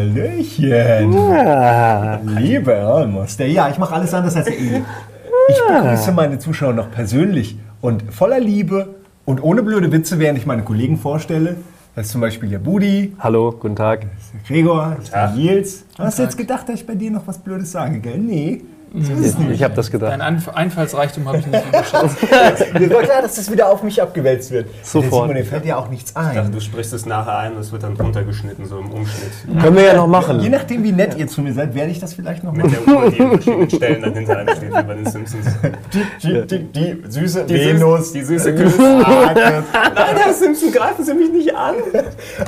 Hallöchen. 0.00 1.14
Ah. 1.14 2.20
Liebe 2.24 2.74
Almoster. 2.74 3.44
Ja, 3.44 3.68
ich 3.68 3.76
mache 3.76 3.94
alles 3.94 4.14
anders 4.14 4.34
als 4.34 4.46
der 4.46 4.58
Eli. 4.58 4.82
Ich 5.48 5.56
begrüße 5.68 6.12
meine 6.12 6.38
Zuschauer 6.38 6.72
noch 6.72 6.90
persönlich 6.90 7.58
und 7.82 8.02
voller 8.10 8.40
Liebe 8.40 8.94
und 9.26 9.42
ohne 9.42 9.62
blöde 9.62 9.92
Witze, 9.92 10.18
während 10.18 10.38
ich 10.38 10.46
meine 10.46 10.62
Kollegen 10.62 10.96
vorstelle. 10.96 11.56
Das 11.94 12.06
ist 12.06 12.12
zum 12.12 12.22
Beispiel 12.22 12.48
der 12.48 12.60
Budi, 12.60 13.12
Hallo, 13.18 13.52
guten 13.52 13.76
Tag. 13.76 14.00
der 14.00 14.40
Gregor, 14.46 14.96
der 15.12 15.32
Nils. 15.32 15.84
Du 15.96 16.02
hast 16.02 16.18
jetzt 16.18 16.38
gedacht, 16.38 16.68
dass 16.68 16.76
ich 16.76 16.86
bei 16.86 16.94
dir 16.94 17.10
noch 17.10 17.26
was 17.26 17.38
Blödes 17.38 17.72
sage, 17.72 17.98
gell? 17.98 18.16
Nee. 18.18 18.62
Nicht. 18.92 19.36
Ich 19.52 19.62
habe 19.62 19.74
das 19.74 19.90
gedacht. 19.90 20.10
Dein 20.12 20.20
Einf- 20.22 20.48
Einfallsreichtum 20.52 21.28
habe 21.28 21.38
ich 21.38 21.46
nicht 21.46 21.64
überschätzt. 21.68 22.16
Mir 22.78 22.90
war 22.90 23.02
klar, 23.02 23.22
dass 23.22 23.36
das 23.36 23.50
wieder 23.50 23.68
auf 23.70 23.82
mich 23.84 24.02
abgewälzt 24.02 24.50
wird. 24.50 24.66
Sofort. 24.82 25.12
Simon, 25.28 25.34
dem 25.36 25.46
fällt 25.46 25.64
ja 25.64 25.76
auch 25.76 25.88
nichts 25.88 26.10
Ich 26.10 26.14
dachte, 26.14 26.40
ein. 26.40 26.52
du 26.52 26.60
sprichst 26.60 26.92
es 26.92 27.06
nachher 27.06 27.38
ein 27.38 27.52
und 27.54 27.60
es 27.60 27.70
wird 27.70 27.82
dann 27.84 27.96
runtergeschnitten, 27.96 28.64
so 28.66 28.78
im 28.78 28.90
Umschnitt. 28.90 29.30
Können 29.62 29.76
wir 29.76 29.84
ja 29.84 29.94
noch 29.94 30.08
machen. 30.08 30.40
Je 30.40 30.48
nachdem, 30.48 30.82
wie 30.82 30.92
nett 30.92 31.16
ihr 31.16 31.28
zu 31.28 31.40
mir 31.40 31.52
seid, 31.54 31.74
werde 31.74 31.90
ich 31.92 32.00
das 32.00 32.14
vielleicht 32.14 32.42
noch 32.42 32.52
Mit 32.52 32.66
machen. 32.66 32.78
der 32.86 32.94
Uhr, 32.96 33.10
die 33.10 33.20
an 33.20 33.30
verschiedenen 33.30 33.70
Stellen 33.70 34.02
dann 34.02 34.14
hinter 34.14 34.38
einem 34.38 34.56
steht, 34.56 34.68
wie 34.76 34.82
bei 34.82 34.94
den 34.94 35.06
Simpsons. 35.06 35.46
Die, 36.22 36.46
die, 36.46 36.64
die 36.72 37.02
süße 37.08 37.44
Die 37.44 37.54
Venus. 37.54 38.10
Süß- 38.10 38.12
die 38.14 38.22
süße 38.24 38.52
Nein, 38.52 38.64
Nein, 39.72 40.16
Herr 40.16 40.32
Simpson, 40.34 40.72
greifen 40.72 41.04
Sie 41.04 41.14
mich 41.14 41.30
nicht 41.30 41.54
an! 41.54 41.74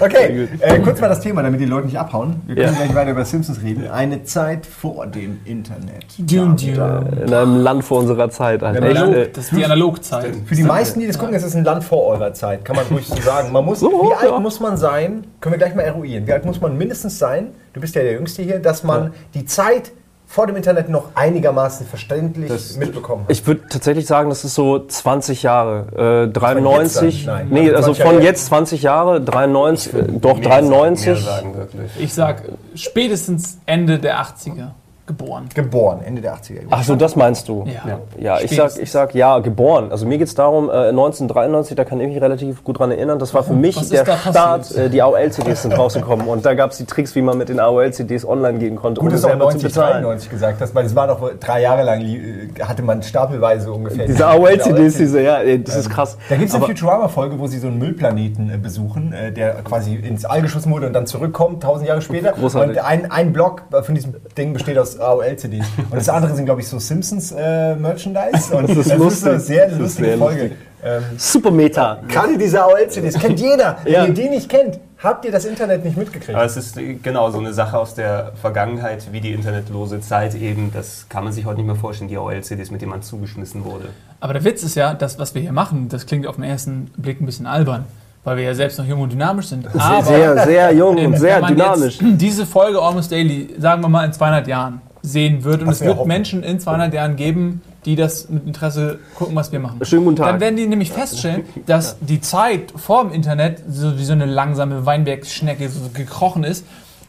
Okay, 0.00 0.48
äh, 0.60 0.78
kurz 0.80 1.00
mal 1.00 1.08
das 1.08 1.20
Thema, 1.20 1.42
damit 1.42 1.60
die 1.60 1.64
Leute 1.66 1.86
nicht 1.86 1.98
abhauen. 1.98 2.40
Wir 2.46 2.56
können 2.56 2.74
Ja. 2.74 2.84
gleich 2.84 2.94
weiter 2.94 3.10
über 3.12 3.24
Simpsons 3.24 3.62
reden. 3.62 3.88
Eine 3.90 4.24
Zeit 4.24 4.66
vor 4.66 5.06
dem 5.06 5.40
Internet. 5.44 6.04
Dune, 6.38 6.56
Ja, 6.58 7.00
Dune. 7.00 7.22
In 7.26 7.34
einem 7.34 7.56
Land 7.60 7.84
vor 7.84 7.98
unserer 8.00 8.30
Zeit. 8.30 8.62
Halt. 8.62 8.82
Echt, 8.82 8.96
Analog, 8.96 9.14
äh, 9.16 9.28
das 9.32 9.44
ist 9.44 9.56
die 9.56 9.64
Analogzeit. 9.64 10.34
Für 10.46 10.54
die 10.54 10.62
meisten, 10.62 11.00
die 11.00 11.06
das 11.06 11.18
gucken, 11.18 11.34
ist 11.34 11.44
es 11.44 11.54
ein 11.54 11.64
Land 11.64 11.84
vor 11.84 12.06
eurer 12.06 12.32
Zeit, 12.34 12.64
kann 12.64 12.76
man 12.76 12.84
ruhig 12.90 13.06
so 13.06 13.16
sagen. 13.20 13.52
Man 13.52 13.64
muss, 13.64 13.80
So, 13.80 13.88
wie 13.90 14.14
alt 14.14 14.30
ja. 14.30 14.38
muss 14.40 14.60
man 14.60 14.76
sein, 14.76 15.24
können 15.40 15.52
wir 15.54 15.58
gleich 15.58 15.74
mal 15.74 15.82
eruieren, 15.82 16.26
wie 16.26 16.32
alt 16.32 16.44
muss 16.44 16.60
man 16.60 16.76
mindestens 16.76 17.18
sein, 17.18 17.48
du 17.72 17.80
bist 17.80 17.94
ja 17.94 18.02
der 18.02 18.12
Jüngste 18.12 18.42
hier, 18.42 18.58
dass 18.58 18.82
man 18.82 19.12
die 19.34 19.44
Zeit 19.44 19.92
vor 20.26 20.46
dem 20.46 20.56
Internet 20.56 20.88
noch 20.88 21.10
einigermaßen 21.14 21.86
verständlich 21.86 22.48
Das- 22.48 22.78
mitbekommen 22.78 23.24
hat. 23.24 23.30
ich 23.30 23.46
würde 23.46 23.60
tatsächlich 23.68 24.06
sagen, 24.06 24.30
das 24.30 24.44
ist 24.46 24.54
so 24.54 24.78
20 24.78 25.42
Jahre. 25.42 26.24
Äh, 26.28 26.32
93. 26.32 27.26
Nein, 27.26 27.48
nee, 27.50 27.68
also 27.70 27.92
20 27.92 28.02
von 28.02 28.12
Jahre. 28.14 28.24
jetzt 28.24 28.46
20 28.46 28.82
Jahre, 28.82 29.20
93, 29.20 29.92
äh, 29.92 30.02
doch 30.08 30.38
Mehr 30.38 30.44
sagen, 30.44 30.68
93. 30.70 31.06
Mehr 31.06 31.16
sagen, 31.16 31.54
wirklich. 31.54 31.90
Ich 31.98 32.14
sag 32.14 32.44
spätestens 32.74 33.58
Ende 33.66 33.98
der 33.98 34.20
80er 34.22 34.70
geboren. 35.16 35.48
Geboren, 35.54 36.00
Ende 36.04 36.20
der 36.22 36.34
80er. 36.34 36.60
Ach 36.70 36.82
so, 36.82 36.96
das 36.96 37.16
meinst 37.16 37.48
du? 37.48 37.64
Ja. 37.66 38.00
Ja, 38.18 38.40
ich 38.40 38.54
sag, 38.54 38.76
ich 38.78 38.90
sag 38.90 39.14
ja, 39.14 39.38
geboren. 39.38 39.90
Also 39.90 40.06
mir 40.06 40.18
geht's 40.18 40.34
darum, 40.34 40.68
äh, 40.68 40.88
1993, 40.88 41.76
da 41.76 41.84
kann 41.84 42.00
ich 42.00 42.08
mich 42.08 42.20
relativ 42.20 42.64
gut 42.64 42.78
dran 42.78 42.90
erinnern. 42.90 43.18
Das 43.18 43.34
war 43.34 43.42
für 43.42 43.52
mich 43.52 43.76
Was 43.76 43.88
der 43.88 44.04
Start, 44.04 44.74
äh, 44.76 44.88
die 44.90 45.02
AOL-CDs 45.02 45.62
sind 45.62 45.72
rausgekommen. 45.76 46.26
Und 46.26 46.44
da 46.44 46.54
gab's 46.54 46.78
die 46.78 46.84
Tricks, 46.86 47.14
wie 47.14 47.22
man 47.22 47.38
mit 47.38 47.48
den 47.48 47.60
AOL-CDs 47.60 48.24
online 48.26 48.58
gehen 48.58 48.76
konnte, 48.76 49.00
Gut, 49.00 49.12
dass 49.12 49.22
du 49.22 49.26
auch 49.28 49.30
selber 49.30 49.44
zu 49.50 49.56
90, 49.58 49.62
bezahlen. 49.68 49.92
93 50.02 50.30
gesagt 50.30 50.60
hast, 50.60 50.74
weil 50.74 50.86
es 50.86 50.94
war 50.94 51.06
doch 51.06 51.30
drei 51.40 51.60
Jahre 51.62 51.82
lang, 51.82 52.00
li- 52.00 52.48
hatte 52.62 52.82
man 52.82 53.02
stapelweise 53.02 53.72
ungefähr. 53.72 54.06
Diese 54.06 54.26
AOL-CDs, 54.26 54.96
diese, 54.96 55.22
ja, 55.22 55.38
das 55.58 55.76
ist 55.76 55.90
krass. 55.90 56.16
Da 56.28 56.36
gibt 56.36 56.48
es 56.48 56.54
eine 56.54 56.64
Futurama-Folge, 56.64 57.38
wo 57.38 57.46
sie 57.46 57.58
so 57.58 57.66
einen 57.68 57.78
Müllplaneten 57.78 58.52
äh, 58.52 58.56
besuchen, 58.58 59.12
äh, 59.12 59.32
der 59.32 59.54
quasi 59.62 59.94
ins 59.94 60.24
All 60.24 60.42
geschossen 60.42 60.72
wurde 60.72 60.86
und 60.86 60.92
dann 60.92 61.06
zurückkommt, 61.06 61.62
tausend 61.62 61.88
Jahre 61.88 62.02
später. 62.02 62.32
Großartig. 62.32 62.78
Und 62.78 62.84
ein, 62.84 63.10
ein 63.10 63.32
Block 63.32 63.62
von 63.82 63.94
diesem 63.94 64.14
Ding 64.36 64.52
besteht 64.52 64.78
aus 64.78 64.98
AOL-CDs. 65.02 65.66
Und 65.90 65.94
das 65.96 66.08
andere 66.08 66.34
sind, 66.34 66.44
glaube 66.46 66.60
ich, 66.60 66.68
so 66.68 66.78
Simpsons-Merchandise. 66.78 68.54
und 68.56 68.68
Das 68.68 68.76
ist 68.76 68.90
eine 68.90 69.02
lustig. 69.04 69.40
sehr 69.40 69.64
Das 69.66 69.72
ist 69.74 69.78
lustige 69.80 70.08
sehr 70.08 70.18
Folge. 70.18 70.40
lustig. 70.42 70.58
Ähm, 70.84 71.02
Super 71.16 71.50
Meta. 71.52 71.98
Gerade 72.08 72.36
diese 72.36 72.62
AOL-CDs 72.62 73.18
kennt 73.18 73.38
jeder. 73.40 73.76
Ja. 73.84 74.02
Wenn 74.02 74.08
ihr 74.08 74.14
die 74.24 74.28
nicht 74.30 74.48
kennt, 74.48 74.78
habt 74.98 75.24
ihr 75.24 75.30
das 75.32 75.44
Internet 75.44 75.84
nicht 75.84 75.96
mitgekriegt. 75.96 76.34
Aber 76.34 76.44
es 76.44 76.56
ist 76.56 76.76
äh, 76.76 76.94
genau 76.94 77.30
so 77.30 77.38
eine 77.38 77.52
Sache 77.52 77.78
aus 77.78 77.94
der 77.94 78.32
Vergangenheit, 78.40 79.06
wie 79.12 79.20
die 79.20 79.32
internetlose 79.32 80.00
Zeit 80.00 80.34
eben, 80.34 80.72
das 80.74 81.06
kann 81.08 81.22
man 81.24 81.32
sich 81.32 81.44
heute 81.46 81.58
nicht 81.58 81.66
mehr 81.66 81.76
vorstellen, 81.76 82.08
die 82.08 82.16
AOL-CDs, 82.16 82.70
mit 82.72 82.80
denen 82.80 82.90
man 82.90 83.02
zugeschmissen 83.02 83.64
wurde. 83.64 83.90
Aber 84.20 84.32
der 84.32 84.44
Witz 84.44 84.62
ist 84.64 84.74
ja, 84.74 84.94
das, 84.94 85.18
was 85.18 85.34
wir 85.34 85.42
hier 85.42 85.52
machen, 85.52 85.88
das 85.88 86.06
klingt 86.06 86.26
auf 86.26 86.34
den 86.36 86.44
ersten 86.44 86.86
Blick 86.96 87.20
ein 87.20 87.26
bisschen 87.26 87.46
albern, 87.46 87.84
weil 88.24 88.36
wir 88.38 88.44
ja 88.44 88.54
selbst 88.54 88.78
noch 88.78 88.86
jung 88.86 89.00
und 89.02 89.12
dynamisch 89.12 89.46
sind. 89.46 89.66
Aber 89.74 90.02
Sehr, 90.02 90.36
sehr 90.44 90.72
jung 90.74 90.96
und 91.04 91.16
sehr 91.16 91.40
dynamisch. 91.42 91.98
Diese 92.00 92.44
Folge 92.44 92.80
Almost 92.80 93.12
Daily, 93.12 93.54
sagen 93.58 93.82
wir 93.82 93.88
mal 93.88 94.04
in 94.04 94.12
200 94.12 94.46
Jahren, 94.48 94.80
sehen 95.02 95.44
wird 95.44 95.62
und 95.62 95.68
Was 95.68 95.76
es 95.76 95.80
wir 95.82 95.88
wird 95.88 95.98
hoffen. 95.98 96.08
Menschen 96.08 96.42
in 96.42 96.60
200 96.60 96.94
Jahren 96.94 97.16
geben, 97.16 97.60
die 97.84 97.96
das 97.96 98.28
mit 98.28 98.46
Interesse 98.46 99.00
gucken, 99.16 99.34
was 99.34 99.50
wir 99.50 99.58
machen. 99.58 99.84
Schönen 99.84 100.04
guten 100.04 100.16
Tag. 100.16 100.28
Dann 100.30 100.40
werden 100.40 100.56
die 100.56 100.66
nämlich 100.66 100.92
feststellen, 100.92 101.44
dass 101.66 101.96
die 102.00 102.20
Zeit 102.20 102.72
vor 102.76 103.02
dem 103.04 103.12
Internet 103.12 103.62
so 103.68 103.98
wie 103.98 104.04
so 104.04 104.12
eine 104.12 104.26
langsame 104.26 104.86
Weinbergsschnecke 104.86 105.68
so 105.68 105.90
gekrochen 105.92 106.44
ist 106.44 106.64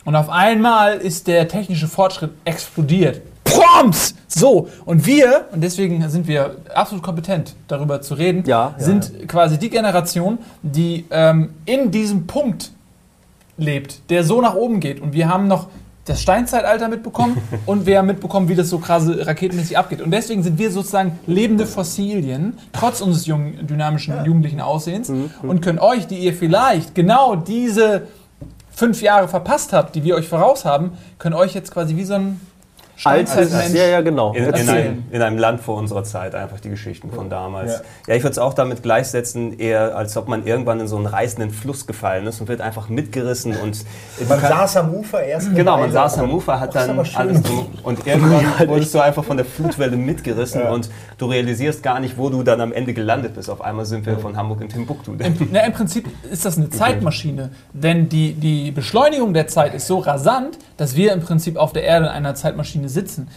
und 0.05 0.15
auf 0.15 0.29
einmal 0.29 0.97
ist 0.97 1.27
der 1.27 1.47
technische 1.47 1.87
Fortschritt 1.87 2.31
explodiert. 2.45 3.21
Proms! 3.43 4.15
So, 4.27 4.67
und 4.85 5.05
wir, 5.05 5.45
und 5.51 5.61
deswegen 5.61 6.07
sind 6.09 6.27
wir 6.27 6.55
absolut 6.73 7.03
kompetent, 7.03 7.55
darüber 7.67 8.01
zu 8.01 8.15
reden, 8.15 8.43
Ja, 8.45 8.73
ja, 8.77 8.83
sind 8.83 9.27
quasi 9.27 9.59
die 9.59 9.69
Generation, 9.69 10.39
die 10.63 11.05
ähm, 11.11 11.51
in 11.65 11.91
diesem 11.91 12.25
Punkt 12.25 12.71
lebt, 13.57 14.09
der 14.09 14.23
so 14.23 14.41
nach 14.41 14.55
oben 14.55 14.79
geht. 14.79 14.99
Und 14.99 15.13
wir 15.13 15.29
haben 15.29 15.47
noch 15.47 15.67
das 16.05 16.21
Steinzeitalter 16.21 16.87
mitbekommen 16.89 17.37
und 17.65 17.85
wir 17.85 17.99
haben 17.99 18.07
mitbekommen, 18.07 18.49
wie 18.49 18.55
das 18.55 18.69
so 18.69 18.79
krasse 18.79 19.25
raketenmäßig 19.25 19.77
abgeht. 19.77 20.01
Und 20.01 20.11
deswegen 20.11 20.43
sind 20.43 20.57
wir 20.57 20.71
sozusagen 20.71 21.19
lebende 21.27 21.65
Fossilien, 21.65 22.57
trotz 22.73 23.01
unseres 23.01 23.25
jungen, 23.25 23.65
dynamischen, 23.67 24.25
jugendlichen 24.25 24.61
Aussehens 24.61 25.11
und 25.41 25.61
können 25.61 25.79
euch, 25.79 26.07
die 26.07 26.17
ihr 26.17 26.33
vielleicht 26.33 26.95
genau 26.95 27.35
diese 27.35 28.07
fünf 28.71 29.01
Jahre 29.01 29.27
verpasst 29.27 29.71
habt, 29.71 29.95
die 29.95 30.03
wir 30.03 30.15
euch 30.15 30.27
voraus 30.27 30.65
haben, 30.65 30.91
können 31.19 31.35
euch 31.35 31.53
jetzt 31.53 31.71
quasi 31.71 31.95
wie 31.95 32.03
so 32.03 32.15
ein 32.15 32.41
Altes, 33.05 33.33
Steinzeitmensch 33.33 33.77
ja, 33.79 33.87
ja, 33.87 34.01
genau. 34.01 34.33
In, 34.33 34.45
in, 34.45 34.69
einem, 34.69 35.03
in 35.11 35.21
einem 35.21 35.37
Land 35.37 35.61
vor 35.61 35.77
unserer 35.77 36.03
Zeit, 36.03 36.35
einfach 36.35 36.59
die 36.59 36.69
Geschichten 36.69 37.11
von 37.11 37.29
damals. 37.29 37.73
Ja. 37.73 37.81
Ja, 38.07 38.15
ich 38.15 38.23
würde 38.23 38.31
es 38.31 38.37
auch 38.37 38.53
damit 38.53 38.83
gleichsetzen, 38.83 39.57
eher 39.59 39.95
als 39.95 40.15
ob 40.17 40.27
man 40.27 40.45
irgendwann 40.45 40.79
in 40.79 40.87
so 40.87 40.95
einen 40.97 41.05
reißenden 41.05 41.51
Fluss 41.51 41.87
gefallen 41.87 42.27
ist 42.27 42.41
und 42.41 42.47
wird 42.47 42.61
einfach 42.61 42.89
mitgerissen 42.89 43.55
und 43.57 43.85
man 44.27 44.39
saß 44.39 44.77
am 44.77 44.93
Ufer 44.93 45.23
erst. 45.23 45.53
Genau, 45.55 45.77
man 45.77 45.91
saß 45.91 46.19
am 46.19 46.31
Ufer, 46.31 46.59
hat 46.59 46.75
dann 46.75 46.99
alles 46.99 47.41
drum 47.41 47.67
und 47.83 48.05
irgendwann 48.07 48.67
wurdest 48.67 48.93
du 48.93 48.99
einfach 48.99 49.23
von 49.23 49.37
der 49.37 49.45
Flutwelle 49.45 49.97
mitgerissen 49.97 50.61
Ja. 50.61 50.71
und 50.71 50.89
du 51.17 51.25
realisierst 51.25 51.83
gar 51.83 51.99
nicht, 51.99 52.17
wo 52.17 52.29
du 52.29 52.43
dann 52.43 52.61
am 52.61 52.71
Ende 52.73 52.93
gelandet 52.93 53.35
bist. 53.35 53.49
Auf 53.49 53.61
einmal 53.61 53.85
sind 53.85 54.05
wir 54.05 54.17
von 54.17 54.37
Hamburg 54.37 54.61
in 54.61 54.69
Timbuktu. 54.69 55.13
Im, 55.13 55.49
na, 55.51 55.61
Im 55.61 55.73
Prinzip 55.73 56.07
ist 56.31 56.45
das 56.45 56.57
eine 56.57 56.69
Zeitmaschine, 56.69 57.51
denn 57.73 58.09
die, 58.09 58.33
die 58.33 58.71
Beschleunigung 58.71 59.33
der 59.33 59.47
Zeit 59.47 59.73
ist 59.73 59.87
so 59.87 59.99
rasant, 59.99 60.57
dass 60.77 60.95
wir 60.95 61.13
im 61.13 61.21
Prinzip 61.21 61.57
auf 61.57 61.73
der 61.73 61.83
Erde 61.83 62.05
in 62.07 62.11
einer 62.11 62.35
Zeitmaschine 62.35 62.89
sitzen. 62.93 63.27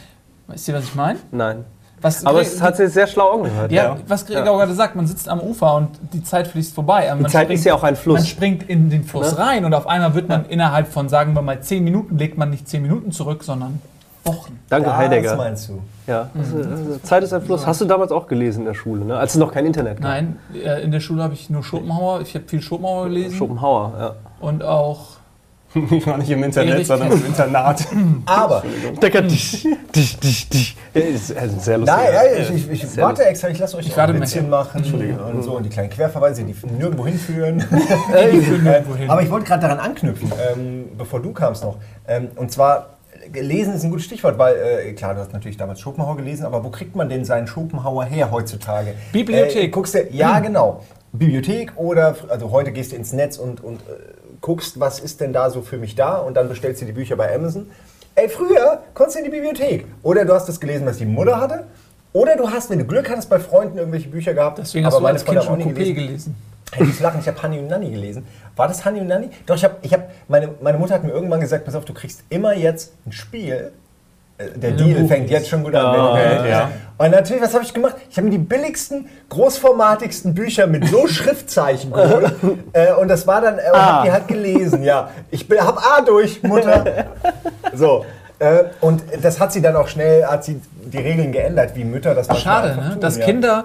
Weißt 0.47 0.69
ihr, 0.69 0.75
was 0.75 0.84
ich 0.84 0.94
meine? 0.94 1.19
Nein. 1.33 1.65
Was 2.03 2.25
Aber 2.27 2.39
Gre- 2.41 2.43
es 2.43 2.61
hat 2.61 2.77
sich 2.77 2.91
sehr 2.93 3.06
schlau 3.06 3.33
angehört. 3.39 3.72
ja, 3.72 3.84
ja. 3.84 3.97
was 4.06 4.27
Gregor 4.27 4.59
gerade 4.59 4.75
sagt, 4.75 4.97
man 4.97 5.06
sitzt 5.06 5.28
am 5.31 5.41
Ufer 5.41 5.75
und 5.77 5.89
die 6.12 6.22
Zeit 6.22 6.47
fließt 6.47 6.75
vorbei. 6.75 7.12
Man 7.19 7.31
Zeit 7.31 7.49
ist 7.50 7.65
ja 7.65 7.75
auch 7.75 7.83
ein 7.83 7.97
Fluss. 7.97 8.19
Man 8.21 8.27
springt 8.27 8.69
in 8.69 8.91
den 8.91 9.03
Fluss 9.03 9.33
Ne? 9.33 9.39
rein 9.39 9.65
und 9.65 9.72
auf 9.72 9.87
einmal 9.87 10.15
wird 10.15 10.28
man 10.28 10.45
innerhalb 10.47 10.89
von, 10.89 11.09
sagen 11.09 11.33
wir 11.34 11.41
mal, 11.43 11.61
zehn 11.62 11.83
Minuten, 11.83 12.19
legt 12.19 12.37
man 12.37 12.50
nicht 12.50 12.69
zehn 12.69 12.83
Minuten 12.83 13.12
zurück, 13.12 13.43
sondern 13.43 13.81
Wochen. 14.25 14.59
Danke, 14.69 14.89
Das 14.89 14.97
Heidegger. 14.99 15.37
meinst 15.37 15.69
du. 15.71 15.81
Ja. 16.06 16.28
Also, 16.39 16.56
also, 16.59 16.99
Zeit 16.99 17.22
ist 17.22 17.33
ein 17.33 17.43
Fluss. 17.43 17.66
Hast 17.66 17.81
du 17.81 17.84
damals 17.87 18.12
auch 18.12 18.27
gelesen 18.27 18.61
in 18.61 18.66
der 18.66 18.75
Schule, 18.75 19.05
ne? 19.05 19.16
als 19.16 19.33
es 19.34 19.39
noch 19.41 19.53
kein 19.53 19.65
Internet 19.65 19.97
gab? 19.97 20.03
Nein, 20.11 20.39
äh, 20.53 20.83
in 20.83 20.91
der 20.93 21.00
Schule 21.00 21.22
habe 21.22 21.33
ich 21.34 21.49
nur 21.49 21.62
Schopenhauer, 21.65 22.21
ich 22.21 22.34
habe 22.34 22.45
viel 22.47 22.61
Schopenhauer 22.61 23.05
gelesen 23.09 23.37
Schopenhauer, 23.37 23.93
ja. 23.99 24.15
und 24.41 24.62
auch 24.65 25.16
Ich 25.91 26.06
war 26.06 26.19
nicht 26.19 26.31
im 26.31 26.43
Internet, 26.43 26.87
sondern 26.87 27.12
im 27.12 27.27
Internat. 27.27 27.87
Aber, 28.27 28.62
Decker, 29.03 29.22
dich, 29.22 29.66
dich, 29.94 30.19
dich, 30.19 30.49
dich. 30.49 30.77
Ist 30.94 31.31
ist 31.31 31.65
sehr 31.65 31.78
lustig. 31.78 31.97
nein, 31.97 32.15
nein, 32.15 32.43
ich, 32.43 32.50
ich, 32.50 32.71
ich 32.72 32.88
Sehr 32.88 33.04
warte 33.04 33.25
extra, 33.25 33.49
ich 33.49 33.59
lasse 33.59 33.77
euch 33.77 33.87
Ich 33.87 33.99
ein 33.99 34.19
bisschen 34.19 34.49
machen 34.49 34.82
und 35.19 35.43
so 35.43 35.56
und 35.56 35.65
die 35.65 35.71
kleinen 35.71 35.91
Querverweise, 35.91 36.44
die 36.44 36.54
nirgendwo 36.78 37.07
hinführen. 37.07 37.59
die 38.33 38.41
führen 38.41 38.65
nirgendwo 38.65 38.95
hin. 38.95 39.10
Aber 39.10 39.22
ich 39.22 39.30
wollte 39.30 39.47
gerade 39.47 39.63
daran 39.63 39.78
anknüpfen, 39.78 40.33
ähm, 40.53 40.86
bevor 40.97 41.21
du 41.21 41.33
kamst 41.33 41.63
noch. 41.63 41.77
Ähm, 42.09 42.28
und 42.36 42.51
zwar, 42.51 42.97
lesen 43.33 43.74
ist 43.74 43.84
ein 43.84 43.91
gutes 43.91 44.07
Stichwort, 44.07 44.39
weil, 44.39 44.54
äh, 44.57 44.92
klar, 44.92 45.15
du 45.15 45.21
hast 45.21 45.33
natürlich 45.33 45.57
damals 45.57 45.80
Schopenhauer 45.80 46.16
gelesen, 46.16 46.47
aber 46.47 46.65
wo 46.65 46.71
kriegt 46.71 46.97
man 46.97 47.09
denn 47.09 47.24
seinen 47.24 47.47
Schopenhauer 47.47 48.04
her 48.04 48.30
heutzutage? 48.30 48.95
Bibliothek. 49.12 49.65
Äh, 49.65 49.69
guckst 49.69 49.95
du, 49.95 50.07
ja, 50.10 50.41
genau. 50.41 50.83
Bibliothek 51.12 51.72
oder, 51.77 52.15
also 52.28 52.51
heute 52.51 52.72
gehst 52.72 52.92
du 52.92 52.97
ins 52.97 53.12
Netz 53.12 53.39
und, 53.39 53.62
und 53.62 53.80
äh, 53.80 53.95
guckst, 54.47 54.78
was 54.78 55.01
ist 55.01 55.21
denn 55.21 55.33
da 55.33 55.51
so 55.51 55.60
für 55.60 55.77
mich 55.77 55.97
da 55.97 56.19
und 56.19 56.37
dann 56.37 56.48
bestellst 56.48 56.81
du 56.81 56.87
die 56.87 56.93
Bücher 56.93 57.16
bei 57.16 57.34
Amazon. 57.34 57.69
Ey, 58.15 58.28
früher 58.28 58.81
konntest 58.95 59.16
du 59.16 59.25
in 59.25 59.25
die 59.25 59.31
Bibliothek. 59.33 59.87
Oder 60.04 60.25
du 60.25 60.33
hast 60.33 60.48
das 60.48 60.60
gelesen, 60.60 60.87
was 60.87 60.98
die 60.98 61.04
Mutter 61.04 61.41
hatte. 61.41 61.65
Oder 62.13 62.37
du 62.37 62.48
hast, 62.48 62.71
wenn 62.71 62.78
du 62.78 62.84
Glück 62.84 63.10
hattest, 63.10 63.28
bei 63.28 63.41
Freunden 63.41 63.77
irgendwelche 63.77 64.09
Bücher 64.09 64.34
gehabt. 64.34 64.59
deswegen 64.59 64.87
hast 64.87 64.97
du 64.97 65.01
meine 65.01 65.15
als 65.15 65.25
Kind 65.25 65.43
schon 65.43 65.60
Coupé 65.60 65.93
gelesen. 65.93 66.37
Hey, 66.72 66.87
nicht 66.87 67.01
lachen, 67.01 67.19
ich 67.21 67.27
habe 67.27 67.43
Honey 67.43 67.59
und 67.59 67.66
Nanny 67.66 67.91
gelesen. 67.91 68.25
War 68.54 68.69
das 68.69 68.84
Honey 68.84 69.01
und 69.01 69.09
Nanny? 69.09 69.31
Doch, 69.47 69.57
ich 69.57 69.65
habe, 69.65 69.77
ich 69.83 69.93
hab, 69.93 70.10
meine, 70.28 70.51
meine 70.60 70.78
Mutter 70.78 70.95
hat 70.95 71.03
mir 71.03 71.10
irgendwann 71.10 71.41
gesagt, 71.41 71.65
pass 71.65 71.75
auf, 71.75 71.84
du 71.84 71.93
kriegst 71.93 72.22
immer 72.31 72.54
jetzt 72.54 72.93
ein 73.04 73.13
Spiel 73.13 73.72
Der 74.38 74.71
Ein 74.71 74.77
Deal 74.77 75.09
fängt 75.09 75.30
jetzt 75.30 75.48
schon 75.48 75.65
gut 75.65 75.74
an. 75.74 75.86
Ah, 75.86 76.16
Geld 76.16 76.50
ja. 76.50 76.71
Und 76.98 77.10
natürlich, 77.10 77.42
was 77.42 77.54
habe 77.54 77.65
ich 77.65 77.72
gemacht? 77.72 77.97
Ich 78.10 78.16
habe 78.18 78.27
mir 78.27 78.33
die 78.33 78.38
billigsten, 78.38 79.09
großformatigsten 79.30 80.34
Bücher 80.34 80.66
mit 80.66 80.86
so 80.88 81.06
Schriftzeichen 81.06 81.92
geholt. 81.92 82.34
äh, 82.72 82.92
und 82.92 83.09
das 83.09 83.27
war 83.27 83.41
dann, 83.41 83.59
äh, 83.59 83.71
und 83.72 83.78
hab 83.78 84.04
die 84.04 84.12
halt 84.12 84.28
gelesen, 84.28 84.83
ja. 84.83 85.10
Ich 85.30 85.48
bin, 85.48 85.60
hab 85.60 85.78
A 85.78 86.00
durch, 86.03 86.42
Mutter. 86.42 86.84
So. 87.74 88.06
Äh, 88.38 88.65
und 88.80 89.03
das 89.22 89.41
hat 89.41 89.53
sie 89.53 89.60
dann 89.60 89.77
auch 89.77 89.88
schnell, 89.88 90.24
hat 90.24 90.44
sie 90.44 90.60
die 90.84 90.98
Regeln 90.98 91.33
geändert, 91.33 91.72
wie 91.74 91.84
Mütter 91.84 92.15
das 92.15 92.28
manchmal 92.28 92.68
Schade, 92.68 92.80
ne? 92.80 92.91
tun, 92.92 93.00
dass 93.00 93.18
ja. 93.18 93.24
Kinder 93.24 93.65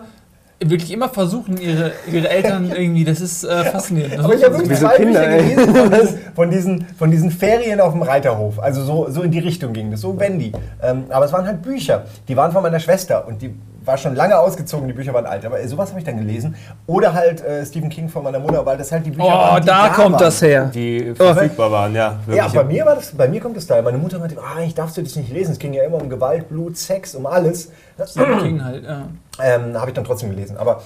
wirklich 0.63 0.92
immer 0.92 1.10
versuchen, 1.10 1.58
ihre, 1.58 1.92
ihre 2.12 2.30
Eltern 2.30 2.72
irgendwie, 2.75 3.04
das 3.04 3.22
ist 3.22 3.44
äh, 3.44 3.66
faszinierend. 3.66 4.18
Das 4.18 4.25
Aber 4.25 4.36
ich 4.36 4.44
habe 4.44 4.58
wirklich 4.58 4.80
zwei 4.80 4.98
Kinder, 4.98 5.22
Bücher 5.22 5.38
gelesen 5.38 5.75
von 5.75 5.92
diesen, 5.92 6.19
von, 6.36 6.52
diesen, 6.52 6.86
von 6.98 7.12
diesen 7.12 7.31
Ferien 7.31 7.80
auf 7.80 7.94
dem 7.94 8.04
Reiterhof. 8.04 8.60
Also 8.60 8.84
so, 8.84 9.10
so 9.10 9.22
in 9.24 9.31
die 9.31 9.40
Richtung 9.40 9.74
ging 9.74 9.92
das, 9.92 10.02
so 10.02 10.19
Wendy. 10.19 10.52
Ähm, 10.81 11.06
aber 11.10 11.25
es 11.25 11.34
waren 11.34 11.46
halt 11.46 11.62
Bücher. 11.62 12.06
Die 12.28 12.38
waren 12.38 12.52
von 12.52 12.63
meiner 12.63 12.80
Schwester 12.80 13.28
und 13.28 13.42
die 13.42 13.54
war 13.83 13.98
schon 13.98 14.16
lange 14.16 14.38
ausgezogen, 14.38 14.88
die 14.88 14.94
Bücher 14.94 15.13
waren 15.13 15.25
alt. 15.25 15.45
Aber 15.45 15.66
sowas 15.68 15.89
habe 15.89 16.00
ich 16.00 16.06
dann 16.06 16.18
gelesen. 16.18 16.56
Oder 16.88 17.13
halt 17.13 17.44
äh, 17.44 17.66
Stephen 17.66 17.89
King 17.89 18.10
von 18.10 18.24
meiner 18.24 18.39
Mutter, 18.39 18.66
weil 18.66 18.78
das 18.78 18.92
halt 18.92 19.06
die 19.06 19.12
Bücher 19.12 19.25
Oh, 19.25 19.30
waren, 19.30 19.62
die 19.62 19.68
da 19.68 19.89
kommt 19.89 20.13
waren. 20.13 20.19
das 20.24 20.42
her. 20.42 20.66
Die 20.74 21.13
verfügbar 21.16 21.72
waren, 21.72 21.95
ja. 21.95 22.19
Ja, 22.28 22.36
wirklich. 22.36 22.54
bei 22.54 22.63
mir, 22.63 22.86
war 22.86 22.95
das, 22.95 23.12
bei 23.16 23.28
mir 23.28 23.42
kommt 23.42 23.57
es 23.57 23.68
da. 23.68 23.81
Meine 23.81 23.98
Mutter 23.98 24.19
meinte, 24.19 24.38
ah, 24.39 24.62
ich 24.62 24.74
darfst 24.75 24.98
du 24.98 25.01
das 25.01 25.16
nicht 25.16 25.31
lesen. 25.31 25.51
Es 25.54 25.60
ging 25.60 25.74
ja 25.74 25.83
immer 25.83 26.01
um 26.01 26.10
Gewalt, 26.10 26.50
Blut, 26.50 26.78
Sex, 26.78 27.16
um 27.16 27.25
alles. 27.25 27.72
King 28.42 28.63
halt, 28.63 28.83
ja. 28.83 29.04
Ähm, 29.44 29.75
habe 29.80 29.89
ich 29.89 29.94
dann 29.95 30.04
trotzdem 30.04 30.30
gelesen. 30.30 30.57
Aber 30.57 30.81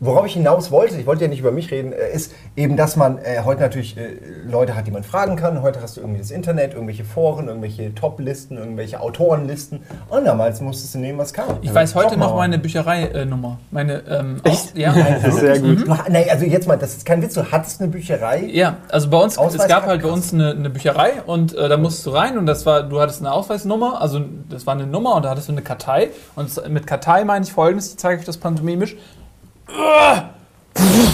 worauf 0.00 0.24
ich 0.26 0.32
hinaus 0.32 0.70
wollte, 0.70 0.96
ich 0.96 1.06
wollte 1.06 1.22
ja 1.24 1.28
nicht 1.28 1.40
über 1.40 1.52
mich 1.52 1.70
reden, 1.70 1.92
äh, 1.92 2.10
ist 2.12 2.32
eben, 2.56 2.76
dass 2.76 2.96
man 2.96 3.18
äh, 3.18 3.42
heute 3.44 3.60
natürlich 3.60 3.96
äh, 3.96 4.16
Leute 4.46 4.74
hat, 4.74 4.86
die 4.86 4.90
man 4.90 5.04
fragen 5.04 5.36
kann. 5.36 5.60
Heute 5.62 5.80
hast 5.82 5.96
du 5.96 6.00
irgendwie 6.00 6.20
das 6.20 6.30
Internet, 6.30 6.72
irgendwelche 6.72 7.04
Foren, 7.04 7.48
irgendwelche 7.48 7.94
Top-Listen, 7.94 8.56
irgendwelche 8.56 9.00
Autorenlisten. 9.00 9.80
Und 10.08 10.24
damals 10.24 10.60
musstest 10.60 10.94
du 10.94 10.98
nehmen, 10.98 11.18
was 11.18 11.32
kam. 11.32 11.58
Ich 11.62 11.72
weiß 11.74 11.94
heute 11.94 12.16
noch 12.16 12.34
meine 12.34 12.58
Bücherei-Nummer. 12.58 13.58
Meine, 13.70 14.02
ähm, 14.08 14.40
Aus, 14.48 14.72
ja, 14.74 14.92
Sehr 15.30 15.58
gut. 15.60 15.86
Du, 15.86 15.96
ha- 15.96 16.06
nein, 16.08 16.24
also 16.30 16.44
jetzt 16.46 16.66
mal, 16.66 16.76
das 16.76 16.96
ist 16.96 17.04
kein 17.04 17.20
Witz, 17.22 17.34
du 17.34 17.44
hattest 17.52 17.80
eine 17.80 17.90
Bücherei. 17.90 18.44
Ja, 18.50 18.78
also 18.88 19.10
bei 19.10 19.18
uns, 19.18 19.34
es 19.34 19.38
Ausweis- 19.38 19.68
gab 19.68 19.86
halt 19.86 20.02
bei 20.02 20.08
uns 20.08 20.32
eine, 20.32 20.50
eine 20.52 20.70
Bücherei 20.70 21.22
und 21.26 21.54
äh, 21.54 21.68
da 21.68 21.76
musst 21.76 22.04
du 22.06 22.10
rein 22.10 22.38
und 22.38 22.46
das 22.46 22.64
war, 22.66 22.82
du 22.84 23.00
hattest 23.00 23.20
eine 23.20 23.32
Ausweisnummer, 23.32 24.00
also 24.00 24.20
das 24.48 24.66
war 24.66 24.74
eine 24.74 24.86
Nummer 24.86 25.14
und 25.16 25.24
da 25.24 25.30
hattest 25.30 25.48
du 25.48 25.52
eine 25.52 25.62
Kartei 25.62 26.08
und 26.36 26.68
mit 26.70 26.86
Kartei 26.86 27.24
meine 27.24 27.44
ich 27.44 27.52
folgendes, 27.52 27.90
ich 27.90 27.98
zeige 27.98 28.20
euch 28.20 28.24
das 28.26 28.38
pantomimisch. 28.38 28.96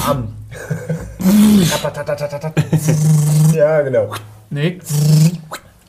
Am. 0.06 0.28
ja, 3.54 3.82
genau. 3.82 4.12
Nee. 4.50 4.78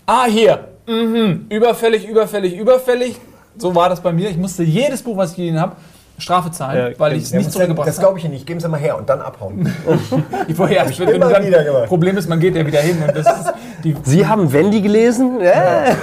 Ah, 0.05 0.25
hier. 0.25 0.67
Mhm. 0.87 1.45
Überfällig, 1.49 2.07
überfällig, 2.07 2.57
überfällig. 2.57 3.17
So 3.57 3.75
war 3.75 3.89
das 3.89 4.01
bei 4.01 4.11
mir. 4.11 4.29
Ich 4.29 4.37
musste 4.37 4.63
jedes 4.63 5.03
Buch, 5.03 5.17
was 5.17 5.31
ich 5.31 5.37
gelesen 5.37 5.59
habe, 5.59 5.75
Strafe 6.19 6.49
zahlen, 6.51 6.95
weil 6.97 7.13
ich 7.13 7.23
es 7.23 7.31
nicht 7.33 7.45
dann- 7.45 7.51
zurückgebracht 7.53 7.87
das 7.87 7.97
habe. 7.97 8.07
glaube 8.07 8.19
ich 8.19 8.27
nicht. 8.27 8.47
Geben 8.47 8.59
Sie 8.59 8.67
mal 8.67 8.79
her 8.79 8.97
und 8.97 9.07
dann 9.09 9.21
abhauen. 9.21 9.71
Ich 10.47 10.55
vorher, 10.55 10.87
ich 10.89 10.99
wenn 10.99 11.09
immer 11.09 11.29
dann, 11.29 11.45
wieder 11.45 11.63
gemacht. 11.63 11.85
Problem 11.87 12.17
ist, 12.17 12.27
man 12.29 12.39
geht 12.39 12.55
ja 12.55 12.65
wieder 12.65 12.79
hin 12.79 12.97
und 13.05 13.15
das 13.15 13.25
ist 13.27 13.53
die, 13.83 13.95
Sie 14.03 14.25
haben 14.25 14.51
Wendy 14.51 14.81
gelesen? 14.81 15.39
Ja. 15.41 15.95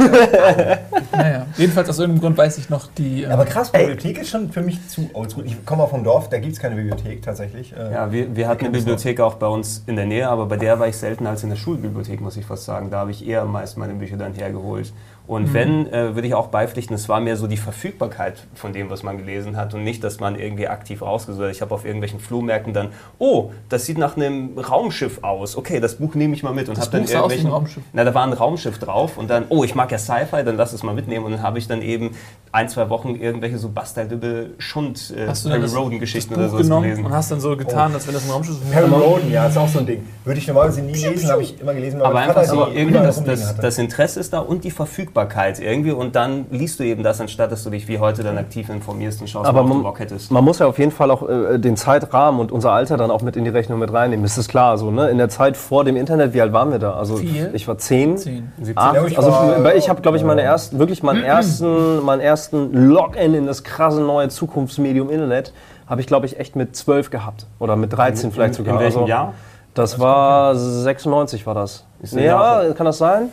naja. 1.13 1.47
Jedenfalls 1.57 1.89
aus 1.89 1.99
irgendeinem 1.99 2.21
Grund 2.23 2.39
weiß 2.39 2.59
ich 2.59 2.71
noch 2.71 2.87
die. 2.97 3.25
äh, 3.25 3.27
Aber 3.29 3.45
krass, 3.45 3.71
Bibliothek 3.73 4.19
ist 4.19 4.31
schon 4.31 4.51
für 4.53 4.63
mich 4.63 4.87
zu 4.89 5.09
oldschool. 5.15 5.47
Ich 5.47 5.65
komme 5.65 5.83
auch 5.83 5.91
vom 5.91 6.05
Dorf, 6.05 6.29
da 6.29 6.39
gibt 6.39 6.53
es 6.55 6.61
keine 6.61 6.77
Bibliothek 6.77 7.23
tatsächlich. 7.23 7.73
Äh, 7.77 7.93
Ja, 7.93 8.13
wir, 8.13 8.35
wir 8.37 8.49
hatten 8.49 8.67
eine 8.67 8.77
Bibliothek 8.77 9.21
auch 9.21 9.35
bei 9.35 9.47
uns 9.47 9.83
in 9.87 9.97
der 9.97 10.07
Nähe, 10.07 10.29
aber 10.29 10.47
bei 10.47 10.57
der 10.57 10.79
war 10.79 10.89
ich 10.89 10.97
seltener 10.97 11.31
als 11.31 11.43
in 11.43 11.51
der 11.51 11.57
Schulbibliothek, 11.57 12.21
muss 12.21 12.37
ich 12.37 12.47
fast 12.47 12.65
sagen. 12.65 12.91
Da 12.91 12.99
habe 13.01 13.11
ich 13.11 13.27
eher 13.27 13.45
meist 13.45 13.77
meine 13.79 13.95
Bücher 13.95 14.17
dann 14.17 14.35
hergeholt. 14.35 14.93
Und 15.27 15.55
wenn, 15.55 15.91
äh, 15.91 16.15
würde 16.15 16.29
ich 16.29 16.35
auch 16.35 16.49
beipflichten, 16.49 16.95
es 16.95 17.09
war 17.09 17.19
mehr 17.19 17.39
so 17.39 17.47
die 17.47 17.57
Verfügbarkeit 17.57 18.47
von 18.55 18.75
dem, 18.75 18.91
was 18.91 19.03
man 19.03 19.17
gelesen 19.17 19.57
hat 19.57 19.73
und 19.73 19.83
nicht, 19.83 20.05
dass 20.05 20.21
man 20.21 20.39
irgendwie 20.39 20.69
aktiv 20.69 21.01
rausgesucht 21.01 21.47
hat. 21.47 21.51
Ich 21.53 21.63
habe 21.63 21.75
auf 21.75 21.87
irgendwelchen 21.87 22.21
Flohmärkten 22.21 22.75
dann, 22.75 22.89
oh, 23.19 23.51
das 23.71 23.87
sieht 23.87 23.97
nach 23.97 24.19
einem 24.19 24.59
Raumschiff 24.59 25.25
aus. 25.25 25.57
Okay, 25.57 25.81
das 25.81 25.95
Buch 25.95 26.15
nehme 26.15 26.35
ich 26.35 26.43
mal 26.43 26.53
mit 26.53 26.69
und 26.69 26.77
Das 26.77 26.87
habe 26.87 26.99
dann 26.99 27.09
irgendwelchen. 27.09 27.49
Raumschiff. 27.49 27.83
Na, 27.95 28.05
da 28.05 28.15
war 28.15 28.27
ein 28.27 28.35
Raumschiff 28.35 28.79
drauf 28.79 29.17
und 29.17 29.31
dann, 29.31 29.47
oh, 29.49 29.65
ich 29.65 29.75
mag 29.75 29.91
ja 29.91 29.97
Sci-Fi, 29.97 30.45
dann 30.45 30.59
lass 30.59 30.75
es 30.75 30.83
mal 30.83 30.95
mitnehmen. 30.95 31.25
Und 31.25 31.33
dann 31.33 31.43
habe 31.43 31.59
ich 31.59 31.69
dann 31.69 31.81
eben 31.81 32.11
ein, 32.53 32.69
zwei 32.69 32.91
Wochen 32.91 33.15
irgendwelche 33.15 33.57
so 33.57 33.71
Bastardübel 33.71 34.55
Schund 34.59 35.11
äh, 35.17 35.25
Roden-Geschichten 35.25 36.35
das 36.35 36.53
oder 36.53 36.63
genommen 36.63 36.83
gelesen. 36.83 37.07
und 37.07 37.13
hast 37.15 37.31
dann 37.31 37.41
so 37.41 37.57
getan, 37.57 37.95
als 37.95 38.07
wenn 38.07 38.13
das 38.13 38.27
ein 38.27 38.31
Raumschiff 38.31 38.57
ist. 38.57 38.71
Perry 38.71 38.91
Roden, 38.91 39.33
ja, 39.33 39.47
ist 39.47 39.57
auch 39.57 39.69
so 39.69 39.79
ein 39.79 39.87
Ding. 39.87 40.07
Würde 40.23 40.39
ich 40.39 40.47
normalerweise 40.47 40.83
nie 40.83 40.93
lesen, 40.93 41.31
habe 41.31 41.41
ich 41.41 41.59
immer 41.59 41.73
gelesen, 41.73 42.03
Aber 42.03 42.19
einfach 42.19 42.45
so, 42.45 42.69
irgendwie 42.69 42.99
das, 42.99 43.25
das, 43.25 43.57
das 43.57 43.79
Interesse 43.79 44.21
ist 44.21 44.35
da 44.35 44.41
und 44.41 44.65
die 44.65 44.71
Verfügbarkeit 44.71 45.14
irgendwie 45.17 45.93
und 45.93 46.17
dann 46.17 46.47
liest 46.51 46.81
du 46.81 46.85
eben 46.85 47.03
das, 47.03 47.21
anstatt 47.21 47.53
dass 47.53 47.63
du 47.65 47.71
dich 47.71 47.87
wie 47.89 47.99
heute 47.99 48.23
dann 48.23 48.37
aktiv 48.37 48.69
informierst 48.69 49.21
und 49.21 49.29
schaust, 49.31 49.49
Aber 49.49 49.61
ob 49.61 49.69
du 49.69 49.75
man, 49.75 49.83
Bock 49.83 49.99
hättest. 50.01 50.31
man 50.31 50.43
muss 50.45 50.59
ja 50.59 50.67
auf 50.67 50.79
jeden 50.79 50.91
Fall 50.91 51.11
auch 51.11 51.29
äh, 51.29 51.59
den 51.59 51.77
Zeitrahmen 51.77 52.41
und 52.41 52.51
unser 52.53 52.73
Alter 52.73 52.97
dann 52.97 53.11
auch 53.11 53.23
mit 53.23 53.37
in 53.37 53.45
die 53.45 53.51
Rechnung 53.51 53.79
mit 53.79 53.93
reinnehmen. 53.93 54.25
Das 54.25 54.37
ist 54.39 54.49
klar. 54.49 54.77
So, 54.77 54.91
ne? 54.91 55.09
In 55.11 55.19
der 55.19 55.29
Zeit 55.29 55.57
vor 55.57 55.85
dem 55.85 55.97
Internet, 55.97 56.35
wie 56.35 56.41
alt 56.41 56.53
waren 56.53 56.71
wir 56.73 56.79
da? 56.79 56.95
Also 56.95 57.17
Vier? 57.17 57.55
ich 57.55 57.67
war 57.69 57.79
zehn. 57.79 58.17
Zehn. 58.19 58.53
Acht, 58.75 58.95
Ja, 58.97 59.05
ich 59.07 59.17
also 59.17 59.31
war- 59.31 59.75
ich 59.75 59.89
habe, 59.89 60.01
glaube 60.03 60.17
ich, 60.17 60.25
meine 60.25 60.43
ersten, 60.43 60.79
wirklich 60.79 61.03
meinen 61.03 61.23
ersten, 61.25 62.03
meinen 62.05 62.21
ersten 62.21 62.73
Login 62.89 63.35
in 63.35 63.47
das 63.47 63.63
krasse 63.65 64.01
neue 64.01 64.29
Zukunftsmedium 64.29 65.11
Internet 65.11 65.53
habe 65.87 66.01
ich, 66.01 66.07
glaube 66.07 66.27
ich, 66.27 66.41
echt 66.41 66.57
mit 66.57 66.75
zwölf 66.75 67.11
gehabt 67.11 67.47
oder 67.59 67.77
mit 67.77 67.93
13 67.93 68.33
vielleicht 68.33 68.59
in, 68.59 68.65
sogar. 68.65 68.75
in 68.75 68.81
welchem 68.81 68.99
Also, 69.01 69.09
Jahr? 69.09 69.35
Das 69.75 69.99
war 69.99 70.55
96 70.57 71.47
war 71.47 71.55
das. 71.55 71.85
Ja, 72.13 72.63
kann 72.77 72.87
das 72.87 72.99
sein? 72.99 73.29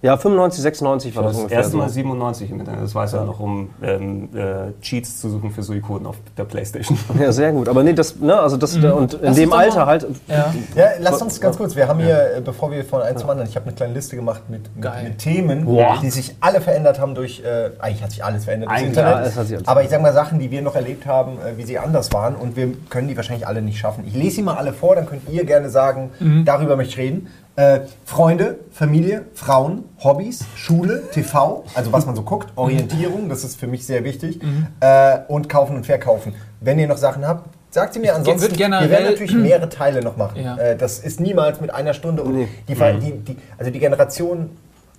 Ja, 0.00 0.16
95, 0.16 0.62
96 0.62 1.16
war 1.16 1.24
das, 1.24 1.32
Das 1.32 1.38
ungefähr. 1.40 1.58
erste 1.58 1.76
Mal 1.76 1.88
so. 1.88 1.94
97 1.94 2.50
im 2.52 2.60
Internet. 2.60 2.82
Das 2.82 2.94
weiß 2.94 3.14
er 3.14 3.24
noch, 3.24 3.40
um 3.40 3.70
ähm, 3.82 4.28
äh, 4.32 4.80
Cheats 4.80 5.20
zu 5.20 5.28
suchen 5.28 5.50
für 5.50 5.64
Suikoden 5.64 6.06
auf 6.06 6.14
der 6.36 6.44
Playstation. 6.44 6.96
Ja, 7.18 7.32
sehr 7.32 7.50
gut. 7.50 7.68
Aber 7.68 7.82
nee, 7.82 7.94
das, 7.94 8.14
ne, 8.20 8.38
also 8.38 8.56
das, 8.56 8.76
und 8.76 9.14
in 9.14 9.20
Lass 9.22 9.34
dem 9.36 9.52
Alter 9.52 9.76
mal- 9.80 9.86
halt, 9.86 10.06
Ja. 10.28 10.54
Ja, 10.76 10.84
lass 11.00 11.20
uns 11.20 11.40
ganz 11.40 11.56
kurz, 11.58 11.74
wir 11.74 11.88
haben 11.88 11.98
hier, 11.98 12.36
äh, 12.36 12.40
bevor 12.40 12.70
wir 12.70 12.84
von 12.84 13.02
einem 13.02 13.16
zum 13.18 13.28
anderen, 13.28 13.48
ich 13.50 13.56
habe 13.56 13.66
eine 13.66 13.74
kleine 13.74 13.92
Liste 13.94 14.14
gemacht 14.14 14.42
mit, 14.48 14.70
mit, 14.76 14.84
mit 15.02 15.18
Themen, 15.18 15.64
Boah. 15.64 15.98
die 16.00 16.10
sich 16.10 16.36
alle 16.38 16.60
verändert 16.60 17.00
haben 17.00 17.16
durch, 17.16 17.42
äh, 17.44 17.70
eigentlich 17.80 18.02
hat 18.04 18.10
sich 18.12 18.22
alles 18.24 18.44
verändert 18.44 18.68
durch 18.70 18.78
Eigentlich, 18.78 18.96
Internet, 18.96 19.16
ja, 19.16 19.22
es 19.22 19.36
hat 19.36 19.46
sich 19.48 19.56
alles 19.56 19.66
aber 19.66 19.82
ich 19.82 19.88
sage 19.90 20.02
mal 20.04 20.12
Sachen, 20.12 20.38
die 20.38 20.52
wir 20.52 20.62
noch 20.62 20.76
erlebt 20.76 21.06
haben, 21.06 21.32
äh, 21.38 21.56
wie 21.56 21.64
sie 21.64 21.76
anders 21.76 22.12
waren 22.12 22.36
und 22.36 22.54
wir 22.54 22.68
können 22.88 23.08
die 23.08 23.16
wahrscheinlich 23.16 23.48
alle 23.48 23.62
nicht 23.62 23.78
schaffen. 23.80 24.04
Ich 24.06 24.14
lese 24.14 24.36
sie 24.36 24.42
mal 24.42 24.54
alle 24.54 24.72
vor, 24.72 24.94
dann 24.94 25.06
könnt 25.06 25.28
ihr 25.28 25.44
gerne 25.44 25.70
sagen, 25.70 26.10
Mhm. 26.20 26.44
darüber 26.44 26.76
möchte 26.76 26.92
ich 26.92 26.98
reden. 26.98 27.26
Äh, 27.58 27.80
Freunde, 28.04 28.60
Familie, 28.70 29.24
Frauen, 29.34 29.82
Hobbys, 29.98 30.44
Schule, 30.54 31.02
TV, 31.10 31.64
also 31.74 31.92
was 31.92 32.06
man 32.06 32.14
so 32.14 32.22
guckt, 32.22 32.52
Orientierung, 32.54 33.28
das 33.28 33.42
ist 33.42 33.58
für 33.58 33.66
mich 33.66 33.84
sehr 33.84 34.04
wichtig, 34.04 34.40
Mhm. 34.40 34.68
äh, 34.78 35.18
und 35.26 35.48
kaufen 35.48 35.74
und 35.74 35.84
verkaufen. 35.84 36.34
Wenn 36.60 36.78
ihr 36.78 36.86
noch 36.86 36.98
Sachen 36.98 37.26
habt, 37.26 37.48
sagt 37.70 37.94
sie 37.94 37.98
mir 38.00 38.14
ansonsten. 38.14 38.56
wir 38.56 38.70
werden 38.90 39.06
natürlich 39.06 39.34
mehrere 39.34 39.68
Teile 39.68 40.02
noch 40.02 40.16
machen. 40.16 40.40
Ja. 40.40 40.56
Äh, 40.56 40.76
das 40.76 41.00
ist 41.00 41.18
niemals 41.18 41.60
mit 41.60 41.74
einer 41.74 41.94
Stunde. 41.94 42.22
Und 42.22 42.36
Nee. 42.36 42.48
die, 42.68 42.76
Ver- 42.76 42.92
die, 42.94 43.10
die, 43.12 43.36
also 43.58 43.72
die 43.72 43.78
Generation 43.80 44.50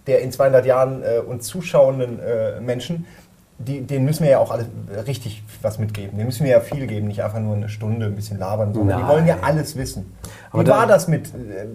der 0.07 0.19
in 0.21 0.31
200 0.31 0.65
Jahren 0.65 1.01
äh, 1.03 1.19
uns 1.19 1.45
zuschauenden 1.47 2.19
äh, 2.19 2.59
Menschen, 2.59 3.05
die, 3.57 3.81
denen 3.81 4.03
müssen 4.03 4.23
wir 4.23 4.31
ja 4.31 4.39
auch 4.39 4.51
alles 4.51 4.65
richtig 5.07 5.43
was 5.61 5.79
mitgeben. 5.79 6.17
Denen 6.17 6.25
müssen 6.25 6.43
wir 6.43 6.51
ja 6.51 6.59
viel 6.59 6.87
geben, 6.87 7.07
nicht 7.07 7.23
einfach 7.23 7.39
nur 7.39 7.55
eine 7.55 7.69
Stunde 7.69 8.07
ein 8.07 8.15
bisschen 8.15 8.37
labern, 8.37 8.73
sondern 8.73 8.99
die 9.01 9.07
wollen 9.07 9.27
ja 9.27 9.37
alles 9.43 9.77
wissen. 9.77 10.11
Aber 10.51 10.65
Wie 10.65 10.67
war 10.69 10.87
das 10.87 11.07
mit 11.07 11.27
äh, 11.27 11.67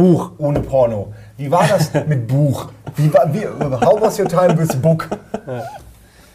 Buch 0.00 0.32
ohne 0.38 0.60
Porno? 0.60 1.12
Wie 1.36 1.50
war 1.50 1.66
das 1.68 1.92
mit 2.08 2.26
Buch? 2.26 2.68
Wie 2.96 3.12
war, 3.12 3.32
wie, 3.34 3.46
how 3.46 4.00
was 4.00 4.18
your 4.18 4.28
time 4.28 4.56
with 4.58 4.74
book? 4.80 5.08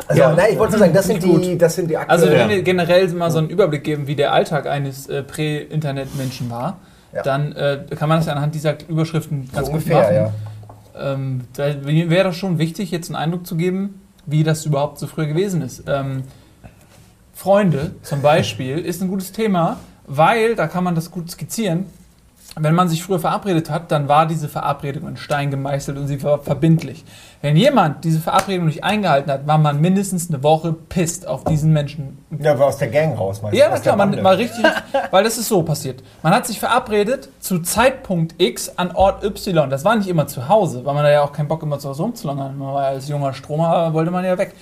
Also, 0.07 0.21
Ja. 0.21 0.33
nein, 0.33 0.47
ich 0.51 0.59
wollte 0.59 0.73
nur 0.73 0.79
sagen, 0.81 0.93
das 0.93 1.05
sind, 1.07 1.23
die, 1.23 1.57
das 1.57 1.75
sind 1.75 1.89
die 1.89 1.97
Also 1.97 2.25
aktuellen- 2.25 2.49
wenn 2.49 2.55
wir 2.57 2.61
generell 2.63 3.07
mal 3.13 3.31
so 3.31 3.39
einen 3.39 3.49
Überblick 3.49 3.83
geben, 3.83 4.05
wie 4.07 4.15
der 4.15 4.33
Alltag 4.33 4.67
eines 4.67 5.07
äh, 5.07 5.23
Prä-Internet-Menschen 5.23 6.49
war, 6.51 6.77
Ja. 7.13 7.23
dann 7.23 7.53
äh, 7.53 7.85
kann 7.97 8.07
man 8.09 8.19
das 8.19 8.27
ja 8.27 8.33
anhand 8.33 8.53
dieser 8.53 8.75
Überschriften 8.87 9.49
ganz 9.51 9.67
so 9.67 9.73
gut 9.73 9.81
ungefähr, 9.81 10.01
machen. 10.01 10.15
ja. 10.15 11.13
Ähm, 11.13 11.41
da 11.55 11.73
mir 11.83 12.09
wäre 12.11 12.25
das 12.25 12.35
schon 12.37 12.57
wichtig, 12.59 12.91
jetzt 12.91 13.07
einen 13.09 13.15
Eindruck 13.15 13.47
zu 13.47 13.55
geben, 13.55 13.99
wie 14.27 14.43
das 14.43 14.65
überhaupt 14.65 14.99
so 14.99 15.07
früher 15.07 15.25
gewesen 15.25 15.61
ist. 15.63 15.83
Ähm, 15.87 16.23
Freunde 17.33 17.95
zum 18.01 18.21
Beispiel 18.21 18.77
ist 18.79 19.01
ein 19.01 19.07
gutes 19.09 19.31
Thema, 19.31 19.77
weil 20.07 20.55
da 20.55 20.67
kann 20.67 20.83
man 20.83 20.93
das 20.95 21.09
gut 21.11 21.29
skizzieren. 21.31 21.85
Wenn 22.57 22.73
man 22.73 22.87
sich 22.87 23.03
früher 23.03 23.19
verabredet 23.19 23.69
hat, 23.69 23.91
dann 23.91 24.07
war 24.07 24.25
diese 24.25 24.47
Verabredung 24.47 25.09
in 25.09 25.17
Stein 25.17 25.51
gemeißelt 25.51 25.97
und 25.97 26.07
sie 26.07 26.23
war 26.23 26.39
verbindlich. 26.39 27.03
Wenn 27.41 27.57
jemand 27.57 28.05
diese 28.05 28.19
Verabredung 28.21 28.67
nicht 28.67 28.83
eingehalten 28.83 29.29
hat, 29.29 29.45
war 29.45 29.57
man 29.57 29.81
mindestens 29.81 30.29
eine 30.29 30.41
Woche 30.41 30.71
pisst 30.71 31.27
auf 31.27 31.43
diesen 31.43 31.73
Menschen. 31.73 32.17
Ja, 32.39 32.57
war 32.57 32.67
aus 32.67 32.77
der 32.77 32.87
Gang 32.87 33.17
raus, 33.19 33.41
meinst 33.41 33.55
du? 33.55 33.59
Ja, 33.59 33.67
na 33.69 33.77
klar, 33.79 33.97
man 33.97 34.23
war 34.23 34.37
richtig, 34.37 34.63
weil 35.11 35.23
das 35.25 35.37
ist 35.37 35.49
so 35.49 35.63
passiert. 35.63 36.01
Man 36.23 36.33
hat 36.33 36.47
sich 36.47 36.59
verabredet 36.59 37.29
zu 37.39 37.59
Zeitpunkt 37.59 38.35
X 38.37 38.71
an 38.77 38.91
Ort 38.95 39.23
Y. 39.23 39.69
Das 39.69 39.83
war 39.83 39.95
nicht 39.97 40.07
immer 40.07 40.27
zu 40.27 40.47
Hause, 40.47 40.85
weil 40.85 40.93
man 40.93 41.03
da 41.03 41.11
ja 41.11 41.23
auch 41.23 41.33
keinen 41.33 41.49
Bock 41.49 41.61
immer 41.61 41.77
zu 41.77 41.89
Hause 41.89 42.03
rumzulangern. 42.03 42.57
Man 42.57 42.73
war 42.73 42.83
ja 42.83 42.87
als 42.89 43.09
junger 43.09 43.33
Stromer, 43.33 43.93
wollte 43.93 44.11
man 44.11 44.23
ja 44.23 44.37
weg. 44.37 44.53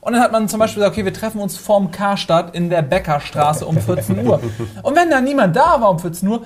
Und 0.00 0.14
dann 0.14 0.22
hat 0.22 0.32
man 0.32 0.48
zum 0.48 0.58
Beispiel 0.58 0.80
gesagt, 0.80 0.96
okay, 0.96 1.04
wir 1.04 1.14
treffen 1.14 1.40
uns 1.40 1.56
vorm 1.56 1.92
Karstadt 1.92 2.56
in 2.56 2.70
der 2.70 2.82
Bäckerstraße 2.82 3.64
um 3.64 3.76
14 3.78 4.26
Uhr. 4.26 4.40
Und 4.82 4.96
wenn 4.96 5.10
da 5.10 5.20
niemand 5.20 5.54
da 5.54 5.80
war 5.80 5.90
um 5.90 5.98
14 6.00 6.28
Uhr, 6.28 6.42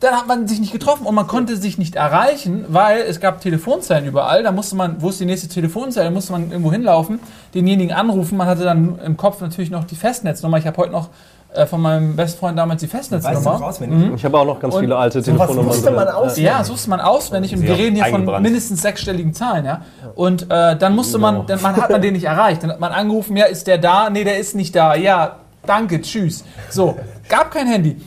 dann 0.00 0.14
hat 0.14 0.26
man 0.26 0.48
sich 0.48 0.60
nicht 0.60 0.72
getroffen 0.72 1.06
und 1.06 1.14
man 1.14 1.26
konnte 1.26 1.56
sich 1.56 1.76
nicht 1.78 1.94
erreichen, 1.94 2.64
weil 2.68 3.02
es 3.02 3.20
gab 3.20 3.40
Telefonzellen 3.40 4.06
überall. 4.06 4.42
Da 4.42 4.50
musste 4.50 4.74
man, 4.76 4.96
wo 5.00 5.10
ist 5.10 5.20
die 5.20 5.26
nächste 5.26 5.48
Telefonzelle, 5.48 6.06
da 6.06 6.10
musste 6.10 6.32
man 6.32 6.50
irgendwo 6.50 6.72
hinlaufen, 6.72 7.20
denjenigen 7.54 7.94
anrufen. 7.94 8.36
Man 8.38 8.46
hatte 8.46 8.64
dann 8.64 8.98
im 9.04 9.16
Kopf 9.16 9.40
natürlich 9.40 9.70
noch 9.70 9.84
die 9.84 9.96
Festnetznummer. 9.96 10.56
Ich 10.58 10.66
habe 10.66 10.76
heute 10.78 10.92
noch 10.92 11.08
äh, 11.52 11.66
von 11.66 11.80
meinem 11.82 12.16
Bestfreund 12.16 12.56
damals 12.58 12.80
die 12.80 12.86
Weißt 12.92 13.12
du 13.12 13.16
Festnetznummer. 13.18 13.62
auswendig? 13.66 14.10
Ich 14.16 14.24
habe 14.24 14.38
auch 14.38 14.46
noch 14.46 14.58
ganz 14.60 14.74
Und 14.74 14.80
viele 14.80 14.96
alte 14.96 15.20
Telefonnummern. 15.22 15.66
wusste 15.66 15.90
man 15.90 16.08
auswendig. 16.08 16.44
Ja, 16.44 16.58
das 16.58 16.70
wusste 16.70 16.88
man 16.90 17.00
auswendig 17.00 17.54
und 17.54 17.62
wir 17.62 17.76
reden 17.76 17.96
hier 17.96 18.06
von 18.06 18.24
mindestens 18.42 18.80
sechsstelligen 18.82 19.34
Zahlen, 19.34 19.64
ja. 19.66 19.82
Und 20.14 20.50
äh, 20.50 20.76
dann 20.76 20.94
musste 20.94 21.18
man, 21.18 21.46
dann 21.46 21.60
man 21.60 21.76
hat 21.76 21.90
man 21.90 22.00
den 22.00 22.14
nicht 22.14 22.24
erreicht. 22.24 22.62
Dann 22.62 22.70
hat 22.70 22.80
man 22.80 22.92
angerufen, 22.92 23.36
ja, 23.36 23.44
ist 23.46 23.66
der 23.66 23.78
da? 23.78 24.08
Nee, 24.08 24.24
der 24.24 24.38
ist 24.38 24.54
nicht 24.54 24.74
da. 24.74 24.94
Ja, 24.94 25.36
danke, 25.66 26.00
tschüss. 26.00 26.44
So, 26.70 26.96
gab 27.28 27.50
kein 27.50 27.66
Handy. 27.66 28.00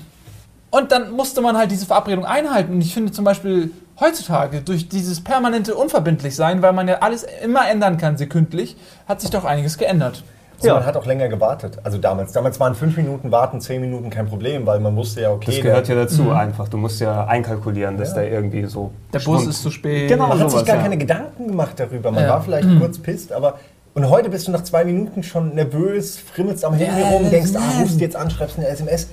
Und 0.75 0.91
dann 0.91 1.11
musste 1.11 1.39
man 1.41 1.55
halt 1.55 1.69
diese 1.69 1.85
Verabredung 1.85 2.25
einhalten. 2.25 2.73
Und 2.73 2.81
ich 2.81 2.95
finde 2.95 3.11
zum 3.11 3.23
Beispiel 3.25 3.69
heutzutage 3.99 4.61
durch 4.61 4.89
dieses 4.89 5.23
permanente 5.23 5.75
Unverbindlichsein, 5.75 6.63
weil 6.63 6.73
man 6.73 6.87
ja 6.87 6.95
alles 7.01 7.23
immer 7.43 7.69
ändern 7.69 7.97
kann, 7.99 8.17
sekündlich, 8.17 8.75
hat 9.07 9.21
sich 9.21 9.29
doch 9.29 9.45
einiges 9.45 9.77
geändert. 9.77 10.23
Also 10.55 10.67
Ja. 10.69 10.73
Man 10.73 10.85
hat 10.87 10.97
auch 10.97 11.05
länger 11.05 11.27
gewartet. 11.27 11.77
Also 11.83 11.99
damals. 11.99 12.31
Damals 12.31 12.59
waren 12.59 12.73
fünf 12.73 12.97
Minuten 12.97 13.31
warten, 13.31 13.61
zehn 13.61 13.81
Minuten 13.81 14.09
kein 14.09 14.25
Problem, 14.25 14.65
weil 14.65 14.79
man 14.79 14.95
wusste 14.95 15.21
ja, 15.21 15.29
okay. 15.31 15.51
Das 15.51 15.61
gehört 15.61 15.87
ja 15.89 15.93
dazu 15.95 16.31
einfach. 16.31 16.67
Du 16.69 16.77
musst 16.77 16.99
ja 17.01 17.27
einkalkulieren, 17.27 17.97
dass 17.99 18.09
Ja. 18.09 18.15
da 18.15 18.23
irgendwie 18.23 18.65
so. 18.65 18.89
Der 19.13 19.19
Bus 19.19 19.25
Schwund- 19.25 19.49
ist 19.51 19.61
zu 19.61 19.69
spät. 19.69 20.09
Genau. 20.09 20.25
man 20.25 20.39
hat 20.39 20.49
sich 20.49 20.65
gar 20.65 20.77
ja. 20.77 20.81
keine 20.81 20.97
Gedanken 20.97 21.49
gemacht 21.49 21.73
darüber. 21.79 22.09
Man 22.11 22.23
Ja. 22.23 22.29
war 22.31 22.41
vielleicht 22.41 22.67
kurz 22.79 22.97
pisst, 22.97 23.31
aber. 23.31 23.59
Und 23.93 24.09
heute 24.09 24.31
bist 24.31 24.47
du 24.47 24.51
nach 24.51 24.63
zwei 24.63 24.83
Minuten 24.85 25.21
schon 25.21 25.53
nervös, 25.53 26.17
frimmelst 26.17 26.65
am 26.65 26.73
Handy 26.73 26.99
Ja, 26.99 27.09
rum, 27.09 27.29
denkst, 27.29 27.51
ah, 27.55 27.79
rufst 27.81 28.01
jetzt 28.01 28.15
an, 28.15 28.31
schreibst 28.31 28.57
eine 28.57 28.67
SMS. 28.67 29.07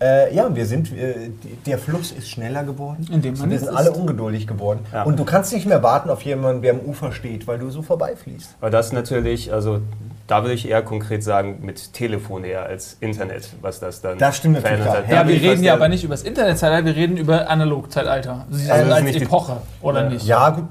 Äh, 0.00 0.34
ja, 0.34 0.54
wir 0.54 0.64
sind, 0.64 0.92
äh, 0.92 1.30
der 1.66 1.78
Fluss 1.78 2.12
ist 2.12 2.30
schneller 2.30 2.62
geworden. 2.62 3.06
In 3.10 3.20
dem 3.20 3.36
man 3.36 3.50
wir 3.50 3.58
sind 3.58 3.70
alle 3.70 3.90
ungeduldig 3.90 4.46
geworden. 4.46 4.80
Ja. 4.92 5.02
Und 5.02 5.18
du 5.18 5.24
kannst 5.24 5.52
nicht 5.52 5.66
mehr 5.66 5.82
warten 5.82 6.08
auf 6.08 6.22
jemanden, 6.22 6.62
der 6.62 6.74
am 6.74 6.80
Ufer 6.80 7.10
steht, 7.10 7.48
weil 7.48 7.58
du 7.58 7.70
so 7.70 7.82
vorbeifließt. 7.82 8.56
Aber 8.60 8.70
das 8.70 8.92
natürlich, 8.92 9.52
also 9.52 9.80
da 10.28 10.42
würde 10.42 10.54
ich 10.54 10.68
eher 10.68 10.82
konkret 10.82 11.24
sagen, 11.24 11.58
mit 11.62 11.94
Telefon 11.94 12.44
eher 12.44 12.64
als 12.64 12.96
Internet, 13.00 13.48
was 13.60 13.80
das 13.80 14.00
dann 14.00 14.18
Das 14.18 14.36
stimmt 14.36 14.54
natürlich, 14.54 14.82
verändert 14.84 15.06
hat. 15.08 15.12
Ja, 15.12 15.26
wir 15.26 15.40
reden 15.40 15.64
ja 15.64 15.74
aber 15.74 15.88
nicht 15.88 16.04
über 16.04 16.14
das 16.14 16.22
Internetzeitalter, 16.22 16.86
wir 16.86 16.94
reden 16.94 17.16
über 17.16 17.48
Analogzeitalter. 17.48 18.46
Also, 18.50 18.72
Also 18.72 18.92
als 18.92 19.16
Epoche, 19.16 19.56
oder 19.80 20.08
nicht? 20.08 20.24
Ja, 20.26 20.50
gut. 20.50 20.64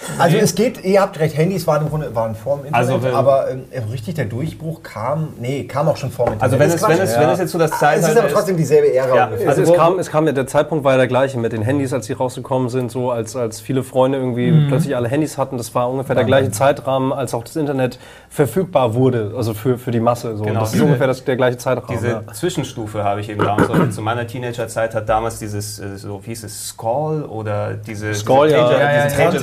Also 0.18 0.36
es 0.36 0.54
geht, 0.54 0.84
ihr 0.84 1.00
habt 1.00 1.18
recht, 1.18 1.36
Handys 1.36 1.66
waren 1.66 1.82
im 1.82 1.88
Grunde 1.90 2.14
waren 2.14 2.34
vor 2.34 2.56
dem 2.58 2.66
Internet, 2.66 2.88
Also 2.90 3.02
wenn- 3.02 3.14
aber 3.14 3.50
ähm, 3.50 3.64
richtig 3.92 4.14
der 4.14 4.24
Durchbruch 4.26 4.82
kam, 4.82 5.28
nee, 5.40 5.64
kam 5.64 5.88
auch 5.88 5.96
schon 5.96 6.10
vor 6.10 6.26
dem 6.26 6.34
Internet. 6.34 6.42
Also 6.52 6.58
wenn 6.58 6.68
Ist 6.68 6.74
es, 6.74 6.80
Quatsch. 6.82 6.90
wenn 6.90 7.00
es, 7.04 7.14
Ja. 7.14 7.20
wenn 7.20 7.28
es 7.30 7.38
jetzt 7.38 7.52
so 7.52 7.58
das 7.58 7.70
es 7.70 7.74
ist 7.74 7.80
Zeitalter 7.80 8.20
aber 8.20 8.28
trotzdem 8.30 8.56
dieselbe 8.56 8.92
Ära 8.94 9.14
Ja, 9.16 9.24
ungefähr. 9.26 9.46
Es, 9.46 9.50
Also 9.58 9.62
es, 9.62 9.68
wo- 9.68 9.74
kam, 9.74 9.98
es 9.98 10.10
kam 10.10 10.26
ja, 10.26 10.32
der 10.32 10.46
Zeitpunkt 10.46 10.84
war 10.84 10.92
ja 10.92 10.98
der 10.98 11.06
gleiche 11.08 11.38
mit 11.38 11.52
den 11.52 11.62
Handys, 11.62 11.92
als 11.92 12.06
die 12.06 12.12
rausgekommen 12.12 12.68
sind, 12.68 12.90
so 12.90 13.10
als, 13.10 13.36
als 13.36 13.60
viele 13.60 13.82
Freunde 13.82 14.18
irgendwie 14.18 14.50
Mhm. 14.50 14.68
plötzlich 14.68 14.96
alle 14.96 15.08
Handys 15.08 15.38
hatten. 15.38 15.56
Das 15.58 15.74
war 15.74 15.90
ungefähr 15.90 16.14
der 16.16 16.24
gleiche 16.24 16.50
Zeitrahmen, 16.50 17.12
als 17.12 17.34
auch 17.34 17.44
das 17.44 17.56
Internet 17.56 17.98
verfügbar 18.28 18.94
wurde, 18.94 19.32
also 19.36 19.54
für, 19.54 19.76
für 19.78 19.90
die 19.90 20.00
Masse. 20.00 20.36
So. 20.36 20.44
Genau, 20.44 20.60
das 20.60 20.68
ist 20.70 20.74
diese- 20.74 20.84
ungefähr 20.84 21.06
das, 21.06 21.24
der 21.24 21.36
gleiche 21.36 21.58
Zeitraum. 21.58 21.96
Diese 21.96 22.08
ja. 22.08 22.22
Zwischenstufe 22.32 23.04
habe 23.04 23.20
ich 23.20 23.28
eben 23.30 23.42
damals 23.44 23.68
auch. 23.70 23.90
Zu 23.90 24.02
meiner 24.02 24.26
Teenagerzeit 24.26 24.94
hat 24.94 25.08
damals 25.08 25.38
dieses, 25.38 25.78
äh, 25.78 25.96
so 25.96 26.20
wie 26.24 26.30
hieß 26.30 26.44
es, 26.44 26.68
Scroll 26.68 27.24
oder 27.24 27.74
diese, 27.74 28.14
Scroll, 28.14 28.48
diese 28.48 28.58
ja. 28.58 28.64
Pager, 28.66 28.78
Ja, 28.80 28.92
ja, 28.92 29.04
diese 29.04 29.18
ja. 29.20 29.24
Trant 29.24 29.34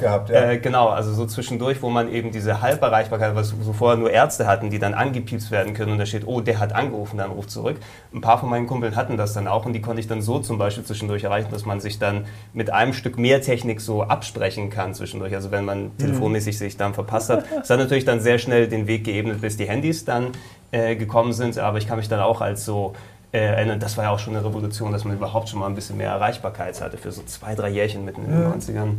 gehabt, 0.00 0.30
ja. 0.30 0.50
Äh, 0.50 0.58
genau, 0.58 0.88
also 0.88 1.12
so 1.12 1.26
zwischendurch, 1.26 1.82
wo 1.82 1.90
man 1.90 2.12
eben 2.12 2.32
diese 2.32 2.60
Halberreichbarkeit, 2.60 3.34
was 3.34 3.48
so 3.48 3.72
vorher 3.72 3.98
nur 3.98 4.10
Ärzte 4.10 4.46
hatten, 4.46 4.70
die 4.70 4.78
dann 4.78 4.94
angepiepst 4.94 5.50
werden 5.50 5.74
können 5.74 5.92
und 5.92 5.98
da 5.98 6.06
steht, 6.06 6.26
oh, 6.26 6.40
der 6.40 6.58
hat 6.58 6.72
angerufen, 6.72 7.18
dann 7.18 7.30
ruft 7.30 7.50
zurück. 7.50 7.76
Ein 8.12 8.20
paar 8.20 8.38
von 8.38 8.48
meinen 8.48 8.66
Kumpeln 8.66 8.96
hatten 8.96 9.16
das 9.16 9.32
dann 9.32 9.46
auch 9.46 9.66
und 9.66 9.72
die 9.72 9.80
konnte 9.80 10.00
ich 10.00 10.06
dann 10.06 10.22
so 10.22 10.38
zum 10.38 10.58
Beispiel 10.58 10.84
zwischendurch 10.84 11.24
erreichen, 11.24 11.48
dass 11.50 11.64
man 11.64 11.80
sich 11.80 11.98
dann 11.98 12.26
mit 12.52 12.70
einem 12.70 12.92
Stück 12.92 13.18
mehr 13.18 13.40
Technik 13.40 13.80
so 13.80 14.02
absprechen 14.02 14.70
kann 14.70 14.94
zwischendurch. 14.94 15.34
Also 15.34 15.50
wenn 15.50 15.64
man 15.64 15.96
telefonmäßig 15.98 16.58
sich 16.58 16.76
dann 16.76 16.94
verpasst 16.94 17.30
hat. 17.30 17.44
Es 17.62 17.70
hat 17.70 17.78
natürlich 17.78 18.04
dann 18.04 18.20
sehr 18.20 18.38
schnell 18.38 18.68
den 18.68 18.86
Weg 18.86 19.04
geebnet, 19.04 19.40
bis 19.40 19.56
die 19.56 19.68
Handys 19.68 20.04
dann 20.04 20.28
äh, 20.70 20.96
gekommen 20.96 21.32
sind, 21.32 21.58
aber 21.58 21.78
ich 21.78 21.86
kann 21.86 21.98
mich 21.98 22.08
dann 22.08 22.20
auch 22.20 22.40
als 22.40 22.64
so 22.64 22.94
äh, 23.32 23.38
erinnern, 23.38 23.78
das 23.78 23.96
war 23.96 24.04
ja 24.04 24.10
auch 24.10 24.18
schon 24.18 24.34
eine 24.34 24.44
Revolution, 24.44 24.92
dass 24.92 25.04
man 25.04 25.16
überhaupt 25.16 25.48
schon 25.48 25.60
mal 25.60 25.66
ein 25.66 25.74
bisschen 25.74 25.96
mehr 25.96 26.10
Erreichbarkeit 26.10 26.80
hatte 26.80 26.96
für 26.96 27.12
so 27.12 27.22
zwei, 27.22 27.54
drei 27.54 27.68
Jährchen 27.68 28.04
mitten 28.04 28.24
in 28.24 28.30
den 28.30 28.52
90ern. 28.52 28.90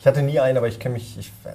Ich 0.00 0.06
hatte 0.06 0.22
nie 0.22 0.38
einen, 0.40 0.56
aber 0.56 0.68
ich 0.68 0.78
kenne 0.78 0.94
mich, 0.94 1.16
ich, 1.18 1.32
ja, 1.44 1.50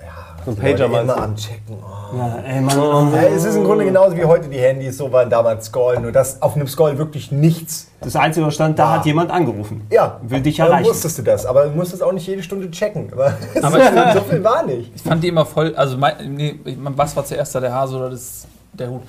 So 0.46 0.52
ein 0.52 0.58
Pager 0.58 0.88
meinst 0.88 1.14
immer 1.14 1.24
am 1.24 1.36
Checken. 1.36 1.78
Oh. 1.82 2.18
Ja, 2.18 2.38
ey, 2.46 2.62
Mann, 2.62 3.14
Ja, 3.14 3.22
es 3.36 3.46
ist 3.46 3.56
im 3.56 3.64
Grunde 3.64 3.86
genauso 3.86 4.16
wie 4.18 4.26
heute 4.26 4.50
die 4.50 4.60
Handys, 4.60 4.98
so 4.98 5.12
waren 5.12 5.30
damals 5.30 5.66
Scroll, 5.68 6.00
nur 6.00 6.12
dass 6.12 6.42
auf 6.42 6.56
einem 6.56 6.68
Scroll 6.68 6.98
wirklich 6.98 7.32
nichts. 7.32 7.88
Das 8.02 8.16
Einzige, 8.16 8.46
was 8.46 8.56
stand, 8.56 8.78
da 8.78 8.86
Ah. 8.88 8.92
hat 8.98 9.06
jemand 9.06 9.32
angerufen. 9.32 9.88
Ja, 9.92 10.20
Will 10.24 10.42
dich 10.42 10.58
dann 10.58 10.68
erreichen. 10.68 10.90
wusstest 10.90 11.18
du 11.18 11.22
das, 11.24 11.46
aber 11.46 11.66
du 11.66 11.72
musstest 11.72 12.04
auch 12.04 12.12
nicht 12.12 12.28
jede 12.28 12.44
Stunde 12.44 12.70
checken. 12.70 13.12
Aber, 13.14 13.34
Aber 13.62 14.14
so 14.14 14.22
viel 14.22 14.44
war 14.44 14.64
nicht. 14.66 14.92
Ich 14.96 15.02
fand 15.02 15.24
die 15.24 15.30
immer 15.30 15.46
voll, 15.46 15.74
also 15.76 15.98
mein, 15.98 16.16
nee, 16.36 16.60
was 16.66 17.16
war 17.16 17.24
zuerst 17.26 17.56
da, 17.56 17.60
der 17.62 17.74
Hase 17.74 17.96
oder 17.96 18.10
das, 18.10 18.46
der 18.74 18.90
Hut? 18.90 19.02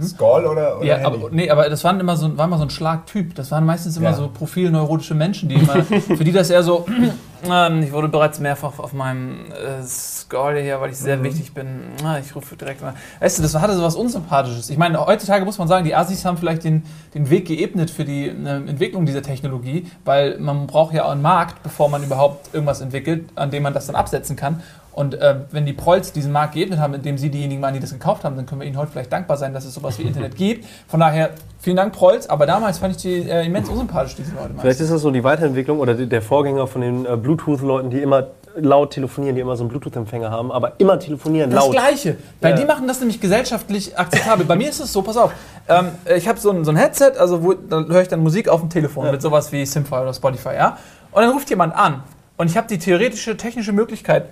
Scroll 0.00 0.46
oder, 0.46 0.76
oder 0.78 0.86
Ja, 0.86 0.96
Handy? 0.98 1.18
aber, 1.20 1.30
nee, 1.30 1.50
aber 1.50 1.68
das 1.68 1.82
waren 1.84 1.98
immer 1.98 2.16
so, 2.16 2.36
war 2.38 2.44
immer 2.46 2.58
so 2.58 2.64
ein 2.64 2.70
Schlagtyp. 2.70 3.34
Das 3.34 3.50
waren 3.50 3.66
meistens 3.66 3.96
immer 3.96 4.10
Ja. 4.10 4.14
so 4.14 4.28
profilneurotische 4.28 5.14
Menschen, 5.14 5.48
die 5.48 5.56
immer, 5.56 5.82
für 5.84 6.22
die 6.24 6.30
das 6.32 6.50
eher 6.50 6.62
so, 6.62 6.86
ähm, 7.50 7.82
ich 7.82 7.92
wurde 7.92 8.08
bereits 8.08 8.38
mehrfach 8.38 8.78
auf 8.78 8.92
meinem 8.92 9.46
äh, 9.50 9.82
Score 9.84 10.60
hier, 10.60 10.80
weil 10.80 10.90
ich 10.90 10.98
sehr 10.98 11.22
wichtig 11.24 11.52
bin. 11.52 11.66
Ah, 12.04 12.18
ich 12.18 12.34
rufe 12.36 12.54
direkt 12.56 12.80
mal. 12.80 12.94
Weißt 13.20 13.38
du, 13.38 13.42
das 13.42 13.54
hatte 13.56 13.74
so 13.74 13.82
was 13.82 13.96
Unsympathisches. 13.96 14.70
Ich 14.70 14.78
meine, 14.78 15.04
heutzutage 15.04 15.44
muss 15.44 15.58
man 15.58 15.66
sagen, 15.66 15.84
die 15.84 15.94
Assis 15.96 16.24
haben 16.24 16.36
vielleicht 16.36 16.62
den, 16.64 16.84
den 17.14 17.28
Weg 17.30 17.46
geebnet 17.46 17.90
für 17.90 18.04
die 18.04 18.28
äh, 18.28 18.30
Entwicklung 18.32 19.04
dieser 19.04 19.22
Technologie, 19.22 19.86
weil 20.04 20.38
man 20.38 20.66
braucht 20.68 20.94
ja 20.94 21.04
auch 21.06 21.10
einen 21.12 21.22
Markt, 21.22 21.62
bevor 21.64 21.88
man 21.88 22.04
überhaupt 22.04 22.54
irgendwas 22.54 22.80
entwickelt, 22.80 23.30
an 23.34 23.50
dem 23.50 23.64
man 23.64 23.74
das 23.74 23.86
dann 23.86 23.96
absetzen 23.96 24.36
kann. 24.36 24.62
Und 24.98 25.14
äh, 25.14 25.36
wenn 25.52 25.64
die 25.64 25.74
Prolls 25.74 26.10
diesen 26.10 26.32
Markt 26.32 26.54
geebnet 26.54 26.80
haben, 26.80 26.92
indem 26.92 27.18
sie 27.18 27.30
diejenigen 27.30 27.62
waren, 27.62 27.72
die 27.72 27.78
das 27.78 27.92
gekauft 27.92 28.24
haben, 28.24 28.34
dann 28.34 28.46
können 28.46 28.62
wir 28.62 28.66
ihnen 28.66 28.76
heute 28.76 28.90
vielleicht 28.90 29.12
dankbar 29.12 29.36
sein, 29.36 29.54
dass 29.54 29.64
es 29.64 29.72
sowas 29.72 29.96
wie 30.00 30.02
Internet 30.02 30.34
gibt. 30.34 30.66
Von 30.88 30.98
daher, 30.98 31.30
vielen 31.60 31.76
Dank, 31.76 31.92
Prolls. 31.92 32.28
Aber 32.28 32.46
damals 32.46 32.78
fand 32.78 32.96
ich 32.96 33.02
die 33.02 33.30
äh, 33.30 33.46
immens 33.46 33.68
unsympathisch, 33.68 34.16
diese 34.16 34.32
Leute. 34.32 34.48
Vielleicht 34.48 34.64
meistens. 34.64 34.86
ist 34.86 34.90
das 34.90 35.02
so 35.02 35.12
die 35.12 35.22
Weiterentwicklung 35.22 35.78
oder 35.78 35.94
der 35.94 36.20
Vorgänger 36.20 36.66
von 36.66 36.80
den 36.80 37.06
äh, 37.06 37.16
Bluetooth-Leuten, 37.16 37.90
die 37.90 38.02
immer 38.02 38.26
laut 38.56 38.90
telefonieren, 38.90 39.36
die 39.36 39.40
immer 39.40 39.56
so 39.56 39.62
einen 39.62 39.70
Bluetooth-Empfänger 39.70 40.32
haben, 40.32 40.50
aber 40.50 40.72
immer 40.78 40.98
telefonieren 40.98 41.52
Das 41.52 41.62
laut. 41.66 41.74
Gleiche. 41.74 42.16
Weil 42.40 42.50
Ja. 42.50 42.56
die 42.56 42.64
machen 42.64 42.88
das 42.88 42.98
nämlich 42.98 43.20
gesellschaftlich 43.20 43.96
akzeptabel. 43.96 44.46
Bei 44.46 44.56
mir 44.56 44.68
ist 44.68 44.80
es 44.80 44.92
so, 44.92 45.02
pass 45.02 45.16
auf. 45.16 45.30
Ähm, 45.68 45.90
ich 46.16 46.26
habe 46.26 46.40
so 46.40 46.50
ein, 46.50 46.64
so 46.64 46.72
ein 46.72 46.76
Headset, 46.76 47.12
also 47.20 47.44
wo, 47.44 47.52
da 47.54 47.84
höre 47.84 48.02
ich 48.02 48.08
dann 48.08 48.18
Musik 48.20 48.48
auf 48.48 48.58
dem 48.62 48.68
Telefon 48.68 49.08
mit 49.12 49.22
sowas 49.22 49.52
wie 49.52 49.64
Simfy 49.64 49.94
oder 49.94 50.12
Spotify, 50.12 50.54
ja. 50.56 50.76
Und 51.12 51.22
dann 51.22 51.30
ruft 51.30 51.48
jemand 51.50 51.76
an. 51.76 52.02
Und 52.36 52.50
ich 52.50 52.56
habe 52.56 52.66
die 52.66 52.78
theoretische, 52.78 53.36
technische 53.36 53.72
Möglichkeit, 53.72 54.26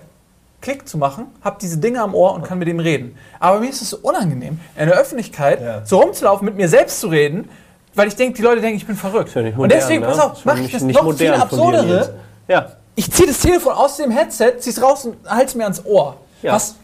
Klick 0.61 0.87
zu 0.87 0.97
machen, 0.97 1.27
habe 1.43 1.57
diese 1.61 1.77
Dinge 1.77 2.01
am 2.01 2.15
Ohr 2.15 2.33
und 2.33 2.43
kann 2.43 2.57
mit 2.59 2.67
dem 2.67 2.79
reden. 2.79 3.15
Aber 3.39 3.59
mir 3.59 3.69
ist 3.69 3.81
es 3.81 3.91
so 3.91 3.97
unangenehm, 4.01 4.59
in 4.75 4.87
der 4.87 4.97
Öffentlichkeit 4.97 5.61
Ja. 5.61 5.85
so 5.85 5.99
rumzulaufen, 5.99 6.45
mit 6.45 6.55
mir 6.55 6.67
selbst 6.67 6.99
zu 6.99 7.07
reden, 7.07 7.49
weil 7.93 8.07
ich 8.07 8.15
denke, 8.15 8.35
die 8.37 8.41
Leute 8.41 8.61
denken, 8.61 8.77
ich 8.77 8.87
bin 8.87 8.95
verrückt. 8.95 9.33
Ja 9.35 9.41
nicht 9.43 9.53
und 9.53 9.57
modern, 9.59 9.79
deswegen, 9.79 10.01
ne? 10.01 10.07
pass 10.07 10.19
auf, 10.19 10.33
Ist 10.39 10.45
mach 10.45 10.55
nicht- 10.55 10.65
ich 10.67 10.71
das 10.73 10.81
nicht 10.83 10.95
noch 10.95 11.03
viel 11.15 11.27
modern 11.27 11.41
absurdere. 11.41 12.13
Ja. 12.47 12.71
Ich 12.95 13.11
ziehe 13.11 13.27
das 13.27 13.39
Telefon 13.39 13.73
aus 13.73 13.97
dem 13.97 14.09
Headset, 14.09 14.53
zieh's 14.59 14.81
raus 14.81 15.05
und 15.05 15.17
halte 15.29 15.45
es 15.45 15.55
mir 15.55 15.63
ans 15.63 15.85
Ohr. 15.85 16.17
Ja. 16.43 16.53
Was 16.53 16.75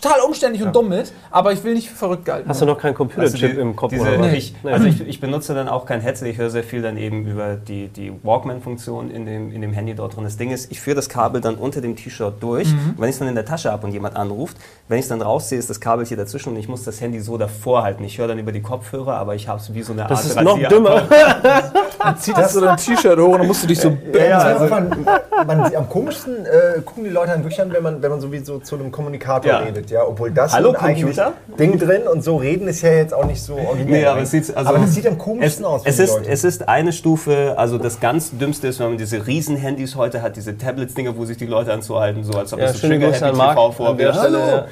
total 0.00 0.20
umständlich 0.26 0.62
und 0.64 0.74
dumm 0.74 0.90
ist, 0.92 1.12
aber 1.30 1.52
ich 1.52 1.62
will 1.62 1.74
nicht 1.74 1.90
verrückt 1.90 2.24
gehalten 2.24 2.48
Hast 2.48 2.62
du 2.62 2.66
noch 2.66 2.78
keinen 2.78 2.92
Also 2.92 3.04
Computerchip 3.04 3.52
die- 3.54 3.60
im 3.60 3.76
Kopf 3.76 3.90
diese, 3.92 4.02
oder 4.08 4.20
was? 4.20 4.32
ich, 4.32 4.54
Nee. 4.62 4.72
also 4.72 4.86
ich, 4.86 5.06
ich 5.06 5.20
benutze 5.20 5.54
dann 5.54 5.68
auch 5.68 5.84
kein 5.84 6.00
Headset, 6.00 6.26
ich 6.28 6.38
höre 6.38 6.48
sehr 6.50 6.64
viel 6.64 6.80
dann 6.82 6.96
eben 6.96 7.26
über 7.26 7.54
die, 7.56 7.88
die 7.88 8.10
Walkman-Funktion 8.22 9.10
in 9.10 9.26
dem, 9.26 9.52
in 9.52 9.60
dem 9.60 9.72
Handy 9.74 9.94
dort 9.94 10.16
drin. 10.16 10.24
Das 10.24 10.36
Ding 10.38 10.50
ist, 10.50 10.72
ich 10.72 10.80
führe 10.80 10.96
das 10.96 11.08
Kabel 11.10 11.40
dann 11.42 11.56
unter 11.56 11.80
dem 11.82 11.94
T-Shirt 11.94 12.34
durch. 12.40 12.72
Mhm. 12.72 12.94
Wenn 12.96 13.08
ich 13.08 13.14
es 13.14 13.18
dann 13.18 13.28
in 13.28 13.34
der 13.34 13.44
Tasche 13.44 13.70
habe 13.70 13.86
und 13.86 13.92
jemand 13.92 14.16
anruft, 14.16 14.56
wenn 14.88 14.98
ich 14.98 15.04
es 15.04 15.08
dann 15.10 15.20
rausziehe, 15.22 15.58
ist 15.58 15.68
das 15.70 15.78
Kabel 15.80 16.06
hier 16.06 16.16
dazwischen 16.16 16.50
und 16.50 16.56
ich 16.56 16.68
muss 16.68 16.82
das 16.84 17.00
Handy 17.00 17.20
so 17.20 17.36
davor 17.38 17.82
halten. 17.82 18.02
Ich 18.04 18.18
höre 18.18 18.28
dann 18.28 18.38
über 18.38 18.50
die 18.52 18.62
Kopfhörer, 18.62 19.14
aber 19.16 19.34
ich 19.34 19.46
habe 19.46 19.60
es 19.60 19.72
wie 19.74 19.82
so 19.82 19.92
eine 19.92 20.06
Das 20.06 20.20
Art 20.20 20.26
ist 20.26 20.40
noch 20.42 20.58
dümmer. 20.68 21.02
Dann 22.02 22.16
zieht 22.18 22.36
das 22.36 22.52
so 22.54 22.60
dein 22.60 22.76
T-Shirt 22.76 23.16
hoch 23.16 23.28
und 23.28 23.38
dann 23.38 23.46
musst 23.46 23.62
du 23.62 23.68
dich 23.68 23.78
so 23.78 23.96
Ja, 24.12 24.24
ja, 24.24 24.38
also, 24.38 24.66
man, 24.66 25.06
man, 25.46 25.74
am 25.76 25.88
komischsten 25.88 26.44
äh, 26.46 26.80
gucken 26.84 27.04
die 27.04 27.10
Leute 27.10 27.30
dann 27.30 27.44
wirklich 27.44 27.60
an, 27.60 27.72
wenn 27.72 27.82
man, 27.82 28.02
wenn 28.02 28.10
man 28.10 28.20
sowieso 28.20 28.58
zu 28.58 28.74
einem 28.74 28.90
Kommunikator 29.02 29.50
Ja. 29.50 29.58
redet. 29.58 29.90
Ja, 29.90 30.04
obwohl 30.06 30.30
das 30.30 30.52
Hallo, 30.52 30.72
Computer? 30.72 31.32
Ding 31.58 31.78
drin 31.78 32.02
und 32.12 32.22
so 32.22 32.36
reden 32.36 32.68
ist 32.68 32.82
ja 32.82 32.92
jetzt 32.92 33.12
auch 33.12 33.24
nicht 33.24 33.42
so 33.42 33.54
originell. 33.56 34.00
Nee, 34.00 34.06
aber 34.06 34.20
es 34.22 34.30
sieht, 34.30 34.56
also 34.56 34.68
aber 34.70 34.78
das 34.78 34.94
sieht 34.94 35.06
am 35.06 35.14
es, 35.14 35.18
komischsten 35.18 35.64
aus. 35.64 35.82
es, 35.84 35.98
ist, 35.98 36.14
Leute. 36.14 36.30
es 36.30 36.44
ist 36.44 36.68
eine 36.68 36.92
Stufe, 36.92 37.54
also 37.56 37.78
das 37.78 37.98
ganz 38.00 38.30
Dümmste 38.36 38.68
ist, 38.68 38.78
wenn 38.80 38.88
man 38.90 38.98
diese 38.98 39.26
Riesen-Handys 39.26 39.96
heute 39.96 40.22
hat, 40.22 40.36
diese 40.36 40.56
Tablets-Dinger, 40.56 41.16
wo 41.16 41.24
sich 41.24 41.36
die 41.36 41.46
Leute 41.46 41.72
anzuhalten, 41.72 42.22
so 42.24 42.32
als 42.38 42.52
ob 42.52 42.60
Ja, 42.60 42.66
das 42.66 42.74
so 42.74 42.86
schöne 42.86 42.98
Grüße 43.00 43.26
an 43.26 43.36
Marc 43.36 43.56
TV 43.56 43.86
an 43.86 43.96
der 43.98 44.12
vorwirft. 44.14 44.18
Stelle. 44.18 44.66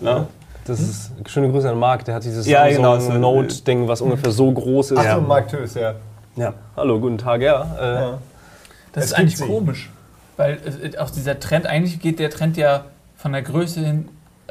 Hallo! 0.00 0.10
Ja. 0.18 0.26
Das 0.64 0.78
ist 0.80 1.10
schöne 1.26 1.50
Grüße 1.50 1.68
an 1.68 1.78
Marc, 1.78 2.04
der 2.04 2.14
hat 2.14 2.24
dieses 2.24 2.46
Ja, 2.46 2.68
genau, 2.68 2.98
so- 3.00 3.12
Note-Ding, 3.12 3.88
was 3.88 4.00
ungefähr 4.00 4.30
so 4.30 4.50
groß 4.52 4.92
ist. 4.92 4.98
Ach 4.98 5.04
Ja. 5.04 5.14
so, 5.16 5.20
Mark 5.22 5.48
Tös, 5.48 5.74
ja. 5.74 5.94
Ja. 6.36 6.54
Hallo, 6.76 6.98
guten 7.00 7.18
Tag, 7.18 7.40
ja. 7.42 7.66
Äh, 7.80 7.84
ja. 7.94 8.18
das 8.92 9.04
Es 9.04 9.10
ist 9.10 9.18
eigentlich 9.18 9.40
komisch. 9.40 9.90
Weil 10.36 10.58
äh, 10.94 10.96
aus 10.96 11.12
dieser 11.12 11.38
Trend, 11.40 11.66
eigentlich 11.66 12.00
geht 12.00 12.18
der 12.18 12.30
Trend 12.30 12.56
ja 12.56 12.84
von 13.22 13.32
der 13.32 13.42
Größe 13.42 13.80
hin 13.80 14.08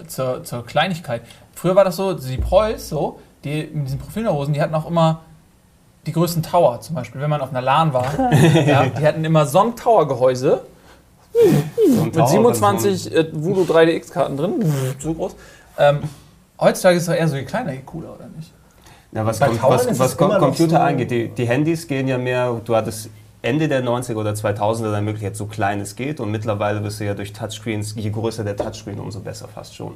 zur, 0.08 0.46
zur 0.46 0.66
Kleinigkeit. 0.66 1.22
Früher 1.54 1.76
war 1.76 1.84
das 1.84 1.98
so, 1.98 2.14
die 2.14 2.38
Prolls 2.38 2.88
so, 2.88 3.20
die 3.44 3.70
mit 3.74 3.88
diesen 3.88 4.00
Profilneurosen, 4.00 4.54
die 4.54 4.62
hatten 4.62 4.74
auch 4.74 4.88
immer 4.88 5.22
die 6.08 6.14
größten 6.14 6.42
Tower 6.42 6.80
zum 6.80 6.96
Beispiel, 6.96 7.20
wenn 7.22 7.30
man 7.30 7.42
auf 7.42 7.50
einer 7.50 7.62
LAN 7.62 7.92
war, 7.94 8.32
ja, 8.66 8.86
die 8.88 9.06
hatten 9.06 9.26
immer 9.26 9.46
so 9.46 9.60
ein 9.60 9.76
Tower-Gehäuse 9.76 10.62
So 11.96 12.04
mit 12.06 12.16
Tower- 12.16 12.28
27 12.28 13.14
äh, 13.14 13.28
Voodoo 13.34 13.64
3DX-Karten 13.72 14.38
drin, 14.38 14.74
so 15.00 15.14
groß. 15.14 15.36
Ähm, 15.78 16.00
heutzutage 16.60 16.96
ist 16.96 17.04
es 17.04 17.08
doch 17.10 17.16
eher 17.16 17.28
so 17.28 17.36
je 17.36 17.44
kleiner, 17.44 17.74
je 17.74 17.82
cooler, 17.86 18.16
oder 18.16 18.28
nicht? 18.36 18.52
Ja, 19.12 19.26
was, 19.26 19.40
Bei 19.40 19.48
kom 19.50 19.58
Towern 19.60 19.80
was, 19.90 20.00
was 20.00 20.18
Computer 20.18 20.78
so- 20.78 20.78
angeht, 20.78 21.12
die, 21.12 21.28
die 21.28 21.46
Handys 21.46 21.86
gehen 21.86 22.08
ja 22.08 22.18
mehr, 22.18 22.60
du 22.64 22.74
hattest 22.76 23.10
Ende 23.42 23.68
der 23.68 23.84
90er 23.84 24.16
oder 24.16 24.32
2000er 24.32 24.92
dann 24.92 25.06
Möglichkeit, 25.06 25.36
so 25.36 25.48
klein 25.48 25.80
es 25.80 25.96
geht 25.96 26.20
und 26.20 26.30
mittlerweile 26.32 26.80
bist 26.82 27.00
du 27.00 27.06
ja 27.06 27.14
durch 27.14 27.34
Touchscreens, 27.34 27.96
je 27.96 28.10
größer 28.10 28.44
der 28.44 28.56
Touchscreen, 28.56 29.00
umso 29.00 29.20
besser 29.20 29.48
fast 29.48 29.76
schon. 29.76 29.94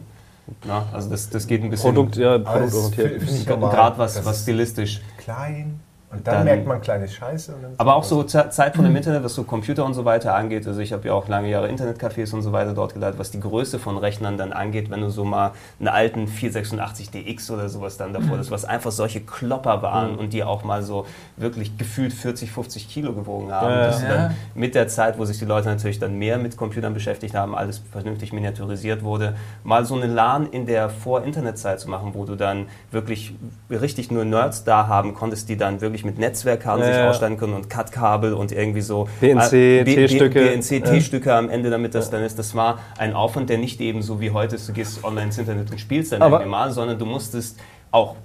Na, 0.63 0.87
also 0.93 1.09
das, 1.09 1.29
das 1.29 1.47
geht 1.47 1.63
ein 1.63 1.69
bisschen 1.69 1.93
Produkt, 1.93 2.17
ja, 2.17 2.37
das 2.37 2.71
produktorientiert. 2.71 3.59
gerade 3.59 3.97
was, 3.97 4.23
was 4.25 4.37
ist 4.37 4.43
stilistisch. 4.43 5.01
Klein. 5.17 5.79
Und 6.15 6.25
dann, 6.27 6.35
Dann- 6.35 6.43
merkt 6.45 6.67
man 6.67 6.81
kleine 6.81 7.07
Scheiße. 7.07 7.53
Aber 7.77 7.95
auch 7.95 8.03
so 8.03 8.23
Ze- 8.23 8.49
Zeit 8.49 8.75
von 8.75 8.85
dem 8.85 8.95
Internet, 8.95 9.23
was 9.23 9.33
so 9.35 9.43
Computer 9.43 9.83
und 9.85 9.93
so 9.93 10.05
weiter 10.05 10.33
angeht. 10.35 10.65
Also 10.67 10.79
ich 10.79 10.93
habe 10.93 11.07
ja 11.07 11.13
auch 11.13 11.27
lange 11.27 11.49
Jahre 11.49 11.67
Internetcafés 11.67 12.33
und 12.33 12.41
so 12.41 12.51
weiter 12.51 12.73
dort 12.73 12.93
geleitet, 12.93 13.19
was 13.19 13.31
die 13.31 13.39
Größe 13.39 13.79
von 13.79 13.97
Rechnern 13.97 14.37
dann 14.37 14.53
angeht, 14.53 14.89
wenn 14.89 15.01
du 15.01 15.09
so 15.09 15.25
mal 15.25 15.51
einen 15.79 15.87
alten 15.89 16.27
486DX 16.27 17.51
oder 17.51 17.69
sowas 17.69 17.97
dann 17.97 18.13
davor, 18.13 18.37
das 18.37 18.51
was 18.51 18.65
einfach 18.65 18.91
solche 18.91 19.21
Klopper 19.21 19.81
waren 19.81 20.15
und 20.15 20.31
die 20.33 20.43
auch 20.43 20.63
mal 20.63 20.83
so 20.83 21.05
wirklich 21.37 21.77
gefühlt 21.77 22.13
40, 22.13 22.51
50 22.51 22.87
Kilo 22.87 23.13
gewogen 23.13 23.51
haben. 23.51 23.69
Ja. 23.69 23.87
dass 23.87 24.01
Ja. 24.01 24.07
dann 24.09 24.35
mit 24.53 24.75
der 24.75 24.87
Zeit, 24.87 25.17
wo 25.17 25.25
sich 25.25 25.39
die 25.39 25.45
Leute 25.45 25.67
natürlich 25.67 25.99
dann 25.99 26.17
mehr 26.17 26.37
mit 26.37 26.55
Computern 26.57 26.93
beschäftigt 26.93 27.35
haben, 27.35 27.55
alles 27.55 27.81
vernünftig 27.91 28.31
miniaturisiert 28.33 29.03
wurde, 29.03 29.35
mal 29.63 29.85
so 29.85 29.95
eine 29.95 30.07
LAN 30.07 30.47
in 30.47 30.65
der 30.65 30.89
Vor-Internet-Zeit 30.89 31.79
zu 31.79 31.89
machen, 31.89 32.11
wo 32.13 32.25
du 32.25 32.35
dann 32.35 32.67
wirklich 32.91 33.35
richtig 33.69 34.11
nur 34.11 34.23
Nerds 34.25 34.63
da 34.63 34.87
haben 34.87 35.13
konntest, 35.13 35.49
die 35.49 35.57
dann 35.57 35.81
wirklich 35.81 36.04
mit 36.05 36.17
Netzwerkkarten 36.19 36.81
Ja, 36.81 36.87
sich 36.87 36.97
ja. 36.97 37.09
ausstatten 37.09 37.37
können 37.37 37.53
und 37.53 37.69
Cut-Kabel 37.69 38.33
und 38.33 38.51
irgendwie 38.51 38.81
so 38.81 39.09
BNC, 39.19 39.53
äh, 39.53 39.83
T-Stücke. 39.83 40.39
BNC, 40.41 40.81
T-Stücke 40.83 41.33
am 41.33 41.49
Ende, 41.49 41.69
damit 41.69 41.95
das 41.95 42.09
dann 42.09 42.23
ist. 42.23 42.39
Das 42.39 42.55
war 42.55 42.79
ein 42.97 43.13
Aufwand, 43.13 43.49
der 43.49 43.57
nicht 43.57 43.81
eben 43.81 44.01
so 44.01 44.21
wie 44.21 44.31
heute 44.31 44.55
ist, 44.55 44.69
du 44.69 44.73
gehst 44.73 45.03
online 45.03 45.25
ins 45.27 45.37
Internet 45.37 45.71
und 45.71 45.79
spielst 45.79 46.11
dann 46.11 46.21
Aber- 46.21 46.37
irgendwie 46.37 46.51
mal, 46.51 46.71
sondern 46.71 46.97
du 46.99 47.05
musstest 47.05 47.59
auch 47.91 48.15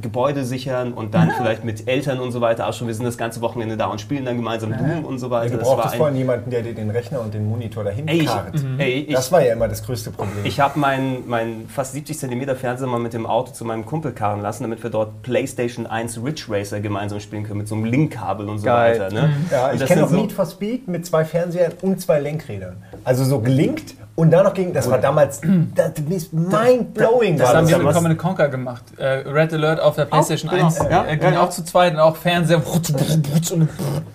Gebäude 0.00 0.44
sichern 0.44 0.92
und 0.92 1.14
dann 1.14 1.30
vielleicht 1.36 1.64
mit 1.64 1.88
Eltern 1.88 2.20
und 2.20 2.32
so 2.32 2.40
weiter 2.40 2.68
auch 2.68 2.72
schon, 2.72 2.86
wir 2.86 2.94
sind 2.94 3.04
das 3.04 3.18
ganze 3.18 3.40
Wochenende 3.40 3.76
da 3.76 3.86
und 3.86 4.00
spielen 4.00 4.24
dann 4.24 4.36
gemeinsam 4.36 4.76
Doom 4.76 5.04
und 5.04 5.18
so 5.18 5.30
weiter. 5.30 5.50
du 5.52 5.58
Das 5.58 5.68
war 5.68 5.74
brauchtest 5.76 5.94
ein- 5.94 5.98
vorhin 5.98 6.16
jemanden, 6.16 6.50
der 6.50 6.62
dir 6.62 6.74
den 6.74 6.90
Rechner 6.90 7.20
und 7.20 7.34
den 7.34 7.46
Monitor 7.48 7.84
dahin 7.84 8.06
Ey, 8.08 8.18
ich, 8.20 8.26
karrt. 8.26 8.54
ey, 8.78 8.92
ich, 9.08 9.14
Das 9.14 9.32
war 9.32 9.42
ja 9.42 9.52
immer 9.52 9.68
das 9.68 9.82
größte 9.84 10.10
Problem. 10.10 10.44
ich 10.44 10.60
habe 10.60 10.78
meinen 10.78 11.24
mein 11.28 11.66
fast 11.68 11.92
70 11.92 12.18
cm 12.18 12.54
Fernseher 12.56 12.86
mal 12.88 13.00
mit 13.00 13.12
dem 13.14 13.26
Auto 13.26 13.52
zu 13.52 13.64
meinem 13.64 13.84
Kumpel 13.86 14.12
karren 14.12 14.40
lassen, 14.40 14.62
damit 14.64 14.82
wir 14.82 14.90
dort 14.90 15.22
PlayStation 15.22 15.86
1 15.86 16.22
Ridge 16.22 16.44
Racer 16.48 16.80
gemeinsam 16.80 17.20
spielen 17.20 17.44
können, 17.44 17.58
mit 17.58 17.68
so 17.68 17.74
einem 17.74 17.84
Linkkabel 17.84 18.48
und 18.48 18.58
so 18.58 18.64
Geil. 18.66 19.00
weiter. 19.00 19.12
Ne? 19.12 19.30
ja, 19.50 19.70
Und 19.70 19.80
ich 19.82 19.86
kenne 19.86 20.04
auch 20.04 20.10
Need 20.10 20.32
for 20.32 20.46
Speed 20.46 20.88
mit 20.88 21.06
zwei 21.06 21.24
Fernsehern 21.24 21.72
und 21.82 22.00
zwei 22.00 22.20
Lenkrädern. 22.20 22.82
Also 23.04 23.24
so 23.24 23.40
gelinkt 23.40 23.94
und 24.18 24.32
dann 24.32 24.42
noch 24.44 24.52
gegen. 24.52 24.72
Das 24.72 24.90
war 24.90 24.98
damals 24.98 25.40
das 25.76 25.92
ist 26.10 26.32
mind-blowing. 26.32 27.38
Das 27.38 27.50
war 27.50 27.56
haben 27.58 27.68
wir 27.68 27.78
mit. 27.78 27.92
Command 27.94 28.18
Conquer 28.18 28.48
gemacht. 28.48 28.82
Äh, 28.96 29.28
Red 29.28 29.54
Alert 29.54 29.80
auf 29.80 29.94
der 29.94 30.06
PlayStation 30.06 30.50
genau. 30.50 30.64
1 30.66 30.78
Ja, 30.90 31.04
äh, 31.04 31.16
ging 31.16 31.34
ja, 31.34 31.38
auch 31.40 31.44
ja. 31.44 31.50
zu 31.50 31.64
zweit 31.64 31.94
und 31.94 32.00
auch 32.00 32.16
Fernseher. 32.16 32.60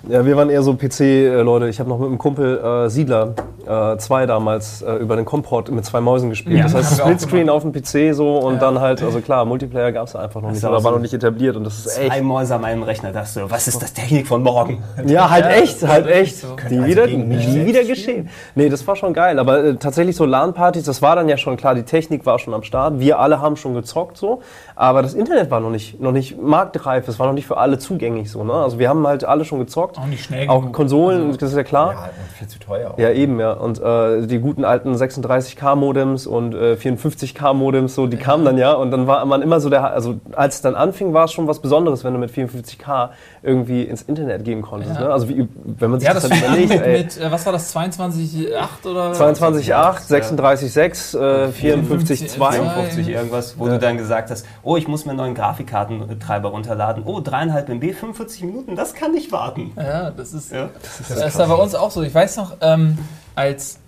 Ja, 0.09 0.25
wir 0.25 0.35
waren 0.35 0.49
eher 0.49 0.61
so 0.61 0.73
PC-Leute. 0.75 1.69
Ich 1.69 1.79
habe 1.79 1.89
noch 1.89 1.99
mit 1.99 2.09
einem 2.09 2.17
Kumpel 2.17 2.57
äh, 2.59 2.89
Siedler 2.89 3.33
2 3.65 4.25
damals 4.25 4.81
äh, 4.81 4.95
über 4.95 5.15
den 5.15 5.23
Komport 5.23 5.71
mit 5.71 5.85
zwei 5.85 6.01
Mäusen 6.01 6.29
gespielt. 6.29 6.57
Ja, 6.57 6.63
das 6.63 6.73
heißt, 6.73 7.01
auch 7.01 7.05
Splitscreen 7.05 7.49
auf 7.49 7.61
dem 7.63 7.71
PC 7.71 8.13
so 8.13 8.37
und 8.39 8.55
Ja. 8.55 8.59
dann 8.59 8.81
halt, 8.81 9.01
also 9.01 9.21
klar, 9.21 9.45
Multiplayer 9.45 9.93
gab 9.93 10.07
es 10.07 10.17
einfach 10.17 10.41
noch 10.41 10.51
nicht, 10.51 10.61
ja 10.61 10.67
oder 10.67 10.79
auch 10.79 10.83
war 10.83 10.91
so 10.91 10.97
noch 10.97 11.01
nicht 11.01 11.13
etabliert 11.13 11.55
und 11.55 11.63
das 11.63 11.77
ist 11.85 11.95
Zwei 11.95 12.07
echt. 12.07 12.23
Mäuse 12.23 12.55
an 12.55 12.61
meinem 12.61 12.83
Rechner, 12.83 13.13
dachte 13.13 13.39
du, 13.39 13.49
was 13.49 13.67
ist 13.69 13.81
das 13.81 13.93
Technik 13.93 14.27
von 14.27 14.43
morgen? 14.43 14.83
Ja, 15.05 15.29
halt 15.29 15.45
Ja, 15.45 15.51
echt, 15.51 15.81
das 15.81 15.89
halt 15.89 16.05
wirklich 16.07 16.21
echt. 16.23 16.37
so. 16.39 16.55
Nie 16.69 16.77
also 16.79 16.87
wieder, 16.87 17.07
nie 17.07 17.65
wieder 17.65 17.83
geschehen. 17.85 18.29
Nee, 18.55 18.67
das 18.67 18.85
war 18.85 18.97
schon 18.97 19.13
geil, 19.13 19.39
aber 19.39 19.63
äh, 19.63 19.75
tatsächlich 19.93 20.15
so 20.15 20.25
LAN-Partys, 20.25 20.85
das 20.85 21.03
war 21.03 21.15
dann 21.15 21.29
ja 21.29 21.37
schon 21.37 21.55
klar, 21.55 21.75
die 21.75 21.83
Technik 21.83 22.25
war 22.25 22.39
schon 22.39 22.53
am 22.55 22.63
Start, 22.63 22.99
wir 22.99 23.19
alle 23.19 23.39
haben 23.39 23.55
schon 23.55 23.75
gezockt 23.75 24.17
so, 24.17 24.41
aber 24.75 25.03
das 25.03 25.13
Internet 25.13 25.51
war 25.51 25.59
noch 25.59 25.69
nicht, 25.69 26.01
noch 26.01 26.11
nicht 26.11 26.41
marktreif, 26.41 27.07
es 27.07 27.19
war 27.19 27.27
noch 27.27 27.33
nicht 27.33 27.45
für 27.45 27.57
alle 27.57 27.77
zugänglich 27.77 28.31
so, 28.31 28.43
ne? 28.43 28.53
Also 28.53 28.79
wir 28.79 28.89
haben 28.89 29.05
halt 29.05 29.23
alle 29.23 29.45
schon 29.45 29.59
gezockt. 29.59 29.99
Auch 29.99 30.07
nicht 30.07 30.23
schnell 30.23 30.49
Auch 30.49 30.61
genug. 30.61 30.73
Konsolen, 30.73 31.37
das 31.37 31.51
ist 31.51 31.55
ja 31.55 31.63
klar. 31.63 31.93
Ja, 31.93 32.03
und 32.05 32.37
viel 32.37 32.47
zu 32.47 32.57
teuer. 32.57 32.91
Auch. 32.91 32.97
Ja, 32.97 33.11
eben, 33.11 33.39
ja. 33.39 33.53
Und 33.53 33.79
äh, 33.79 34.25
die 34.25 34.39
guten 34.39 34.65
alten 34.65 34.95
36K-Modems 34.95 36.25
und 36.25 36.55
äh, 36.55 36.73
54K-Modems, 36.73 37.93
so, 37.93 38.07
die 38.07 38.17
kamen 38.17 38.45
dann 38.45 38.57
ja. 38.57 38.73
Und 38.73 38.89
dann 38.89 39.05
war 39.05 39.23
man 39.25 39.43
immer 39.43 39.59
so 39.59 39.69
der, 39.69 39.91
also 39.91 40.15
als 40.31 40.55
es 40.55 40.61
dann 40.61 40.73
anfing, 40.73 41.13
war 41.13 41.25
es 41.25 41.33
schon 41.33 41.47
was 41.47 41.59
Besonderes, 41.59 42.03
wenn 42.03 42.13
du 42.13 42.19
mit 42.19 42.31
54K 42.31 43.09
irgendwie 43.43 43.83
ins 43.83 44.01
Internet 44.01 44.43
gehen 44.43 44.63
konntest. 44.63 44.95
Ja. 44.95 45.01
Ne? 45.01 45.13
Also 45.13 45.29
wie, 45.29 45.47
wenn 45.63 45.91
man 45.91 45.99
sich 45.99 46.07
Ja, 46.07 46.15
das, 46.15 46.27
das 46.27 46.31
dann 46.31 46.49
überlegt, 46.49 46.69
mit, 46.69 46.81
ey. 46.81 46.97
mit 47.03 47.17
äh, 47.19 47.31
was 47.31 47.45
war 47.45 47.53
das, 47.53 47.75
22,8 47.75 48.89
oder? 48.89 49.11
22,8, 49.11 49.73
36,6, 49.91 51.17
äh, 51.17 51.51
54,2. 51.51 52.27
52 52.27 53.07
irgendwas, 53.09 53.57
wo 53.57 53.67
du 53.67 53.77
dann 53.79 53.97
gesagt 53.97 54.29
hast, 54.31 54.45
oh, 54.63 54.77
ich 54.77 54.87
muss 54.87 55.05
mir 55.05 55.11
einen 55.11 55.17
neuen 55.19 55.35
Grafikkartentreiber 55.35 56.49
runterladen. 56.49 57.03
Oh, 57.05 57.19
3,5 57.19 57.69
MB, 57.69 57.93
45 57.93 58.43
Minuten, 58.43 58.75
das 58.75 58.93
kann 58.93 59.11
nicht 59.11 59.31
warten. 59.31 59.71
Ja, 59.75 60.11
das 60.11 60.33
ist, 60.33 60.51
Ja. 60.51 60.69
das 61.09 61.09
ist 61.25 61.39
da 61.39 61.45
bei 61.45 61.55
uns 61.55 61.75
auch 61.75 61.91
so. 61.91 62.01
Ich 62.03 62.13
weiß 62.13 62.37
noch, 62.37 62.53
ähm, 62.61 62.97
als, 63.35 63.79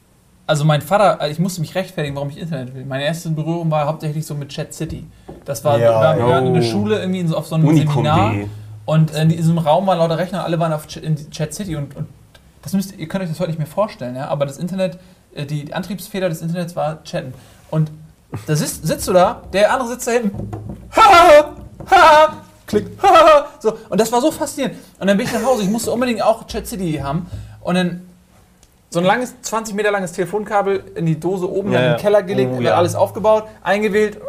also 0.47 0.65
mein 0.65 0.81
Vater, 0.81 1.19
äh, 1.21 1.31
ich 1.31 1.39
musste 1.39 1.61
mich 1.61 1.75
rechtfertigen, 1.75 2.15
warum 2.15 2.29
ich 2.29 2.39
Internet 2.39 2.73
will. 2.75 2.85
Meine 2.85 3.03
erste 3.05 3.29
Berührung 3.29 3.71
war 3.71 3.85
hauptsächlich 3.87 4.25
so 4.25 4.35
mit 4.35 4.49
Chat 4.49 4.73
City. 4.73 5.05
Das 5.45 5.63
war, 5.63 5.79
Ja, 5.79 5.89
wir, 5.89 5.93
waren- 5.95 6.29
waren 6.29 6.47
in 6.47 6.53
der 6.53 6.63
oh. 6.63 6.65
Schule 6.65 6.99
irgendwie 6.99 7.19
in 7.21 7.27
so, 7.27 7.37
auf 7.37 7.47
so 7.47 7.55
einem 7.55 7.67
Unicum 7.67 8.03
Seminar 8.05 8.31
D. 8.33 8.47
und 8.85 9.11
in 9.15 9.29
diesem 9.29 9.57
Raum 9.57 9.87
waren 9.87 9.97
lauter 9.99 10.17
Rechner 10.17 10.43
alle 10.43 10.59
waren 10.59 10.73
auf 10.73 10.87
Ch 10.87 10.97
in 10.97 11.15
Chat 11.31 11.53
City 11.53 11.75
und, 11.75 11.95
und 11.95 12.07
das 12.63 12.73
müsst, 12.73 12.97
ihr 12.97 13.07
könnt 13.07 13.23
euch 13.23 13.29
das 13.29 13.39
heute 13.39 13.49
nicht 13.51 13.59
mehr 13.59 13.67
vorstellen, 13.67 14.15
ja? 14.15 14.27
aber 14.27 14.47
das 14.47 14.57
Internet, 14.57 14.97
die 15.35 15.73
Antriebsfeder 15.73 16.29
des 16.29 16.41
Internets 16.41 16.75
war 16.75 17.03
Chatten. 17.03 17.33
Und 17.69 17.91
da 18.47 18.55
sitzt, 18.55 18.85
sitzt 18.87 19.07
du 19.07 19.13
da, 19.13 19.41
der 19.53 19.71
andere 19.73 19.89
sitzt 19.89 20.07
da 20.07 20.11
hinten. 20.11 20.49
Ha, 20.95 21.55
ha, 21.91 22.33
klick, 22.67 22.87
ha, 23.01 23.07
ha, 23.09 23.47
so. 23.59 23.77
Und 23.89 23.99
das 23.99 24.11
war 24.11 24.21
so 24.21 24.31
faszinierend. 24.31 24.77
Und 24.99 25.07
dann 25.07 25.17
bin 25.17 25.25
ich 25.25 25.33
nach 25.33 25.43
Hause, 25.43 25.63
ich 25.63 25.69
musste 25.69 25.91
unbedingt 25.91 26.21
auch 26.21 26.47
Chat 26.47 26.65
City 26.67 26.93
haben. 27.03 27.29
Und 27.61 27.75
dann 27.75 28.01
so 28.89 28.99
ein 28.99 29.05
langes, 29.05 29.33
20 29.41 29.75
Meter 29.75 29.91
langes 29.91 30.13
Telefonkabel 30.13 30.83
in 30.95 31.05
die 31.05 31.19
Dose 31.19 31.51
oben, 31.51 31.71
Ja, 31.73 31.79
in 31.79 31.91
den 31.93 31.99
Keller 31.99 32.23
gelegt, 32.23 32.51
Oh, 32.53 32.57
und 32.57 32.63
ja. 32.63 32.75
alles 32.75 32.95
aufgebaut, 32.95 33.43
eingewählt. 33.61 34.19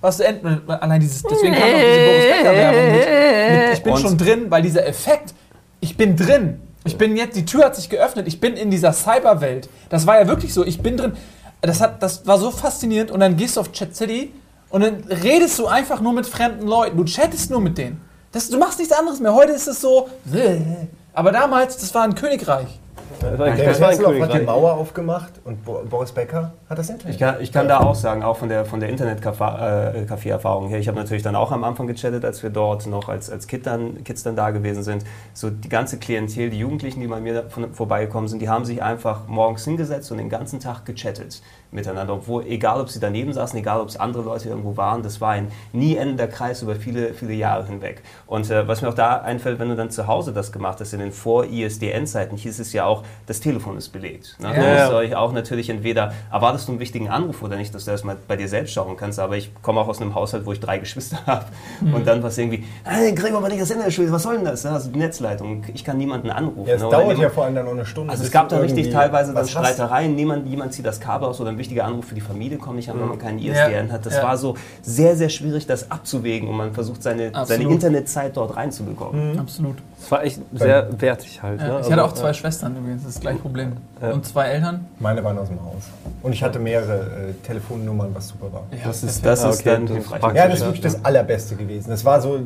Was 0.00 0.16
zu 0.16 0.26
enden. 0.26 0.62
Allein 0.68 1.00
dieses, 1.00 1.22
deswegen 1.22 1.54
kam 1.54 1.62
auch 1.62 1.66
diese 1.66 2.04
Boris 2.06 2.24
Becker 2.24 2.52
Werbung 2.52 2.92
mit, 2.92 3.64
mit. 3.68 3.72
Ich 3.78 3.82
bin 3.82 3.92
Und- 3.94 4.00
schon 4.00 4.18
drin, 4.18 4.50
weil 4.50 4.62
dieser 4.62 4.86
Effekt, 4.86 5.34
ich 5.80 5.96
bin 5.96 6.16
drin. 6.16 6.60
Ich 6.84 6.96
bin 6.96 7.16
jetzt, 7.16 7.36
die 7.36 7.44
Tür 7.44 7.66
hat 7.66 7.76
sich 7.76 7.90
geöffnet, 7.90 8.26
ich 8.26 8.40
bin 8.40 8.56
in 8.56 8.70
dieser 8.70 8.92
Cyberwelt. 8.92 9.68
Das 9.90 10.06
war 10.06 10.18
ja 10.18 10.26
wirklich 10.26 10.54
so, 10.54 10.64
ich 10.64 10.80
bin 10.80 10.96
drin. 10.96 11.12
Das, 11.60 11.80
hat, 11.80 12.02
das 12.02 12.26
war 12.26 12.38
so 12.38 12.50
faszinierend 12.50 13.10
und 13.10 13.20
dann 13.20 13.36
gehst 13.36 13.56
du 13.56 13.60
auf 13.60 13.72
Chat 13.72 13.94
City 13.94 14.32
und 14.70 14.82
dann 14.82 15.04
redest 15.04 15.58
du 15.58 15.66
einfach 15.66 16.00
nur 16.00 16.12
mit 16.12 16.26
fremden 16.26 16.66
Leuten. 16.66 16.96
Du 16.96 17.04
chattest 17.04 17.50
nur 17.50 17.60
mit 17.60 17.76
denen. 17.76 18.00
Das, 18.32 18.48
du 18.48 18.58
machst 18.58 18.78
nichts 18.78 18.94
anderes 18.94 19.20
mehr. 19.20 19.34
Heute 19.34 19.52
ist 19.52 19.66
es 19.66 19.80
so. 19.80 20.08
Aber 21.12 21.32
damals, 21.32 21.76
das 21.76 21.94
war 21.94 22.04
ein 22.04 22.14
Königreich. 22.14 22.78
Das 23.20 23.38
war 23.38 23.50
das 23.50 23.80
war 23.80 23.88
Hasselhoff 23.88 24.20
hat 24.20 24.34
die. 24.34 24.40
Mauer 24.40 24.74
aufgemacht 24.74 25.32
und 25.44 25.64
Bo 25.64 25.82
Boris 25.88 26.12
Becker 26.12 26.52
hat 26.68 26.78
das 26.78 26.88
Internet. 26.88 27.14
Ich 27.14 27.20
kann, 27.20 27.36
ich 27.40 27.52
kann 27.52 27.68
da 27.68 27.80
auch 27.80 27.94
sagen, 27.94 28.22
auch 28.22 28.36
von 28.36 28.48
der, 28.48 28.64
von 28.64 28.80
der 28.80 28.88
Internet-Café-Erfahrung 28.88 30.68
her, 30.68 30.78
ich 30.78 30.88
habe 30.88 30.98
natürlich 30.98 31.22
dann 31.22 31.36
auch 31.36 31.52
am 31.52 31.64
Anfang 31.64 31.86
gechattet, 31.86 32.24
als 32.24 32.42
wir 32.42 32.50
dort 32.50 32.86
noch 32.86 33.08
als, 33.08 33.30
als 33.30 33.46
Kid 33.46 33.66
dann, 33.66 34.04
Kids 34.04 34.22
dann 34.22 34.36
da 34.36 34.50
gewesen 34.50 34.82
sind. 34.82 35.04
So 35.34 35.50
die 35.50 35.68
ganze 35.68 35.98
Klientel, 35.98 36.50
die 36.50 36.58
Jugendlichen, 36.58 37.00
die 37.00 37.06
bei 37.06 37.20
mir 37.20 37.50
von, 37.50 37.74
vorbeigekommen 37.74 38.28
sind, 38.28 38.40
die 38.40 38.48
haben 38.48 38.64
sich 38.64 38.82
einfach 38.82 39.26
morgens 39.26 39.64
hingesetzt 39.64 40.10
und 40.10 40.18
den 40.18 40.30
ganzen 40.30 40.60
Tag 40.60 40.86
gechattet 40.86 41.42
miteinander. 41.72 42.14
Obwohl, 42.14 42.44
egal 42.46 42.80
ob 42.80 42.88
sie 42.90 43.00
daneben 43.00 43.32
saßen, 43.32 43.58
egal 43.58 43.80
ob 43.80 43.88
es 43.88 43.96
andere 43.98 44.22
Leute 44.22 44.48
irgendwo 44.48 44.76
waren, 44.76 45.02
das 45.02 45.20
war 45.20 45.30
ein 45.30 45.48
nie 45.72 45.96
endender 45.96 46.26
Kreis 46.26 46.62
über 46.62 46.74
viele, 46.76 47.14
viele 47.14 47.32
Jahre 47.32 47.66
hinweg. 47.66 48.02
Und 48.26 48.50
äh, 48.50 48.66
was 48.66 48.82
mir 48.82 48.88
auch 48.88 48.94
da 48.94 49.18
einfällt, 49.18 49.58
wenn 49.58 49.68
du 49.68 49.76
dann 49.76 49.90
zu 49.90 50.06
Hause 50.06 50.32
das 50.32 50.52
gemacht 50.52 50.78
hast, 50.80 50.92
in 50.92 51.00
den 51.00 51.12
Vor-ISDN-Zeiten, 51.12 52.36
hieß 52.36 52.58
es 52.58 52.72
ja 52.72 52.84
auch, 52.84 53.02
das 53.26 53.40
Telefon 53.40 53.76
ist 53.76 53.90
belegt. 53.90 54.36
Ne? 54.38 54.48
Du 54.48 54.54
Ja, 54.54 54.68
musst 54.68 54.92
ja. 54.92 54.96
euch 54.96 55.14
auch 55.16 55.32
natürlich 55.32 55.70
entweder 55.70 56.12
erwartest 56.32 56.68
du 56.68 56.72
einen 56.72 56.80
wichtigen 56.80 57.08
Anruf 57.08 57.42
oder 57.42 57.56
nicht, 57.56 57.74
dass 57.74 57.84
du 57.84 57.90
erstmal 57.90 58.16
bei 58.28 58.36
dir 58.36 58.48
selbst 58.48 58.72
schauen 58.72 58.96
kannst. 58.96 59.18
Aber 59.18 59.36
ich 59.36 59.50
komme 59.62 59.80
auch 59.80 59.88
aus 59.88 60.00
einem 60.00 60.14
Haushalt, 60.14 60.46
wo 60.46 60.52
ich 60.52 60.60
drei 60.60 60.78
Geschwister 60.80 61.18
habe. 61.26 61.46
Mhm. 61.80 61.94
Und 61.94 62.06
dann 62.06 62.22
was 62.22 62.38
irgendwie, 62.38 62.64
hey, 62.84 63.14
kriegen 63.14 63.34
wir 63.34 63.40
mal 63.40 63.48
nicht 63.48 63.60
das 63.62 63.70
Internet, 63.70 64.12
was 64.12 64.22
soll 64.22 64.36
denn 64.36 64.44
das? 64.44 64.64
Also 64.66 64.90
die 64.90 64.98
Netzleitung, 64.98 65.64
ich 65.72 65.84
kann 65.84 65.98
niemanden 65.98 66.30
anrufen. 66.30 66.68
Ja, 66.68 66.74
es 66.74 66.82
ne? 66.82 66.88
Dauert 66.88 67.02
niemand- 67.08 67.18
ja 67.20 67.30
vor 67.30 67.44
allem 67.44 67.54
dann 67.54 67.64
noch 67.66 67.72
eine 67.72 67.86
Stunde. 67.86 68.10
also 68.12 68.24
es 68.24 68.30
gab 68.30 68.48
du 68.48 68.56
da 68.56 68.60
richtig 68.62 68.90
teilweise 68.90 69.32
dann. 69.34 69.46
Streitereien, 69.46 70.14
niemand, 70.14 70.46
jemand 70.46 70.72
zieht 70.72 70.86
das 70.86 71.00
Kabel 71.00 71.28
aus 71.28 71.40
oder 71.40 71.50
ein 71.50 71.56
wichtiger 71.60 71.84
Anruf 71.84 72.06
für 72.06 72.14
die 72.16 72.20
Familie 72.20 72.58
kommt 72.58 72.76
nicht 72.76 72.90
an, 72.90 72.98
wenn 73.00 73.08
man 73.08 73.18
keinen 73.18 73.38
Ja. 73.38 73.52
ISDN 73.68 73.92
hat. 73.92 74.04
Das 74.04 74.16
Ja. 74.16 74.24
war 74.24 74.36
so 74.36 74.56
sehr, 74.82 75.14
sehr 75.14 75.28
schwierig, 75.28 75.66
das 75.66 75.90
abzuwägen 75.90 76.48
und 76.48 76.56
man 76.56 76.72
versucht 76.72 77.02
seine, 77.04 77.26
seine 77.30 77.36
Absolut. 77.36 77.66
Mhm. 77.66 77.72
Internetzeit 77.72 78.36
dort 78.36 78.56
reinzubekommen. 78.56 79.38
Absolut. 79.38 79.76
Das 80.00 80.10
war 80.10 80.24
echt 80.24 80.40
sehr 80.52 80.88
wertig 81.00 81.42
halt. 81.42 81.60
Ja, 81.60 81.66
ne? 81.66 81.70
ich 81.72 81.76
Also, 81.76 81.92
hatte 81.92 82.04
auch 82.04 82.12
zwei 82.14 82.28
ja. 82.28 82.34
Schwestern 82.34 82.76
übrigens, 82.76 83.02
das 83.02 83.10
ist 83.10 83.16
das 83.18 83.20
gleiche 83.22 83.38
Problem. 83.38 83.72
Ja. 84.02 84.12
Und 84.12 84.26
zwei 84.26 84.46
Eltern? 84.46 84.86
Meine 84.98 85.22
waren 85.22 85.38
aus 85.38 85.48
dem 85.48 85.60
Haus. 85.62 85.84
Und 86.22 86.32
ich 86.32 86.42
hatte 86.42 86.58
mehrere 86.58 87.00
äh, 87.30 87.32
Telefonnummern, 87.46 88.10
was 88.14 88.28
super 88.28 88.52
war. 88.52 88.62
Ja, 88.72 88.88
Das 88.88 89.02
ist, 89.04 89.24
das 89.24 89.44
ist 89.44 89.60
okay, 89.60 89.70
dann 89.70 89.86
hilfreich. 89.86 90.22
Ja, 90.34 90.46
das 90.46 90.54
ist 90.54 90.60
Ja, 90.60 90.66
wirklich 90.66 90.84
ja. 90.84 90.90
das 90.90 91.04
Allerbeste 91.04 91.54
gewesen. 91.56 91.90
Das 91.90 92.04
war 92.04 92.20
so 92.20 92.40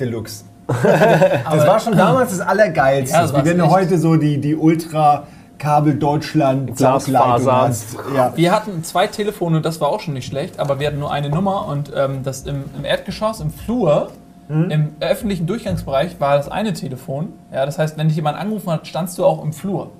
Deluxe. 0.00 0.44
das 0.66 1.66
war 1.66 1.78
schon 1.78 1.96
damals 1.96 2.30
das 2.30 2.40
Allergeilste. 2.40 3.14
Ja, 3.14 3.22
das 3.22 3.32
du 3.32 3.64
echt. 3.64 3.70
heute 3.70 3.98
so 3.98 4.16
die, 4.16 4.40
die 4.40 4.56
Ultra 4.56 5.26
Kabel 5.64 5.94
Deutschland 5.98 6.76
Glasfaser. 6.76 7.70
Ja. 8.14 8.32
Wir 8.36 8.52
hatten 8.52 8.84
zwei 8.84 9.06
Telefone, 9.06 9.62
das 9.62 9.80
war 9.80 9.88
auch 9.88 10.00
schon 10.00 10.12
nicht 10.14 10.26
schlecht, 10.26 10.60
aber 10.60 10.78
wir 10.78 10.86
hatten 10.88 10.98
nur 10.98 11.10
eine 11.10 11.30
Nummer 11.30 11.66
und 11.68 11.90
ähm, 11.96 12.22
das 12.22 12.42
im, 12.42 12.64
im 12.76 12.84
Erdgeschoss, 12.84 13.40
im 13.40 13.50
Flur, 13.50 14.10
im 14.46 14.90
öffentlichen 15.00 15.46
Durchgangsbereich 15.46 16.20
war 16.20 16.36
das 16.36 16.50
eine 16.50 16.74
Telefon. 16.74 17.32
Ja, 17.50 17.64
das 17.64 17.78
heißt, 17.78 17.96
wenn 17.96 18.08
dich 18.08 18.16
jemand 18.16 18.36
angerufen 18.38 18.70
hat, 18.72 18.86
standst 18.86 19.16
du 19.16 19.24
auch 19.24 19.42
im 19.42 19.54
Flur. 19.54 19.90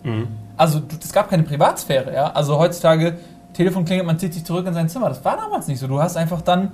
Also 0.59 0.81
du- 0.81 0.96
es 1.03 1.14
gab 1.14 1.31
keine 1.31 1.44
Privatsphäre. 1.44 2.12
Ja? 2.14 2.31
Also 2.35 2.59
heutzutage, 2.59 3.14
Telefon 3.55 3.87
klingelt, 3.87 4.07
man 4.07 4.18
zieht 4.18 4.35
sich 4.35 4.44
zurück 4.44 4.66
in 4.66 4.74
sein 4.74 4.90
Zimmer. 4.90 5.09
Das 5.09 5.24
war 5.24 5.38
damals 5.38 5.66
nicht 5.66 5.79
so. 5.79 5.87
Du 5.87 5.98
hast 5.98 6.18
einfach 6.18 6.42
dann 6.42 6.72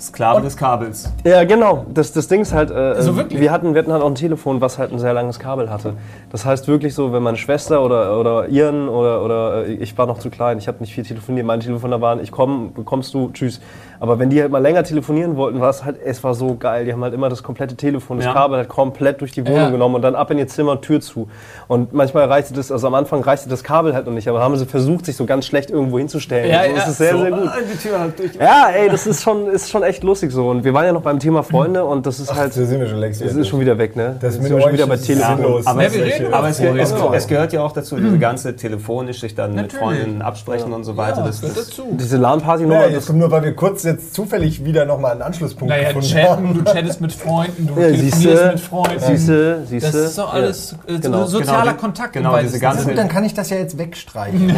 Sklave 0.00 0.36
Und- 0.38 0.44
des 0.44 0.56
Kabels. 0.56 1.12
Ja, 1.24 1.44
genau. 1.44 1.84
Das, 1.92 2.12
das 2.12 2.26
Ding 2.28 2.40
ist 2.40 2.52
halt, 2.54 2.70
äh, 2.70 3.00
So 3.02 3.16
wirklich? 3.16 3.40
wir, 3.40 3.52
hatten, 3.52 3.74
wir 3.74 3.80
hatten 3.82 3.92
halt 3.92 4.02
auch 4.02 4.06
ein 4.08 4.14
Telefon, 4.14 4.60
was 4.60 4.78
halt 4.78 4.90
ein 4.92 4.98
sehr 4.98 5.12
langes 5.12 5.38
Kabel 5.38 5.70
hatte. 5.70 5.94
Das 6.30 6.44
heißt 6.44 6.66
wirklich 6.68 6.94
so, 6.94 7.12
wenn 7.12 7.22
meine 7.22 7.36
Schwester 7.36 7.82
oder, 7.84 8.18
oder 8.18 8.48
Iren 8.48 8.88
oder, 8.88 9.22
oder 9.22 9.66
äh, 9.66 9.72
ich 9.74 9.96
war 9.98 10.06
noch 10.06 10.18
zu 10.18 10.30
klein, 10.30 10.58
ich 10.58 10.66
habe 10.68 10.78
nicht 10.80 10.94
viel 10.94 11.04
telefoniert, 11.04 11.46
meine 11.46 11.62
Telefoner 11.62 12.00
waren, 12.00 12.20
ich 12.20 12.30
komme, 12.30 12.70
bekommst 12.74 13.12
du, 13.14 13.30
tschüss. 13.32 13.60
Aber 14.00 14.18
wenn 14.18 14.30
die 14.30 14.40
halt 14.40 14.50
mal 14.50 14.58
länger 14.58 14.82
telefonieren 14.82 15.36
wollten, 15.36 15.60
war 15.60 15.70
es 15.70 15.84
halt, 15.84 15.96
es 16.04 16.24
war 16.24 16.34
so 16.34 16.56
geil. 16.56 16.84
Die 16.84 16.92
haben 16.92 17.02
halt 17.04 17.14
immer 17.14 17.28
das 17.28 17.42
komplette 17.44 17.76
Telefon, 17.76 18.16
das 18.16 18.26
Ja. 18.26 18.32
Kabel 18.32 18.56
halt 18.56 18.68
komplett 18.68 19.20
durch 19.20 19.30
die 19.30 19.44
Wohnung 19.46 19.58
Ja. 19.60 19.70
genommen 19.70 19.94
und 19.94 20.02
dann 20.02 20.16
ab 20.16 20.30
in 20.32 20.38
ihr 20.38 20.48
Zimmer, 20.48 20.80
Tür 20.80 21.00
zu. 21.00 21.28
Und 21.68 21.92
manchmal 21.92 22.24
reichte 22.24 22.52
das, 22.54 22.72
also 22.72 22.86
am 22.88 22.94
Anfang 22.94 23.22
reichte 23.22 23.48
das 23.48 23.62
Kabel 23.62 23.94
halt 23.94 24.06
noch 24.06 24.12
nicht, 24.12 24.26
aber 24.28 24.40
haben 24.40 24.56
sie 24.56 24.66
versucht, 24.66 25.06
sich 25.06 25.16
so 25.16 25.24
ganz 25.24 25.46
schlecht 25.46 25.70
irgendwo 25.70 25.98
hinzustellen. 25.98 26.50
Ja, 26.50 26.60
also, 26.60 26.70
ja. 26.70 26.76
Das 26.78 26.88
ist 26.88 26.98
sehr, 26.98 27.12
so, 27.12 27.18
sehr 27.20 27.30
gut. 27.30 27.40
ah, 27.46 27.54
Die 27.72 27.78
Tür 27.78 28.00
halt 28.00 28.18
durch. 28.18 28.34
Ja, 28.34 28.70
ey, 28.74 28.88
das 28.88 29.06
ist 29.06 29.22
schon, 29.22 29.46
ist 29.48 29.70
schon 29.70 29.81
echt 29.82 30.02
lustig 30.04 30.32
so. 30.32 30.48
Und 30.48 30.64
wir 30.64 30.74
waren 30.74 30.84
ja 30.84 30.92
noch 30.92 31.02
beim 31.02 31.18
Thema 31.18 31.42
Freunde 31.42 31.84
und 31.84 32.06
das 32.06 32.20
ist 32.20 32.34
halt. 32.34 32.56
Da 32.56 32.64
sind 32.64 32.80
wir 32.80 32.86
schon 32.88 32.98
längst 32.98 33.20
wieder 33.20 33.32
ist 33.38 33.48
schon 33.48 33.60
wieder 33.60 33.78
weg, 33.78 33.96
ne? 33.96 34.16
Das 34.20 34.34
mit 34.38 34.44
sind 34.44 34.56
wir 34.56 34.62
schon 34.62 34.72
wieder 34.72 34.86
bei 34.86 34.96
Telefon. 34.96 35.62
Aber, 35.64 35.82
Ja, 35.82 35.88
es, 35.88 36.32
aber 36.32 36.48
es, 36.48 36.60
es, 36.60 36.94
es 37.14 37.26
gehört 37.28 37.52
ja 37.52 37.62
auch 37.62 37.72
dazu, 37.72 37.96
diese 37.96 38.18
ganze 38.18 38.56
telefonisch 38.56 39.20
sich 39.20 39.34
dann 39.34 39.54
mit 39.54 39.72
Natürlich. 39.72 39.82
Freundinnen 39.82 40.22
absprechen 40.22 40.72
und 40.72 40.84
so 40.84 40.96
weiter. 40.96 41.20
ja, 41.20 41.26
das, 41.26 41.40
gehört 41.40 41.56
das, 41.58 41.68
dazu. 41.70 41.84
Diese 41.92 42.16
LAN-Party-Nummer, 42.16 42.86
Ja, 42.86 42.90
das 42.90 43.08
nur, 43.12 43.30
weil 43.30 43.44
wir 43.44 43.54
kurz 43.54 43.82
jetzt 43.82 44.14
zufällig 44.14 44.64
wieder 44.64 44.84
nochmal 44.84 45.12
einen 45.12 45.22
Anschlusspunkt 45.22 45.70
Naja, 45.70 45.88
gefunden 45.88 46.08
chatten, 46.08 46.48
haben. 46.48 46.64
du 46.64 46.70
chattest 46.70 47.00
mit 47.00 47.12
Freunden, 47.12 47.66
du 47.66 47.80
Ja, 47.80 47.88
telefonierst 47.88 48.20
siehste, 48.22 48.46
mit 48.52 48.60
Freunden. 48.60 49.00
siehste, 49.00 49.64
siehste. 49.66 49.92
Das 49.92 49.94
ist 50.10 50.18
doch 50.18 50.32
alles 50.34 50.76
äh, 50.86 50.98
Genau. 50.98 51.24
sozialer 51.26 51.62
Genau, 51.72 51.80
Kontakt. 51.80 52.12
genau, 52.12 52.38
diese 52.38 52.58
ganze-. 52.60 52.84
Gut, 52.88 52.98
dann 52.98 53.08
kann 53.08 53.24
ich 53.24 53.34
das 53.34 53.50
ja 53.50 53.56
jetzt 53.56 53.78
wegstreichen. 53.78 54.54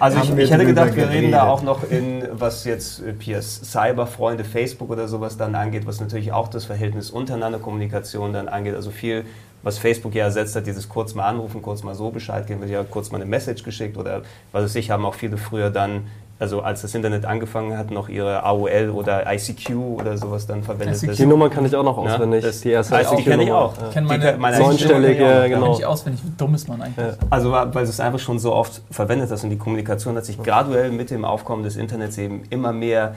Also 0.00 0.18
ich, 0.36 0.50
hätte 0.50 0.66
gedacht, 0.66 0.96
wir 0.96 1.08
reden 1.08 1.30
da 1.30 1.44
auch 1.48 1.62
noch 1.62 1.88
in, 1.88 2.22
was 2.32 2.64
jetzt 2.64 3.00
äh, 3.00 3.12
Piers 3.12 3.60
Cyberfreunde, 3.64 4.33
Facebook 4.42 4.90
oder 4.90 5.06
sowas 5.06 5.36
dann 5.36 5.54
angeht, 5.54 5.86
was 5.86 6.00
natürlich 6.00 6.32
auch 6.32 6.48
das 6.48 6.64
Verhältnis 6.64 7.10
untereinander 7.10 7.58
Kommunikation 7.60 8.32
dann 8.32 8.48
angeht. 8.48 8.74
Also 8.74 8.90
viel, 8.90 9.24
was 9.62 9.78
Facebook 9.78 10.14
ja 10.14 10.24
ersetzt 10.24 10.56
hat, 10.56 10.66
dieses 10.66 10.88
kurz 10.88 11.14
mal 11.14 11.24
anrufen, 11.26 11.62
kurz 11.62 11.84
mal 11.84 11.94
so 11.94 12.10
Bescheid 12.10 12.46
geben, 12.48 12.60
wird 12.62 12.70
ja 12.72 12.82
kurz 12.82 13.12
mal 13.12 13.18
eine 13.20 13.26
Message 13.30 13.62
geschickt 13.62 13.96
oder 13.96 14.22
was 14.50 14.64
weiß 14.64 14.74
ich, 14.76 14.90
haben 14.90 15.04
auch 15.06 15.14
viele 15.14 15.36
früher 15.36 15.70
dann, 15.70 16.08
also 16.40 16.60
als 16.62 16.82
das 16.82 16.94
Internet 16.96 17.24
angefangen 17.24 17.78
hat, 17.78 17.92
noch 17.92 18.08
ihre 18.08 18.42
AOL 18.42 18.90
oder 18.90 19.32
ICQ 19.32 19.70
oder 20.00 20.18
sowas 20.18 20.46
dann 20.48 20.64
verwendet. 20.64 21.00
ICQ. 21.02 21.16
Die 21.16 21.26
Nummer 21.26 21.48
kann 21.48 21.64
ich 21.64 21.74
auch 21.76 21.84
noch 21.84 21.96
Ja, 22.04 22.14
auswendig. 22.16 22.42
das- 22.44 22.60
die 22.60 22.70
erste 22.70 22.96
ICQ 22.96 23.06
kenne 23.08 23.20
ich 23.44 23.48
ICQ-Nummer. 23.48 23.58
auch. 23.58 23.72
Ich 23.88 23.94
kenn 23.94 24.04
Die 24.04 24.08
meine- 24.08 24.36
meine 24.36 24.58
Neunstellige, 24.58 25.22
ICQ 25.22 25.32
kenn 25.32 25.44
ich 25.44 25.50
genau. 25.78 25.88
Auswendig, 25.88 26.22
wie 26.24 26.32
dumm 26.36 26.54
ist 26.56 26.68
man 26.68 26.82
eigentlich? 26.82 27.06
Ja. 27.06 27.14
Also 27.30 27.52
weil 27.52 27.72
weil 27.74 27.84
du 27.84 27.90
es 27.90 28.00
einfach 28.00 28.18
schon 28.18 28.38
so 28.40 28.52
oft 28.52 28.82
verwendet 28.90 29.30
hast 29.30 29.44
und 29.44 29.50
die 29.50 29.56
Kommunikation 29.58 30.16
hat 30.16 30.24
sich 30.24 30.42
graduell 30.42 30.90
mit 30.90 31.10
dem 31.10 31.24
Aufkommen 31.24 31.62
des 31.62 31.76
Internets 31.76 32.18
eben 32.18 32.42
immer 32.50 32.72
mehr 32.72 33.14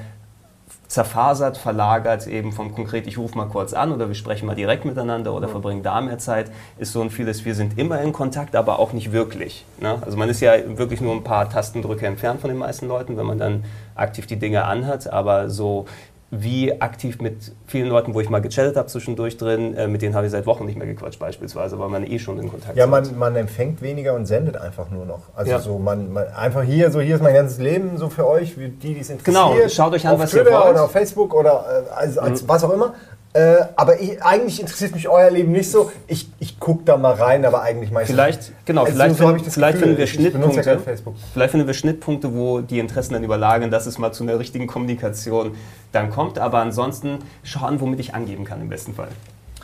zerfasert, 0.87 1.57
verlagert, 1.57 2.27
eben 2.27 2.53
vom 2.53 2.73
konkret, 2.73 3.07
ich 3.07 3.17
rufe 3.17 3.37
mal 3.37 3.47
kurz 3.47 3.73
an 3.73 3.91
oder 3.91 4.07
wir 4.07 4.15
sprechen 4.15 4.45
mal 4.45 4.55
direkt 4.55 4.85
miteinander 4.85 5.33
oder 5.33 5.49
verbringen 5.49 5.83
da 5.83 5.99
mehr 6.01 6.17
Zeit, 6.17 6.49
ist 6.77 6.93
so 6.93 7.01
ein 7.01 7.09
vieles, 7.09 7.43
wir 7.43 7.55
sind 7.55 7.77
immer 7.77 8.01
in 8.01 8.13
Kontakt, 8.13 8.55
aber 8.55 8.79
auch 8.79 8.93
nicht 8.93 9.11
wirklich. 9.11 9.65
Ne? 9.79 10.01
Also 10.05 10.17
man 10.17 10.29
ist 10.29 10.39
ja 10.39 10.53
wirklich 10.77 11.01
nur 11.01 11.13
ein 11.13 11.23
paar 11.23 11.49
Tastendrücke 11.49 12.07
entfernt 12.07 12.39
von 12.39 12.49
den 12.49 12.57
meisten 12.57 12.87
Leuten, 12.87 13.17
wenn 13.17 13.25
man 13.25 13.37
dann 13.37 13.65
aktiv 13.95 14.27
die 14.27 14.37
Dinge 14.37 14.63
anhat, 14.63 15.11
aber 15.11 15.49
so 15.49 15.85
wie 16.29 16.81
aktiv 16.81 17.21
mit 17.21 17.53
vielen 17.67 17.87
Leuten, 17.87 18.13
wo 18.13 18.19
ich 18.19 18.29
mal 18.29 18.41
gechattet 18.41 18.75
habe 18.75 18.87
zwischendurch 18.89 19.37
drin, 19.37 19.73
äh, 19.77 19.87
mit 19.87 20.01
denen 20.01 20.13
habe 20.13 20.25
ich 20.25 20.31
seit 20.33 20.45
Wochen 20.45 20.65
nicht 20.65 20.77
mehr 20.77 20.85
gequatscht 20.85 21.19
beispielsweise, 21.19 21.79
weil 21.79 21.87
man 21.87 22.03
eh 22.05 22.19
schon 22.19 22.37
in 22.37 22.49
Kontakt 22.49 22.75
Ja, 22.75 22.83
ist. 22.83 22.89
man, 22.91 23.17
man 23.17 23.35
empfängt 23.37 23.81
weniger 23.81 24.13
und 24.13 24.25
sendet 24.25 24.57
einfach 24.57 24.89
nur 24.89 25.05
noch. 25.05 25.21
Also 25.35 25.51
Ja. 25.51 25.59
so, 25.59 25.79
man, 25.79 26.11
man 26.11 26.27
einfach 26.27 26.63
hier, 26.63 26.91
so 26.91 26.99
hier 26.99 27.15
ist 27.15 27.21
mein 27.23 27.33
ganzes 27.33 27.59
Leben, 27.59 27.97
so 27.97 28.09
für 28.09 28.27
euch, 28.27 28.57
wie 28.59 28.67
die, 28.67 28.93
die 28.93 28.99
es 28.99 29.09
interessiert. 29.09 29.25
Genau, 29.55 29.69
schaut 29.69 29.93
euch 29.93 30.05
an, 30.05 30.15
auf 30.15 30.19
was 30.19 30.33
ihr 30.33 30.43
Twitter 30.43 30.59
wollt. 30.59 30.71
oder 30.71 30.83
auf 30.83 30.91
Facebook 30.91 31.33
oder 31.33 31.85
äh, 31.87 31.93
also, 31.95 32.19
als, 32.19 32.43
Mhm. 32.43 32.49
was 32.49 32.63
auch 32.65 32.73
immer. 32.73 32.93
Äh, 33.37 33.67
aber 33.75 34.01
ich, 34.01 34.23
eigentlich 34.23 34.59
interessiert 34.59 34.95
mich 34.95 35.07
euer 35.07 35.29
Leben 35.29 35.51
nicht 35.51 35.69
so. 35.69 35.91
Ich, 36.07 36.27
ich 36.39 36.59
gucke 36.59 36.83
da 36.85 36.97
mal 36.97 37.13
rein, 37.13 37.45
aber 37.45 37.61
eigentlich 37.61 37.91
meistens. 37.91 38.15
Vielleicht, 38.15 38.51
genau, 38.65 38.81
Also 38.81 38.93
vielleicht, 38.93 39.15
so 39.15 39.31
das 39.31 39.53
vielleicht 39.53 39.73
Gefühl. 39.79 39.95
finden 39.95 39.97
wir 39.99 40.05
ja 40.05 40.11
Schnittpunkte. 40.11 40.79
Facebook. 40.79 41.15
Vielleicht 41.33 41.51
finden 41.51 41.67
wir 41.67 41.75
Schnittpunkte, 41.75 42.33
wo 42.33 42.61
die 42.61 42.79
Interessen 42.79 43.13
dann 43.13 43.23
überlagern, 43.23 43.69
dass 43.69 43.85
es 43.85 43.99
mal 43.99 44.11
zu 44.11 44.23
einer 44.23 44.39
richtigen 44.39 44.65
Kommunikation 44.65 45.51
dann 45.91 46.09
kommt. 46.09 46.39
Aber 46.39 46.57
ansonsten 46.57 47.19
schau 47.43 47.67
an, 47.67 47.79
womit 47.79 47.99
ich 47.99 48.15
angeben 48.15 48.43
kann 48.43 48.59
im 48.59 48.69
besten 48.69 48.95
Fall. 48.95 49.09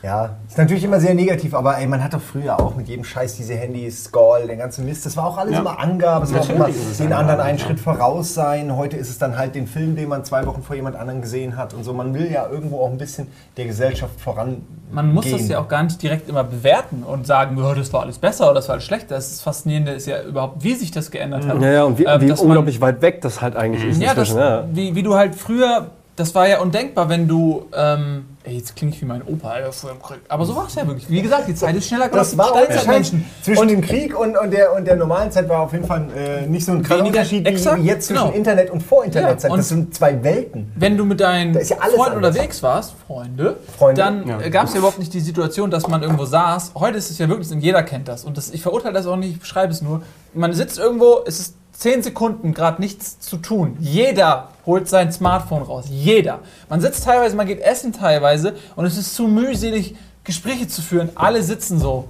Ja, 0.03 0.31
ist 0.49 0.57
natürlich 0.57 0.83
immer 0.83 0.99
sehr 0.99 1.13
negativ, 1.13 1.53
aber 1.53 1.77
ey, 1.77 1.87
man 1.87 2.03
hat 2.03 2.13
doch 2.13 2.19
früher 2.19 2.59
auch 2.59 2.75
mit 2.75 2.89
jedem 2.89 3.05
Scheiß 3.05 3.37
diese 3.37 3.53
Handys, 3.55 4.03
Skull, 4.03 4.47
den 4.49 4.59
ganzen 4.59 4.85
Mist. 4.85 5.05
Das 5.05 5.15
war 5.15 5.25
auch 5.25 5.37
alles 5.37 5.53
Ja. 5.53 5.59
immer 5.61 5.79
Angabe, 5.79 6.25
es 6.25 6.33
war 6.33 6.41
auch 6.41 6.49
immer 6.49 6.65
den 6.67 6.73
Angabe, 7.03 7.15
anderen 7.15 7.39
einen 7.39 7.57
ja. 7.57 7.65
Schritt 7.65 7.79
voraus 7.79 8.33
sein. 8.33 8.75
Heute 8.75 8.97
ist 8.97 9.09
es 9.09 9.17
dann 9.17 9.37
halt 9.37 9.55
den 9.55 9.65
Film, 9.65 9.95
den 9.95 10.09
man 10.09 10.25
zwei 10.25 10.45
Wochen 10.45 10.61
vor 10.61 10.75
jemand 10.75 10.97
anderem 10.97 11.21
gesehen 11.21 11.55
hat 11.55 11.73
und 11.73 11.85
so. 11.85 11.93
Man 11.93 12.13
will 12.13 12.29
ja 12.29 12.49
irgendwo 12.49 12.81
auch 12.81 12.91
ein 12.91 12.97
bisschen 12.97 13.27
der 13.55 13.63
Gesellschaft 13.65 14.19
voran. 14.19 14.63
Man 14.91 15.13
muss 15.13 15.31
das 15.31 15.47
ja 15.47 15.59
auch 15.59 15.69
gar 15.69 15.83
nicht 15.83 16.01
direkt 16.03 16.27
immer 16.27 16.43
bewerten 16.43 17.03
und 17.03 17.25
sagen, 17.25 17.57
oh, 17.63 17.73
das 17.73 17.93
war 17.93 18.01
alles 18.01 18.17
besser 18.19 18.47
oder 18.47 18.55
das 18.55 18.67
war 18.67 18.73
alles 18.73 18.83
schlechter. 18.83 19.15
Das 19.15 19.31
ist 19.31 19.41
Faszinierende 19.41 19.93
ist 19.93 20.05
ja 20.05 20.21
überhaupt, 20.21 20.65
wie 20.65 20.73
sich 20.75 20.91
das 20.91 21.11
geändert 21.11 21.47
hat. 21.47 21.61
Ja, 21.61 21.71
ja, 21.71 21.83
und 21.85 21.97
wie, 21.97 22.03
Ähm, 22.03 22.19
wie 22.19 22.31
unglaublich 22.33 22.81
weit 22.81 23.01
weg 23.01 23.21
das 23.21 23.41
halt 23.41 23.55
eigentlich 23.55 23.85
ist 23.85 24.01
Ja, 24.01 24.13
das. 24.13 24.33
Ja. 24.33 24.65
Wie, 24.69 24.95
wie 24.95 25.01
du 25.03 25.15
halt 25.15 25.33
früher, 25.33 25.91
das 26.15 26.35
war 26.35 26.47
ja 26.47 26.59
undenkbar, 26.61 27.09
wenn 27.09 27.27
du, 27.27 27.65
ähm, 27.75 28.25
ey, 28.43 28.57
jetzt 28.57 28.75
klinge 28.75 28.93
ich 28.93 29.01
wie 29.01 29.05
mein 29.05 29.23
Opa, 29.23 29.49
Alter, 29.49 29.71
früher 29.71 29.91
im 29.91 30.01
Krieg. 30.01 30.19
Aber 30.27 30.45
so 30.45 30.55
war 30.55 30.67
es 30.67 30.75
ja 30.75 30.85
wirklich. 30.85 31.09
Wie 31.09 31.21
gesagt, 31.23 31.47
die 31.47 31.55
Zeit 31.55 31.75
ist 31.75 31.87
schneller 31.87 32.07
Das 32.09 32.31
gelaufen. 32.31 32.37
war 32.37 32.53
ohne 32.55 32.65
Steinzeitmenschen. 32.65 33.19
Scheiß. 33.21 33.45
Zwischen 33.45 33.67
dem 33.67 33.81
Krieg 33.81 34.19
und, 34.19 34.37
und, 34.37 34.51
der, 34.51 34.75
und 34.75 34.85
der 34.85 34.95
normalen 34.95 35.31
Zeit 35.31 35.49
war 35.49 35.61
auf 35.61 35.73
jeden 35.73 35.85
Fall 35.87 36.05
äh, 36.15 36.45
nicht 36.45 36.65
so 36.65 36.73
ein 36.73 36.83
krasser 36.83 37.03
Unterschied 37.03 37.47
exakt, 37.47 37.81
wie 37.81 37.87
jetzt 37.87 38.07
zwischen 38.07 38.25
genau. 38.25 38.35
Internet 38.35 38.69
und 38.69 38.83
Vor-Internet-Zeit. 38.83 39.49
Ja, 39.49 39.53
und- 39.53 39.57
das 39.57 39.69
sind 39.69 39.95
zwei 39.95 40.23
Welten. 40.23 40.71
Wenn 40.75 40.97
du 40.97 41.05
mit 41.05 41.19
deinen 41.19 41.55
ja 41.55 41.77
alles 41.79 41.95
Freunden 41.95 42.17
unterwegs 42.17 42.61
warst, 42.61 42.93
Freunde, 43.07 43.57
Freunde, 43.75 44.01
dann 44.01 44.27
ja. 44.27 44.39
äh, 44.39 44.49
gab 44.51 44.67
es 44.67 44.73
ja 44.73 44.79
überhaupt 44.79 44.99
nicht 44.99 45.13
die 45.15 45.19
Situation, 45.19 45.71
dass 45.71 45.87
man 45.87 46.03
irgendwo 46.03 46.25
saß. 46.25 46.73
Heute 46.75 46.99
ist 46.99 47.09
es 47.09 47.17
ja 47.17 47.27
wirklich, 47.27 47.49
und 47.51 47.61
jeder 47.61 47.81
kennt 47.81 48.07
das. 48.07 48.23
Und 48.23 48.37
das, 48.37 48.51
ich 48.51 48.61
verurteile 48.61 48.93
das 48.93 49.07
auch 49.07 49.15
nicht, 49.15 49.31
ich 49.31 49.39
beschreibe 49.39 49.71
es 49.73 49.81
nur. 49.81 50.03
Man 50.35 50.53
sitzt 50.53 50.77
irgendwo, 50.77 51.21
es 51.25 51.39
ist 51.39 51.55
10 51.73 52.03
Sekunden 52.03 52.53
gerade 52.53 52.81
nichts 52.81 53.19
zu 53.19 53.37
tun. 53.37 53.75
Jeder 53.79 54.49
holt 54.65 54.87
sein 54.87 55.11
Smartphone 55.11 55.63
raus. 55.63 55.85
Jeder. 55.89 56.39
Man 56.69 56.79
sitzt 56.81 57.03
teilweise, 57.03 57.35
man 57.35 57.47
geht 57.47 57.59
essen 57.61 57.91
teilweise 57.93 58.55
und 58.75 58.85
es 58.85 58.97
ist 58.97 59.15
zu 59.15 59.27
mühselig, 59.27 59.95
Gespräche 60.23 60.67
zu 60.67 60.81
führen. 60.81 61.09
Alle 61.15 61.43
sitzen 61.43 61.79
so. 61.79 62.07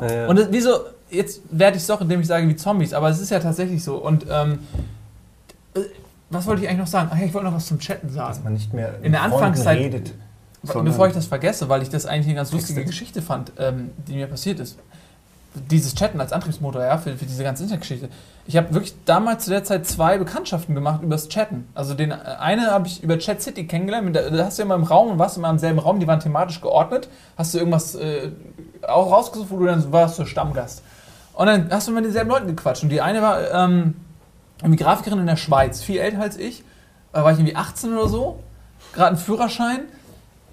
Ja, 0.00 0.12
ja. 0.12 0.26
Und 0.28 0.48
wieso, 0.50 0.80
jetzt 1.10 1.42
werde 1.50 1.76
ich 1.76 1.82
es 1.82 1.86
doch, 1.86 2.00
indem 2.00 2.20
ich 2.20 2.26
sage 2.26 2.48
wie 2.48 2.56
Zombies, 2.56 2.94
aber 2.94 3.08
es 3.10 3.20
ist 3.20 3.30
ja 3.30 3.38
tatsächlich 3.40 3.82
so. 3.84 3.96
Und 3.96 4.26
ähm, 4.30 4.60
äh, 5.74 5.80
was 6.30 6.46
wollte 6.46 6.62
ich 6.62 6.68
eigentlich 6.68 6.80
noch 6.80 6.86
sagen? 6.86 7.10
Ach 7.12 7.18
ja, 7.18 7.26
ich 7.26 7.34
wollte 7.34 7.48
noch 7.48 7.54
was 7.54 7.66
zum 7.66 7.78
Chatten 7.78 8.08
sagen. 8.08 8.28
Dass 8.34 8.44
man 8.44 8.54
nicht 8.54 8.72
mehr 8.72 8.94
In 9.02 9.12
der 9.12 9.22
Anfangszeit- 9.22 9.78
redet. 9.78 10.14
Bevor 10.62 11.06
ich 11.08 11.12
das 11.12 11.26
vergesse, 11.26 11.68
weil 11.68 11.82
ich 11.82 11.90
das 11.90 12.06
eigentlich 12.06 12.28
eine 12.28 12.36
ganz 12.36 12.50
lustige. 12.50 12.86
Geschichte 12.86 13.20
fand, 13.20 13.52
ähm, 13.58 13.90
die 14.08 14.14
mir 14.14 14.26
passiert 14.26 14.60
ist. 14.60 14.78
Dieses 15.70 15.94
Chatten 15.94 16.20
als 16.20 16.32
Antriebsmotor, 16.32 16.82
ja, 16.82 16.98
für, 16.98 17.16
für 17.16 17.26
diese 17.26 17.44
ganze 17.44 17.62
Internetgeschichte. 17.62 18.08
Ich 18.46 18.56
habe 18.56 18.74
wirklich 18.74 18.94
damals 19.04 19.44
zu 19.44 19.50
der 19.50 19.62
Zeit 19.64 19.86
zwei 19.86 20.18
Bekanntschaften 20.18 20.74
gemacht 20.74 21.02
übers 21.02 21.28
Chatten. 21.28 21.68
Also 21.74 21.94
den 21.94 22.10
äh, 22.10 22.14
eine 22.40 22.70
habe 22.72 22.86
ich 22.88 23.02
über 23.02 23.18
Chat 23.18 23.40
City 23.40 23.66
kennengelernt. 23.66 24.14
der- 24.16 24.30
Da 24.30 24.44
hast 24.46 24.58
du 24.58 24.62
immer 24.64 24.74
im 24.74 24.82
Raum 24.82 25.10
und 25.12 25.18
warst 25.18 25.36
immer 25.36 25.48
im 25.50 25.58
selben 25.58 25.78
Raum, 25.78 26.00
die 26.00 26.06
waren 26.06 26.20
thematisch 26.20 26.60
geordnet. 26.60 27.08
Hast 27.38 27.54
du 27.54 27.58
irgendwas 27.58 27.94
äh, 27.94 28.30
auch 28.86 29.10
rausgesucht, 29.12 29.50
wo 29.50 29.58
du 29.58 29.66
dann 29.66 29.92
warst 29.92 30.16
so 30.16 30.24
Stammgast. 30.26 30.82
Und 31.34 31.46
dann 31.46 31.70
hast 31.70 31.88
du 31.88 31.92
mit 31.92 32.04
denselben 32.04 32.30
Leuten 32.30 32.46
gequatscht. 32.48 32.82
Und 32.82 32.88
die 32.90 33.00
eine 33.00 33.22
war 33.22 33.50
ähm, 33.52 33.94
irgendwie 34.60 34.82
Grafikerin 34.82 35.18
in 35.20 35.26
der 35.26 35.36
Schweiz, 35.36 35.82
viel 35.82 35.98
älter 35.98 36.20
als 36.20 36.36
ich. 36.36 36.64
Da 37.12 37.24
war 37.24 37.32
ich 37.32 37.38
irgendwie 37.38 37.56
18 37.56 37.92
oder 37.96 38.08
so, 38.08 38.40
gerade 38.92 39.08
einen 39.08 39.16
Führerschein. 39.18 39.80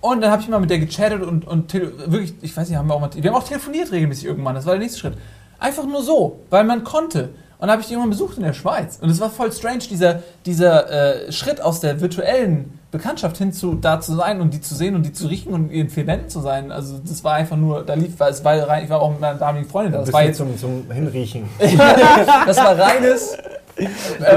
Und 0.01 0.21
dann 0.21 0.31
habe 0.31 0.41
ich 0.41 0.49
mal 0.49 0.59
mit 0.59 0.71
der 0.71 0.79
gechattet 0.79 1.21
und, 1.21 1.47
und 1.47 1.73
wirklich, 1.73 2.33
ich 2.41 2.57
weiß 2.57 2.67
nicht, 2.67 2.77
haben 2.77 2.87
wir 2.87 2.95
auch 2.95 2.99
mal, 2.99 3.11
wir 3.13 3.31
haben 3.31 3.37
auch 3.37 3.47
telefoniert 3.47 3.91
regelmäßig 3.91 4.25
irgendwann, 4.25 4.55
das 4.55 4.65
war 4.65 4.73
der 4.73 4.81
nächste 4.81 4.99
Schritt. 4.99 5.13
Einfach 5.59 5.85
nur 5.85 6.01
so, 6.01 6.39
weil 6.49 6.63
man 6.63 6.83
konnte. 6.83 7.29
Und 7.61 7.67
dann 7.67 7.73
habe 7.73 7.81
ich 7.83 7.87
die 7.87 7.93
irgendwann 7.93 8.09
besucht 8.09 8.37
in 8.37 8.43
der 8.43 8.53
Schweiz. 8.53 8.97
Und 8.99 9.11
es 9.11 9.19
war 9.19 9.29
voll 9.29 9.51
strange, 9.51 9.83
dieser, 9.87 10.23
dieser 10.47 11.27
äh, 11.27 11.31
Schritt 11.31 11.61
aus 11.61 11.79
der 11.79 12.01
virtuellen 12.01 12.79
Bekanntschaft 12.89 13.37
hin 13.37 13.53
zu 13.53 13.75
da 13.75 14.01
zu 14.01 14.15
sein 14.15 14.41
und 14.41 14.55
die 14.55 14.61
zu 14.61 14.73
sehen 14.73 14.95
und 14.95 15.05
die 15.05 15.13
zu 15.13 15.27
riechen 15.27 15.53
und 15.53 15.69
in 15.69 15.91
vier 15.91 16.07
Wänden 16.07 16.29
zu 16.29 16.41
sein. 16.41 16.71
Also 16.71 16.97
das 16.97 17.23
war 17.23 17.33
einfach 17.33 17.57
nur, 17.57 17.83
da 17.83 17.93
lief, 17.93 18.19
es 18.19 18.43
war 18.43 18.67
rein, 18.67 18.83
ich 18.83 18.89
war 18.89 18.99
auch 18.99 19.11
mit 19.11 19.21
meiner 19.21 19.37
damaligen 19.37 19.69
Freundin 19.69 19.93
da. 19.93 19.99
Das 19.99 20.11
war 20.11 20.23
jetzt, 20.23 20.37
zum, 20.37 20.57
zum 20.57 20.89
Hinriechen. 20.91 21.47
das 21.59 22.57
war 22.57 22.79
reines 22.79 23.37
äh, 23.75 23.87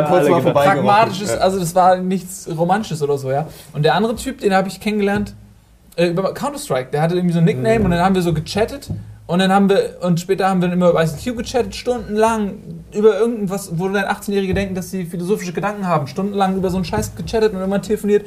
kurz 0.07 0.29
mal 0.29 0.53
pragmatisches, 0.53 1.31
also 1.31 1.59
das 1.59 1.75
war 1.75 1.97
nichts 1.97 2.47
Romantisches 2.55 3.03
oder 3.03 3.17
so, 3.17 3.31
ja. 3.31 3.47
Und 3.73 3.85
der 3.85 3.95
andere 3.95 4.15
Typ, 4.17 4.41
den 4.41 4.53
habe 4.53 4.69
ich 4.69 4.81
kennengelernt 4.81 5.35
äh, 5.97 6.07
über 6.09 6.35
Counter-Strike. 6.35 6.91
Der 6.93 7.03
hatte 7.03 7.15
irgendwie 7.15 7.33
so 7.35 7.39
ein 7.41 7.45
Nickname 7.45 7.79
Mhm. 7.81 7.85
und 7.87 7.91
dann 7.93 8.01
haben 8.01 8.15
wir 8.15 8.23
so 8.23 8.33
gechattet 8.33 8.91
und 9.27 9.39
dann 9.39 9.53
haben 9.53 9.69
wir, 9.69 9.97
und 10.03 10.21
später 10.21 10.49
haben 10.49 10.61
wir 10.61 10.69
dann 10.69 10.77
immer 10.79 10.91
über 10.91 11.03
ICQ 11.03 11.37
gechattet, 11.37 11.75
stundenlang 11.75 12.55
über 12.93 13.19
irgendwas, 13.19 13.71
wo 13.79 13.89
dann 13.89 14.05
18-Jährige 14.05 14.55
denken, 14.55 14.75
dass 14.75 14.91
sie 14.91 15.05
philosophische 15.05 15.53
Gedanken 15.53 15.87
haben, 15.87 16.07
stundenlang 16.07 16.57
über 16.57 16.71
so 16.71 16.77
einen 16.77 16.85
Scheiß 16.85 17.15
gechattet 17.17 17.55
und 17.55 17.63
immer 17.63 17.81
telefoniert. 17.81 18.27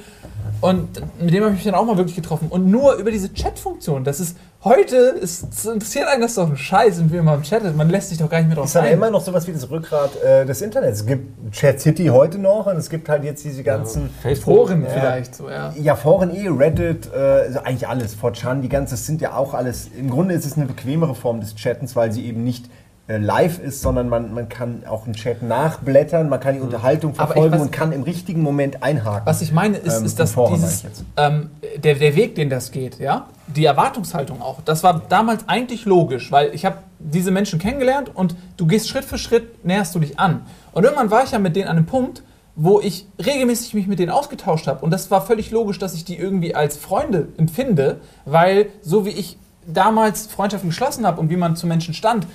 Und 0.62 1.02
mit 1.22 1.34
dem 1.34 1.44
habe 1.44 1.52
ich 1.54 1.58
mich 1.58 1.66
dann 1.66 1.76
auch 1.76 1.86
mal 1.86 1.98
wirklich 1.98 2.16
getroffen. 2.16 2.48
Und 2.50 2.68
nur 2.68 2.96
über 2.96 3.12
diese 3.12 3.32
Chat-Funktion. 3.34 4.04
Das 4.04 4.20
ist 4.20 4.38
heute, 4.64 5.16
es 5.22 5.44
es 5.44 5.66
interessiert 5.66 6.08
einen 6.08 6.22
das 6.22 6.36
doch 6.36 6.50
ein 6.50 6.58
Scheiß, 6.58 7.12
wir 7.12 7.22
mal 7.24 7.42
chattet. 7.42 7.76
Man 7.76 7.90
lässt 7.90 8.10
sich 8.10 8.18
doch 8.18 8.30
gar 8.30 8.40
nicht 8.40 8.48
mehr 8.48 8.56
drauf 8.58 8.66
ist 8.66 8.76
ein. 8.78 8.94
immer 8.94 9.10
noch 9.12 9.22
sowas 9.22 9.48
wie 9.48 9.54
das 9.54 9.70
Rückgrat 9.70 10.22
äh, 10.22 10.46
des 10.46 10.62
Internets. 10.62 11.02
Es 11.02 11.06
gibt 11.06 11.52
Chat 11.52 11.80
City 11.80 12.08
heute 12.08 12.40
noch 12.40 12.66
und 12.66 12.76
es 12.78 12.90
gibt 12.90 13.08
halt 13.08 13.24
jetzt 13.24 13.44
diese 13.46 13.64
ganzen 13.64 14.10
Foren 14.44 14.84
Ja. 14.84 14.90
vielleicht 14.90 15.36
so, 15.36 15.50
ja. 15.50 15.74
Ja, 15.80 15.96
Foren 15.96 16.36
eh, 16.36 16.48
Reddit, 16.50 17.10
äh, 17.14 17.18
also 17.18 17.60
eigentlich 17.60 17.88
alles. 17.88 18.18
4chan, 18.18 18.62
die 18.62 18.70
ganze, 18.70 18.96
das 18.96 19.06
sind 19.06 19.22
ja 19.22 19.36
auch 19.36 19.54
alles. 19.54 19.90
Im 19.98 20.10
Grunde 20.10 20.34
ist 20.34 20.46
es 20.46 20.58
eine 20.58 20.66
bequemere 20.66 21.14
Form 21.14 21.40
des 21.40 21.56
Chattens, 21.56 21.96
weil 21.96 22.12
sie 22.12 22.26
eben 22.26 22.44
nicht 22.44 22.66
live 23.08 23.60
ist, 23.60 23.82
sondern 23.82 24.10
man, 24.10 24.34
man 24.34 24.50
kann 24.50 24.84
auch 24.86 25.06
einen 25.06 25.14
Chat 25.14 25.42
nachblättern, 25.42 26.28
man 26.28 26.42
kann 26.42 26.56
die 26.56 26.62
Unterhaltung 26.62 27.14
Aber 27.18 27.30
ich 27.30 27.34
verfolgen 27.34 27.56
weiß- 27.56 27.62
und 27.62 27.72
kann 27.72 27.92
im 27.94 28.04
richtigen 28.04 28.42
Moment 28.42 28.84
einhaken. 28.84 29.26
Was 29.26 29.42
ich 29.42 29.54
meine, 29.54 29.78
ist, 29.78 30.00
Ähm, 30.00 30.06
ist 30.06 30.20
dass 30.20 30.36
dieses, 30.36 30.84
ich 30.84 30.90
ähm, 31.16 31.50
der, 31.78 31.96
der 31.96 32.16
Weg, 32.16 32.36
den 32.36 32.50
das 32.50 32.72
geht, 32.72 33.00
ja, 33.00 33.28
die 33.48 33.64
Erwartungshaltung 33.64 34.42
auch, 34.42 34.60
das 34.66 34.84
war 34.84 35.02
damals 35.08 35.48
eigentlich 35.48 35.86
logisch, 35.86 36.32
weil 36.34 36.54
ich 36.54 36.66
habe 36.66 36.80
diese 37.00 37.32
Menschen 37.32 37.60
kennengelernt 37.60 38.12
und 38.14 38.36
du 38.58 38.68
gehst 38.68 38.90
Schritt 38.90 39.06
für 39.06 39.18
Schritt, 39.18 39.64
näherst 39.64 39.96
du 39.96 40.00
dich 40.00 40.20
an. 40.20 40.42
Und 40.74 40.84
irgendwann 40.84 41.10
war 41.10 41.24
ich 41.24 41.32
ja 41.32 41.40
mit 41.40 41.56
denen 41.56 41.70
an 41.70 41.78
einem 41.78 41.86
Punkt, 41.86 42.24
wo 42.56 42.82
ich 42.82 43.08
regelmäßig 43.24 43.74
mich 43.74 43.88
mit 43.88 44.00
denen 44.00 44.12
ausgetauscht 44.12 44.68
habe. 44.68 44.84
Und 44.84 44.92
das 44.92 45.12
war 45.12 45.26
völlig 45.26 45.52
logisch, 45.52 45.80
dass 45.80 45.94
ich 45.94 46.04
die 46.04 46.18
irgendwie 46.18 46.56
als 46.56 46.76
Freunde 46.76 47.30
empfinde, 47.38 48.02
weil 48.26 48.68
so 48.82 49.06
wie 49.06 49.12
ich 49.12 49.38
damals 49.68 50.26
Freundschaften 50.28 50.70
geschlossen 50.70 51.06
habe 51.06 51.20
und 51.20 51.30
wie 51.30 51.36
man 51.36 51.56
zu 51.56 51.68
Menschen 51.68 51.94
stand, 51.94 52.26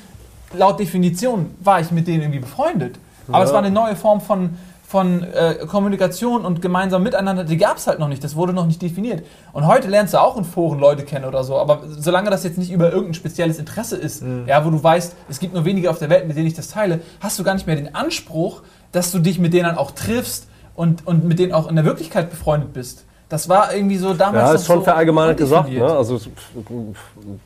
laut 0.55 0.79
Definition 0.79 1.55
war 1.61 1.81
ich 1.81 1.91
mit 1.91 2.07
denen 2.07 2.23
irgendwie 2.23 2.41
befreundet. 2.41 2.99
Aber 3.31 3.45
es 3.45 3.53
war 3.53 3.61
eine 3.61 3.71
neue 3.71 3.97
Form 3.97 4.21
von, 4.21 4.59
von 4.87 5.23
äh, 5.23 5.67
Kommunikation 5.67 6.45
und 6.45 6.61
gemeinsam 6.61 7.03
miteinander, 7.03 7.45
die 7.45 7.57
gab 7.57 7.77
es 7.77 7.87
halt 7.87 7.99
noch 7.99 8.09
nicht, 8.09 8.23
das 8.23 8.37
wurde 8.37 8.53
noch 8.53 8.67
nicht 8.67 8.83
definiert. 8.83 9.25
Und 9.53 9.67
heute 9.67 9.89
lernst 9.89 10.13
du 10.13 10.21
auch 10.21 10.37
in 10.37 10.45
Foren 10.45 10.81
Leute 10.81 11.05
kennen 11.05 11.25
oder 11.25 11.45
so, 11.45 11.57
aber 11.57 11.81
solange 11.89 12.31
das 12.31 12.45
jetzt 12.45 12.59
nicht 12.59 12.73
über 12.73 12.91
irgendein 12.91 13.15
spezielles 13.15 13.59
Interesse 13.59 13.97
ist, 13.97 14.23
ja, 14.47 14.65
wo 14.65 14.71
du 14.71 14.83
weißt, 14.83 15.15
es 15.31 15.39
gibt 15.39 15.55
nur 15.55 15.65
wenige 15.65 15.89
auf 15.89 15.99
der 15.99 16.11
Welt, 16.11 16.27
mit 16.27 16.37
denen 16.37 16.47
ich 16.47 16.55
das 16.55 16.69
teile, 16.69 17.01
hast 17.21 17.39
du 17.39 17.45
gar 17.45 17.55
nicht 17.55 17.67
mehr 17.67 17.77
den 17.77 17.95
Anspruch, 17.95 18.63
dass 18.91 19.13
du 19.13 19.19
dich 19.19 19.39
mit 19.39 19.55
denen 19.55 19.77
auch 19.79 19.93
triffst 19.93 20.49
und, 20.75 21.07
und 21.07 21.25
mit 21.25 21.39
denen 21.39 21.53
auch 21.53 21.69
in 21.69 21.77
der 21.77 21.85
Wirklichkeit 21.85 22.31
befreundet 22.31 22.73
bist. 22.73 23.05
Das 23.29 23.49
war 23.49 23.75
irgendwie 23.75 23.97
so 23.97 24.13
damals. 24.13 24.49
Ja, 24.51 24.55
ist 24.55 24.67
schon 24.67 24.81
so 24.81 24.85
verallgemeinert 24.85 25.39
gesagt. 25.39 25.71
Ne? 25.71 25.87
Also, 25.87 26.21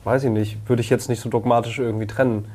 weiß 0.03 0.25
ich 0.25 0.31
nicht, 0.31 0.59
würde 0.69 0.83
ich 0.83 0.91
jetzt 0.91 1.09
nicht 1.09 1.21
so 1.21 1.29
dogmatisch 1.29 1.79
irgendwie 1.79 2.09
trennen. 2.09 2.47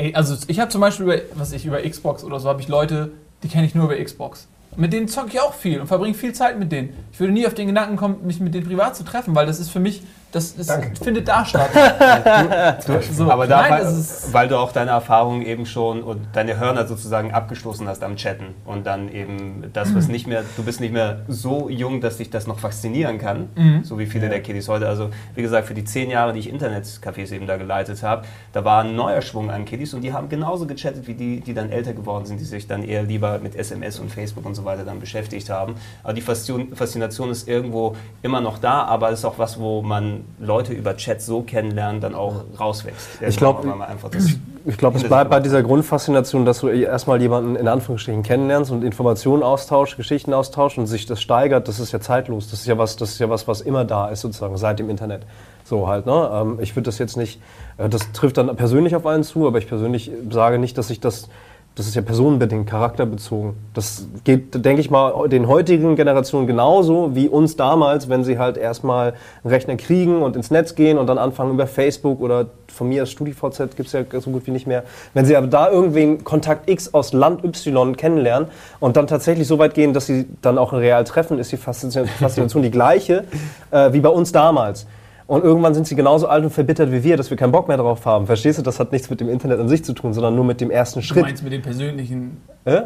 Ey, 0.00 0.14
also 0.14 0.34
ich 0.46 0.58
habe 0.58 0.70
zum 0.70 0.80
Beispiel 0.80 1.04
über, 1.04 1.18
was 1.34 1.52
ich, 1.52 1.66
über 1.66 1.82
Xbox 1.82 2.24
oder 2.24 2.40
so, 2.40 2.48
habe 2.48 2.62
ich 2.62 2.68
Leute, 2.68 3.12
die 3.42 3.48
kenne 3.48 3.66
ich 3.66 3.74
nur 3.74 3.84
über 3.84 4.02
Xbox. 4.02 4.48
Mit 4.74 4.94
denen 4.94 5.08
zocke 5.08 5.28
ich 5.28 5.40
auch 5.40 5.52
viel 5.52 5.78
und 5.78 5.88
verbringe 5.88 6.14
viel 6.14 6.32
Zeit 6.32 6.58
mit 6.58 6.72
denen. 6.72 6.94
Ich 7.12 7.20
würde 7.20 7.34
nie 7.34 7.46
auf 7.46 7.52
den 7.52 7.66
Gedanken 7.66 7.96
kommen, 7.96 8.26
mich 8.26 8.40
mit 8.40 8.54
denen 8.54 8.66
privat 8.66 8.96
zu 8.96 9.04
treffen, 9.04 9.34
weil 9.34 9.44
das 9.44 9.60
ist 9.60 9.68
für 9.68 9.78
mich, 9.78 10.02
das 10.30 10.54
Danke. 10.54 10.92
findet 11.02 11.26
da 11.26 11.44
statt. 11.44 11.70
so, 13.12 13.30
Aber 13.30 13.46
da, 13.46 13.62
nein, 13.62 13.70
weil, 13.72 13.80
das 13.80 14.32
weil 14.32 14.48
du 14.48 14.58
auch 14.58 14.72
deine 14.72 14.92
Erfahrungen 14.92 15.42
eben 15.42 15.66
schon 15.66 16.02
und 16.02 16.28
deine 16.32 16.58
Hörner 16.58 16.86
sozusagen 16.86 17.32
abgestoßen 17.32 17.86
hast 17.88 18.04
am 18.04 18.16
Chatten 18.16 18.54
und 18.64 18.86
dann 18.86 19.12
eben 19.12 19.70
das, 19.72 19.94
was 19.94 20.08
nicht 20.08 20.26
mehr, 20.26 20.44
du 20.56 20.62
bist 20.62 20.80
nicht 20.80 20.92
mehr 20.92 21.20
so 21.28 21.68
jung, 21.68 22.00
dass 22.00 22.18
dich 22.18 22.30
das 22.30 22.46
noch 22.46 22.58
faszinieren 22.60 23.18
kann, 23.18 23.48
so 23.82 23.98
wie 23.98 24.06
viele 24.06 24.28
der 24.28 24.40
Kiddies 24.40 24.68
heute. 24.68 24.88
Also 24.88 25.10
wie 25.34 25.42
gesagt, 25.42 25.66
für 25.66 25.74
die 25.74 25.84
zehn 25.84 26.10
Jahre, 26.10 26.32
die 26.32 26.40
ich 26.40 26.52
Internetcafés 26.52 27.32
eben 27.32 27.46
da 27.46 27.56
geleitet 27.56 28.02
habe, 28.02 28.24
da 28.52 28.64
war 28.64 28.84
ein 28.84 28.94
neuer 28.94 29.22
Schwung 29.22 29.50
an 29.50 29.64
Kiddies 29.64 29.94
und 29.94 30.02
die 30.02 30.12
haben 30.12 30.28
genauso 30.28 30.66
gechattet 30.66 31.06
wie 31.06 31.14
die, 31.14 31.40
die 31.40 31.54
dann 31.54 31.70
älter 31.70 31.92
geworden 31.92 32.26
sind, 32.26 32.40
die 32.40 32.44
sich 32.44 32.66
dann 32.66 32.84
eher 32.84 33.02
lieber 33.02 33.38
mit 33.38 33.56
SMS 33.56 33.98
und 33.98 34.10
Facebook 34.10 34.46
und 34.46 34.54
so 34.54 34.64
weiter 34.64 34.84
dann 34.84 35.00
beschäftigt 35.00 35.50
haben. 35.50 35.74
Aber 36.02 36.12
die 36.12 36.20
Faszination 36.22 37.30
ist 37.30 37.48
irgendwo 37.48 37.96
immer 38.22 38.40
noch 38.40 38.58
da, 38.58 38.84
aber 38.84 39.10
es 39.10 39.20
ist 39.20 39.24
auch 39.24 39.38
was, 39.38 39.58
wo 39.58 39.82
man 39.82 40.19
Leute 40.38 40.72
über 40.72 40.96
Chat 40.96 41.22
so 41.22 41.42
kennenlernen, 41.42 42.00
dann 42.00 42.14
auch 42.14 42.36
rauswächst. 42.58 43.22
Ich 43.26 43.36
glaub, 43.36 43.58
Irgendwann 43.58 43.78
mal 43.78 43.86
einfach 43.86 44.10
das 44.10 44.26
Ich 44.66 44.76
glaube, 44.76 44.98
es 44.98 45.04
bleibt 45.04 45.30
bei 45.30 45.40
dieser 45.40 45.62
Grundfaszination, 45.62 46.44
dass 46.44 46.60
du 46.60 46.68
erstmal 46.68 47.20
jemanden 47.20 47.56
in 47.56 47.66
Anführungsstrichen 47.68 48.22
kennenlernst 48.22 48.70
und 48.70 48.84
Informationen 48.84 49.42
austauscht, 49.42 49.96
Geschichten 49.96 50.32
austauscht 50.34 50.78
und 50.78 50.86
sich 50.86 51.06
das 51.06 51.20
steigert. 51.20 51.68
Das 51.68 51.80
ist 51.80 51.92
ja 51.92 52.00
zeitlos. 52.00 52.50
Das 52.50 52.60
ist 52.60 52.66
ja 52.66 52.78
was, 52.78 52.96
das 52.96 53.10
ist 53.10 53.18
ja 53.18 53.30
was, 53.30 53.48
was 53.48 53.60
immer 53.60 53.84
da 53.84 54.08
ist 54.08 54.20
sozusagen 54.20 54.56
seit 54.56 54.78
dem 54.78 54.90
Internet. 54.90 55.22
So 55.64 55.88
halt. 55.88 56.06
Ne? 56.06 56.30
Ähm, 56.32 56.58
Ich 56.60 56.76
würde 56.76 56.86
das 56.86 56.98
jetzt 56.98 57.16
nicht. 57.16 57.40
äh, 57.78 57.88
Das 57.88 58.12
trifft 58.12 58.36
dann 58.36 58.54
persönlich 58.56 58.94
auf 58.96 59.06
einen 59.06 59.24
zu, 59.24 59.46
aber 59.46 59.58
ich 59.58 59.68
persönlich 59.68 60.10
sage 60.30 60.58
nicht, 60.58 60.76
dass 60.78 60.90
ich 60.90 61.00
das. 61.00 61.28
Das 61.76 61.86
ist 61.86 61.94
ja 61.94 62.02
personenbedingt, 62.02 62.68
charakterbezogen. 62.68 63.54
Das 63.74 64.06
geht, 64.24 64.64
denke 64.64 64.80
ich 64.80 64.90
mal, 64.90 65.28
den 65.28 65.46
heutigen 65.46 65.94
Generationen 65.94 66.46
genauso 66.46 67.14
wie 67.14 67.28
uns 67.28 67.56
damals, 67.56 68.08
wenn 68.08 68.24
sie 68.24 68.38
halt 68.38 68.56
erstmal 68.56 69.14
einen 69.44 69.52
Rechner 69.52 69.76
kriegen 69.76 70.20
und 70.20 70.34
ins 70.34 70.50
Netz 70.50 70.74
gehen 70.74 70.98
und 70.98 71.06
dann 71.06 71.16
anfangen 71.16 71.52
über 71.52 71.68
Facebook 71.68 72.20
oder 72.20 72.46
von 72.66 72.88
mir 72.88 73.02
als 73.02 73.10
StudiVZ 73.12 73.76
gibt 73.76 73.86
es 73.86 73.92
ja 73.92 74.02
so 74.20 74.30
gut 74.30 74.46
wie 74.46 74.50
nicht 74.50 74.66
mehr. 74.66 74.82
Wenn 75.14 75.24
sie 75.24 75.36
aber 75.36 75.46
da 75.46 75.70
irgendwen 75.70 76.24
Kontakt 76.24 76.68
X 76.68 76.92
aus 76.92 77.12
Land 77.12 77.44
Y 77.44 77.96
kennenlernen 77.96 78.48
und 78.80 78.96
dann 78.96 79.06
tatsächlich 79.06 79.46
so 79.46 79.58
weit 79.58 79.74
gehen, 79.74 79.92
dass 79.92 80.06
sie 80.06 80.26
dann 80.42 80.58
auch 80.58 80.72
real 80.72 81.04
treffen, 81.04 81.38
ist 81.38 81.52
die 81.52 81.56
Faszination, 81.56 82.08
Faszination 82.08 82.62
die 82.62 82.70
gleiche 82.70 83.24
äh, 83.70 83.92
wie 83.92 84.00
bei 84.00 84.08
uns 84.08 84.32
damals. 84.32 84.86
Und 85.30 85.44
irgendwann 85.44 85.74
sind 85.74 85.86
sie 85.86 85.94
genauso 85.94 86.26
alt 86.26 86.42
und 86.42 86.50
verbittert 86.50 86.90
wie 86.90 87.04
wir, 87.04 87.16
dass 87.16 87.30
wir 87.30 87.36
keinen 87.36 87.52
Bock 87.52 87.68
mehr 87.68 87.76
drauf 87.76 88.04
haben. 88.04 88.26
Verstehst 88.26 88.58
du? 88.58 88.62
Das 88.64 88.80
hat 88.80 88.90
nichts 88.90 89.10
mit 89.10 89.20
dem 89.20 89.28
Internet 89.28 89.60
an 89.60 89.68
sich 89.68 89.84
zu 89.84 89.92
tun, 89.92 90.12
sondern 90.12 90.34
nur 90.34 90.44
mit 90.44 90.60
dem 90.60 90.72
ersten 90.72 90.98
du 90.98 91.06
Schritt. 91.06 91.22
meinst 91.22 91.44
mit 91.44 91.52
dem 91.52 91.62
persönlichen 91.62 92.38
Äh? 92.64 92.82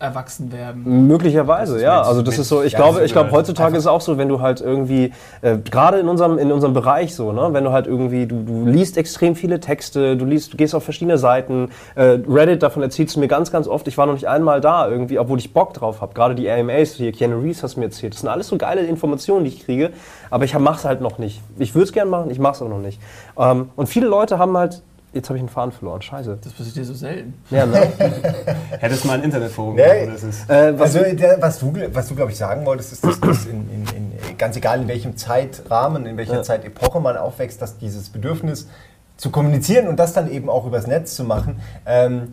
Erwachsenwerden. 0.00 1.06
Möglicherweise, 1.06 1.72
Das 1.74 1.80
ist 1.80 1.84
ja. 1.84 1.98
mit- 1.98 2.06
Also 2.06 2.22
das 2.22 2.38
ist 2.38 2.48
so, 2.48 2.62
ich 2.62 2.74
glaube, 2.74 3.04
ich 3.04 3.12
glaube, 3.12 3.30
heutzutage 3.30 3.76
ist 3.76 3.84
es 3.84 3.86
auch 3.86 4.00
so, 4.00 4.18
wenn 4.18 4.28
du 4.28 4.40
halt 4.40 4.60
irgendwie, 4.60 5.12
äh, 5.42 5.58
gerade 5.58 5.98
in 5.98 6.08
unserem, 6.08 6.38
in 6.38 6.50
unserem 6.52 6.72
Bereich 6.74 7.14
so, 7.14 7.32
ne, 7.32 7.48
wenn 7.52 7.64
du 7.64 7.72
halt 7.72 7.86
irgendwie, 7.86 8.26
du, 8.26 8.42
du 8.42 8.66
liest 8.66 8.96
extrem 8.96 9.36
viele 9.36 9.60
Texte, 9.60 10.16
du 10.16 10.24
liest, 10.24 10.52
du 10.52 10.56
gehst 10.56 10.74
auf 10.74 10.82
verschiedene 10.84 11.18
Seiten, 11.18 11.68
äh, 11.94 12.18
Reddit, 12.28 12.62
davon 12.62 12.82
erzählst 12.82 13.16
du 13.16 13.20
mir 13.20 13.28
ganz, 13.28 13.52
ganz 13.52 13.68
oft, 13.68 13.86
ich 13.88 13.96
war 13.98 14.06
noch 14.06 14.14
nicht 14.14 14.28
einmal 14.28 14.60
da 14.60 14.88
irgendwie, 14.88 15.18
obwohl 15.18 15.38
ich 15.38 15.52
Bock 15.52 15.74
drauf 15.74 16.00
habe. 16.00 16.14
Gerade 16.14 16.34
die 16.34 16.50
AMAs, 16.50 16.94
hier 16.94 17.12
Keanu 17.12 17.38
Reeves 17.40 17.62
hast 17.62 17.76
du 17.76 17.80
mir 17.80 17.86
erzählt, 17.86 18.14
das 18.14 18.20
sind 18.20 18.28
alles 18.30 18.48
so 18.48 18.56
geile 18.56 18.80
Informationen, 18.82 19.44
die 19.44 19.50
ich 19.50 19.64
kriege, 19.64 19.90
aber 20.30 20.44
ich 20.44 20.58
mach's 20.58 20.84
halt 20.84 21.00
noch 21.00 21.18
nicht. 21.18 21.40
Ich 21.58 21.74
würde 21.74 21.84
es 21.84 21.92
gerne 21.92 22.10
machen, 22.10 22.30
ich 22.30 22.38
mach's 22.38 22.60
aber 22.60 22.70
noch 22.70 22.78
nicht. 22.78 23.00
Ähm, 23.38 23.70
und 23.76 23.88
viele 23.88 24.06
Leute 24.06 24.38
haben 24.38 24.56
halt, 24.56 24.82
jetzt 25.12 25.28
habe 25.28 25.38
ich 25.38 25.42
einen 25.42 25.48
Faden 25.48 25.72
verloren, 25.72 26.02
scheiße. 26.02 26.38
Das 26.42 26.52
passiert 26.52 26.76
dir 26.76 26.84
so 26.84 26.94
selten. 26.94 27.34
Ja, 27.50 27.66
ne? 27.66 27.88
Hättest 28.78 29.04
mal 29.04 29.14
ein 29.14 29.24
Internetforum 29.24 29.74
Nee. 29.74 30.06
das 30.06 30.22
äh, 30.48 30.78
was, 30.78 30.96
Also, 30.96 31.16
der, 31.16 31.40
was 31.40 31.58
du, 31.58 31.72
was 31.92 32.08
du 32.08 32.14
glaube 32.14 32.30
ich, 32.30 32.38
sagen 32.38 32.64
wolltest, 32.66 32.92
ist, 32.92 33.04
dass, 33.04 33.20
dass 33.20 33.46
in, 33.46 33.68
in, 33.70 33.84
in, 33.96 34.38
ganz 34.38 34.56
egal 34.56 34.82
in 34.82 34.88
welchem 34.88 35.16
Zeitrahmen, 35.16 36.06
in 36.06 36.16
welcher 36.16 36.34
Ja. 36.34 36.42
Zeitepoche 36.42 37.00
man 37.00 37.16
aufwächst, 37.16 37.60
dass 37.60 37.78
dieses 37.78 38.08
Bedürfnis 38.10 38.68
zu 39.16 39.30
kommunizieren 39.30 39.88
und 39.88 39.98
das 39.98 40.12
dann 40.12 40.30
eben 40.30 40.48
auch 40.48 40.66
übers 40.66 40.86
Netz 40.86 41.14
zu 41.14 41.24
machen, 41.24 41.60
ähm, 41.86 42.28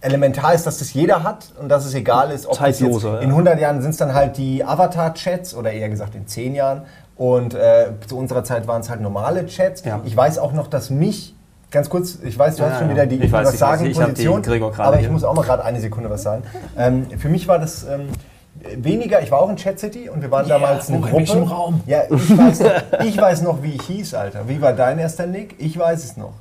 elementar 0.00 0.54
ist, 0.54 0.66
dass 0.66 0.78
das 0.78 0.92
jeder 0.92 1.22
hat 1.24 1.52
und 1.60 1.68
dass 1.68 1.84
es 1.84 1.94
egal 1.94 2.30
ist, 2.30 2.46
ob 2.46 2.58
das 2.58 2.68
jetzt 2.68 2.78
Zeitloser, 2.80 3.14
ja. 3.14 3.20
in 3.20 3.30
100 3.30 3.58
Jahren 3.58 3.80
sind 3.82 3.90
es 3.90 3.96
dann 3.96 4.14
halt 4.14 4.36
die 4.36 4.64
Avatar-Chats 4.64 5.54
oder 5.54 5.72
eher 5.72 5.88
gesagt 5.88 6.14
in 6.14 6.26
10 6.26 6.54
Jahren 6.54 6.82
und 7.16 7.54
äh, 7.54 7.88
zu 8.06 8.16
unserer 8.16 8.44
Zeit 8.44 8.68
waren 8.68 8.80
es 8.80 8.90
halt 8.90 9.00
normale 9.00 9.46
Chats. 9.46 9.84
Ja. 9.84 10.00
Ich 10.04 10.16
weiß 10.16 10.38
auch 10.38 10.52
noch, 10.52 10.68
dass 10.68 10.90
mich 10.90 11.34
Ganz 11.70 11.90
kurz, 11.90 12.18
ich 12.24 12.38
weiß, 12.38 12.56
du 12.56 12.62
Ja, 12.62 12.70
hast 12.70 12.78
schon 12.78 12.88
wieder 12.90 13.04
die 13.06 13.16
Ich 13.16 13.30
weiß, 13.30 13.46
was 13.48 13.54
ich 13.54 13.60
sagen 13.60 13.82
weiß, 13.82 13.88
ich 13.90 13.96
die 13.98 14.02
Position, 14.02 14.42
Gregor 14.42 14.72
gerade 14.72 14.88
aber 14.88 14.96
ich 14.96 15.02
hier. 15.02 15.10
muss 15.10 15.22
auch 15.24 15.34
mal 15.34 15.42
gerade 15.42 15.64
eine 15.64 15.80
Sekunde 15.80 16.08
was 16.08 16.22
sagen. 16.22 16.42
Ähm, 16.78 17.06
für 17.18 17.28
mich 17.28 17.46
war 17.46 17.58
das 17.58 17.84
ähm, 17.84 18.08
weniger, 18.82 19.20
ich 19.22 19.30
war 19.30 19.40
auch 19.40 19.50
in 19.50 19.56
Chat 19.56 19.78
City 19.78 20.08
und 20.08 20.22
wir 20.22 20.30
waren 20.30 20.46
Yeah, 20.46 20.58
damals 20.58 20.88
eine 20.88 21.00
Gruppe. 21.00 21.16
welchem 21.16 21.42
Raum? 21.42 21.80
Ja, 21.86 22.02
ich 22.08 22.38
weiß, 22.38 22.60
noch, 22.60 23.00
ich 23.04 23.18
weiß 23.20 23.42
noch, 23.42 23.62
wie 23.62 23.74
ich 23.74 23.82
hieß, 23.82 24.14
Alter. 24.14 24.48
Wie 24.48 24.60
war 24.62 24.72
dein 24.72 24.98
erster 24.98 25.26
Nick? 25.26 25.56
Ich 25.58 25.78
weiß 25.78 26.04
es 26.04 26.16
noch. 26.16 26.32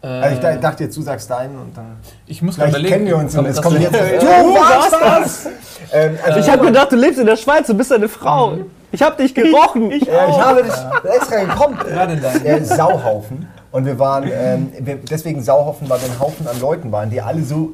Also 0.00 0.36
ich 0.38 0.44
Äh, 0.44 0.58
dachte 0.60 0.84
jetzt, 0.84 0.96
du 0.96 1.02
sagst 1.02 1.28
deinen 1.30 1.58
und 1.58 1.76
dann. 1.76 1.96
ich 2.26 2.40
muss 2.42 2.56
überlegen. 2.56 2.86
kennen 2.86 3.06
wir 3.06 3.16
uns 3.16 3.36
und 3.36 3.48
das 3.48 3.60
kommt 3.60 3.80
jetzt. 3.80 3.92
Du 3.94 4.26
warst 4.54 4.92
das! 4.92 5.48
Ähm, 5.92 6.16
also 6.24 6.38
ich 6.40 6.48
habe 6.50 6.66
gedacht, 6.66 6.92
du 6.92 6.96
lebst 6.96 7.18
in 7.18 7.26
der 7.26 7.36
Schweiz, 7.36 7.66
du 7.66 7.74
bist 7.74 7.92
eine 7.92 8.08
Frau. 8.08 8.58
Ich 8.92 9.02
habe 9.02 9.16
dich 9.20 9.34
gerochen. 9.34 9.90
Ja, 9.90 10.28
ich 10.28 10.40
habe 10.40 10.62
das 10.62 10.84
extra 11.16 11.40
gekommen. 11.44 11.78
Wer 11.84 12.06
denn 12.06 12.22
da? 12.22 12.30
Der 12.38 12.64
Sauhaufen. 12.64 13.48
Und 13.70 13.84
wir 13.86 13.98
waren, 13.98 14.30
ähm, 14.32 14.72
wir, 14.78 14.96
deswegen 14.96 15.42
Sauhaufen, 15.42 15.88
weil 15.90 16.00
wir 16.00 16.08
ein 16.08 16.18
Haufen 16.18 16.46
an 16.46 16.60
Leuten 16.60 16.90
waren, 16.92 17.10
die 17.10 17.20
alle 17.20 17.42
so 17.42 17.72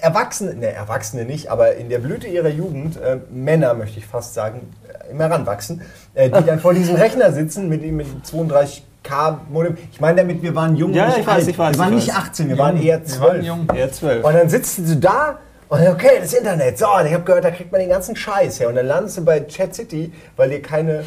Erwachsene, 0.00 0.54
ne, 0.54 0.72
Erwachsene 0.72 1.24
nicht, 1.24 1.50
aber 1.50 1.76
in 1.76 1.88
der 1.88 1.98
Blüte 1.98 2.26
ihrer 2.26 2.48
Jugend, 2.48 3.00
äh, 3.00 3.18
Männer 3.30 3.74
möchte 3.74 3.98
ich 3.98 4.06
fast 4.06 4.34
sagen, 4.34 4.72
äh, 4.86 5.10
im 5.10 5.18
Heranwachsen, 5.18 5.82
äh, 6.14 6.28
die 6.28 6.44
dann 6.44 6.60
vor 6.60 6.74
diesem 6.74 6.96
Rechner 6.96 7.32
sitzen 7.32 7.68
mit, 7.68 7.82
mit 7.90 8.06
32K 8.26 9.38
Modem. 9.50 9.78
Ich 9.92 10.00
meine 10.00 10.18
damit, 10.18 10.42
wir 10.42 10.54
waren 10.54 10.76
jung 10.76 10.92
Ja, 10.92 11.08
ich 11.08 11.26
weiß, 11.26 11.28
alt. 11.36 11.48
ich 11.48 11.58
weiß, 11.58 11.74
Wir 11.74 11.78
waren 11.78 11.98
ich 11.98 12.06
nicht 12.06 12.16
weiß. 12.16 12.24
18, 12.24 12.48
wir 12.48 12.58
waren 12.58 12.82
eher 12.82 13.04
12. 13.04 13.20
Wir 13.20 13.28
waren 13.28 13.44
jung. 13.44 13.76
Ja, 13.76 13.90
zwölf. 13.90 14.24
Und 14.24 14.34
dann 14.34 14.48
sitzt 14.48 14.78
du 14.78 14.96
da 14.96 15.38
und 15.68 15.88
okay, 15.88 16.18
das 16.20 16.32
Internet, 16.32 16.78
so, 16.78 16.86
ich 17.04 17.12
habe 17.12 17.24
gehört, 17.24 17.44
da 17.44 17.50
kriegt 17.50 17.72
man 17.72 17.80
den 17.80 17.90
ganzen 17.90 18.14
Scheiß 18.14 18.60
her. 18.60 18.68
Und 18.68 18.76
dann 18.76 18.86
landest 18.86 19.16
du 19.16 19.24
bei 19.24 19.40
Chat 19.40 19.74
City, 19.74 20.12
weil 20.36 20.50
dir 20.50 20.62
keine 20.62 21.04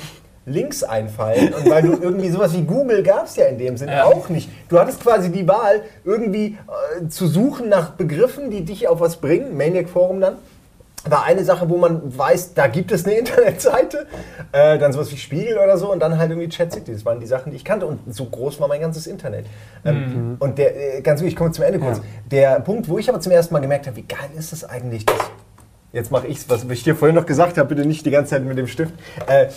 Links 0.47 0.81
einfallen 0.81 1.53
und 1.53 1.69
weil 1.69 1.83
du 1.83 1.91
irgendwie 2.01 2.29
sowas 2.29 2.53
wie 2.53 2.61
Google 2.63 3.03
gab 3.03 3.25
es 3.25 3.35
ja 3.35 3.45
in 3.47 3.57
dem 3.57 3.75
Sinne 3.75 3.91
Ja. 3.97 4.05
auch 4.05 4.29
nicht. 4.29 4.49
Du 4.69 4.79
hattest 4.79 5.01
quasi 5.03 5.29
die 5.29 5.45
Wahl, 5.47 5.81
irgendwie 6.05 6.57
äh, 7.01 7.07
zu 7.09 7.27
suchen 7.27 7.67
nach 7.69 7.91
Begriffen, 7.91 8.49
die 8.49 8.63
dich 8.63 8.87
auf 8.87 9.01
was 9.01 9.17
bringen, 9.17 9.57
Maniac 9.57 9.89
Forum 9.89 10.21
dann. 10.21 10.35
War 11.09 11.23
eine 11.25 11.43
Sache, 11.45 11.69
wo 11.69 11.77
man 11.77 12.01
weiß, 12.17 12.53
da 12.53 12.67
gibt 12.67 12.91
es 12.91 13.05
eine 13.05 13.15
Internetseite, 13.19 14.07
äh, 14.53 14.77
dann 14.77 14.93
sowas 14.93 15.11
wie 15.11 15.17
Spiegel 15.17 15.57
oder 15.57 15.77
so 15.77 15.91
und 15.91 15.99
dann 15.99 16.17
halt 16.17 16.31
irgendwie 16.31 16.49
Chat 16.49 16.71
City. 16.73 16.91
Das 16.93 17.03
waren 17.05 17.19
die 17.19 17.27
Sachen, 17.27 17.51
die 17.51 17.57
ich 17.57 17.65
kannte 17.65 17.85
und 17.85 17.99
so 18.13 18.25
groß 18.25 18.59
war 18.61 18.67
mein 18.69 18.81
ganzes 18.81 19.05
Internet. 19.05 19.45
Ähm, 19.85 20.37
Und 20.39 20.57
der, 20.57 20.97
äh, 20.97 21.01
ganz 21.01 21.19
wichtig, 21.21 21.33
ich 21.33 21.37
komme 21.37 21.51
zum 21.51 21.65
Ende 21.65 21.79
kurz. 21.79 21.97
Ja. 21.97 22.03
Der 22.31 22.59
Punkt, 22.61 22.87
wo 22.89 22.97
ich 22.97 23.09
aber 23.09 23.19
zum 23.19 23.31
ersten 23.31 23.53
Mal 23.53 23.59
gemerkt 23.59 23.85
habe, 23.87 23.95
wie 23.97 24.03
geil 24.03 24.29
ist 24.37 24.51
das 24.53 24.63
eigentlich, 24.63 25.05
dass 25.05 25.15
jetzt 25.93 26.11
mache 26.11 26.27
ich 26.27 26.37
es, 26.39 26.49
was 26.49 26.63
ich 26.69 26.83
dir 26.83 26.95
vorhin 26.95 27.15
noch 27.15 27.25
gesagt 27.25 27.57
habe, 27.57 27.69
bitte 27.73 27.87
nicht 27.87 28.05
die 28.05 28.11
ganze 28.11 28.31
Zeit 28.31 28.43
mit 28.43 28.57
dem 28.57 28.67
Stift, 28.67 28.93
äh, 29.27 29.47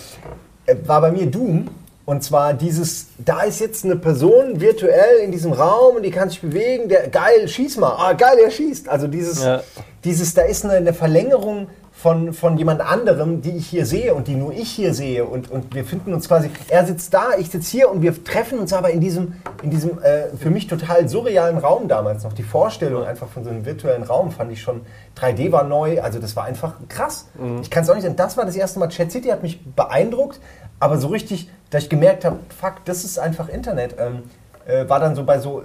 war 0.86 1.00
bei 1.00 1.10
mir 1.12 1.26
Doom. 1.26 1.68
Und 2.06 2.24
zwar 2.24 2.54
dieses, 2.54 3.06
da 3.18 3.42
ist 3.42 3.60
jetzt 3.60 3.84
eine 3.84 3.94
Person 3.94 4.60
virtuell 4.60 5.18
in 5.22 5.30
diesem 5.30 5.52
Raum 5.52 5.96
und 5.96 6.02
die 6.02 6.10
kann 6.10 6.28
sich 6.28 6.40
bewegen, 6.40 6.88
der, 6.88 7.06
geil, 7.08 7.46
schieß 7.46 7.76
mal, 7.76 7.94
ah, 7.98 8.14
geil, 8.14 8.36
er 8.42 8.50
schießt. 8.50 8.88
Also 8.88 9.06
dieses, 9.06 9.44
Ja. 9.44 9.62
dieses 10.02 10.34
da 10.34 10.42
ist 10.42 10.64
eine, 10.64 10.74
eine 10.74 10.92
Verlängerung 10.92 11.68
von, 12.00 12.32
von 12.32 12.56
jemand 12.56 12.80
anderem, 12.80 13.42
die 13.42 13.50
ich 13.50 13.66
hier 13.66 13.84
sehe 13.84 14.14
und 14.14 14.26
die 14.26 14.34
nur 14.34 14.52
ich 14.54 14.70
hier 14.70 14.94
sehe. 14.94 15.26
Und, 15.26 15.50
und 15.50 15.74
wir 15.74 15.84
finden 15.84 16.14
uns 16.14 16.28
quasi, 16.28 16.50
er 16.68 16.86
sitzt 16.86 17.12
da, 17.12 17.32
ich 17.38 17.50
sitze 17.50 17.70
hier 17.70 17.90
und 17.90 18.00
wir 18.00 18.24
treffen 18.24 18.58
uns 18.58 18.72
aber 18.72 18.90
in 18.90 19.00
diesem, 19.00 19.34
in 19.62 19.68
diesem 19.68 20.02
äh, 20.02 20.28
für 20.38 20.48
mich 20.48 20.66
total 20.66 21.10
surrealen 21.10 21.58
Raum 21.58 21.88
damals 21.88 22.24
noch. 22.24 22.32
Die 22.32 22.42
Vorstellung 22.42 23.04
einfach 23.04 23.28
von 23.28 23.44
so 23.44 23.50
einem 23.50 23.66
virtuellen 23.66 24.02
Raum 24.02 24.30
fand 24.30 24.50
ich 24.50 24.62
schon, 24.62 24.80
3D 25.18 25.52
war 25.52 25.64
neu, 25.64 26.00
also 26.00 26.18
das 26.18 26.36
war 26.36 26.44
einfach 26.44 26.74
krass. 26.88 27.28
Ich 27.60 27.70
kann 27.70 27.82
es 27.82 27.90
auch 27.90 27.94
nicht 27.94 28.04
sagen, 28.04 28.16
das 28.16 28.38
war 28.38 28.46
das 28.46 28.56
erste 28.56 28.78
Mal, 28.78 28.88
Chat 28.88 29.12
City 29.12 29.28
hat 29.28 29.42
mich 29.42 29.62
beeindruckt, 29.62 30.40
aber 30.78 30.96
so 30.96 31.08
richtig, 31.08 31.50
dass 31.68 31.82
ich 31.82 31.90
gemerkt 31.90 32.24
habe, 32.24 32.38
fuck, 32.58 32.76
das 32.86 33.04
ist 33.04 33.18
einfach 33.18 33.50
Internet. 33.50 33.96
Ähm, 33.98 34.22
äh, 34.66 34.88
war 34.88 35.00
dann 35.00 35.14
so 35.14 35.24
bei 35.24 35.38
so 35.38 35.64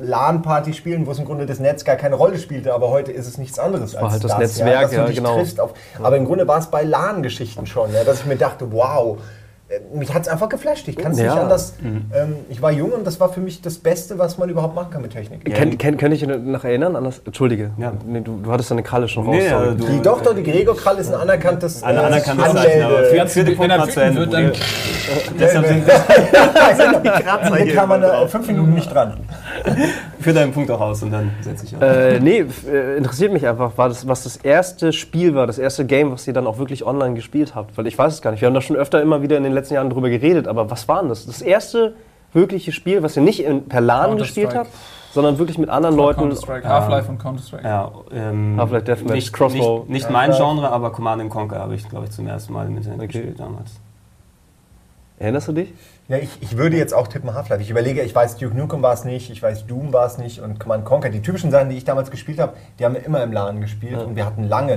LAN-Party-Spielen, 0.00 1.06
wo 1.06 1.10
es 1.12 1.18
im 1.18 1.24
Grunde 1.24 1.46
das 1.46 1.58
Netz 1.60 1.84
gar 1.84 1.96
keine 1.96 2.14
Rolle 2.16 2.38
spielte, 2.38 2.72
aber 2.74 2.90
heute 2.90 3.12
ist 3.12 3.26
es 3.26 3.38
nichts 3.38 3.58
anderes 3.58 3.94
als 3.94 4.02
war 4.02 4.10
halt 4.12 4.24
das 4.24 4.32
ja, 4.32 4.38
Netzwerk, 4.38 4.80
dass 4.82 4.90
du 4.90 4.96
ja, 4.96 5.06
genau. 5.06 5.38
auf, 5.64 5.74
Aber 6.02 6.16
im 6.16 6.24
Grunde 6.26 6.46
war 6.48 6.58
es 6.58 6.66
bei 6.66 6.82
LAN-Geschichten 6.82 7.66
schon, 7.66 7.92
ja, 7.92 8.04
dass 8.04 8.20
ich 8.20 8.26
mir 8.26 8.36
dachte, 8.36 8.70
wow, 8.72 9.18
äh, 9.68 9.80
mich 9.94 10.14
hat 10.14 10.22
es 10.22 10.28
einfach 10.28 10.48
geflasht. 10.48 10.88
Ich 10.88 10.96
kann 10.96 11.12
es 11.12 11.18
Ja. 11.18 11.34
nicht 11.34 11.42
anders. 11.42 11.74
Ähm, 11.82 12.36
ich 12.48 12.62
war 12.62 12.70
jung 12.72 12.90
und 12.92 13.06
das 13.06 13.20
war 13.20 13.28
für 13.30 13.40
mich 13.40 13.60
das 13.60 13.76
Beste, 13.76 14.18
was 14.18 14.38
man 14.38 14.48
überhaupt 14.48 14.74
machen 14.74 14.88
kann 14.90 15.02
mit 15.02 15.12
Technik. 15.12 15.44
Kenn, 15.44 15.76
kenn, 15.76 15.98
könnte 15.98 16.14
ich 16.16 16.24
dich 16.24 16.38
noch 16.38 16.64
erinnern 16.64 16.96
an 16.96 17.04
das? 17.04 17.18
Entschuldige. 17.26 17.72
Ja. 17.76 17.92
Nee, 18.06 18.22
du, 18.22 18.38
du 18.42 18.50
hattest 18.50 18.70
deine 18.70 18.82
Kralle 18.82 19.08
schon 19.08 19.26
raus. 19.26 19.36
Nee, 19.38 19.50
aber 19.50 19.72
du- 19.72 19.86
Die 19.86 20.00
Tochter, 20.00 20.32
die 20.32 20.42
Gregor 20.42 20.74
Krall, 20.74 20.96
ist 20.96 21.12
ein 21.12 21.20
anerkanntes 21.20 21.82
äh, 21.82 21.84
anerkanntes 21.84 22.46
Anmelde- 22.46 22.54
Zeichen, 22.70 22.82
aber 22.82 23.02
Wenn 23.12 23.28
vierte 23.28 23.50
er 23.50 23.56
Punkt 23.56 23.76
mal 23.76 23.88
zu 23.90 24.00
Ende. 24.00 24.20
wütend 24.22 24.32
wird, 24.42 24.56
dann 24.56 25.38
Deshalb 25.38 25.66
sind 25.66 25.84
Hier 27.64 27.74
kam 27.74 27.88
man 27.90 28.02
äh, 28.02 28.26
fünf 28.28 28.46
Minuten 28.46 28.72
nicht 28.74 28.92
dran. 28.92 29.18
Führ 30.20 30.32
deinen 30.32 30.52
Punkt 30.52 30.70
auch 30.70 30.80
aus 30.80 31.02
und 31.02 31.10
dann 31.10 31.30
setze 31.40 31.64
ich 31.66 31.76
auf. 31.76 31.82
Äh, 31.82 32.20
nee, 32.20 32.44
äh, 32.70 32.96
interessiert 32.96 33.32
mich 33.32 33.46
einfach, 33.46 33.76
war 33.76 33.88
das, 33.88 34.06
was 34.08 34.24
das 34.24 34.36
erste 34.36 34.92
Spiel 34.92 35.34
war, 35.34 35.46
das 35.46 35.58
erste 35.58 35.86
Game, 35.86 36.12
was 36.12 36.26
ihr 36.26 36.32
dann 36.32 36.46
auch 36.46 36.58
wirklich 36.58 36.84
online 36.84 37.14
gespielt 37.14 37.54
habt. 37.54 37.76
Weil 37.78 37.86
ich 37.86 37.96
weiß 37.96 38.14
es 38.14 38.22
gar 38.22 38.30
nicht. 38.30 38.40
Wir 38.40 38.46
haben 38.46 38.54
da 38.54 38.60
schon 38.60 38.76
öfter 38.76 39.00
immer 39.02 39.22
wieder 39.22 39.36
in 39.36 39.42
den 39.42 39.52
letzten 39.52 39.74
Jahren 39.74 39.90
drüber 39.90 40.10
geredet, 40.10 40.48
aber 40.48 40.70
was 40.70 40.88
war 40.88 41.00
denn 41.00 41.08
das? 41.08 41.26
Das 41.26 41.42
erste 41.42 41.94
wirkliche 42.32 42.72
Spiel, 42.72 43.02
was 43.02 43.16
ihr 43.16 43.22
nicht 43.22 43.42
in, 43.42 43.66
per 43.68 43.80
LAN 43.80 44.16
gespielt 44.18 44.54
habt, 44.54 44.70
sondern 45.12 45.38
wirklich 45.38 45.58
mit 45.58 45.68
anderen 45.70 45.96
Leuten. 45.96 46.20
Counter-Strike, 46.20 46.68
Half-Life 46.68 47.10
und 47.10 47.18
Counter-Strike. 47.18 47.64
Ja, 47.66 47.90
ähm, 48.12 48.56
Half-Life 48.58 48.84
Deathmatch, 48.84 49.14
nicht, 49.14 49.32
Crossbow. 49.32 49.78
Nicht, 49.80 49.90
nicht 49.90 50.10
mein 50.10 50.32
Genre, 50.32 50.70
aber 50.70 50.90
Command 50.92 51.28
Conquer 51.30 51.58
habe 51.58 51.74
ich, 51.74 51.88
glaube 51.88 52.04
ich, 52.04 52.10
zum 52.10 52.26
ersten 52.26 52.52
Mal 52.52 52.66
im 52.66 52.76
Internet 52.76 53.00
Okay. 53.00 53.06
gespielt 53.06 53.40
damals. 53.40 53.80
Erinnerst 55.18 55.48
du 55.48 55.52
dich? 55.52 55.72
Ja, 56.06 56.16
ich, 56.18 56.30
ich 56.40 56.56
würde 56.56 56.76
jetzt 56.76 56.94
auch 56.94 57.08
tippen 57.08 57.34
Half-Life. 57.34 57.60
Ich 57.60 57.70
überlege, 57.70 58.02
ich 58.02 58.14
weiß, 58.14 58.36
Duke 58.36 58.56
Nukem 58.56 58.82
war 58.82 58.94
es 58.94 59.04
nicht, 59.04 59.30
ich 59.30 59.42
weiß, 59.42 59.66
Doom 59.66 59.92
war 59.92 60.06
es 60.06 60.16
nicht 60.16 60.40
und 60.40 60.60
Command 60.60 60.84
Conquer. 60.84 61.10
Die 61.10 61.22
typischen 61.22 61.50
Sachen, 61.50 61.70
die 61.70 61.76
ich 61.76 61.84
damals 61.84 62.10
gespielt 62.10 62.38
habe, 62.38 62.54
die 62.78 62.84
haben 62.84 62.94
wir 62.94 63.04
immer 63.04 63.22
im 63.22 63.32
LAN 63.32 63.60
gespielt 63.60 63.98
und 63.98 64.16
wir 64.16 64.24
hatten 64.24 64.44
lange 64.44 64.76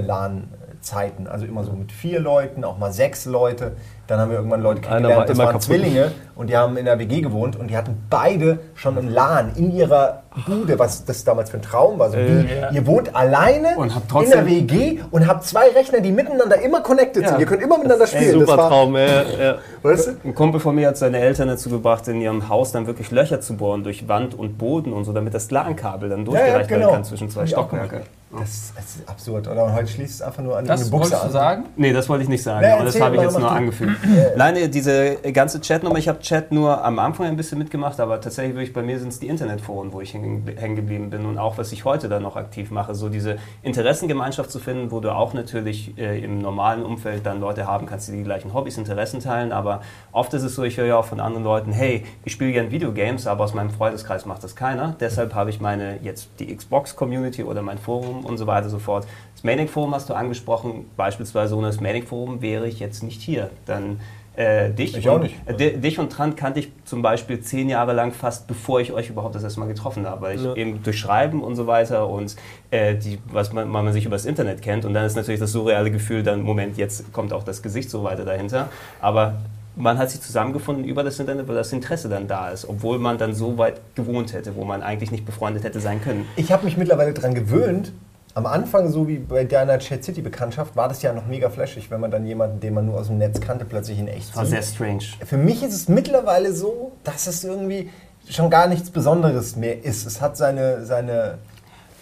LAN-Zeiten. 0.81 1.27
Also 1.27 1.45
immer 1.45 1.63
so 1.63 1.71
mit 1.71 1.91
vier 1.91 2.19
Leuten, 2.19 2.63
auch 2.63 2.77
mal 2.77 2.91
sechs 2.91 3.25
Leute. 3.25 3.73
Dann 4.07 4.19
haben 4.19 4.29
wir 4.29 4.37
irgendwann 4.37 4.61
Leute 4.61 4.83
war 4.83 4.89
kennengelernt, 4.89 5.29
das 5.29 5.37
immer 5.37 5.45
waren 5.45 5.53
kaputt. 5.53 5.63
Zwillinge 5.63 6.11
und 6.35 6.49
die 6.49 6.57
haben 6.57 6.75
in 6.75 6.83
der 6.83 6.99
WG 6.99 7.21
gewohnt 7.21 7.57
und 7.57 7.69
die 7.69 7.77
hatten 7.77 8.03
beide 8.09 8.59
schon 8.75 8.97
im 8.97 9.07
LAN 9.07 9.53
in 9.55 9.71
ihrer 9.71 10.23
Bude, 10.45 10.77
was 10.79 11.05
das 11.05 11.23
damals 11.23 11.49
für 11.49 11.57
ein 11.57 11.61
Traum 11.61 11.97
war. 11.97 12.09
So 12.09 12.17
wie, 12.17 12.53
ja. 12.53 12.71
Ihr 12.71 12.85
wohnt 12.87 13.15
alleine 13.15 13.77
Und 13.77 13.95
habt 13.95 14.11
in 14.23 14.29
der 14.29 14.45
WG 14.45 14.99
und 15.11 15.27
habt 15.27 15.45
zwei 15.45 15.69
Rechner, 15.69 16.01
die 16.01 16.11
miteinander 16.11 16.59
immer 16.61 16.81
connected 16.81 17.27
sind. 17.27 17.39
Ihr 17.39 17.45
könnt 17.45 17.61
immer 17.61 17.77
miteinander 17.77 18.07
spielen. 18.07 18.33
Super 18.33 18.45
das 18.45 18.57
war, 18.57 18.69
Traum, 18.69 18.95
ja, 18.95 19.05
ja. 19.05 19.55
weißt 19.81 20.07
du? 20.07 20.11
Ein 20.25 20.35
Kumpel 20.35 20.59
von 20.59 20.75
mir 20.75 20.89
hat 20.89 20.97
seine 20.97 21.19
Eltern 21.19 21.47
dazu 21.47 21.69
gebracht, 21.69 22.07
in 22.09 22.19
ihrem 22.19 22.49
Haus 22.49 22.71
dann 22.73 22.87
wirklich 22.87 23.11
Löcher 23.11 23.39
zu 23.39 23.55
bohren 23.55 23.83
durch 23.83 24.09
Wand 24.09 24.37
und 24.37 24.57
Boden 24.57 24.91
und 24.91 25.05
so, 25.05 25.13
damit 25.13 25.33
das 25.33 25.51
LAN-Kabel 25.51 26.09
dann 26.09 26.25
durchgereicht 26.25 26.67
genau. 26.67 26.81
werden 26.81 26.93
kann 26.95 27.03
zwischen 27.05 27.29
zwei 27.29 27.45
Stockwerke. 27.45 28.01
Das, 28.39 28.71
das 28.75 28.85
ist 28.97 29.09
absurd, 29.09 29.47
oder? 29.47 29.65
Und 29.65 29.73
heute 29.73 29.87
schließt 29.87 30.15
es 30.15 30.21
einfach 30.21 30.41
nur 30.43 30.57
an 30.57 30.65
Das 30.65 30.81
eine 30.81 30.89
Buchse 30.89 31.11
wolltest 31.11 31.21
du 31.23 31.25
an. 31.27 31.31
sagen? 31.31 31.65
Nee, 31.75 31.91
das 31.93 32.07
wollte 32.09 32.23
ich 32.23 32.29
nicht 32.29 32.43
sagen, 32.43 32.65
Nee, 32.65 32.71
aber 32.71 32.85
das 32.85 32.99
habe 33.01 33.15
ich 33.15 33.21
jetzt 33.21 33.33
nur 33.37 33.49
du. 33.49 33.55
angefügt. 33.55 33.91
Nein, 34.37 34.53
nee, 34.53 34.67
diese 34.67 35.15
ganze 35.33 35.59
Chatnummer, 35.59 35.97
ich 35.97 36.07
habe 36.07 36.19
Chat 36.19 36.51
nur 36.51 36.83
am 36.83 36.99
Anfang 36.99 37.25
ein 37.27 37.35
bisschen 37.35 37.57
mitgemacht, 37.57 37.99
aber 37.99 38.21
tatsächlich 38.21 38.55
wirklich 38.55 38.73
bei 38.73 38.81
mir 38.83 38.99
sind 38.99 39.09
es 39.09 39.19
die 39.19 39.27
Internetforen, 39.27 39.91
wo 39.91 40.01
ich 40.01 40.13
hängen 40.13 40.45
hängen 40.55 40.75
geblieben 40.75 41.09
bin 41.09 41.25
und 41.25 41.37
auch 41.37 41.57
was 41.57 41.71
ich 41.71 41.83
heute 41.85 42.07
dann 42.09 42.23
noch 42.23 42.35
aktiv 42.35 42.71
mache, 42.71 42.95
so 42.95 43.09
diese 43.09 43.37
Interessengemeinschaft 43.63 44.51
zu 44.51 44.59
finden, 44.59 44.91
wo 44.91 44.99
du 44.99 45.11
auch 45.13 45.33
natürlich 45.33 45.97
äh, 45.97 46.23
im 46.23 46.39
normalen 46.39 46.83
Umfeld 46.83 47.25
dann 47.25 47.39
Leute 47.39 47.65
haben 47.67 47.85
kannst, 47.87 48.07
die 48.09 48.13
die 48.13 48.23
gleichen 48.23 48.53
Hobbys, 48.53 48.77
Interessen 48.77 49.19
teilen, 49.19 49.51
aber 49.51 49.81
oft 50.11 50.33
ist 50.33 50.43
es 50.43 50.55
so, 50.55 50.63
ich 50.63 50.77
höre 50.77 50.85
ja 50.85 50.97
auch 50.97 51.05
von 51.05 51.19
anderen 51.19 51.43
Leuten, 51.43 51.71
hey, 51.71 52.03
ich 52.25 52.33
spiele 52.33 52.51
gerne 52.51 52.71
Videogames, 52.71 53.27
aber 53.27 53.43
aus 53.43 53.53
meinem 53.53 53.71
Freundeskreis 53.71 54.25
macht 54.25 54.43
das 54.43 54.55
keiner, 54.55 54.95
deshalb 54.99 55.33
habe 55.35 55.49
ich 55.49 55.59
meine 55.61 55.99
jetzt 56.01 56.29
die 56.39 56.55
Xbox-Community 56.55 57.43
oder 57.43 57.61
mein 57.61 57.77
Forum 57.77 58.20
und 58.25 58.37
so 58.37 58.47
weiter 58.47 58.65
und 58.65 58.71
so 58.71 58.79
fort. 58.79 59.07
Das 59.33 59.43
Manic-Forum 59.43 59.93
hast 59.93 60.09
du 60.09 60.13
angesprochen, 60.13 60.85
beispielsweise 60.97 61.55
ohne 61.55 61.67
das 61.67 61.79
Manic-Forum 61.81 62.41
wäre 62.41 62.67
ich 62.67 62.79
jetzt 62.79 63.03
nicht 63.03 63.21
hier. 63.21 63.49
Dann 63.65 63.99
äh, 64.37 64.69
dich, 64.71 64.95
Ich 64.95 65.09
auch 65.09 65.15
und, 65.15 65.23
nicht. 65.23 65.35
äh, 65.45 65.53
di- 65.55 65.77
dich 65.77 65.99
und 65.99 66.09
Trant 66.09 66.37
kannte 66.37 66.61
ich 66.61 66.71
zum 66.85 67.01
Beispiel 67.01 67.41
zehn 67.41 67.67
Jahre 67.67 67.91
lang 67.91 68.13
fast, 68.13 68.47
bevor 68.47 68.79
ich 68.79 68.93
euch 68.93 69.09
überhaupt 69.09 69.35
das 69.35 69.43
erste 69.43 69.59
Mal 69.59 69.65
getroffen 69.67 70.07
habe, 70.07 70.21
weil 70.21 70.35
ich 70.37 70.43
Ja. 70.43 70.55
eben 70.55 70.81
durch 70.83 70.97
Schreiben 70.97 71.43
und 71.43 71.55
so 71.57 71.67
weiter 71.67 72.07
und 72.07 72.37
äh, 72.71 72.95
die, 72.95 73.19
was 73.25 73.51
man, 73.51 73.67
man 73.67 73.91
sich 73.91 74.05
über 74.05 74.15
das 74.15 74.25
Internet 74.25 74.61
kennt 74.61 74.85
und 74.85 74.93
dann 74.93 75.05
ist 75.05 75.15
natürlich 75.17 75.41
das 75.41 75.51
surreale 75.51 75.91
Gefühl, 75.91 76.23
dann 76.23 76.43
Moment, 76.43 76.77
jetzt 76.77 77.11
kommt 77.11 77.33
auch 77.33 77.43
das 77.43 77.61
Gesicht 77.61 77.89
so 77.89 78.03
weiter 78.05 78.23
dahinter, 78.23 78.69
aber 79.01 79.33
man 79.75 79.97
hat 79.97 80.09
sich 80.09 80.21
zusammengefunden 80.21 80.85
über 80.85 81.03
das 81.03 81.19
Internet, 81.19 81.47
weil 81.49 81.55
das 81.55 81.73
Interesse 81.73 82.07
dann 82.07 82.27
da 82.27 82.49
ist, 82.51 82.67
obwohl 82.67 82.99
man 82.99 83.17
dann 83.17 83.33
so 83.33 83.57
weit 83.57 83.81
gewohnt 83.95 84.31
hätte, 84.33 84.55
wo 84.55 84.63
man 84.63 84.81
eigentlich 84.81 85.11
nicht 85.11 85.25
befreundet 85.25 85.65
hätte 85.65 85.81
sein 85.81 86.01
können. 86.01 86.25
Ich 86.37 86.53
habe 86.53 86.63
mich 86.63 86.77
mittlerweile 86.77 87.13
daran 87.13 87.33
gewöhnt. 87.35 87.91
Am 88.33 88.45
Anfang, 88.45 88.89
so 88.89 89.07
wie 89.09 89.17
bei 89.17 89.43
deiner 89.43 89.77
Chat 89.79 90.03
City-Bekanntschaft, 90.05 90.75
war 90.77 90.87
das 90.87 91.01
ja 91.01 91.11
noch 91.11 91.25
mega 91.27 91.49
flashig, 91.49 91.91
wenn 91.91 91.99
man 91.99 92.11
dann 92.11 92.25
jemanden, 92.25 92.61
den 92.61 92.73
man 92.73 92.85
nur 92.85 92.97
aus 92.99 93.07
dem 93.07 93.17
Netz 93.17 93.41
kannte, 93.41 93.65
plötzlich 93.65 93.99
in 93.99 94.07
echt 94.07 94.29
Das 94.29 94.35
war 94.37 94.45
sieht. 94.45 94.63
sehr 94.63 94.73
strange. 94.75 95.03
Für 95.25 95.37
mich 95.37 95.61
ist 95.63 95.73
es 95.73 95.89
mittlerweile 95.89 96.53
so, 96.53 96.93
dass 97.03 97.27
es 97.27 97.43
irgendwie 97.43 97.89
schon 98.29 98.49
gar 98.49 98.67
nichts 98.67 98.89
Besonderes 98.89 99.57
mehr 99.57 99.83
ist. 99.83 100.05
Es 100.05 100.21
hat 100.21 100.37
seine, 100.37 100.85
seine, 100.85 101.39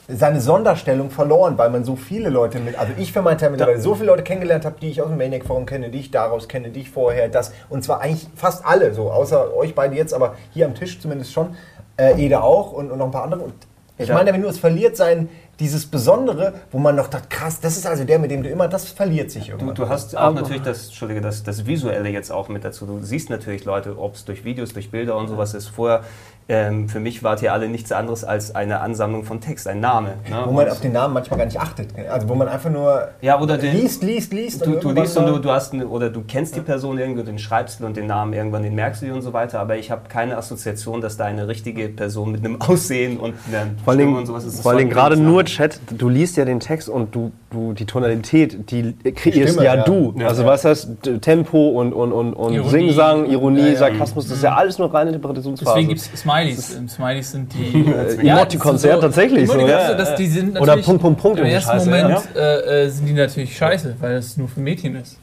seine 0.08 0.40
Sonderstellung 0.40 1.10
verloren, 1.10 1.58
weil 1.58 1.72
man 1.72 1.84
so 1.84 1.96
viele 1.96 2.30
Leute 2.30 2.60
mit, 2.60 2.78
also 2.78 2.94
ich 3.00 3.12
für 3.12 3.24
meinen 3.24 3.40
Teil 3.40 3.50
mittlerweile 3.50 3.82
so 3.82 3.96
viele 3.96 4.08
Leute 4.08 4.22
kennengelernt 4.22 4.66
habe, 4.66 4.76
die 4.80 4.90
ich 4.90 5.02
aus 5.02 5.08
dem 5.08 5.18
Maniac 5.18 5.46
Forum 5.46 5.66
kenne, 5.66 5.90
die 5.90 6.00
ich 6.00 6.12
daraus 6.12 6.48
kenne, 6.48 6.70
die 6.70 6.82
ich 6.82 6.92
vorher, 6.92 7.30
das, 7.30 7.54
und 7.70 7.84
zwar 7.84 8.02
eigentlich 8.02 8.28
fast 8.36 8.64
alle, 8.66 8.94
so, 8.94 9.10
außer 9.12 9.56
euch 9.56 9.74
beide 9.74 9.96
jetzt, 9.96 10.14
aber 10.14 10.36
hier 10.52 10.68
am 10.68 10.76
Tisch 10.76 11.00
zumindest 11.00 11.32
schon, 11.34 11.56
äh, 11.98 12.24
Ede 12.24 12.44
auch 12.44 12.72
und, 12.72 12.92
und 12.92 13.00
noch 13.00 13.06
ein 13.06 13.12
paar 13.12 13.24
andere. 13.24 13.40
Und 13.42 13.54
ich 13.98 14.10
Ja. 14.10 14.14
meine, 14.16 14.32
wenn 14.32 14.42
nur 14.42 14.52
es 14.52 14.60
verliert 14.60 14.96
sein, 14.96 15.30
dieses 15.60 15.86
Besondere, 15.86 16.54
wo 16.72 16.80
man 16.80 16.96
noch 16.96 17.08
dachte, 17.08 17.28
krass, 17.30 17.60
das 17.60 17.76
ist 17.78 17.86
also 17.86 18.04
der, 18.06 18.18
mit 18.20 18.32
dem 18.32 18.44
du 18.44 18.50
immer, 18.50 18.68
das 18.68 18.86
verliert 18.90 19.30
sich 19.32 19.46
Du, 19.48 19.52
irgendwann. 19.52 19.76
du 19.76 19.90
hast 19.90 20.16
auch 20.16 20.22
Aber- 20.22 20.42
natürlich 20.42 20.62
das, 20.62 20.86
Entschuldige, 20.88 21.22
das, 21.22 21.44
das 21.44 21.66
Visuelle 21.66 22.10
jetzt 22.10 22.32
auch 22.32 22.48
mit 22.50 22.64
dazu. 22.64 22.86
Du 22.86 23.00
siehst 23.02 23.30
natürlich 23.30 23.66
Leute, 23.66 23.98
ob 24.00 24.16
es 24.16 24.26
durch 24.26 24.44
Videos, 24.46 24.74
durch 24.74 24.90
Bilder 24.92 25.16
und 25.18 25.28
sowas 25.28 25.54
ist. 25.54 25.68
Vorher, 25.68 26.04
ähm, 26.50 26.90
für 26.90 27.00
mich 27.00 27.24
wart 27.24 27.42
ihr 27.44 27.54
alle 27.54 27.70
nichts 27.70 27.92
anderes 27.92 28.24
als 28.24 28.56
eine 28.56 28.80
Ansammlung 28.82 29.24
von 29.24 29.40
Text, 29.40 29.68
ein 29.68 29.80
Name. 29.80 30.16
Ne? 30.30 30.36
wo 30.46 30.52
man 30.52 30.66
Und- 30.66 30.72
auf 30.72 30.82
den 30.82 30.92
Namen 30.94 31.14
manchmal 31.14 31.38
gar 31.38 31.46
nicht 31.46 31.60
achtet. 31.60 31.90
Also 32.10 32.28
wo 32.28 32.34
man 32.36 32.48
einfach 32.48 32.70
nur 32.72 33.08
Ja, 33.22 33.40
oder 33.40 33.58
den- 33.58 33.76
liest, 33.76 34.04
liest, 34.04 34.34
liest. 34.34 34.66
Du, 34.66 34.72
du 34.78 34.90
liest 34.92 35.16
und 35.18 35.28
du, 35.28 35.38
du 35.40 35.52
hast 35.52 35.74
eine, 35.74 35.88
oder 35.88 36.10
du 36.10 36.24
kennst 36.28 36.56
die 36.56 36.62
Person 36.62 36.98
irgendwie, 36.98 37.24
den 37.24 37.38
schreibst 37.40 37.80
du 37.80 37.86
und 37.86 37.96
den 37.96 38.08
Namen 38.08 38.34
irgendwann, 38.34 38.64
den 38.64 38.76
merkst 38.76 39.02
du 39.02 39.06
dir 39.06 39.14
und 39.14 39.22
so 39.22 39.32
weiter, 39.32 39.60
aber 39.60 39.78
ich 39.78 39.92
habe 39.92 40.02
keine 40.10 40.38
Assoziation, 40.38 41.02
dass 41.02 41.18
da 41.18 41.26
eine 41.26 41.48
richtige 41.48 41.88
Person 41.90 42.32
mit 42.32 42.44
einem 42.44 42.60
Aussehen 42.62 43.18
und 43.20 43.36
einer 43.48 43.68
Vor 43.86 43.94
Stimme 43.94 44.18
und 44.18 44.26
sowas 44.26 44.44
ist. 44.46 44.62
Vor 44.62 44.72
sollte 44.74 44.88
gerade 44.90 45.16
nur. 45.18 45.42
Videochat, 45.44 45.80
du 45.92 46.10
liest 46.10 46.36
ja 46.38 46.46
den 46.46 46.60
Text 46.60 46.90
und 46.90 47.14
du, 47.14 47.32
du 47.52 47.74
die 47.74 47.86
Tonalität, 47.86 48.72
die 48.72 48.96
kreierst 49.14 49.52
Stimme, 49.54 49.66
ja, 49.66 49.76
ja. 49.76 49.84
du. 49.84 50.14
Ja. 50.18 50.28
also 50.28 50.46
was 50.46 50.66
heißt 50.66 50.90
d- 51.06 51.20
Tempo 51.20 51.70
und, 51.70 51.94
und, 51.94 52.12
und, 52.12 52.34
und 52.34 52.54
Ironie. 52.54 52.70
Singsang, 52.72 53.26
Ironie, 53.28 53.60
Ja, 53.62 53.68
ja. 53.68 53.76
Sarkasmus, 53.78 54.28
das 54.28 54.38
ist 54.38 54.44
ja 54.44 54.56
alles 54.56 54.80
nur 54.80 54.92
reine 54.94 55.12
Interpretationsphase. 55.12 55.72
Deswegen 55.76 55.90
gibt 55.90 56.02
es 56.02 56.26
Smileys. 56.42 56.76
Ähm, 56.76 56.90
Smileys 56.90 57.32
sind 57.32 57.54
die. 57.54 57.86
Äh, 57.90 58.28
Emoticons, 58.28 58.82
tatsächlich 58.82 59.48
so, 59.48 59.54
Emoticons, 59.54 59.90
ja. 59.90 59.94
das, 59.96 60.16
die 60.16 60.28
sind 60.28 60.60
Oder 60.60 60.78
Punkt, 60.78 61.02
Punkt, 61.02 61.22
Punkt 61.22 61.40
Im 61.40 61.46
ersten 61.46 61.72
Scheiße, 61.72 61.90
Moment 61.90 62.36
äh, 62.36 62.86
äh, 62.86 62.90
sind 62.90 63.06
die 63.06 63.14
natürlich 63.14 63.56
scheiße, 63.58 63.96
weil 64.00 64.16
es 64.16 64.38
nur 64.38 64.48
für 64.48 64.60
Mädchen 64.60 64.96
ist. 64.96 65.18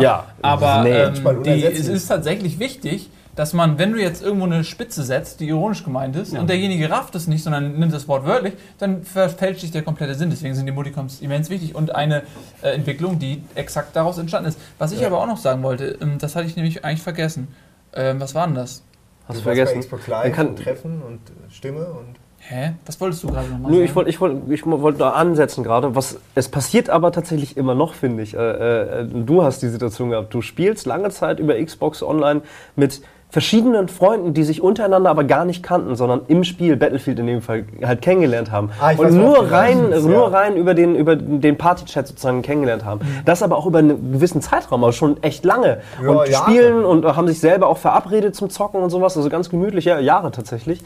Ja. 0.00 0.26
Aber 0.42 0.82
Nee, 0.82 0.90
ähm, 0.90 1.42
die, 1.44 1.64
es 1.64 1.88
ist 1.88 2.08
tatsächlich 2.08 2.58
wichtig, 2.58 3.10
dass 3.36 3.52
man, 3.52 3.78
wenn 3.78 3.92
du 3.92 4.00
jetzt 4.00 4.22
irgendwo 4.22 4.46
eine 4.46 4.64
Spitze 4.64 5.02
setzt, 5.04 5.40
die 5.40 5.48
ironisch 5.48 5.84
gemeint 5.84 6.16
ist, 6.16 6.36
und 6.36 6.48
derjenige 6.48 6.90
rafft 6.90 7.14
es 7.14 7.28
nicht, 7.28 7.44
sondern 7.44 7.78
nimmt 7.78 7.92
das 7.92 8.08
Wort 8.08 8.24
wörtlich, 8.24 8.54
dann 8.78 9.04
verfälscht 9.04 9.60
sich 9.60 9.70
der 9.70 9.82
komplette 9.82 10.14
Sinn. 10.14 10.30
Deswegen 10.30 10.54
sind 10.54 10.66
die 10.66 10.72
Emoticons 10.72 11.20
immens 11.20 11.50
wichtig 11.50 11.74
und 11.74 11.94
eine 11.94 12.22
äh, 12.62 12.70
Entwicklung, 12.70 13.18
die 13.18 13.42
exakt 13.54 13.94
daraus 13.94 14.16
entstanden 14.16 14.48
ist. 14.48 14.58
Was 14.78 14.92
ich 14.92 15.04
aber 15.04 15.20
auch 15.20 15.26
noch 15.26 15.36
sagen 15.36 15.62
wollte, 15.62 15.98
ähm, 16.00 16.16
das 16.18 16.34
hatte 16.34 16.46
ich 16.46 16.56
nämlich 16.56 16.84
eigentlich 16.84 17.02
vergessen. 17.02 17.48
Ähm, 17.92 18.20
was 18.20 18.34
war 18.34 18.46
denn 18.46 18.56
das? 18.56 18.82
Hast 19.28 19.38
du 19.38 19.42
vergessen? 19.42 19.74
Bei 19.74 19.80
Xbox 19.80 20.06
Live 20.06 20.34
kann- 20.34 20.48
und 20.48 20.58
Treffen 20.62 21.02
und 21.02 21.20
Stimme 21.52 21.86
und. 21.86 22.16
Hä? 22.38 22.74
Was 22.84 23.00
wolltest 23.00 23.24
du 23.24 23.28
gerade 23.28 23.48
nochmal 23.48 23.72
Nö, 23.72 23.78
sagen? 23.78 23.84
ich 23.86 23.96
wollte 23.96 24.10
ich 24.10 24.20
wollt, 24.20 24.50
ich 24.50 24.66
wollt 24.66 25.00
da 25.00 25.10
ansetzen 25.10 25.64
gerade. 25.64 25.96
Was 25.96 26.18
Es 26.36 26.48
passiert 26.48 26.90
aber 26.90 27.10
tatsächlich 27.10 27.56
immer 27.56 27.74
noch, 27.74 27.94
finde 27.94 28.22
ich. 28.22 28.34
Äh, 28.34 29.00
äh, 29.00 29.04
du 29.08 29.42
hast 29.42 29.62
die 29.62 29.68
Situation 29.68 30.10
gehabt. 30.10 30.32
Du 30.32 30.42
spielst 30.42 30.86
lange 30.86 31.10
Zeit 31.10 31.40
über 31.40 31.60
Xbox 31.60 32.02
Online 32.04 32.42
mit 32.76 33.00
verschiedenen 33.28 33.88
Freunden, 33.88 34.34
die 34.34 34.44
sich 34.44 34.62
untereinander 34.62 35.10
aber 35.10 35.24
gar 35.24 35.44
nicht 35.44 35.62
kannten, 35.62 35.96
sondern 35.96 36.22
im 36.28 36.44
Spiel 36.44 36.76
Battlefield 36.76 37.18
in 37.18 37.26
dem 37.26 37.42
Fall 37.42 37.64
halt 37.84 38.00
kennengelernt 38.00 38.50
haben. 38.50 38.70
Ah, 38.80 38.90
weiß, 38.90 39.00
und 39.00 39.20
worauf 39.20 39.40
nur 39.40 39.50
rein, 39.50 39.68
hinaus 39.76 39.90
willst, 39.90 40.06
nur 40.06 40.30
ja. 40.30 40.38
rein 40.38 40.56
über 40.56 40.74
den, 40.74 40.94
über 40.94 41.16
den 41.16 41.58
Partychat 41.58 42.06
sozusagen 42.06 42.42
kennengelernt 42.42 42.84
haben. 42.84 43.00
Das 43.24 43.42
aber 43.42 43.56
auch 43.56 43.66
über 43.66 43.80
einen 43.80 44.12
gewissen 44.12 44.40
Zeitraum, 44.40 44.84
also 44.84 44.96
schon 44.96 45.22
echt 45.22 45.44
lange. 45.44 45.78
Ja, 46.02 46.08
und 46.08 46.28
Jahre. 46.28 46.50
spielen 46.50 46.84
und 46.84 47.04
haben 47.04 47.26
sich 47.26 47.40
selber 47.40 47.66
auch 47.66 47.78
verabredet 47.78 48.34
zum 48.34 48.48
Zocken 48.48 48.82
und 48.82 48.90
sowas, 48.90 49.16
also 49.16 49.28
ganz 49.28 49.50
gemütlich, 49.50 49.84
ja, 49.84 49.98
Jahre 49.98 50.30
tatsächlich. 50.30 50.82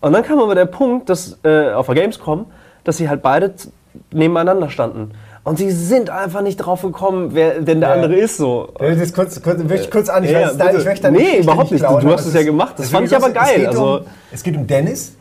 Und 0.00 0.12
dann 0.12 0.22
kam 0.22 0.38
aber 0.38 0.54
der 0.54 0.66
Punkt, 0.66 1.08
dass 1.10 1.38
äh, 1.44 1.72
auf 1.72 1.86
der 1.86 1.96
Gamescom, 1.96 2.46
dass 2.84 2.96
sie 2.96 3.08
halt 3.08 3.20
beide 3.20 3.52
nebeneinander 4.12 4.70
standen. 4.70 5.10
Und 5.50 5.56
sie 5.56 5.72
sind 5.72 6.10
einfach 6.10 6.42
nicht 6.42 6.58
drauf 6.58 6.82
gekommen, 6.82 7.30
wer 7.32 7.60
denn 7.60 7.80
der 7.80 7.88
Ja. 7.88 7.94
andere 7.96 8.14
ist 8.14 8.36
so. 8.36 8.68
Ja, 8.80 8.94
das 8.94 9.12
kurz, 9.12 9.42
kurz, 9.42 9.58
möchte 9.58 9.86
ich 9.86 9.90
kurz 9.90 10.08
an, 10.08 10.22
ich 10.22 10.30
Ja, 10.30 10.42
weiß, 10.42 10.56
da, 10.56 10.66
bitte. 10.66 10.78
ich 10.78 10.84
möchte 10.84 11.02
da 11.02 11.10
Nee, 11.10 11.18
Geschichte 11.18 11.42
überhaupt 11.42 11.70
nicht. 11.72 11.82
Du- 11.82 11.86
klauen, 11.88 12.04
du 12.06 12.12
hast 12.12 12.26
es 12.26 12.34
ja 12.34 12.42
gemacht. 12.44 12.74
Das 12.78 12.88
fand 12.90 13.08
ich 13.08 13.16
aber 13.16 13.30
geil, 13.30 13.46
Es 13.50 13.56
geht, 13.56 13.66
also- 13.66 13.96
um, 13.96 14.00
es 14.30 14.42
geht 14.44 14.56
um 14.56 14.66
Dennis, 14.68 15.12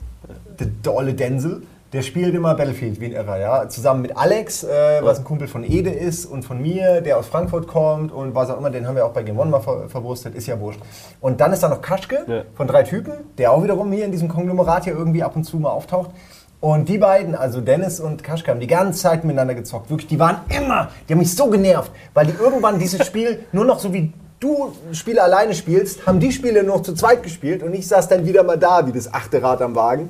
der, 0.60 0.68
der 0.86 0.94
olle 0.96 1.16
Denzel. 1.16 1.64
Der 1.94 2.04
spielt 2.04 2.36
immer 2.36 2.54
Battlefield 2.54 3.02
wie 3.02 3.06
ein 3.08 3.14
Irrer, 3.14 3.40
ja. 3.40 3.68
Zusammen 3.70 4.04
mit 4.04 4.16
Alex, 4.16 4.64
äh, 4.64 4.68
was 5.02 5.18
ein 5.18 5.24
Kumpel 5.24 5.48
von 5.48 5.64
Ede 5.64 5.90
ist 5.90 6.28
und 6.28 6.44
von 6.46 6.62
mir, 6.62 7.02
der 7.02 7.18
aus 7.18 7.26
Frankfurt 7.26 7.66
kommt 7.66 8.12
und 8.12 8.36
was 8.36 8.52
auch 8.52 8.60
immer, 8.60 8.70
den 8.70 8.88
haben 8.88 8.96
wir 8.96 9.08
auch 9.08 9.14
bei 9.14 9.24
Game 9.24 9.40
One 9.40 9.50
mal 9.50 9.62
ver 9.62 9.90
verwurstet, 9.90 10.36
ist 10.36 10.46
ja 10.46 10.60
wurscht. 10.60 10.80
Und 11.22 11.42
dann 11.42 11.52
ist 11.54 11.64
da 11.64 11.70
noch 11.70 11.82
Kaschke 11.82 12.20
Ja. 12.28 12.42
von 12.54 12.68
drei 12.68 12.84
Typen, 12.84 13.14
der 13.40 13.52
auch 13.52 13.64
wiederum 13.64 13.92
hier 13.92 14.06
in 14.06 14.12
diesem 14.12 14.28
Konglomerat 14.30 14.84
hier 14.84 14.94
irgendwie 14.94 15.24
ab 15.24 15.36
und 15.36 15.46
zu 15.46 15.58
mal 15.58 15.72
auftaucht. 15.72 16.12
Und 16.62 16.90
die 16.90 16.98
beiden, 16.98 17.36
also 17.36 17.62
Dennis 17.62 18.00
und 18.02 18.22
Kaschke, 18.24 18.52
haben 18.52 18.60
die 18.60 18.68
ganze 18.68 19.00
Zeit 19.02 19.24
miteinander 19.24 19.56
gezockt. 19.56 19.90
Wirklich, 19.90 20.08
die 20.10 20.20
waren 20.20 20.42
immer, 20.50 20.90
die 21.08 21.14
haben 21.14 21.20
mich 21.20 21.34
so 21.34 21.50
genervt, 21.50 21.92
weil 22.14 22.26
die 22.28 22.34
irgendwann 22.38 22.80
dieses 22.80 23.06
Spiel 23.06 23.40
nur 23.54 23.64
noch 23.66 23.80
so 23.80 23.94
wie 23.94 24.12
du 24.42 24.74
Spiele 24.92 25.22
alleine 25.24 25.54
spielst, 25.54 26.06
haben 26.06 26.20
die 26.20 26.32
Spiele 26.32 26.64
nur 26.64 26.78
noch 26.78 26.82
zu 26.84 26.94
zweit 26.94 27.24
gespielt 27.24 27.62
und 27.64 27.74
ich 27.74 27.88
saß 27.88 28.08
dann 28.10 28.26
wieder 28.26 28.44
mal 28.44 28.58
da, 28.58 28.86
wie 28.88 28.92
das 28.92 29.14
achte 29.14 29.42
Rad 29.42 29.62
am 29.62 29.76
Wagen. 29.76 30.10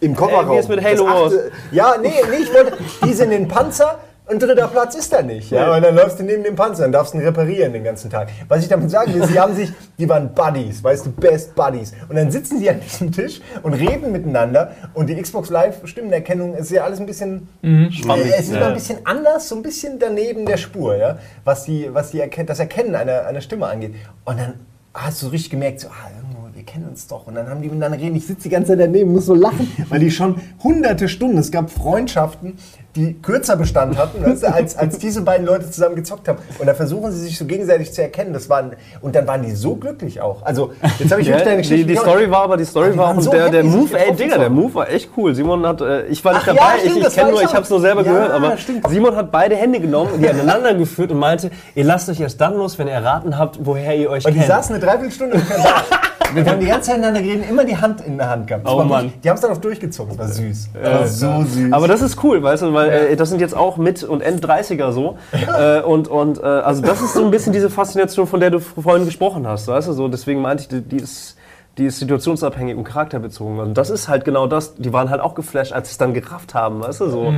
Im 0.00 0.14
Kofferraum. 0.14 0.52
wie 0.56 0.58
es 0.60 0.68
mit 0.68 0.82
Halo 0.84 1.06
achte- 1.08 1.50
Ja, 1.72 1.94
nee, 2.00 2.08
nee, 2.30 2.36
ich 2.42 2.52
wollte, 2.54 2.76
die 3.04 3.12
sind 3.14 3.32
in 3.32 3.42
den 3.42 3.48
Panzer 3.48 3.98
und 4.30 4.42
dritter 4.42 4.68
Platz 4.68 4.94
ist 4.94 5.12
da 5.12 5.22
nicht. 5.22 5.50
Ja? 5.50 5.74
Und 5.74 5.82
dann 5.82 5.94
läufst 5.94 6.18
du 6.18 6.22
neben 6.22 6.44
dem 6.44 6.54
Panzer 6.54 6.84
und 6.86 6.92
darfst 6.92 7.14
ihn 7.14 7.20
reparieren 7.20 7.72
den 7.72 7.84
ganzen 7.84 8.10
Tag. 8.10 8.28
Was 8.48 8.62
ich 8.62 8.68
damit 8.68 8.90
sagen 8.90 9.14
will, 9.14 9.24
sie 9.26 9.38
haben 9.40 9.54
sich, 9.54 9.70
die 9.98 10.08
waren 10.08 10.32
Buddies, 10.34 10.82
weißt 10.84 11.06
du, 11.06 11.12
Best 11.12 11.54
Buddies. 11.54 11.92
Und 12.08 12.16
dann 12.16 12.30
sitzen 12.30 12.58
sie 12.58 12.68
an 12.70 12.80
diesem 12.80 13.10
Tisch 13.12 13.40
und 13.62 13.74
reden 13.74 14.12
miteinander 14.12 14.72
und 14.94 15.08
die 15.08 15.20
Xbox 15.20 15.50
Live 15.50 15.80
Stimmenerkennung 15.86 16.54
ist 16.54 16.70
ja 16.70 16.84
alles 16.84 17.00
ein 17.00 17.06
bisschen, 17.06 17.48
Schwammig. 17.62 18.26
äh, 18.26 18.30
es 18.38 18.46
ist 18.48 18.54
Ja. 18.54 18.60
mal 18.60 18.68
ein 18.68 18.74
bisschen 18.74 18.98
anders, 19.04 19.48
so 19.48 19.56
ein 19.56 19.62
bisschen 19.62 19.98
daneben 19.98 20.44
der 20.46 20.56
Spur, 20.56 20.96
ja, 20.96 21.18
was 21.44 21.64
die, 21.64 21.88
was 21.92 22.10
die 22.10 22.20
erken 22.20 22.46
das 22.46 22.58
Erkennen 22.60 22.94
einer, 22.94 23.26
einer 23.26 23.40
Stimme 23.40 23.66
angeht. 23.66 23.94
Und 24.24 24.38
dann 24.38 24.54
hast 24.94 25.22
du 25.22 25.28
richtig 25.28 25.50
gemerkt, 25.50 25.80
so, 25.80 25.88
ah, 25.88 26.10
irgendwo, 26.16 26.48
wir 26.54 26.64
kennen 26.64 26.88
uns 26.88 27.06
doch. 27.06 27.26
Und 27.26 27.34
dann 27.36 27.48
haben 27.48 27.62
die 27.62 27.68
miteinander 27.68 27.98
reden. 27.98 28.16
Ich 28.16 28.26
sitze 28.26 28.42
die 28.44 28.48
ganze 28.48 28.72
Zeit 28.72 28.80
daneben, 28.80 29.12
muss 29.12 29.26
so 29.26 29.34
lachen, 29.34 29.70
weil 29.88 30.00
die 30.00 30.10
schon 30.10 30.40
hunderte 30.62 31.08
Stunden, 31.08 31.38
es 31.38 31.50
gab 31.52 31.70
Freundschaften, 31.70 32.58
die 32.98 33.14
kürzer 33.22 33.56
Bestand 33.56 33.96
hatten, 33.96 34.22
du, 34.22 34.52
als, 34.52 34.76
als 34.76 34.98
diese 34.98 35.22
beiden 35.22 35.46
Leute 35.46 35.70
zusammen 35.70 35.94
gezockt 35.94 36.26
haben. 36.28 36.38
Und 36.58 36.66
da 36.66 36.74
versuchen 36.74 37.12
sie 37.12 37.20
sich 37.20 37.38
so 37.38 37.44
gegenseitig 37.44 37.92
zu 37.92 38.02
erkennen. 38.02 38.32
Das 38.32 38.48
waren, 38.50 38.72
und 39.00 39.14
dann 39.14 39.26
waren 39.28 39.42
die 39.42 39.52
so 39.52 39.76
glücklich 39.76 40.20
auch. 40.20 40.42
Also, 40.42 40.72
jetzt 40.98 41.12
habe 41.12 41.20
ich 41.22 41.28
Ja, 41.28 41.34
wirklich 41.34 41.44
deine 41.44 41.56
die, 41.62 41.62
Geschichte 41.68 41.86
die 41.86 41.94
gehört. 41.94 42.08
Story 42.10 42.30
war 42.30 42.42
aber 42.42 42.56
die 42.56 42.64
Story 42.64 42.86
Aber 42.86 42.92
die 42.92 42.98
war 42.98 43.14
und 43.16 43.22
so 43.22 43.30
der, 43.30 43.50
der 43.50 43.62
Move, 43.64 43.96
ey 43.98 44.12
Digga, 44.14 44.38
der. 44.38 44.50
Move 44.50 44.74
war 44.74 44.90
echt 44.90 45.10
cool. 45.16 45.34
Simon 45.34 45.64
hat, 45.66 45.80
äh, 45.80 46.06
ich 46.06 46.24
war 46.24 46.32
nicht 46.32 46.42
Ach 46.42 46.46
ja, 46.48 46.54
dabei, 46.54 46.78
stimmt, 46.80 46.96
ich, 46.98 47.06
ich 47.06 47.14
kenne 47.14 47.30
nur, 47.30 47.42
ich 47.42 47.52
habe 47.54 47.62
es 47.62 47.70
nur 47.70 47.80
selber 47.80 48.02
Ja, 48.04 48.12
gehört, 48.12 48.30
aber 48.32 48.56
stimmt. 48.58 48.88
Simon 48.88 49.14
hat 49.16 49.30
beide 49.30 49.54
Hände 49.56 49.78
genommen 49.80 50.10
und 50.14 50.20
die 50.22 50.28
aneinander 50.28 50.74
geführt 50.74 51.12
und 51.12 51.18
meinte, 51.18 51.50
ihr 51.76 51.84
lasst 51.84 52.08
euch 52.08 52.20
erst 52.20 52.40
dann 52.40 52.54
los, 52.56 52.78
wenn 52.78 52.88
ihr 52.88 52.94
erraten 52.94 53.38
habt, 53.38 53.58
woher 53.64 53.94
ihr 53.96 54.10
euch 54.10 54.24
Und 54.26 54.32
die 54.32 54.38
kennt. 54.40 54.50
saßen 54.50 54.74
eine 54.74 54.84
Dreiviertelstunde 54.84 55.38
da. 55.38 55.64
Wir 56.34 56.44
haben 56.44 56.60
die 56.60 56.66
ganze 56.66 56.88
Zeit 56.90 56.96
miteinander 56.98 57.22
geredet, 57.22 57.48
immer 57.48 57.64
die 57.64 57.76
Hand 57.76 58.00
in 58.02 58.18
der 58.18 58.28
Hand 58.28 58.46
gehabt. 58.46 58.66
Das 58.66 58.72
Oh 58.72 58.82
Mann. 58.84 59.12
Die 59.22 59.28
haben 59.28 59.36
es 59.36 59.40
dann 59.40 59.52
auch 59.52 59.58
durchgezogen, 59.58 60.16
das 60.16 60.18
war 60.18 60.34
süß. 60.34 60.70
Das 60.82 61.22
war 61.22 61.42
so 61.42 61.44
süß. 61.48 61.72
Aber 61.72 61.88
das 61.88 62.02
ist 62.02 62.22
cool, 62.22 62.42
weißt 62.42 62.62
du, 62.64 62.74
weil 62.74 62.90
äh, 62.90 63.16
das 63.16 63.30
sind 63.30 63.40
jetzt 63.40 63.56
auch 63.56 63.76
Mit- 63.76 64.04
und 64.04 64.22
End-30er 64.22 64.92
so. 64.92 65.16
äh, 65.32 65.80
und 65.80 66.08
und 66.08 66.38
äh, 66.38 66.42
also 66.42 66.82
das 66.82 67.00
ist 67.00 67.14
so 67.14 67.24
ein 67.24 67.30
bisschen 67.30 67.52
diese 67.52 67.70
Faszination, 67.70 68.26
von 68.26 68.40
der 68.40 68.50
du 68.50 68.58
vorhin 68.60 69.04
gesprochen 69.04 69.46
hast, 69.46 69.68
weißt 69.68 69.88
du, 69.88 69.92
so 69.92 70.08
deswegen 70.08 70.42
meinte 70.42 70.62
ich, 70.64 70.68
die, 70.68 70.80
die 70.82 70.96
ist 70.96 71.36
die 71.78 71.86
ist 71.86 72.00
situationsabhängig 72.00 72.76
und 72.76 72.82
charakterbezogen. 72.82 73.60
Und 73.60 73.74
das 73.74 73.88
ist 73.88 74.08
halt 74.08 74.24
genau 74.24 74.48
das. 74.48 74.74
Die 74.74 74.92
waren 74.92 75.10
halt 75.10 75.20
auch 75.20 75.36
geflasht, 75.36 75.72
als 75.72 75.88
sie 75.88 75.92
es 75.92 75.98
dann 75.98 76.12
gerafft 76.12 76.52
haben, 76.52 76.80
weißt 76.80 77.02
du, 77.02 77.08
so. 77.08 77.32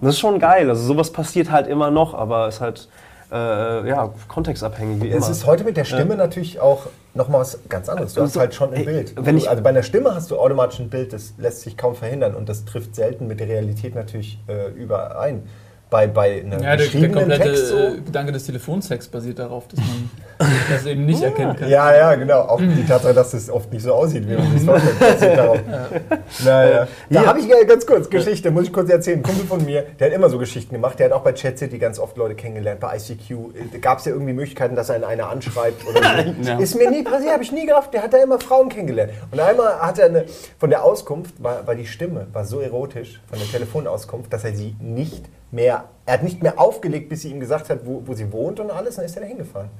Das 0.00 0.10
ist 0.10 0.20
schon 0.20 0.38
geil. 0.38 0.68
Also 0.70 0.82
sowas 0.84 1.12
passiert 1.12 1.50
halt 1.50 1.66
immer 1.66 1.90
noch, 1.90 2.14
aber 2.14 2.46
ist 2.46 2.60
halt 2.60 2.88
äh, 3.32 3.88
ja 3.88 4.12
kontextabhängig 4.28 5.02
wie 5.02 5.08
immer. 5.08 5.16
Es 5.18 5.28
ist 5.28 5.46
heute 5.46 5.64
mit 5.64 5.76
der 5.76 5.84
Stimme 5.84 6.16
natürlich 6.16 6.60
auch 6.60 6.86
nochmal 7.14 7.40
was 7.42 7.58
ganz 7.68 7.88
anderes. 7.88 8.14
Du 8.14 8.20
hast 8.20 8.30
Also, 8.30 8.40
halt 8.40 8.54
schon 8.54 8.70
ein 8.70 8.76
ey, 8.80 8.84
Bild. 8.84 9.14
wenn 9.16 9.36
ich- 9.36 9.48
also 9.50 9.62
bei 9.62 9.70
einer 9.70 9.82
Stimme 9.82 10.14
hast 10.14 10.30
du 10.30 10.38
automatisch 10.38 10.78
ein 10.80 10.90
Bild, 10.90 11.12
das 11.12 11.34
lässt 11.38 11.62
sich 11.62 11.76
kaum 11.76 11.94
verhindern 11.94 12.34
und 12.34 12.48
das 12.48 12.64
trifft 12.64 12.94
selten 12.94 13.26
mit 13.26 13.40
der 13.40 13.48
Realität 13.48 13.94
natürlich 13.94 14.38
äh, 14.48 14.68
überein. 14.70 15.42
Bei, 15.90 16.06
bei 16.06 16.40
einem 16.42 16.62
Ja, 16.62 16.76
der, 16.76 16.86
der 16.86 17.10
komplette 17.10 17.42
Text 17.42 17.66
so. 17.66 17.76
äh, 17.76 17.96
Gedanke 18.00 18.30
des 18.32 18.46
Telefonsex 18.46 19.08
basiert 19.08 19.40
darauf, 19.40 19.66
dass 19.66 19.80
man 19.80 20.08
das 20.70 20.86
eben 20.86 21.04
nicht 21.04 21.20
erkennen 21.22 21.56
kann. 21.56 21.68
Ja, 21.68 21.94
ja, 21.94 22.14
genau. 22.14 22.42
Auch 22.42 22.60
die 22.60 22.86
Tatsache, 22.86 23.12
dass 23.12 23.34
es 23.34 23.50
oft 23.50 23.72
nicht 23.72 23.82
so 23.82 23.92
aussieht, 23.92 24.28
wie 24.28 24.34
man 24.36 24.52
sich 24.52 24.62
vorstellt. 24.62 24.98
basiert 25.00 25.36
darauf. 25.36 25.58
Naja. 26.44 26.86
Da 27.10 27.20
Ja. 27.22 27.26
habe 27.26 27.40
ich 27.40 27.50
äh, 27.50 27.64
ganz 27.64 27.84
kurz 27.86 28.08
Geschichte, 28.08 28.50
muss 28.50 28.64
ich 28.64 28.72
kurz 28.72 28.88
erzählen. 28.88 29.18
Ein 29.18 29.22
Kumpel 29.24 29.46
von 29.46 29.64
mir, 29.64 29.84
der 29.98 30.08
hat 30.08 30.14
immer 30.14 30.30
so 30.30 30.38
Geschichten 30.38 30.74
gemacht. 30.74 30.98
Der 30.98 31.06
hat 31.06 31.12
auch 31.12 31.22
bei 31.22 31.32
Chat 31.32 31.58
City 31.58 31.78
ganz 31.78 31.98
oft 31.98 32.16
Leute 32.16 32.36
kennengelernt. 32.36 32.80
Bei 32.80 32.96
ICQ 32.96 33.80
gab 33.82 33.98
es 33.98 34.04
ja 34.04 34.12
irgendwie 34.12 34.32
Möglichkeiten, 34.32 34.76
dass 34.76 34.90
einen 34.90 35.04
einer 35.04 35.28
anschreibt 35.28 35.84
oder 35.88 36.00
so. 36.00 36.48
Ja. 36.48 36.58
Ist 36.58 36.76
mir 36.76 36.90
nie 36.90 37.02
passiert, 37.02 37.32
habe 37.32 37.42
ich 37.42 37.52
nie 37.52 37.66
gerafft. 37.66 37.92
Der 37.94 38.02
hat 38.04 38.12
da 38.12 38.18
immer 38.18 38.38
Frauen 38.38 38.68
kennengelernt. 38.68 39.12
Und 39.32 39.40
einmal 39.40 39.80
hat 39.80 39.98
er 39.98 40.06
eine, 40.06 40.24
von 40.58 40.70
der 40.70 40.84
Auskunft, 40.84 41.42
war, 41.42 41.66
war 41.66 41.74
die 41.74 41.86
Stimme, 41.86 42.28
war 42.32 42.44
so 42.44 42.60
erotisch, 42.60 43.20
von 43.28 43.38
der 43.40 43.48
Telefonauskunft, 43.48 44.32
dass 44.32 44.44
er 44.44 44.52
sie 44.54 44.76
nicht 44.80 45.24
mehr, 45.50 45.84
er 46.06 46.14
hat 46.14 46.22
nicht 46.22 46.42
mehr 46.42 46.58
aufgelegt, 46.60 47.08
bis 47.08 47.22
sie 47.22 47.30
ihm 47.30 47.40
gesagt 47.40 47.70
hat, 47.70 47.80
wo, 47.84 48.02
wo 48.04 48.14
sie 48.14 48.30
wohnt 48.32 48.60
und 48.60 48.70
alles. 48.70 48.90
Und 48.94 48.98
dann 48.98 49.06
ist 49.06 49.16
er 49.16 49.22
da 49.22 49.28
hingefahren. 49.28 49.70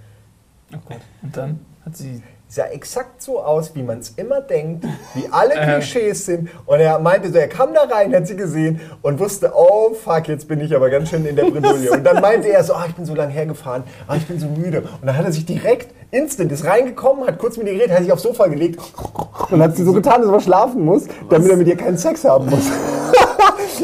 Oh 0.74 0.78
Gott. 0.88 1.00
Und 1.22 1.36
dann 1.36 1.60
hat 1.84 1.96
sie. 1.96 2.22
sah 2.48 2.66
exakt 2.66 3.22
so 3.22 3.40
aus, 3.40 3.74
wie 3.76 3.82
man 3.82 4.00
es 4.00 4.10
immer 4.10 4.40
denkt, 4.40 4.84
wie 5.14 5.28
alle 5.30 5.54
Äh. 5.60 5.64
Klischees 5.66 6.26
sind. 6.26 6.48
Und 6.66 6.80
er 6.80 6.98
meinte 6.98 7.30
so, 7.30 7.38
er 7.38 7.48
kam 7.48 7.72
da 7.74 7.82
rein, 7.82 8.12
hat 8.14 8.26
sie 8.26 8.34
gesehen 8.36 8.80
und 9.02 9.18
wusste, 9.20 9.52
oh 9.54 9.94
fuck, 9.94 10.26
jetzt 10.28 10.48
bin 10.48 10.60
ich 10.60 10.74
aber 10.74 10.90
ganz 10.90 11.10
schön 11.10 11.24
in 11.26 11.36
der 11.36 11.44
Bredouille. 11.44 11.90
Und 11.92 12.02
dann 12.04 12.20
meinte 12.20 12.48
er 12.48 12.64
so, 12.64 12.74
ah, 12.74 12.86
ich 12.88 12.94
bin 12.96 13.04
so 13.04 13.14
lange 13.14 13.32
hergefahren, 13.32 13.84
ah, 14.08 14.16
ich 14.16 14.26
bin 14.26 14.38
so 14.40 14.46
müde. 14.48 14.80
Und 14.82 15.06
dann 15.06 15.16
hat 15.16 15.24
er 15.24 15.32
sich 15.32 15.46
direkt, 15.46 15.94
instant, 16.10 16.50
ist 16.52 16.64
reingekommen, 16.64 17.26
hat 17.26 17.38
kurz 17.38 17.56
mit 17.56 17.66
ihr 17.66 17.74
geredet, 17.74 17.92
hat 17.96 18.02
sich 18.02 18.12
aufs 18.12 18.22
Sofa 18.22 18.46
gelegt 18.48 18.80
und 19.50 19.62
hat 19.62 19.76
sie 19.76 19.84
so 19.84 19.92
getan, 19.92 20.22
dass 20.22 20.30
er 20.30 20.40
schlafen 20.40 20.84
muss, 20.84 21.04
damit 21.28 21.50
er 21.50 21.56
mit 21.56 21.68
ihr 21.68 21.76
keinen 21.76 21.98
Sex 21.98 22.24
haben 22.24 22.46
muss. 22.48 22.64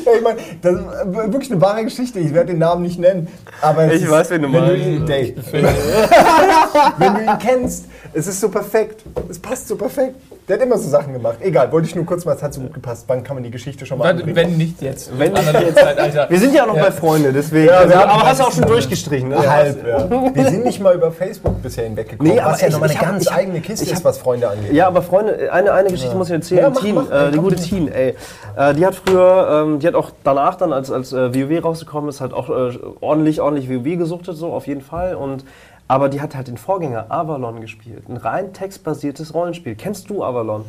Ja, 0.04 0.12
ich 0.14 0.22
meine, 0.22 0.38
das 0.62 0.74
ist 0.74 1.32
wirklich 1.32 1.50
eine 1.50 1.60
wahre 1.60 1.82
Geschichte. 1.82 2.20
Ich 2.20 2.32
werde 2.32 2.52
den 2.52 2.58
Namen 2.58 2.82
nicht 2.82 2.98
nennen. 2.98 3.26
Aber 3.60 3.84
es 3.84 3.94
Ich 3.94 4.02
ist, 4.04 4.10
weiß, 4.10 4.30
wen 4.30 4.42
du 4.42 4.52
wenn 4.52 4.60
meinst. 4.60 4.86
ihn, 4.86 5.06
Dave, 5.06 5.34
wenn 6.98 7.14
du 7.14 7.20
ihn 7.22 7.38
kennst, 7.40 7.86
es 8.12 8.26
ist 8.28 8.40
so 8.40 8.48
perfekt. 8.48 9.02
Es 9.28 9.38
passt 9.38 9.66
so 9.66 9.74
perfekt. 9.76 10.14
Der 10.48 10.56
hat 10.58 10.62
immer 10.62 10.78
so 10.78 10.88
Sachen 10.88 11.12
gemacht. 11.12 11.38
Egal, 11.40 11.72
wollte 11.72 11.88
ich 11.88 11.96
nur 11.96 12.06
kurz 12.06 12.24
mal, 12.24 12.36
es 12.36 12.42
hat 12.42 12.54
so 12.54 12.60
gut 12.60 12.72
gepasst. 12.72 13.04
Wann 13.08 13.24
kann 13.24 13.34
man 13.34 13.42
die 13.42 13.50
Geschichte 13.50 13.84
schon 13.84 13.98
mal 13.98 14.04
Wenn, 14.04 14.18
anbringen? 14.18 14.36
wenn 14.36 14.56
nicht 14.56 14.80
jetzt. 14.80 15.10
Wenn 15.18 15.32
nicht 15.32 15.52
jetzt. 15.52 15.76
Zeitalter. 15.76 16.30
wir 16.30 16.38
sind 16.38 16.54
ja 16.54 16.62
auch 16.62 16.68
noch 16.68 16.76
Ja. 16.76 16.84
bei 16.84 16.92
Freunde, 16.92 17.32
deswegen. 17.32 17.66
Ja, 17.66 17.78
also, 17.78 17.94
aber 17.94 18.22
hast 18.26 18.38
du 18.40 18.44
auch 18.44 18.52
schon 18.52 18.64
durchgestrichen, 18.66 19.28
ne? 19.30 19.38
Halb, 19.50 19.84
ja. 19.84 20.08
Wir 20.34 20.44
sind 20.48 20.64
nicht 20.64 20.80
mal 20.80 20.94
über 20.94 21.10
Facebook 21.10 21.60
bisher 21.62 21.82
hinweggekommen, 21.84 22.32
Nee, 22.32 22.38
aber 22.38 22.52
was 22.52 22.60
ja 22.60 22.68
ich- 22.68 22.72
nochmal 22.74 22.90
eine 22.90 22.98
ganz 23.00 23.26
hab- 23.26 23.36
eigene 23.38 23.60
Kiste 23.60 23.84
ich 23.86 23.90
hab- 23.90 23.98
ist, 23.98 24.04
was 24.04 24.18
Freunde 24.18 24.48
angeht. 24.48 24.72
Ja, 24.72 24.86
aber 24.86 25.02
Freunde, 25.02 25.52
eine, 25.52 25.72
eine 25.72 25.90
Geschichte 25.90 26.14
muss 26.14 26.28
ich 26.28 26.34
erzählen. 26.34 26.60
Ja, 26.62 26.70
mach, 26.70 26.80
Teen, 26.80 26.94
mach, 26.94 27.10
äh, 27.10 27.30
die 27.32 27.38
gute. 27.38 27.56
Teen, 27.56 27.88
ey. 27.92 28.14
Äh, 28.56 28.74
die 28.74 28.86
hat 28.86 28.94
früher 28.94 29.64
ähm, 29.66 29.80
die 29.80 29.86
hat 29.88 29.96
auch 29.96 30.10
danach 30.22 30.54
dann, 30.54 30.72
als, 30.72 30.92
als 30.92 31.12
äh, 31.12 31.34
WoW 31.34 31.64
rausgekommen 31.64 32.08
ist, 32.08 32.20
halt 32.20 32.32
auch 32.32 32.50
äh, 32.50 32.78
ordentlich, 33.00 33.40
ordentlich 33.40 33.68
WoW 33.68 33.98
gesuchtet, 33.98 34.36
so 34.36 34.52
auf 34.52 34.68
jeden 34.68 34.82
Fall. 34.82 35.16
Und, 35.16 35.44
aber 35.88 36.08
die 36.08 36.20
hat 36.20 36.34
halt 36.34 36.48
den 36.48 36.56
Vorgänger 36.56 37.06
Avalon 37.10 37.60
gespielt. 37.60 38.08
Ein 38.08 38.16
rein 38.16 38.52
textbasiertes 38.52 39.34
Rollenspiel. 39.34 39.74
Kennst 39.76 40.10
du 40.10 40.24
Avalon? 40.24 40.64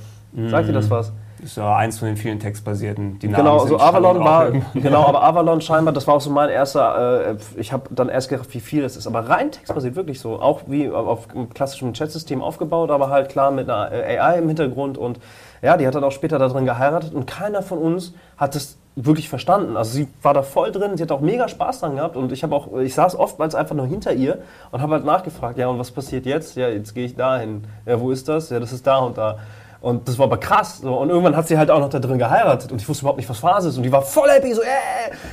Sagt 0.49 0.67
dir 0.67 0.73
das 0.73 0.89
was? 0.89 1.13
Das 1.39 1.51
ist 1.51 1.57
ja 1.57 1.75
eins 1.75 1.99
von 1.99 2.07
den 2.07 2.17
vielen 2.17 2.39
textbasierten. 2.39 3.19
Die 3.19 3.27
Namen 3.27 3.45
Genau, 3.45 3.65
so 3.65 3.79
Avalon 3.79 4.19
war, 4.19 4.51
genau, 4.73 5.05
aber 5.05 5.23
Avalon 5.23 5.61
scheinbar, 5.61 5.93
das 5.93 6.07
war 6.07 6.15
auch 6.15 6.21
so 6.21 6.31
mein 6.31 6.49
erster, 6.49 7.31
äh, 7.31 7.35
ich 7.57 7.71
habe 7.71 7.89
dann 7.93 8.09
erst 8.09 8.29
gedacht, 8.29 8.51
wie 8.53 8.59
viel 8.59 8.81
das 8.81 8.97
ist, 8.97 9.05
aber 9.07 9.29
rein 9.29 9.51
textbasiert, 9.51 9.95
wirklich 9.95 10.19
so, 10.19 10.41
auch 10.41 10.61
wie 10.67 10.89
auf 10.89 11.29
einem 11.29 11.49
klassischen 11.49 11.93
Chatsystem 11.93 12.41
aufgebaut, 12.41 12.89
aber 12.89 13.09
halt 13.09 13.29
klar 13.29 13.51
mit 13.51 13.69
einer 13.69 13.91
AI 13.91 14.39
im 14.39 14.47
Hintergrund 14.47 14.97
und 14.97 15.19
ja, 15.61 15.77
die 15.77 15.85
hat 15.85 15.93
dann 15.95 16.03
auch 16.03 16.11
später 16.11 16.39
da 16.39 16.47
drin 16.47 16.65
geheiratet 16.65 17.13
und 17.13 17.27
keiner 17.27 17.61
von 17.61 17.77
uns 17.77 18.13
hat 18.37 18.55
es 18.55 18.77
wirklich 19.05 19.29
verstanden. 19.29 19.77
Also 19.77 19.91
sie 19.91 20.07
war 20.23 20.33
da 20.33 20.41
voll 20.41 20.71
drin, 20.71 20.97
sie 20.97 21.03
hat 21.03 21.11
auch 21.11 21.21
mega 21.21 21.47
Spaß 21.47 21.81
dran 21.81 21.95
gehabt 21.95 22.17
und 22.17 22.31
ich 22.31 22.43
habe 22.43 22.55
auch, 22.55 22.75
ich 22.79 22.95
saß 22.95 23.15
oftmals 23.15 23.53
einfach 23.53 23.75
nur 23.75 23.85
hinter 23.85 24.11
ihr 24.13 24.39
und 24.71 24.81
habe 24.81 24.93
halt 24.93 25.05
nachgefragt, 25.05 25.57
ja 25.57 25.67
und 25.67 25.77
was 25.77 25.91
passiert 25.91 26.25
jetzt? 26.25 26.55
Ja, 26.55 26.67
jetzt 26.67 26.95
gehe 26.95 27.05
ich 27.05 27.15
dahin. 27.15 27.63
Ja, 27.85 27.99
wo 27.99 28.11
ist 28.11 28.27
das? 28.27 28.49
Ja, 28.49 28.59
das 28.59 28.73
ist 28.73 28.87
da 28.87 28.97
und 28.97 29.17
da. 29.17 29.37
Und 29.79 30.07
das 30.07 30.17
war 30.17 30.25
aber 30.25 30.37
krass. 30.37 30.79
So. 30.79 30.95
Und 30.97 31.09
irgendwann 31.09 31.35
hat 31.35 31.47
sie 31.47 31.57
halt 31.57 31.69
auch 31.69 31.79
noch 31.79 31.89
da 31.89 31.99
drin 31.99 32.17
geheiratet 32.17 32.71
und 32.71 32.81
ich 32.81 32.89
wusste 32.89 33.03
überhaupt 33.03 33.19
nicht, 33.19 33.29
was 33.29 33.37
Phase 33.37 33.69
ist. 33.69 33.77
Und 33.77 33.83
die 33.83 33.91
war 33.91 34.01
voll 34.01 34.29
happy, 34.29 34.51
so, 34.53 34.61
äh! 34.61 34.65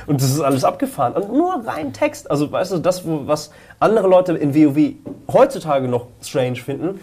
Und 0.05 0.21
das 0.21 0.29
ist 0.29 0.39
alles 0.39 0.63
abgefahren. 0.63 1.13
Und 1.13 1.33
nur 1.33 1.63
rein 1.65 1.91
Text. 1.93 2.29
Also, 2.29 2.51
weißt 2.51 2.73
du, 2.73 2.77
das, 2.77 3.01
was 3.05 3.49
andere 3.79 4.07
Leute 4.07 4.33
in 4.33 4.53
WoW 4.53 4.93
heutzutage 5.33 5.87
noch 5.87 6.05
strange 6.21 6.57
finden, 6.57 6.99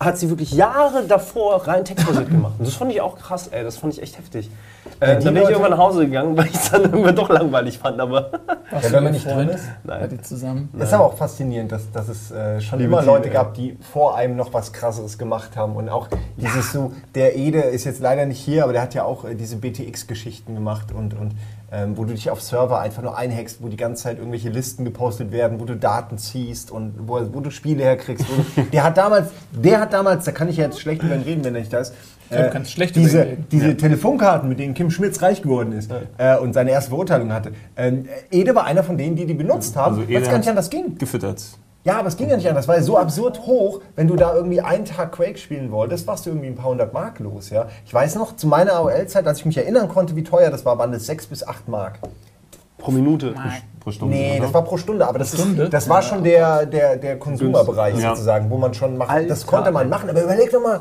hat 0.00 0.16
sie 0.16 0.30
wirklich 0.30 0.52
Jahre 0.52 1.04
davor 1.06 1.68
rein 1.68 1.84
textbasiert 1.84 2.30
gemacht. 2.30 2.54
Und 2.58 2.66
das 2.66 2.74
fand 2.74 2.90
ich 2.90 3.02
auch 3.02 3.18
krass, 3.18 3.48
ey. 3.48 3.62
Das 3.62 3.76
fand 3.76 3.92
ich 3.92 4.02
echt 4.02 4.16
heftig. 4.16 4.50
Äh, 5.00 5.18
die 5.18 5.24
dann 5.24 5.34
bin 5.34 5.42
ich 5.42 5.48
irgendwann 5.48 5.70
nach 5.70 5.78
Hause 5.78 6.06
gegangen, 6.06 6.36
weil 6.36 6.46
ich 6.46 6.54
es 6.54 6.70
dann 6.70 6.82
irgendwann 6.82 7.16
doch 7.16 7.28
langweilig 7.28 7.78
fand. 7.78 8.00
Aber 8.00 8.30
Ja, 8.70 8.92
wenn 8.92 9.04
man 9.04 9.12
nicht 9.12 9.26
drin 9.26 9.48
ist. 9.48 9.64
Nein. 9.84 10.08
Ihr 10.10 10.22
zusammen? 10.22 10.68
Das 10.72 10.88
ist 10.88 10.94
aber 10.94 11.06
auch 11.06 11.16
faszinierend, 11.16 11.72
dass, 11.72 11.90
dass 11.90 12.08
es 12.08 12.30
äh, 12.30 12.60
schon 12.60 12.78
Liebe 12.78 12.92
immer 12.92 13.00
Team, 13.00 13.08
Leute 13.08 13.28
ey. 13.28 13.34
gab, 13.34 13.54
die 13.54 13.76
vor 13.92 14.16
einem 14.16 14.36
noch 14.36 14.52
was 14.52 14.72
Krasseres 14.72 15.18
gemacht 15.18 15.56
haben. 15.56 15.76
Und 15.76 15.88
auch 15.88 16.08
dieses 16.36 16.72
so, 16.72 16.92
der 17.14 17.36
Ede 17.36 17.60
ist 17.60 17.84
jetzt 17.84 18.00
leider 18.00 18.26
nicht 18.26 18.40
hier, 18.40 18.64
aber 18.64 18.72
der 18.72 18.82
hat 18.82 18.94
ja 18.94 19.04
auch 19.04 19.24
äh, 19.24 19.34
diese 19.34 19.56
BTX-Geschichten 19.56 20.54
gemacht 20.54 20.92
und, 20.92 21.14
und 21.14 21.34
ähm, 21.72 21.96
wo 21.96 22.04
du 22.04 22.12
dich 22.14 22.30
auf 22.30 22.42
Server 22.42 22.80
einfach 22.80 23.02
nur 23.02 23.16
einhackst, 23.16 23.62
wo 23.62 23.68
die 23.68 23.76
ganze 23.76 24.02
Zeit 24.02 24.18
irgendwelche 24.18 24.48
Listen 24.48 24.84
gepostet 24.84 25.30
werden, 25.30 25.60
wo 25.60 25.64
du 25.64 25.76
Daten 25.76 26.18
ziehst 26.18 26.70
und 26.70 26.94
wo, 27.06 27.20
wo 27.32 27.40
du 27.40 27.50
Spiele 27.50 27.84
herkriegst. 27.84 28.26
Der 28.72 28.82
hat 28.84 28.96
damals, 28.96 29.30
der 29.52 29.80
hat 29.80 29.92
damals, 29.92 30.24
da 30.24 30.32
kann 30.32 30.48
ich 30.48 30.56
ja 30.56 30.64
jetzt 30.64 30.80
schlecht 30.80 31.02
über 31.02 31.14
ihn 31.14 31.22
reden, 31.22 31.44
wenn 31.44 31.54
er 31.54 31.60
nicht 31.60 31.72
da 31.72 31.78
ist. 31.78 31.94
Ja, 32.30 32.42
du 32.44 32.50
kannst 32.50 32.70
schlecht 32.70 32.96
diese, 32.96 33.26
diese 33.50 33.76
Telefonkarten, 33.76 34.48
mit 34.48 34.58
denen 34.58 34.74
Kim 34.74 34.90
Schmitz 34.90 35.20
reich 35.22 35.42
geworden 35.42 35.72
ist 35.72 35.90
äh, 36.18 36.36
und 36.36 36.52
seine 36.52 36.70
erste 36.70 36.90
Verurteilung 36.90 37.32
hatte. 37.32 37.52
Ähm, 37.76 38.06
Ede 38.30 38.54
war 38.54 38.64
einer 38.64 38.82
von 38.84 38.96
denen, 38.96 39.16
die 39.16 39.26
die 39.26 39.34
benutzt 39.34 39.76
haben, 39.76 39.96
Also 39.98 40.08
weil 40.08 40.22
es 40.22 40.28
gar 40.30 40.38
nicht 40.38 40.48
anders 40.48 40.70
ging. 40.70 40.96
gefüttert. 40.98 41.42
Ja, 41.82 41.98
aber 41.98 42.08
es 42.08 42.16
ging 42.18 42.28
ja 42.28 42.36
nicht 42.36 42.46
anders, 42.48 42.68
weil 42.68 42.82
so 42.82 42.98
absurd 42.98 43.40
hoch, 43.46 43.80
wenn 43.96 44.06
du 44.06 44.14
da 44.14 44.34
irgendwie 44.34 44.60
einen 44.60 44.84
Tag 44.84 45.12
Quake 45.12 45.38
spielen 45.38 45.70
wolltest, 45.70 46.06
warst 46.06 46.26
du 46.26 46.30
irgendwie 46.30 46.48
ein 46.48 46.54
paar 46.54 46.66
hundert 46.70 46.92
Mark 46.92 47.18
los. 47.20 47.48
Ja? 47.48 47.68
Ich 47.86 47.94
weiß 47.94 48.16
noch, 48.16 48.36
zu 48.36 48.46
meiner 48.48 48.74
AOL-Zeit, 48.74 49.26
als 49.26 49.38
ich 49.38 49.46
mich 49.46 49.56
erinnern 49.56 49.88
konnte, 49.88 50.14
wie 50.14 50.22
teuer 50.22 50.50
das 50.50 50.64
war, 50.66 50.76
waren 50.78 50.92
das 50.92 51.06
sechs 51.06 51.26
bis 51.26 51.42
acht 51.46 51.68
Mark. 51.68 51.98
pro 52.76 52.90
Minute. 52.90 53.34
Pro 53.80 53.90
Stunde, 53.92 54.14
Nee, 54.14 54.32
oder? 54.36 54.42
das 54.44 54.52
war 54.54 54.62
pro 54.64 54.76
Stunde, 54.76 55.08
aber 55.08 55.18
das, 55.20 55.32
Stunde? 55.32 55.62
Ist, 55.64 55.72
das 55.72 55.88
war 55.88 56.02
schon 56.02 56.22
der, 56.22 56.66
der, 56.66 56.96
der 56.96 57.18
Konsumerbereich 57.18 57.98
Ja. 57.98 58.10
sozusagen, 58.10 58.50
wo 58.50 58.58
man 58.58 58.74
schon 58.74 58.98
macht. 58.98 59.30
Das 59.30 59.46
konnte 59.46 59.70
man 59.72 59.88
machen, 59.88 60.10
aber 60.10 60.22
überleg 60.22 60.50
doch 60.50 60.62
mal, 60.62 60.80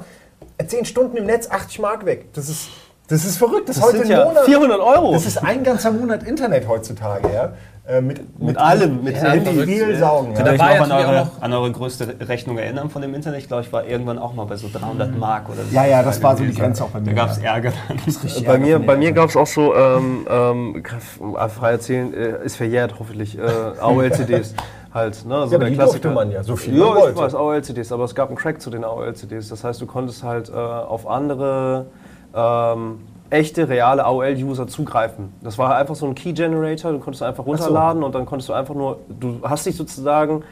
10 0.66 0.86
Stunden 0.86 1.18
im 1.18 1.26
Netz, 1.26 1.50
80 1.50 1.80
Mark 1.80 2.06
weg. 2.06 2.34
Das 2.34 2.50
ist, 2.50 2.70
das 3.08 3.26
ist 3.26 3.38
verrückt. 3.38 3.70
Das, 3.70 3.78
ist 3.78 3.84
Das 3.84 3.94
heute 3.94 4.04
sind 4.04 4.12
ein 4.12 4.20
ja 4.20 4.26
Monat. 4.26 4.46
400 4.46 4.80
Euro. 4.80 5.14
Das 5.14 5.26
ist 5.26 5.38
ein 5.38 5.64
ganzer 5.64 5.92
Monat 5.92 6.24
Internet 6.24 6.68
heutzutage, 6.68 7.30
ja. 7.34 7.54
Äh, 7.88 8.02
mit, 8.02 8.40
Mit 8.40 8.56
allem, 8.56 9.04
mit 9.04 9.16
ja, 9.16 9.32
Handy. 9.32 9.66
viel 9.66 9.98
Saugen. 9.98 10.36
Könnt 10.36 10.48
ihr 10.48 10.54
euch 10.54 10.60
noch 10.60 10.82
an 10.82 10.92
eure, 10.92 11.22
auch 11.24 11.42
an 11.42 11.54
eure 11.54 11.72
größte 11.72 12.18
Rechnung 12.28 12.60
erinnern 12.60 12.92
von 12.92 13.02
dem 13.02 13.16
Internet? 13.16 13.40
Ich 13.40 13.48
glaube, 13.48 13.64
ich 13.64 13.74
war 13.74 13.84
irgendwann 13.84 14.20
auch 14.20 14.36
mal 14.36 14.46
bei 14.46 14.58
so 14.58 14.68
300 14.72 15.18
Mark 15.18 15.50
oder 15.50 15.64
so. 15.64 15.76
Ja, 15.76 15.88
ja, 15.88 16.04
das 16.04 16.22
war 16.22 16.38
so 16.38 16.44
die. 16.44 16.54
Grenze 16.54 16.84
auch 16.84 16.90
bei 16.90 17.00
mir, 17.00 17.08
Da 17.08 17.14
gab 17.14 17.32
es. 17.32 17.40
Ärger 17.40 17.74
dann. 17.88 18.46
Bei 18.46 18.60
mir, 18.60 18.78
bei 18.78 18.96
mir 18.96 19.12
gab 19.12 19.30
es 19.30 19.36
auch 19.36 19.48
so, 19.48 19.76
ähm, 19.76 20.28
ähm, 20.30 20.84
ich 20.86 21.52
frei 21.52 21.72
erzählen, 21.72 22.14
äh, 22.14 22.46
ist 22.46 22.58
verjährt 22.58 22.94
hoffentlich, 23.00 23.40
äh, 23.40 23.42
AOL-CDs 23.80 24.54
halt. 24.94 25.26
Ne, 25.26 25.48
so 25.48 25.52
Ja, 25.52 25.58
aber 25.58 25.70
die 25.70 25.78
durfte 25.78 26.10
man 26.12 26.32
ja, 26.32 26.44
so 26.44 26.56
viel 26.56 26.78
Ja, 26.78 26.90
ich 26.90 26.96
wollte. 26.96 27.18
weiß, 27.18 27.36
AOL-CDs, 27.36 27.92
aber 27.92 28.04
es 28.04 28.16
gab 28.16 28.30
einen 28.30 28.38
Crack 28.38 28.62
zu 28.62 28.70
den 28.70 28.84
AOL-CDs. 28.84 29.50
Das 29.50 29.64
heißt, 29.64 29.82
du 29.82 29.86
konntest 29.86 30.24
halt 30.24 30.50
äh, 30.50 30.54
auf 30.54 31.08
andere 31.08 31.86
ähm, 32.34 33.00
echte, 33.30 33.70
reale 33.70 34.06
AOL-User 34.06 34.68
zugreifen. 34.68 35.34
Das 35.42 35.58
war 35.58 35.76
einfach 35.76 35.96
so 35.96 36.06
ein 36.08 36.16
Key-Generator, 36.16 36.92
du 36.92 37.00
konntest 37.00 37.24
einfach 37.24 37.46
runterladen 37.46 38.04
und 38.04 38.16
dann 38.16 38.26
konntest 38.26 38.50
du 38.50 38.54
einfach 38.54 38.76
nur, 38.76 39.00
du 39.08 39.40
hast 39.44 39.66
dich 39.66 39.76
sozusagen 39.76 40.44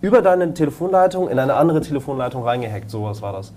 über 0.00 0.22
deine 0.22 0.54
Telefonleitung 0.54 1.28
in 1.28 1.38
eine 1.38 1.54
andere 1.54 1.80
Telefonleitung 1.80 2.44
reingehackt, 2.44 2.90
sowas 2.90 3.22
war 3.22 3.32
das. 3.32 3.52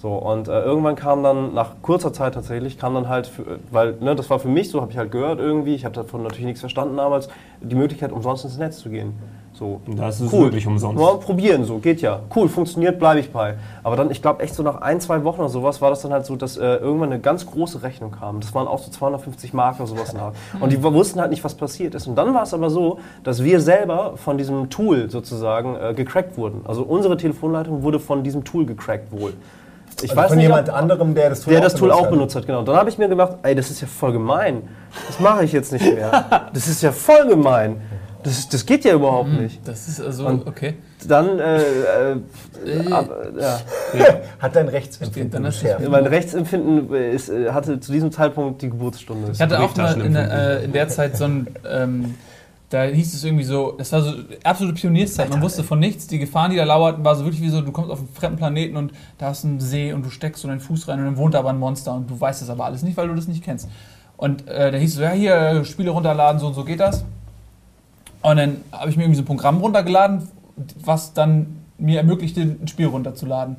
So, 0.00 0.10
und 0.12 0.46
äh, 0.46 0.62
irgendwann 0.62 0.94
kam 0.94 1.24
dann, 1.24 1.54
nach 1.54 1.70
kurzer 1.82 2.12
Zeit 2.12 2.34
tatsächlich, 2.34 2.78
kam 2.78 2.94
dann 2.94 3.08
halt, 3.08 3.26
für, 3.26 3.58
weil 3.72 3.94
ne, 3.98 4.14
das 4.14 4.30
war 4.30 4.38
für 4.38 4.48
mich 4.48 4.70
so, 4.70 4.80
habe 4.80 4.92
ich 4.92 4.98
halt 4.98 5.10
gehört 5.10 5.40
irgendwie, 5.40 5.74
ich 5.74 5.84
habe 5.84 5.94
davon 5.94 6.22
natürlich 6.22 6.46
nichts 6.46 6.60
verstanden 6.60 6.96
damals, 6.96 7.28
die 7.60 7.74
Möglichkeit, 7.74 8.12
umsonst 8.12 8.44
ins 8.44 8.58
Netz 8.58 8.78
zu 8.78 8.90
gehen. 8.90 9.14
So, 9.58 9.80
Und 9.88 9.98
da 9.98 10.08
ist 10.08 10.20
es 10.20 10.30
wirklich 10.30 10.68
umsonst. 10.68 11.00
Mal 11.02 11.16
probieren, 11.18 11.64
so, 11.64 11.78
geht 11.78 12.00
ja. 12.00 12.20
Cool, 12.34 12.48
funktioniert, 12.48 13.00
bleibe 13.00 13.18
ich 13.18 13.32
bei. 13.32 13.54
Aber 13.82 13.96
dann, 13.96 14.08
ich 14.12 14.22
glaube, 14.22 14.40
echt 14.44 14.54
so 14.54 14.62
nach 14.62 14.80
ein, 14.82 15.00
zwei 15.00 15.24
Wochen 15.24 15.40
oder 15.40 15.48
sowas 15.48 15.80
war 15.82 15.90
das 15.90 16.02
dann 16.02 16.12
halt 16.12 16.26
so, 16.26 16.36
dass 16.36 16.56
äh, 16.56 16.76
irgendwann 16.76 17.10
eine 17.12 17.20
ganz 17.20 17.44
große 17.44 17.82
Rechnung 17.82 18.12
kam. 18.12 18.38
Das 18.38 18.54
waren 18.54 18.68
auch 18.68 18.78
so 18.78 18.88
250 18.92 19.52
Mark 19.54 19.76
oder 19.80 19.88
sowas 19.88 20.12
nach. 20.12 20.30
Und 20.60 20.70
die 20.72 20.80
wussten 20.80 21.20
halt 21.20 21.30
nicht, 21.32 21.42
was 21.42 21.54
passiert 21.56 21.96
ist. 21.96 22.06
Und 22.06 22.14
dann 22.14 22.34
war 22.34 22.44
es 22.44 22.54
aber 22.54 22.70
so, 22.70 23.00
dass 23.24 23.42
wir 23.42 23.60
selber 23.60 24.12
von 24.16 24.38
diesem 24.38 24.70
Tool 24.70 25.10
sozusagen 25.10 25.74
äh, 25.74 25.92
gecrackt 25.92 26.36
wurden. 26.38 26.60
Also 26.64 26.82
unsere 26.84 27.16
Telefonleitung 27.16 27.82
wurde 27.82 27.98
von 27.98 28.22
diesem 28.22 28.44
Tool 28.44 28.64
gecrackt 28.64 29.10
wohl. 29.10 29.32
Ich 30.02 30.10
Also 30.16 30.28
von 30.28 30.36
nicht, 30.36 30.46
jemand 30.46 30.68
ob- 30.68 30.76
anderem, 30.76 31.16
der 31.16 31.30
das 31.30 31.40
Tool 31.40 31.52
der 31.54 31.62
das 31.62 31.74
Tool 31.74 31.90
auch 31.90 32.02
hat. 32.04 32.10
benutzt 32.10 32.36
hat, 32.36 32.46
genau. 32.46 32.60
Und 32.60 32.68
dann 32.68 32.76
habe 32.76 32.88
ich 32.90 32.98
mir 32.98 33.08
gedacht, 33.08 33.38
ey, 33.42 33.56
das 33.56 33.70
ist 33.70 33.80
ja 33.80 33.88
voll 33.88 34.12
gemein. 34.12 34.62
Das 35.08 35.18
mache 35.18 35.42
ich 35.44 35.50
jetzt 35.50 35.72
nicht 35.72 35.84
mehr. 35.84 36.46
Das 36.54 36.68
ist 36.68 36.80
ja 36.80 36.92
voll 36.92 37.26
gemein. 37.26 37.80
Das, 38.28 38.48
das 38.48 38.66
geht 38.66 38.84
ja 38.84 38.94
überhaupt 38.94 39.30
nicht. 39.30 39.60
Das 39.66 39.88
ist 39.88 40.00
also, 40.00 40.26
Und- 40.26 40.46
okay. 40.46 40.74
Dann, 41.06 41.38
äh, 41.38 41.62
äh, 42.12 42.92
ab, 42.92 43.08
ja. 43.38 43.60
Hat 44.40 44.56
dein 44.56 44.68
Rechtsempfinden 44.68 45.30
Dann 45.30 45.46
hast 45.46 45.64
mein 45.88 46.06
Rechtsempfinden 46.06 46.92
ist, 46.92 47.28
äh, 47.28 47.50
hatte 47.52 47.78
zu 47.78 47.92
diesem 47.92 48.10
Zeitpunkt 48.10 48.62
die 48.62 48.70
Geburtsstunde. 48.70 49.30
Ich 49.32 49.40
hatte 49.40 49.60
auch 49.60 49.76
mal 49.76 49.92
in, 49.92 50.12
Brieftaschenempfinden. 50.12 50.30
äh, 50.60 50.64
in 50.64 50.72
der 50.72 50.88
Zeit 50.88 51.16
so 51.16 51.24
ein, 51.24 51.46
ähm, 51.68 52.14
da 52.70 52.82
hieß 52.82 53.14
es 53.14 53.24
irgendwie 53.24 53.44
so, 53.44 53.76
es 53.78 53.92
war 53.92 54.02
so 54.02 54.12
absolute 54.44 54.74
Pionierszeit, 54.78 55.30
man 55.30 55.40
wusste 55.40 55.62
von 55.62 55.78
nichts, 55.78 56.06
die 56.08 56.18
Gefahren, 56.18 56.50
die 56.50 56.56
da 56.56 56.64
lauerten, 56.64 57.04
war 57.04 57.14
so 57.14 57.24
wirklich 57.24 57.40
wie 57.42 57.48
so, 57.48 57.60
du 57.62 57.72
kommst 57.72 57.90
auf 57.90 58.00
einen 58.00 58.08
fremden 58.08 58.36
Planeten 58.36 58.76
und 58.76 58.92
da 59.18 59.30
ist 59.30 59.44
ein 59.44 59.60
See 59.60 59.92
und 59.92 60.04
du 60.04 60.10
steckst 60.10 60.42
so 60.42 60.48
deinen 60.48 60.60
Fuß 60.60 60.88
rein 60.88 60.98
und 60.98 61.04
dann 61.06 61.16
wohnt 61.16 61.34
da 61.34 61.38
aber 61.38 61.50
ein 61.50 61.58
Monster 61.58 61.94
und 61.94 62.10
du 62.10 62.20
weißt 62.20 62.42
das 62.42 62.50
aber 62.50 62.64
alles 62.66 62.82
nicht, 62.82 62.96
weil 62.96 63.08
du 63.08 63.14
das 63.14 63.28
nicht 63.28 63.42
kennst. 63.42 63.68
Und 64.16 64.48
äh, 64.48 64.72
da 64.72 64.76
hieß 64.76 64.90
es 64.90 64.96
so, 64.96 65.02
ja 65.02 65.10
hier, 65.12 65.34
äh, 65.34 65.64
Spiele 65.64 65.90
runterladen, 65.90 66.40
so 66.40 66.48
und 66.48 66.54
so 66.54 66.64
geht 66.64 66.80
das. 66.80 67.04
Und 68.22 68.36
dann 68.36 68.56
habe 68.72 68.90
ich 68.90 68.96
mir 68.96 69.04
irgendwie 69.04 69.16
so 69.18 69.22
ein 69.22 69.26
Programm 69.26 69.58
runtergeladen, 69.58 70.28
was 70.84 71.12
dann 71.14 71.60
mir 71.78 71.98
ermöglichte, 71.98 72.40
ein 72.40 72.66
Spiel 72.68 72.86
runterzuladen. 72.86 73.56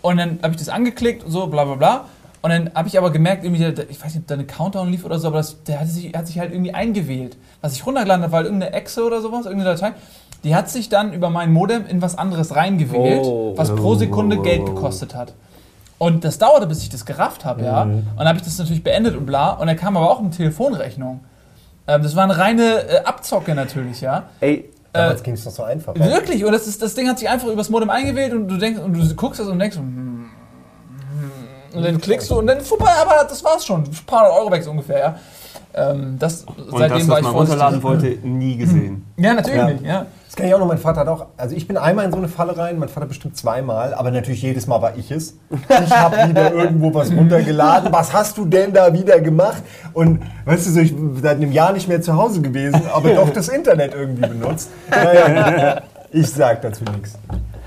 Und 0.00 0.16
dann 0.16 0.38
habe 0.42 0.52
ich 0.52 0.58
das 0.58 0.68
angeklickt, 0.68 1.24
so 1.26 1.46
bla 1.48 1.64
bla 1.64 1.74
bla. 1.74 2.04
Und 2.40 2.50
dann 2.50 2.70
habe 2.74 2.86
ich 2.88 2.96
aber 2.96 3.10
gemerkt, 3.10 3.44
irgendwie, 3.44 3.64
ich 3.90 4.02
weiß 4.02 4.14
nicht, 4.14 4.22
ob 4.22 4.26
da 4.28 4.34
eine 4.34 4.44
Countdown 4.44 4.88
lief 4.90 5.04
oder 5.04 5.18
so, 5.18 5.26
aber 5.28 5.38
das, 5.38 5.62
der 5.64 5.80
hat 5.80 5.88
sich, 5.88 6.14
hat 6.14 6.26
sich 6.28 6.38
halt 6.38 6.52
irgendwie 6.52 6.72
eingewählt. 6.72 7.36
Was 7.60 7.74
ich 7.74 7.84
runtergeladen 7.84 8.22
habe, 8.22 8.32
war 8.32 8.36
halt 8.38 8.46
irgendeine 8.46 8.72
Exe 8.74 9.04
oder 9.04 9.20
sowas, 9.20 9.44
irgendeine 9.44 9.74
Datei. 9.76 9.92
Die 10.44 10.54
hat 10.54 10.70
sich 10.70 10.88
dann 10.88 11.12
über 11.12 11.30
mein 11.30 11.52
Modem 11.52 11.84
in 11.86 12.00
was 12.00 12.16
anderes 12.16 12.54
reingewählt, 12.54 13.24
Oh. 13.26 13.54
was 13.56 13.74
pro 13.74 13.96
Sekunde 13.96 14.38
Geld 14.40 14.66
gekostet 14.66 15.16
hat. 15.16 15.34
Und 15.98 16.22
das 16.24 16.38
dauerte, 16.38 16.68
bis 16.68 16.80
ich 16.82 16.88
das 16.90 17.04
gerafft 17.04 17.44
habe, 17.44 17.64
ja. 17.64 17.82
Und 17.82 18.04
dann 18.16 18.28
habe 18.28 18.38
ich 18.38 18.44
das 18.44 18.56
natürlich 18.56 18.84
beendet 18.84 19.16
und 19.16 19.26
bla. 19.26 19.50
Und 19.54 19.66
dann 19.66 19.76
kam 19.76 19.96
aber 19.96 20.08
auch 20.08 20.20
eine 20.20 20.30
Telefonrechnung. 20.30 21.20
Ähm, 21.88 22.02
das 22.02 22.14
war 22.14 22.24
eine 22.24 22.38
reine 22.38 22.88
äh, 22.88 23.04
Abzocke 23.04 23.54
natürlich, 23.54 24.00
ja. 24.00 24.28
Ey, 24.40 24.70
Damals 24.92 25.22
ging 25.22 25.34
es 25.34 25.44
noch 25.44 25.52
so 25.52 25.62
einfach. 25.62 25.94
Wirklich, 25.94 26.44
und 26.44 26.52
das, 26.52 26.66
ist, 26.66 26.80
das 26.80 26.94
Ding 26.94 27.08
hat 27.08 27.18
sich 27.18 27.28
einfach 27.28 27.48
übers 27.48 27.68
Modem 27.68 27.90
eingewählt 27.90 28.32
und 28.32 28.48
du 28.48 28.56
denkst 28.56 28.80
und 28.80 28.94
du 28.94 29.14
guckst 29.14 29.40
das 29.40 29.46
und 29.46 29.58
denkst, 29.58 29.76
hm, 29.76 30.07
und 31.78 31.84
dann 31.84 32.00
klickst 32.00 32.30
du 32.30 32.38
und 32.38 32.46
dann 32.46 32.60
vorbei, 32.60 32.90
aber 33.00 33.24
das 33.28 33.42
war's 33.44 33.64
schon. 33.64 33.84
Ein 33.84 33.90
paar 34.06 34.20
hundert 34.26 34.38
Euro 34.40 34.50
weg 34.52 34.62
so 34.62 34.70
ungefähr, 34.70 34.98
ja. 34.98 35.16
Ähm, 35.74 36.16
das, 36.18 36.44
Und 36.44 36.78
seitdem 36.78 36.98
das, 36.98 37.08
war 37.08 37.14
was 37.16 37.18
ich 37.18 37.24
man 37.24 37.32
vorsichtig. 37.32 37.62
runterladen 37.62 37.82
wollte, 37.82 38.06
nie 38.26 38.56
gesehen. 38.56 39.04
Ja, 39.16 39.34
natürlich 39.34 39.58
Ja. 39.58 39.66
nicht, 39.68 39.84
ja. 39.84 40.06
Das 40.26 40.36
kann 40.36 40.46
ich 40.46 40.54
auch 40.54 40.58
noch, 40.58 40.66
mein 40.66 40.78
Vater 40.78 41.00
hat 41.00 41.08
auch, 41.08 41.26
also 41.36 41.54
ich 41.56 41.66
bin 41.66 41.76
einmal 41.76 42.04
in 42.04 42.10
so 42.10 42.18
eine 42.18 42.28
Falle 42.28 42.56
rein, 42.56 42.78
mein 42.78 42.88
Vater 42.88 43.06
bestimmt 43.06 43.36
zweimal, 43.36 43.94
aber 43.94 44.10
natürlich 44.10 44.42
jedes 44.42 44.66
Mal 44.66 44.80
war 44.82 44.96
ich 44.96 45.10
es. 45.10 45.36
Ich 45.50 45.90
habe 45.90 46.16
wieder 46.28 46.52
irgendwo 46.52 46.92
was 46.94 47.10
runtergeladen. 47.12 47.92
Was 47.92 48.12
hast 48.12 48.36
du 48.38 48.44
denn 48.44 48.72
da 48.72 48.92
wieder 48.92 49.20
gemacht? 49.20 49.62
Und 49.94 50.20
weißt 50.44 50.66
du, 50.66 50.70
so, 50.70 50.80
ich 50.80 50.94
bin 50.94 51.16
seit 51.22 51.36
einem 51.36 51.52
Jahr 51.52 51.72
nicht 51.72 51.88
mehr 51.88 52.02
zu 52.02 52.14
Hause 52.14 52.42
gewesen, 52.42 52.82
aber 52.92 53.10
doch 53.10 53.30
das 53.30 53.48
Internet 53.48 53.94
irgendwie 53.94 54.28
benutzt. 54.28 54.70
Naja, 54.90 55.82
ich 56.12 56.30
sag 56.30 56.60
dazu 56.62 56.84
nichts. 56.94 57.14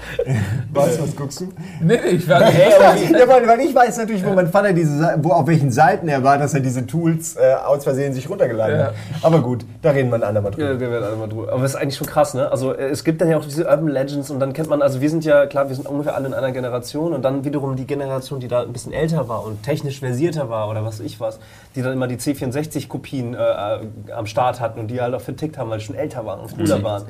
Was, 0.73 1.01
was 1.01 1.15
guckst 1.15 1.41
du? 1.41 1.49
Nee, 1.81 1.99
nee, 2.03 2.09
ich 2.11 2.27
war 2.29 2.41
ich, 2.49 3.09
ja, 3.09 3.27
weil, 3.27 3.45
weil 3.47 3.59
ich 3.59 3.75
weiß 3.75 3.97
natürlich, 3.97 4.25
wo 4.25 4.31
mein 4.33 4.47
Vater 4.47 4.71
diese, 4.73 5.15
wo, 5.21 5.31
auf 5.31 5.47
welchen 5.47 5.71
Seiten 5.71 6.07
er 6.07 6.23
war, 6.23 6.37
dass 6.37 6.53
er 6.53 6.61
diese 6.61 6.85
Tools 6.87 7.35
äh, 7.35 7.53
aus 7.65 7.83
Versehen 7.83 8.13
sich 8.13 8.29
runtergeladen 8.29 8.77
Ja. 8.79 8.85
hat. 8.85 8.93
Aber 9.21 9.41
gut, 9.41 9.65
da 9.81 9.91
reden 9.91 10.09
wir 10.09 10.15
ein 10.15 10.23
andermal 10.23 10.51
drüber. 10.51 10.71
Ja, 10.73 10.79
wir 10.79 10.91
werden 10.91 11.03
alle 11.03 11.15
mal 11.17 11.27
drüber. 11.27 11.51
Aber 11.51 11.61
das 11.61 11.71
ist 11.71 11.77
eigentlich 11.81 11.97
schon 11.97 12.07
krass, 12.07 12.33
ne? 12.33 12.49
Also 12.51 12.73
äh, 12.73 12.89
es 12.89 13.03
gibt 13.03 13.19
dann 13.21 13.29
ja 13.29 13.37
auch 13.37 13.43
diese 13.43 13.65
Urban 13.65 13.89
Legends 13.89 14.29
und 14.31 14.39
dann 14.39 14.53
kennt 14.53 14.69
man, 14.69 14.81
also 14.81 15.01
wir 15.01 15.09
sind 15.09 15.25
ja, 15.25 15.45
klar, 15.45 15.67
wir 15.67 15.75
sind 15.75 15.87
ungefähr 15.87 16.15
alle 16.15 16.27
in 16.27 16.33
einer 16.33 16.51
Generation 16.51 17.13
und 17.13 17.21
dann 17.23 17.43
wiederum 17.43 17.75
die 17.75 17.85
Generation, 17.85 18.39
die 18.39 18.47
da 18.47 18.61
ein 18.61 18.71
bisschen 18.73 18.93
älter 18.93 19.27
war 19.27 19.43
und 19.45 19.63
technisch 19.63 19.99
versierter 19.99 20.49
war 20.49 20.69
oder 20.69 20.85
was 20.85 20.99
ich 21.01 21.19
was, 21.19 21.39
die 21.75 21.81
dann 21.81 21.93
immer 21.93 22.07
die 22.07 22.15
C64-Kopien 22.17 23.33
äh, 23.33 23.37
äh, 23.37 23.79
am 24.15 24.25
Start 24.25 24.59
hatten 24.59 24.79
und 24.79 24.87
die 24.87 25.01
halt 25.01 25.13
auch 25.13 25.21
vertickt 25.21 25.57
haben, 25.57 25.69
weil 25.69 25.79
die 25.79 25.85
schon 25.85 25.95
älter 25.95 26.25
waren 26.25 26.39
und 26.39 26.55
cooler 26.57 26.81
waren. 26.83 27.03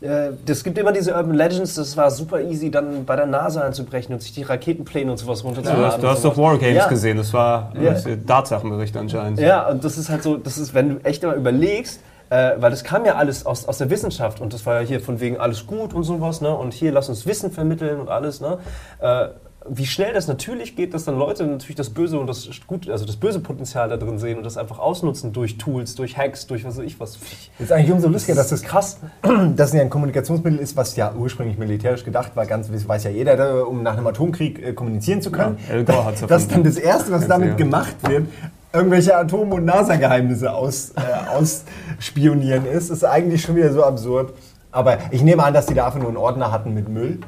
Äh, 0.00 0.30
Es 0.46 0.62
gibt 0.62 0.76
immer 0.78 0.92
diese 0.92 1.14
Urban 1.14 1.34
Legends, 1.34 1.74
das 1.74 1.96
war 1.96 2.10
super 2.10 2.40
easy, 2.40 2.70
dann 2.70 3.04
bei 3.04 3.16
der 3.16 3.26
NASA 3.26 3.62
einzubrechen 3.62 4.14
und 4.14 4.20
sich 4.22 4.32
die 4.32 4.42
Raketenpläne 4.42 5.10
und 5.10 5.16
sowas 5.16 5.42
runterzuladen. 5.44 5.80
Du 5.82 5.86
hast, 5.86 6.02
du 6.02 6.08
hast 6.08 6.24
doch 6.24 6.34
sowas. 6.34 6.52
Wargames 6.52 6.74
Ja. 6.76 6.88
gesehen, 6.88 7.16
das 7.16 7.32
war 7.32 7.72
Ja. 7.80 7.94
Datsachenbericht 8.26 8.96
anscheinend. 8.96 9.38
Ja, 9.40 9.68
und 9.68 9.84
das 9.84 9.96
ist 9.98 10.08
halt 10.10 10.22
so, 10.22 10.36
das 10.36 10.58
ist, 10.58 10.74
wenn 10.74 10.88
du 10.90 11.04
echt 11.04 11.22
mal 11.22 11.34
überlegst, 11.36 12.00
äh, 12.28 12.52
weil 12.58 12.70
das 12.70 12.82
kam 12.84 13.04
ja 13.04 13.14
alles 13.14 13.46
aus, 13.46 13.66
aus 13.68 13.78
der 13.78 13.88
Wissenschaft 13.88 14.40
und 14.40 14.52
das 14.52 14.66
war 14.66 14.80
ja 14.80 14.86
hier 14.86 15.00
von 15.00 15.20
wegen 15.20 15.38
alles 15.38 15.66
gut 15.66 15.94
und 15.94 16.02
sowas, 16.02 16.40
ne? 16.40 16.54
Und 16.54 16.74
hier 16.74 16.90
lass 16.92 17.08
uns 17.08 17.24
Wissen 17.24 17.52
vermitteln 17.52 18.00
und 18.00 18.08
alles, 18.08 18.40
ne? 18.40 18.58
Äh, 19.00 19.28
wie 19.68 19.86
schnell 19.86 20.12
das 20.12 20.28
natürlich 20.28 20.76
geht, 20.76 20.94
dass 20.94 21.04
dann 21.04 21.18
Leute 21.18 21.44
natürlich 21.44 21.76
das 21.76 21.90
Böse 21.90 22.18
und 22.18 22.26
das 22.26 22.48
gut, 22.66 22.88
also 22.88 23.04
das 23.04 23.16
böse 23.16 23.40
Potenzial 23.40 23.88
da 23.88 23.96
drin 23.96 24.18
sehen 24.18 24.38
und 24.38 24.44
das 24.44 24.56
einfach 24.56 24.78
ausnutzen 24.78 25.32
durch 25.32 25.58
Tools, 25.58 25.94
durch 25.94 26.16
Hacks, 26.16 26.46
durch 26.46 26.64
was 26.64 26.78
weiß 26.78 26.84
ich 26.84 26.98
was. 27.00 27.18
ist 27.58 27.72
eigentlich 27.72 27.92
umso 27.92 28.08
lustiger, 28.08 28.36
dass 28.36 28.48
das 28.48 28.62
krass, 28.62 28.98
dass 29.56 29.70
es 29.70 29.74
ja 29.74 29.82
ein 29.82 29.90
Kommunikationsmittel 29.90 30.58
ist, 30.58 30.76
was 30.76 30.96
ja 30.96 31.12
ursprünglich 31.14 31.58
militärisch 31.58 32.04
gedacht 32.04 32.36
war, 32.36 32.46
ganz 32.46 32.70
weiß 32.70 33.04
ja 33.04 33.10
jeder, 33.10 33.36
da, 33.36 33.62
um 33.62 33.82
nach 33.82 33.96
einem 33.96 34.06
Atomkrieg 34.06 34.62
äh, 34.62 34.72
kommunizieren 34.72 35.22
zu 35.22 35.30
können. 35.30 35.58
Ja, 35.68 35.82
das 36.28 36.42
ist 36.42 36.52
dann 36.52 36.64
das 36.64 36.76
Erste, 36.76 37.12
was 37.12 37.26
damit 37.26 37.56
gemacht 37.56 37.96
wird, 38.08 38.26
irgendwelche 38.72 39.16
Atom- 39.16 39.52
und 39.52 39.64
NASA-Geheimnisse 39.64 40.52
aus, 40.52 40.90
äh, 40.90 41.36
ausspionieren 41.36 42.66
ist, 42.66 42.90
ist 42.90 43.04
eigentlich 43.04 43.42
schon 43.42 43.56
wieder 43.56 43.72
so 43.72 43.82
absurd. 43.82 44.34
Aber 44.70 44.98
ich 45.10 45.22
nehme 45.22 45.42
an, 45.42 45.54
dass 45.54 45.66
die 45.66 45.74
da 45.74 45.86
einfach 45.86 45.98
nur 45.98 46.08
einen 46.08 46.18
Ordner 46.18 46.52
hatten 46.52 46.74
mit 46.74 46.88
Müll, 46.88 47.20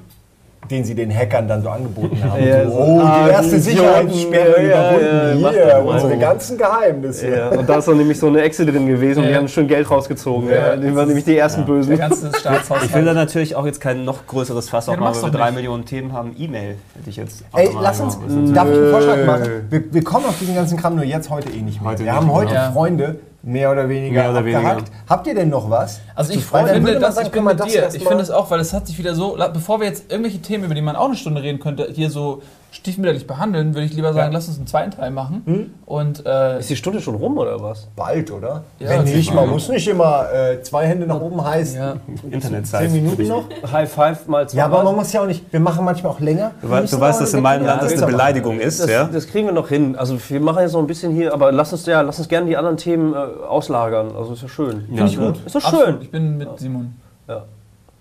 den 0.71 0.85
sie 0.85 0.95
den 0.95 1.15
Hackern 1.15 1.49
dann 1.49 1.63
so 1.63 1.69
angeboten 1.69 2.23
haben. 2.23 2.43
Ja, 2.49 2.69
so, 2.69 2.77
oh, 2.77 3.01
ah, 3.03 3.25
die 3.27 3.31
erste 3.33 3.59
Sicherheitssperre 3.61 4.63
ja, 4.69 4.91
überwunden. 4.93 5.41
ja, 5.43 5.51
Hier, 5.51 5.85
unsere 5.85 6.17
ganzen 6.19 6.57
Geheimnisse. 6.59 7.29
Ja, 7.29 7.49
und 7.49 7.69
da 7.69 7.77
ist 7.77 7.89
dann 7.89 7.97
nämlich 7.99 8.19
so 8.19 8.29
eine 8.29 8.43
Echse 8.43 8.65
drin 8.65 8.87
gewesen 8.87 9.23
und 9.23 9.29
die 9.29 9.35
haben 9.35 9.49
schön 9.49 9.67
Geld 9.67 9.91
rausgezogen. 9.91 10.49
Ja, 10.49 10.55
Ja, 10.69 10.77
die 10.77 10.95
waren 10.95 11.09
nämlich 11.09 11.25
die 11.25 11.37
ersten 11.37 11.67
der 11.67 11.73
Bösen. 11.73 11.99
ganze 11.99 12.31
Staatshaushalt. 12.39 12.85
Ich 12.85 12.95
will 12.95 13.05
da 13.05 13.15
natürlich 13.15 13.57
auch 13.57 13.67
jetzt 13.67 13.81
kein 13.81 14.05
noch 14.05 14.27
größeres 14.27 14.69
Fass 14.69 14.89
aufmachen, 14.89 15.23
weil 15.23 15.33
wir 15.33 15.39
drei 15.39 15.47
nicht. 15.47 15.57
Millionen 15.57 15.85
Themen 15.85 16.13
haben. 16.13 16.35
E-Mail 16.39 16.77
hätte 16.97 17.11
ich 17.11 17.17
jetzt 17.17 17.45
auch 17.53 17.59
Ey, 17.59 17.71
lass 17.81 18.01
uns, 18.01 18.19
darf 18.55 18.69
ich 18.69 18.77
einen 18.77 18.91
Vorschlag 18.91 19.25
machen? 19.27 19.51
Wir, 19.71 19.83
wir 19.93 20.05
kommen 20.05 20.27
auf 20.27 20.39
diesen 20.39 20.55
ganzen 20.55 20.79
Kram 20.79 20.95
nur 20.95 21.05
jetzt 21.05 21.31
heute 21.31 21.51
eh 21.51 21.61
nicht 21.61 21.81
mehr. 21.81 21.91
Heute 21.91 22.05
wir 22.05 22.13
nicht, 22.13 22.21
haben 22.21 22.33
heute. 22.33 22.71
Freunde 22.73 23.17
mehr 23.43 23.71
oder 23.71 23.89
weniger 23.89 24.23
Mehr 24.23 24.31
oder 24.31 24.45
weniger. 24.45 24.59
abgehakt. 24.71 24.93
Habt 25.09 25.27
ihr 25.27 25.35
denn 25.35 25.49
noch 25.49 25.71
was? 25.71 26.01
Also 26.15 26.33
ich 26.33 26.53
würde 26.53 26.81
man 26.81 27.01
dass 27.01 27.15
sagen, 27.15 27.27
ich 27.27 27.33
bin 27.33 27.45
mit 27.45 27.61
das 27.61 27.69
dir. 27.69 27.89
Ich 27.95 28.05
finde 28.07 28.23
es 28.23 28.31
auch, 28.31 28.51
weil 28.51 28.61
es 28.61 28.73
hat 28.73 28.87
sich 28.87 28.99
wieder 28.99 29.15
so, 29.15 29.39
bevor 29.53 29.81
wir 29.81 29.87
jetzt 29.87 30.11
irgendwelche 30.11 30.41
Themen, 30.41 30.65
über 30.65 30.75
die 30.75 30.83
man 30.83 30.97
auch 30.97 31.07
eine 31.07 31.17
Stunde 31.17 31.43
reden 31.43 31.61
könnte, 31.61 31.89
hier 31.93 32.11
so 32.11 32.43
stiefmütterlich 32.71 33.27
behandeln, 33.27 33.75
würde 33.75 33.87
ich 33.87 33.95
lieber 33.95 34.13
sagen, 34.13 34.31
Ja. 34.33 34.39
lass 34.39 34.47
uns 34.49 34.59
einen 34.59 34.67
zweiten 34.67 34.91
Teil 34.91 35.11
machen. 35.11 35.43
Hm? 35.47 35.71
Und 35.87 36.25
äh, 36.27 36.59
Ist 36.61 36.69
die 36.71 36.77
Stunde 36.77 37.01
schon 37.01 37.15
rum 37.15 37.39
oder 37.39 37.63
was? 37.63 37.89
Bald, 37.97 38.31
oder? 38.31 38.63
Ja, 38.79 38.91
Wenn 38.91 39.05
nicht, 39.05 39.33
man 39.35 39.49
muss 39.49 39.69
nicht 39.69 39.89
immer 39.89 40.27
äh, 40.33 40.63
zwei 40.63 40.87
Hände 40.87 41.07
nach 41.07 41.21
oben 41.21 41.43
heißt. 41.43 41.77
ja. 41.77 41.97
Internetzeit. 42.31 42.91
Zehn 42.91 43.03
Minuten 43.05 43.27
noch? 43.27 43.45
High 43.73 43.91
Five 43.91 44.29
mal 44.29 44.49
zwei. 44.49 44.59
Ja, 44.59 44.67
aber 44.67 44.85
man 44.85 44.95
muss 44.97 45.13
ja 45.13 45.23
auch 45.23 45.27
nicht. 45.27 45.51
Wir 45.51 45.61
machen 45.61 45.85
manchmal 45.85 46.13
auch 46.13 46.21
länger. 46.21 46.51
Du, 46.61 46.69
weißt- 46.69 46.91
du 46.91 47.01
weißt, 47.01 47.21
dass 47.21 47.33
in 47.35 47.43
meinem 47.43 47.65
Land 47.65 47.83
das 47.83 47.93
eine 47.95 48.07
Beleidigung 48.07 48.61
ist, 48.61 48.81
Das, 48.81 48.91
ja? 48.91 49.05
das 49.05 49.27
kriegen 49.27 49.47
wir 49.47 49.55
noch 49.55 49.69
hin. 49.69 49.97
Also 49.97 50.19
wir 50.29 50.41
machen 50.41 50.61
jetzt 50.61 50.73
noch 50.75 50.81
ein 50.81 50.87
bisschen 50.87 51.13
hier, 51.13 51.33
aber 51.33 51.51
lass 51.53 51.73
uns 51.73 51.87
ja, 51.87 52.03
lass 52.03 52.19
uns 52.19 52.29
gerne 52.29 52.47
die 52.47 52.57
anderen 52.57 52.77
Themen 52.77 53.15
äh, 53.15 53.17
auslagern. 53.49 54.13
Also 54.17 54.35
ist 54.35 54.43
ja 54.43 54.49
schön. 54.49 54.85
Finde 54.87 55.05
ich 55.07 55.15
Ja. 55.15 55.27
gut. 55.31 55.45
Ist 55.47 55.55
doch 55.55 55.65
Absolut. 55.65 55.87
schön. 55.87 55.99
Ich 56.03 56.11
bin 56.11 56.37
mit 56.37 56.49
Simon. 56.59 56.95
Ja. 57.29 57.45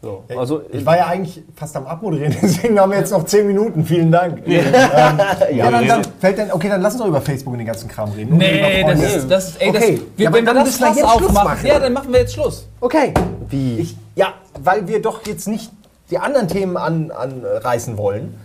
So. 0.02 0.24
Also 0.38 0.62
Ich 0.72 0.86
war 0.86 0.96
ja 0.96 1.08
eigentlich 1.08 1.44
fast 1.56 1.76
am 1.76 1.88
Abmoderieren, 1.88 2.36
deswegen 2.42 2.80
haben 2.80 2.92
wir 2.92 3.00
jetzt 3.00 3.12
noch 3.12 3.26
zehn 3.26 3.48
Minuten. 3.48 3.84
Vielen 3.84 4.12
Dank. 4.12 4.44
Ähm, 4.48 5.56
ja, 5.58 5.72
dann, 5.72 5.88
dann 5.88 6.02
fällt 6.20 6.38
dann, 6.40 6.52
okay, 6.52 6.70
dann 6.70 6.82
lass 6.82 6.94
uns 6.94 7.02
doch 7.02 7.08
über 7.10 7.22
Facebook 7.22 7.54
und 7.54 7.58
den 7.60 7.68
ganzen 7.68 7.88
Kram 7.90 8.12
reden. 8.12 8.38
Nee, 8.38 8.84
das 8.86 9.02
ist, 9.02 9.30
das 9.32 9.50
ist, 9.50 9.62
ey, 9.62 9.70
Okay. 9.70 9.80
das, 9.80 9.90
wir, 10.18 10.26
Ja, 10.26 10.34
wenn 10.34 10.46
wir 10.46 10.54
dann 10.54 10.66
das 10.66 10.76
Schluss 10.78 11.02
aufmachen, 11.04 11.34
machen. 11.34 11.66
ja, 11.66 11.80
dann 11.80 11.94
machen 11.94 12.12
wir 12.14 12.20
jetzt 12.22 12.34
Schluss. 12.34 12.68
Okay. 12.80 13.14
wie? 13.50 13.80
Ich, 13.80 13.98
ja, 14.16 14.34
weil 14.62 14.88
wir 14.88 15.02
doch 15.02 15.26
jetzt 15.26 15.48
nicht 15.48 15.72
die 16.12 16.20
anderen 16.20 16.48
Themen 16.48 16.78
an, 16.78 17.12
anreißen 17.12 17.98
wollen, 17.98 18.36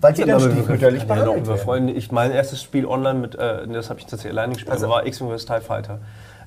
weil 0.00 0.12
die 0.12 0.22
dann 0.22 0.30
Aber 0.30 0.44
wir- 0.44 0.52
stiefmütterlich 0.52 1.02
ja, 1.02 1.08
doch, 1.08 1.14
behandelt 1.16 1.48
werden. 1.48 1.60
Freunde, 1.60 1.92
ich 1.92 2.10
mein 2.12 2.30
erstes 2.30 2.62
Spiel 2.62 2.86
online 2.86 3.18
mit, 3.18 3.34
äh, 3.34 3.66
das 3.68 3.90
habe 3.90 3.98
ich 4.00 4.06
tatsächlich 4.06 4.32
alleine 4.32 4.52
gespielt, 4.54 4.72
Also- 4.72 4.88
war 4.88 5.04
X-Wing 5.06 5.28
vs. 5.36 5.44
TIE 5.46 5.60
Fighter. 5.60 5.98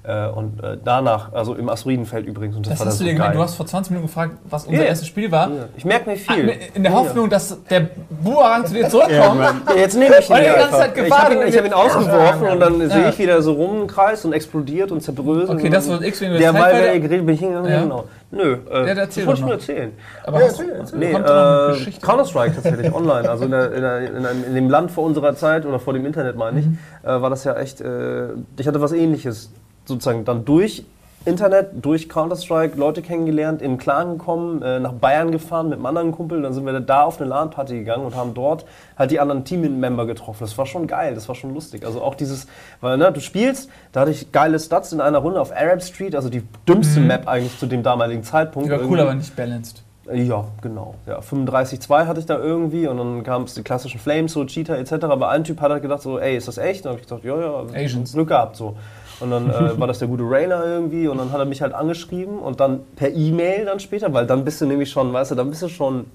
Äh, 0.05 0.27
und 0.27 0.61
äh, 0.61 0.77
danach, 0.83 1.31
also 1.31 1.55
im 1.55 1.69
Asteroidenfeld 1.69 2.25
übrigens. 2.25 2.57
Und 2.57 2.65
das, 2.65 2.71
Das 2.73 2.79
war 2.81 2.87
hast 2.87 2.99
du 2.99 3.05
dir 3.05 3.13
so 3.13 3.17
geil. 3.19 3.31
Du 3.33 3.39
hast 3.41 3.55
vor 3.55 3.65
20 3.65 3.91
Minuten 3.91 4.07
gefragt, 4.07 4.33
was 4.49 4.65
unser 4.65 4.81
Ja. 4.81 4.87
erstes 4.89 5.07
Spiel 5.07 5.31
war. 5.31 5.47
Ja. 5.49 5.55
Ich 5.77 5.85
merke 5.85 6.09
mir 6.09 6.17
viel. 6.17 6.53
In 6.73 6.83
der 6.83 6.91
Hoffnung, 6.91 7.29
dass 7.29 7.57
der 7.69 7.87
Bumerang 8.21 8.65
zu 8.65 8.73
dir 8.73 8.89
zurückkommt. 8.89 9.39
Ja, 9.69 9.75
jetzt 9.77 9.95
nehme 9.97 10.15
ich 10.19 10.29
ihn. 10.29 10.35
Weil 10.35 10.43
die 10.43 10.49
hier 10.49 10.57
ganze 10.59 10.77
Zeit 10.77 10.97
ich 10.97 11.09
habe 11.09 11.33
ihn, 11.35 11.39
und 11.39 11.45
hab 11.55 11.63
ihn 11.65 11.71
wir- 11.71 11.77
ausgeworfen 11.77 12.47
und 12.49 12.59
dann 12.59 12.81
Ja. 12.81 12.89
sehe 12.89 13.09
ich 13.11 13.19
wieder 13.19 13.41
so 13.41 13.53
rum 13.53 13.81
im 13.83 13.87
Kreis 13.87 14.25
und 14.25 14.33
explodiert 14.33 14.91
und 14.91 14.99
zerbröselt. 15.01 15.49
Okay, 15.57 15.69
das 15.69 15.87
war 15.87 16.01
X-Wing 16.01 16.31
vs. 16.33 16.39
Der 16.39 16.51
TIE 16.51 16.59
Ball 16.59 16.71
Fighter. 16.71 16.83
wäre 16.85 16.99
geredet, 16.99 17.25
bin 17.25 17.35
ich 17.35 17.39
hingegangen. 17.39 17.71
Ja. 17.71 17.81
Genau. 17.83 18.03
Nö, 18.31 18.57
äh, 18.71 18.87
Ja, 18.87 18.95
das 18.95 19.15
wollte 19.25 19.33
ich 19.39 19.41
nur 19.41 19.51
erzählen. 19.53 19.91
Aber 20.25 20.39
Ja, 20.41 20.47
erzähl, 20.47 20.69
erzähl. 20.69 20.99
Nee, 20.99 21.11
äh? 21.13 21.91
Counter-Strike 22.01 22.55
tatsächlich 22.55 22.93
online. 22.93 23.29
Also 23.29 23.45
in, 23.45 23.51
der, 23.51 23.71
in, 23.71 23.81
der, 23.81 23.99
in, 24.01 24.25
einem- 24.25 24.43
in 24.43 24.55
dem 24.55 24.69
Land 24.69 24.91
vor 24.91 25.05
unserer 25.05 25.33
Zeit 25.35 25.65
oder 25.65 25.79
vor 25.79 25.93
dem 25.93 26.05
Internet 26.05 26.35
meine 26.35 26.59
ich, 26.59 26.65
Mhm. 26.65 26.77
äh, 27.03 27.21
war 27.21 27.29
das 27.29 27.45
ja 27.45 27.53
echt. 27.55 27.79
Äh, 27.79 28.29
ich 28.57 28.67
hatte 28.67 28.81
was 28.81 28.91
ähnliches 28.91 29.49
sozusagen 29.85 30.25
dann 30.25 30.45
durch 30.45 30.85
Internet, 31.25 31.85
durch 31.85 32.09
Counter-Strike 32.09 32.77
Leute 32.77 33.01
kennengelernt, 33.01 33.61
in 33.61 33.73
den 33.73 33.77
Clan 33.77 34.17
gekommen, 34.17 34.61
äh, 34.61 34.79
nach 34.79 34.91
Bayern 34.91 35.31
gefahren 35.31 35.69
mit 35.69 35.77
einem 35.77 35.85
anderen 35.85 36.11
Kumpel. 36.11 36.41
Dann 36.41 36.53
sind 36.53 36.65
wir 36.65 36.77
da 36.81 37.03
auf 37.03 37.19
eine 37.19 37.29
LAN-Party 37.29 37.79
gegangen 37.79 38.05
und 38.05 38.15
haben 38.15 38.33
dort 38.33 38.65
halt 38.97 39.11
die 39.11 39.21
anderen 39.21 39.45
Team-Member 39.45 40.05
getroffen. 40.05 40.39
Das 40.41 40.57
war 40.57 40.65
schon 40.65 40.85
geil, 40.85 41.15
das 41.15 41.29
war 41.29 41.35
schon 41.35 41.53
lustig. 41.53 41.85
Also 41.85 42.01
auch 42.01 42.15
dieses, 42.15 42.47
weil 42.81 42.97
ne, 42.97 43.09
du 43.11 43.21
spielst, 43.21 43.69
da 43.93 44.01
hatte 44.01 44.11
ich 44.11 44.33
geile 44.33 44.59
Stats 44.59 44.91
in 44.91 44.99
einer 44.99 45.19
Runde 45.19 45.39
auf 45.39 45.55
Arab 45.55 45.81
Street, 45.81 46.13
also 46.13 46.29
die 46.29 46.43
dümmste 46.67 46.99
Map 46.99 47.27
eigentlich 47.27 47.57
zu 47.57 47.67
dem 47.67 47.83
damaligen 47.83 48.23
Zeitpunkt. 48.23 48.67
Die 48.67 48.73
war 48.73 48.81
cool, 48.81 48.99
aber 48.99 49.13
nicht 49.13 49.33
balanced. 49.35 49.81
Ja, 50.11 50.43
genau. 50.61 50.95
Ja, 51.07 51.19
35,2 51.19 52.05
hatte 52.05 52.19
ich 52.19 52.25
da 52.25 52.37
irgendwie 52.37 52.87
und 52.87 52.97
dann 52.97 53.23
kam 53.23 53.43
es 53.43 53.53
die 53.53 53.63
klassischen 53.63 54.01
Flames, 54.01 54.33
so 54.33 54.43
Cheater 54.43 54.77
etc. 54.77 55.05
Aber 55.05 55.29
ein 55.29 55.45
Typ 55.45 55.61
hat 55.61 55.71
halt 55.71 55.81
gedacht 55.81 56.01
so, 56.01 56.19
ey, 56.19 56.35
ist 56.35 56.49
das 56.49 56.57
echt? 56.57 56.79
Und 56.79 56.85
dann 56.85 56.91
habe 56.91 57.01
ich 57.01 57.07
gesagt, 57.07 57.23
ja, 57.23 57.39
ja, 57.39 57.85
Asians. 57.85 58.11
Glück 58.11 58.27
gehabt 58.27 58.57
so. 58.57 58.75
Und 59.19 59.31
dann 59.31 59.49
äh, 59.49 59.79
war 59.79 59.87
das 59.87 59.99
der 59.99 60.07
gute 60.07 60.23
Rainer 60.23 60.63
irgendwie 60.65 61.07
und 61.07 61.17
dann 61.17 61.31
hat 61.31 61.39
er 61.39 61.45
mich 61.45 61.61
halt 61.61 61.73
angeschrieben 61.73 62.39
und 62.39 62.59
dann 62.59 62.81
per 62.95 63.09
E-Mail 63.09 63.65
dann 63.65 63.79
später, 63.79 64.13
weil 64.13 64.25
dann 64.25 64.43
bist 64.43 64.61
du 64.61 64.65
nämlich 64.65 64.89
schon, 64.89 65.13
weißt 65.13 65.31
du, 65.31 65.35
dann 65.35 65.49
bist 65.49 65.61
du 65.61 65.69
schon, 65.69 66.05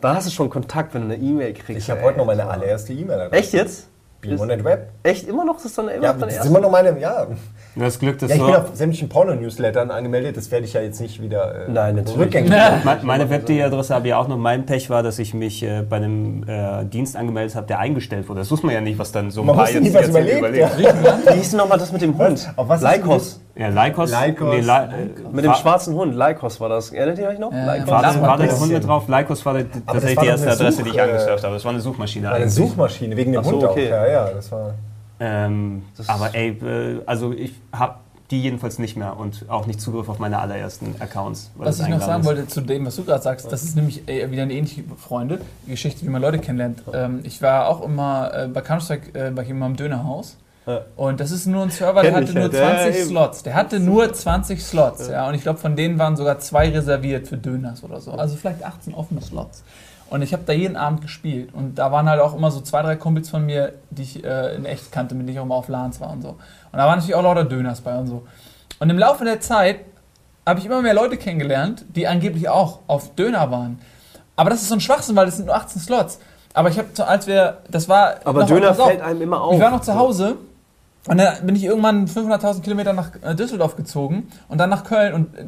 da 0.00 0.14
hast 0.14 0.26
du 0.26 0.30
schon 0.30 0.50
Kontakt, 0.50 0.94
wenn 0.94 1.08
du 1.08 1.14
eine 1.14 1.22
E-Mail 1.22 1.54
kriegst. 1.54 1.82
Ich 1.82 1.90
habe 1.90 2.02
heute 2.02 2.18
noch 2.18 2.26
meine 2.26 2.46
allererste 2.46 2.92
E-Mail. 2.92 3.28
Echt 3.32 3.52
jetzt? 3.52 3.88
Beamonet 4.20 4.64
Web. 4.64 4.88
Echt 5.04 5.28
immer 5.28 5.44
noch? 5.44 5.54
Das 5.56 5.66
ist 5.66 5.78
dann 5.78 5.88
immer 5.88 6.02
Ja, 6.04 6.12
noch 6.12 6.20
dein 6.20 6.28
das 6.30 6.38
ist 6.38 6.46
immer 6.46 6.60
noch 6.60 6.70
meine, 6.70 6.98
ja. 6.98 7.26
Das 7.76 7.98
Glück, 8.00 8.18
dass 8.18 8.30
Ja, 8.30 8.34
ich 8.36 8.40
so, 8.40 8.46
bin 8.48 8.56
auf 8.56 8.70
sämtlichen 8.74 9.08
Porno-Newslettern 9.08 9.92
angemeldet, 9.92 10.36
das 10.36 10.50
werde 10.50 10.64
ich 10.64 10.72
ja 10.72 10.80
jetzt 10.80 11.00
nicht 11.00 11.22
wieder 11.22 11.68
äh, 11.68 11.70
Nein, 11.70 11.94
natürlich 11.94 12.18
rückgängig 12.20 12.50
machen. 12.50 12.80
Me- 12.84 12.98
meine 13.02 13.30
Web.de-Adresse 13.30 13.94
habe 13.94 14.08
ich 14.08 14.14
auch 14.14 14.26
noch. 14.26 14.36
Mein 14.36 14.66
Pech 14.66 14.90
war, 14.90 15.04
dass 15.04 15.20
ich 15.20 15.34
mich 15.34 15.62
äh, 15.62 15.82
bei 15.88 15.96
einem 15.96 16.42
äh, 16.48 16.84
Dienst 16.86 17.14
angemeldet 17.16 17.54
habe, 17.54 17.68
der 17.68 17.78
eingestellt 17.78 18.28
wurde. 18.28 18.40
Das 18.40 18.50
wusste 18.50 18.66
man 18.66 18.74
ja 18.74 18.80
nicht, 18.80 18.98
was 18.98 19.12
dann 19.12 19.30
so 19.30 19.42
ein 19.42 19.46
Man 19.46 19.54
paar 19.56 19.66
wusste 19.66 19.80
nicht, 19.80 19.94
was 19.94 20.08
Jahrzehnte 20.08 20.38
überlebt. 20.38 20.78
Wie 20.78 21.34
hieß 21.34 21.50
denn 21.50 21.58
nochmal 21.58 21.78
das 21.78 21.92
mit 21.92 22.02
dem 22.02 22.18
Hund? 22.18 22.50
Auf 22.56 22.68
was 22.68 22.82
Lycos. 22.82 23.40
Ja, 23.58 23.68
Lycos. 23.68 24.10
Lycos. 24.12 24.54
Nee, 24.54 24.60
Ly- 24.60 24.70
äh, 24.70 25.06
Mit 25.32 25.44
dem 25.44 25.50
war- 25.50 25.56
schwarzen 25.56 25.94
Hund. 25.94 26.14
Lycos 26.14 26.60
war 26.60 26.68
das. 26.68 26.90
Erinnert 26.92 27.18
ihr 27.18 27.28
euch 27.28 27.38
noch? 27.38 27.52
Ja, 27.52 27.74
Lycos. 27.74 27.90
War, 27.90 28.02
Das 28.02 28.14
da, 28.14 28.20
war 28.22 28.28
war 28.28 28.36
da 28.36 28.42
ein 28.44 28.48
der 28.48 28.60
Hund 28.60 28.72
mit 28.72 28.86
drauf? 28.86 29.08
Lycos 29.08 29.44
war 29.44 29.54
tatsächlich 29.86 30.16
war 30.16 30.22
die 30.24 30.28
erste 30.30 30.50
Adresse, 30.52 30.82
die 30.84 30.90
ich 30.90 31.00
angesurft 31.02 31.42
habe. 31.44 31.54
Das 31.54 31.64
war 31.64 31.72
eine 31.72 31.80
Suchmaschine 31.80 32.30
Eine. 32.32 32.48
Suchmaschine, 32.48 33.16
wegen 33.16 33.32
dem 33.32 33.40
Ach 33.40 33.44
so, 33.44 33.50
Hund 33.52 33.64
okay. 33.64 33.86
auch. 33.88 33.90
Ja, 33.90 34.06
ja, 34.06 34.30
das 34.30 34.52
war... 34.52 34.74
Ähm, 35.20 35.82
Das- 35.96 36.08
aber 36.08 36.32
ey, 36.34 36.50
äh, 36.50 37.00
also 37.06 37.32
ich 37.32 37.52
habe 37.72 37.94
die 38.30 38.42
jedenfalls 38.42 38.78
nicht 38.78 38.94
mehr 38.96 39.16
und 39.18 39.46
auch 39.48 39.66
nicht 39.66 39.80
Zugriff 39.80 40.08
auf 40.10 40.18
meine 40.18 40.38
allerersten 40.38 40.94
Accounts. 41.00 41.50
Was 41.56 41.80
ich 41.80 41.88
noch 41.88 42.00
sagen 42.02 42.20
ist. 42.20 42.26
wollte 42.26 42.46
zu 42.46 42.60
dem, 42.60 42.84
was 42.86 42.94
du 42.96 43.04
gerade 43.04 43.22
sagst, 43.22 43.50
das 43.50 43.62
ist 43.64 43.74
nämlich 43.74 44.06
äh, 44.06 44.30
wieder 44.30 44.42
eine 44.42 44.52
ähnliche 44.52 44.84
Freunde, 44.98 45.40
Geschichte, 45.66 46.04
wie 46.04 46.10
man 46.10 46.20
Leute 46.20 46.38
kennenlernt. 46.38 46.82
Ähm, 46.92 47.20
ich 47.22 47.40
war 47.40 47.68
auch 47.68 47.82
immer 47.82 48.30
äh, 48.34 48.46
bei 48.48 48.60
Counter-Strike 48.60 49.18
äh, 49.18 49.30
bei 49.30 49.42
jemandem 49.44 49.70
im 49.72 49.76
Dönerhaus. 49.90 50.36
Ja. 50.68 50.82
Und 50.96 51.18
das 51.18 51.30
ist 51.30 51.46
nur 51.46 51.62
ein 51.62 51.70
Server, 51.70 52.02
der 52.02 52.14
hatte 52.14 52.34
nur 52.34 52.42
halt. 52.42 52.52
Ja, 52.52 52.76
20 52.76 52.96
eben. 53.00 53.08
Slots. 53.08 53.42
Der 53.42 53.54
hatte 53.54 53.80
nur 53.80 54.12
20 54.12 54.62
Slots, 54.62 55.08
ja. 55.08 55.26
Und 55.26 55.34
ich 55.34 55.40
glaube, 55.40 55.58
von 55.58 55.76
denen 55.76 55.98
waren 55.98 56.14
sogar 56.14 56.38
zwei 56.40 56.68
reserviert 56.68 57.26
für 57.26 57.38
Döners 57.38 57.82
oder 57.82 58.00
so. 58.02 58.12
Also 58.12 58.36
vielleicht 58.36 58.62
18 58.62 58.92
offene 58.92 59.22
Slots. 59.22 59.64
Und 60.10 60.20
ich 60.20 60.34
habe 60.34 60.42
da 60.44 60.52
jeden 60.52 60.76
Abend 60.76 61.00
gespielt. 61.00 61.54
Und 61.54 61.76
da 61.76 61.90
waren 61.90 62.08
halt 62.08 62.20
auch 62.20 62.36
immer 62.36 62.50
so 62.50 62.60
zwei, 62.60 62.82
drei 62.82 62.96
Kumpels 62.96 63.30
von 63.30 63.46
mir, 63.46 63.72
die 63.88 64.02
ich 64.02 64.24
äh, 64.24 64.56
in 64.56 64.66
echt 64.66 64.92
kannte, 64.92 65.14
mit 65.14 65.26
denen 65.26 65.36
ich 65.36 65.40
auch 65.40 65.44
immer 65.44 65.54
auf 65.54 65.68
LANs 65.68 66.02
war 66.02 66.10
und 66.10 66.20
so. 66.20 66.28
Und 66.28 66.38
da 66.72 66.86
waren 66.86 66.96
natürlich 66.96 67.14
auch 67.14 67.22
lauter 67.22 67.44
Döners 67.44 67.80
bei 67.80 67.96
und 67.96 68.06
so. 68.06 68.26
Und 68.78 68.90
im 68.90 68.98
Laufe 68.98 69.24
der 69.24 69.40
Zeit 69.40 69.80
habe 70.46 70.60
ich 70.60 70.66
immer 70.66 70.82
mehr 70.82 70.94
Leute 70.94 71.16
kennengelernt, 71.16 71.84
die 71.88 72.06
angeblich 72.06 72.48
auch 72.48 72.80
auf 72.88 73.14
Döner 73.14 73.50
waren. 73.50 73.78
Aber 74.36 74.50
das 74.50 74.60
ist 74.60 74.68
so 74.68 74.74
ein 74.74 74.80
Schwachsinn, 74.80 75.16
weil 75.16 75.26
das 75.26 75.36
sind 75.36 75.46
nur 75.46 75.54
18 75.54 75.80
Slots. 75.80 76.20
Aber 76.52 76.68
ich 76.68 76.78
habe, 76.78 76.88
als 77.06 77.26
wir, 77.26 77.58
das 77.70 77.88
war. 77.88 78.16
Aber 78.24 78.44
Döner 78.44 78.74
fällt 78.74 79.00
einem 79.00 79.22
immer 79.22 79.40
auf. 79.40 79.54
Ich 79.54 79.60
war 79.60 79.70
noch 79.70 79.80
zu 79.80 79.94
Hause 79.94 80.36
und 81.06 81.18
dann 81.18 81.46
bin 81.46 81.56
ich 81.56 81.64
irgendwann 81.64 82.06
500.000 82.06 82.62
Kilometer 82.62 82.92
nach 82.92 83.12
äh, 83.22 83.34
Düsseldorf 83.34 83.76
gezogen 83.76 84.28
und 84.48 84.58
dann 84.58 84.68
nach 84.68 84.84
Köln 84.84 85.14
und 85.14 85.38
äh, 85.38 85.46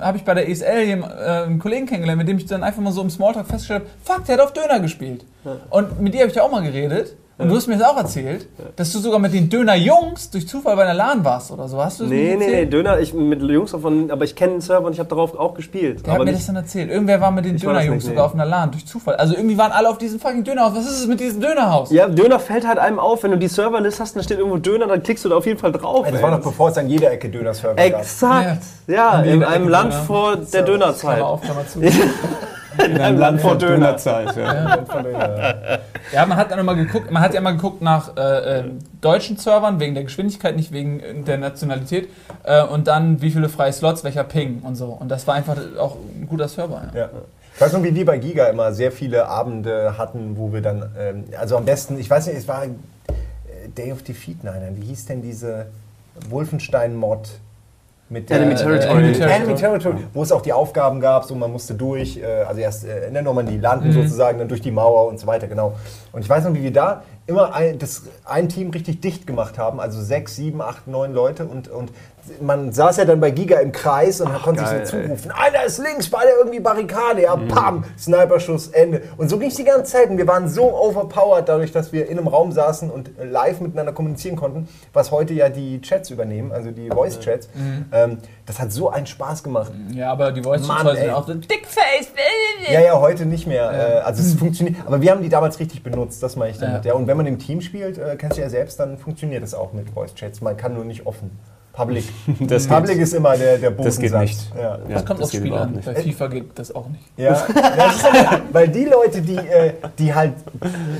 habe 0.00 0.18
ich 0.18 0.24
bei 0.24 0.34
der 0.34 0.48
ESL 0.48 0.66
äh, 0.66 1.44
einen 1.44 1.58
Kollegen 1.58 1.86
kennengelernt, 1.86 2.18
mit 2.18 2.28
dem 2.28 2.38
ich 2.38 2.46
dann 2.46 2.62
einfach 2.62 2.82
mal 2.82 2.92
so 2.92 3.00
im 3.00 3.10
Smalltalk 3.10 3.46
festgestellt 3.46 3.82
habe, 3.82 3.90
fuck, 4.02 4.26
der 4.26 4.36
hat 4.36 4.44
auf 4.44 4.52
Döner 4.52 4.80
gespielt. 4.80 5.24
Und 5.70 6.00
mit 6.00 6.12
dir 6.12 6.20
habe 6.20 6.30
ich 6.30 6.36
ja 6.36 6.42
auch 6.42 6.50
mal 6.50 6.62
geredet. 6.62 7.16
Und 7.38 7.48
du 7.50 7.54
hast 7.54 7.68
mir 7.68 7.78
das 7.78 7.88
auch 7.88 7.96
erzählt, 7.96 8.48
dass 8.74 8.90
du 8.92 8.98
sogar 8.98 9.20
mit 9.20 9.32
den 9.32 9.48
Döner-Jungs 9.48 10.30
durch 10.30 10.48
Zufall 10.48 10.74
bei 10.74 10.82
einer 10.82 10.94
LAN 10.94 11.24
warst 11.24 11.52
oder 11.52 11.68
so. 11.68 11.80
Hast 11.80 12.00
du 12.00 12.04
das 12.04 12.10
Nee, 12.12 12.34
nee, 12.36 12.46
nee? 12.48 12.66
Döner, 12.66 12.98
ich 12.98 13.14
mit 13.14 13.40
Jungs 13.42 13.70
davon, 13.70 14.10
aber 14.10 14.24
ich 14.24 14.34
kenne 14.34 14.54
den 14.54 14.60
Server 14.60 14.86
und 14.86 14.92
ich 14.92 14.98
habe 14.98 15.08
darauf 15.08 15.38
auch 15.38 15.54
gespielt. 15.54 16.04
Der 16.04 16.14
hat 16.14 16.16
aber 16.16 16.24
mir 16.24 16.32
nicht- 16.32 16.40
das 16.40 16.46
dann 16.48 16.56
erzählt. 16.56 16.90
Irgendwer 16.90 17.20
war 17.20 17.30
mit 17.30 17.44
den 17.44 17.56
Döner-Jungs 17.56 17.94
nicht, 17.94 18.04
nee. 18.06 18.10
sogar 18.10 18.24
auf 18.26 18.34
einer 18.34 18.44
LAN 18.44 18.72
durch 18.72 18.84
Zufall. 18.86 19.14
Also 19.16 19.34
irgendwie 19.36 19.56
waren 19.56 19.70
alle 19.70 19.88
auf 19.88 19.98
diesem 19.98 20.18
fucking 20.18 20.42
Dönerhaus. 20.42 20.74
Was 20.74 20.86
ist 20.86 21.00
es 21.00 21.06
mit 21.06 21.20
diesem 21.20 21.40
Dönerhaus? 21.40 21.92
ja, 21.92 22.08
Döner 22.08 22.40
fällt 22.40 22.66
halt 22.66 22.78
einem 22.80 22.98
auf, 22.98 23.22
wenn 23.22 23.30
du 23.30 23.38
die 23.38 23.46
Serverlist 23.48 24.00
hast, 24.00 24.16
dann 24.16 24.24
steht 24.24 24.38
irgendwo 24.38 24.56
Döner, 24.58 24.88
dann 24.88 25.00
klickst 25.04 25.24
du 25.24 25.28
da 25.28 25.36
auf 25.36 25.46
jeden 25.46 25.60
Fall 25.60 25.70
drauf. 25.70 26.06
Das 26.06 26.16
ey. 26.16 26.22
war 26.22 26.32
noch 26.32 26.40
bevor 26.42 26.70
es 26.70 26.78
an 26.78 26.88
jeder 26.88 27.12
Ecke 27.12 27.28
Döner-Server 27.28 27.76
gab. 27.76 28.00
Exakt. 28.00 28.62
Ja, 28.88 29.10
An 29.10 29.24
in 29.26 29.44
einem 29.44 29.62
Ecke 29.64 29.70
Land 29.70 29.92
Döner. 29.92 30.02
vor 30.02 30.36
der 30.36 30.62
Dönerzeit. 30.62 31.16
Klammer 31.18 31.30
auf, 31.30 31.40
Klammer 31.42 31.66
zu. 31.68 31.80
In 32.84 33.00
einem 33.00 33.18
Land 33.18 33.40
vor 33.40 33.56
Dönerzeit. 33.56 34.36
Ja. 34.36 34.78
Ja, 36.12 36.26
man 36.26 36.38
hat 36.38 36.50
dann 36.50 36.58
immer 36.58 36.74
geguckt, 36.74 37.10
man 37.10 37.22
hat 37.22 37.34
ja 37.34 37.40
immer 37.40 37.52
geguckt 37.52 37.82
nach 37.82 38.16
äh, 38.16 38.60
äh, 38.60 38.64
deutschen 39.00 39.36
Servern 39.36 39.78
wegen 39.78 39.94
der 39.94 40.04
Geschwindigkeit, 40.04 40.56
nicht 40.56 40.72
wegen 40.72 41.24
der 41.26 41.38
Nationalität 41.38 42.08
äh, 42.44 42.62
und 42.62 42.86
dann 42.86 43.20
wie 43.20 43.30
viele 43.30 43.48
freie 43.48 43.72
Slots, 43.72 44.04
welcher 44.04 44.24
Ping 44.24 44.60
und 44.62 44.76
so. 44.76 44.86
Und 44.86 45.08
das 45.08 45.26
war 45.26 45.34
einfach 45.34 45.56
auch 45.78 45.96
ein 45.96 46.26
guter 46.26 46.48
Server. 46.48 46.82
Ja. 46.94 47.00
Ja. 47.00 47.10
Ich 47.54 47.60
weiß 47.60 47.72
noch, 47.72 47.82
wie 47.82 47.94
wir 47.94 48.06
bei 48.06 48.18
Giga 48.18 48.46
immer 48.46 48.72
sehr 48.72 48.92
viele 48.92 49.26
Abende 49.26 49.98
hatten, 49.98 50.38
wo 50.38 50.52
wir 50.52 50.62
dann, 50.62 50.90
ähm, 50.98 51.24
also 51.38 51.56
am 51.56 51.64
besten, 51.64 51.98
ich 51.98 52.08
weiß 52.08 52.28
nicht, 52.28 52.36
es 52.36 52.46
war 52.46 52.64
äh, 52.64 52.68
Day 53.76 53.92
of 53.92 54.02
Defeat, 54.02 54.44
nein, 54.44 54.60
nein, 54.60 54.76
wie 54.76 54.86
hieß 54.86 55.06
denn 55.06 55.22
diese 55.22 55.66
Wolfenstein-Mod? 56.30 57.28
Mit 58.10 58.30
Enemy 58.30 58.52
Äh, 58.52 58.56
Territory. 58.56 58.90
Enemy 58.98 59.12
Territory. 59.12 59.32
Enemy 59.42 59.54
Territory, 59.54 59.96
wo 60.14 60.22
es 60.22 60.32
auch 60.32 60.40
die 60.40 60.52
Aufgaben 60.52 61.00
gab, 61.00 61.24
so 61.24 61.34
man 61.34 61.52
musste 61.52 61.74
durch, 61.74 62.16
äh, 62.16 62.24
also 62.46 62.60
erst 62.60 62.86
äh, 62.86 63.06
in 63.08 63.12
der 63.14 63.22
Normandie 63.22 63.58
landen 63.58 63.92
sozusagen, 63.92 64.38
dann 64.38 64.48
durch 64.48 64.62
die 64.62 64.70
Mauer 64.70 65.08
und 65.08 65.20
so 65.20 65.26
weiter, 65.26 65.46
genau. 65.46 65.74
Und 66.12 66.22
ich 66.22 66.28
weiß 66.28 66.44
noch, 66.44 66.54
wie 66.54 66.62
wir 66.62 66.72
da 66.72 67.02
immer 67.28 67.54
ein, 67.54 67.78
das, 67.78 68.02
ein 68.24 68.48
Team 68.48 68.70
richtig 68.70 69.00
dicht 69.00 69.26
gemacht 69.26 69.58
haben, 69.58 69.80
also 69.80 70.00
sechs, 70.00 70.34
sieben, 70.34 70.60
acht, 70.62 70.88
neun 70.88 71.12
Leute 71.12 71.44
und, 71.44 71.68
und 71.68 71.92
man 72.40 72.72
saß 72.72 72.98
ja 72.98 73.04
dann 73.04 73.20
bei 73.20 73.30
Giga 73.30 73.58
im 73.58 73.72
Kreis 73.72 74.20
und 74.20 74.32
konnte 74.42 74.62
geil, 74.62 74.80
sich 74.80 74.90
so 74.90 75.02
zurufen, 75.02 75.30
einer 75.30 75.64
ist 75.64 75.78
links 75.78 76.08
bei 76.10 76.24
der 76.24 76.36
irgendwie 76.38 76.60
Barrikade, 76.60 77.22
ja, 77.22 77.36
pam, 77.36 77.84
Sniperschuss, 77.98 78.68
Ende. 78.68 79.02
Und 79.16 79.28
so 79.28 79.38
ging 79.38 79.48
es 79.48 79.56
die 79.56 79.64
ganze 79.64 79.92
Zeit. 79.92 80.10
Und 80.10 80.18
wir 80.18 80.26
waren 80.26 80.48
so 80.48 80.74
overpowered 80.74 81.48
dadurch, 81.48 81.72
dass 81.72 81.92
wir 81.92 82.08
in 82.08 82.18
einem 82.18 82.28
Raum 82.28 82.52
saßen 82.52 82.90
und 82.90 83.10
live 83.22 83.60
miteinander 83.60 83.92
kommunizieren 83.92 84.36
konnten, 84.36 84.68
was 84.92 85.10
heute 85.10 85.34
ja 85.34 85.48
die 85.48 85.80
Chats 85.80 86.10
übernehmen, 86.10 86.52
also 86.52 86.70
die 86.70 86.88
Voice-Chats. 86.88 87.48
Ähm, 87.92 88.18
das 88.48 88.58
hat 88.58 88.72
so 88.72 88.88
einen 88.88 89.06
Spaß 89.06 89.42
gemacht. 89.42 89.70
Ja, 89.92 90.10
aber 90.10 90.32
die 90.32 90.42
Voice 90.42 90.66
Mann, 90.66 90.96
sind 90.96 91.10
auch 91.10 91.26
so 91.26 91.34
Dickface. 91.34 92.08
Ja, 92.70 92.80
ja, 92.80 92.98
heute 92.98 93.26
nicht 93.26 93.46
mehr. 93.46 93.70
Äh, 93.70 94.00
also 94.00 94.22
es 94.22 94.34
funktioniert. 94.34 94.76
Aber 94.86 95.02
wir 95.02 95.10
haben 95.10 95.22
die 95.22 95.28
damals 95.28 95.60
richtig 95.60 95.82
benutzt, 95.82 96.22
das 96.22 96.34
meine 96.34 96.52
ich 96.52 96.58
damit. 96.58 96.86
Ja. 96.86 96.94
Und 96.94 97.06
wenn 97.06 97.18
man 97.18 97.26
im 97.26 97.38
Team 97.38 97.60
spielt, 97.60 97.98
äh, 97.98 98.16
kennst 98.16 98.38
du 98.38 98.40
ja 98.40 98.48
selbst, 98.48 98.80
dann 98.80 98.96
funktioniert 98.96 99.44
es 99.44 99.52
auch 99.52 99.74
mit 99.74 99.90
Voice 99.90 100.14
Chats. 100.14 100.40
Man 100.40 100.56
kann 100.56 100.72
nur 100.72 100.86
nicht 100.86 101.06
offen. 101.06 101.38
Public. 101.78 102.04
Das 102.48 102.66
Public 102.66 102.94
geht. 102.94 103.02
ist 103.04 103.14
immer 103.14 103.36
der, 103.36 103.56
der 103.58 103.70
Bodensatz. 103.70 104.00
Das 104.02 104.12
geht 104.12 104.20
nicht. 104.20 104.52
Ja. 104.60 104.78
Das 104.88 105.04
kommt 105.06 105.20
das 105.20 105.28
aufs 105.28 105.36
Spiel 105.36 105.54
an. 105.54 105.72
nicht. 105.74 105.84
Bei 105.86 105.94
FIFA 105.94 106.26
geht 106.26 106.58
das 106.58 106.74
auch 106.74 106.88
nicht. 106.88 107.04
Ja, 107.16 107.30
das 107.32 107.46
weil 108.52 108.68
die 108.68 108.84
Leute, 108.84 109.22
die, 109.22 109.36
äh, 109.36 109.74
die 109.96 110.12
halt, 110.12 110.32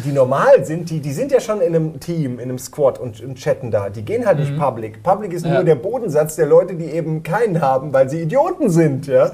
die 0.04 0.12
normal 0.12 0.64
sind, 0.64 0.88
die, 0.90 1.00
die 1.00 1.12
sind 1.12 1.32
ja 1.32 1.40
schon 1.40 1.60
in 1.60 1.74
einem 1.74 1.98
Team, 1.98 2.34
in 2.38 2.48
einem 2.48 2.58
Squad 2.58 3.00
und, 3.00 3.20
und 3.20 3.34
chatten 3.36 3.72
da. 3.72 3.88
Die 3.90 4.02
gehen 4.02 4.24
halt 4.24 4.38
nicht 4.38 4.56
public. 4.56 5.02
Public 5.02 5.32
ist 5.32 5.44
Ja. 5.44 5.54
nur 5.54 5.64
der 5.64 5.74
Bodensatz 5.74 6.36
der 6.36 6.46
Leute, 6.46 6.74
die 6.74 6.86
eben 6.86 7.22
keinen 7.24 7.60
haben, 7.60 7.92
weil 7.92 8.08
sie 8.08 8.22
Idioten 8.22 8.70
sind, 8.70 9.08
ja. 9.08 9.32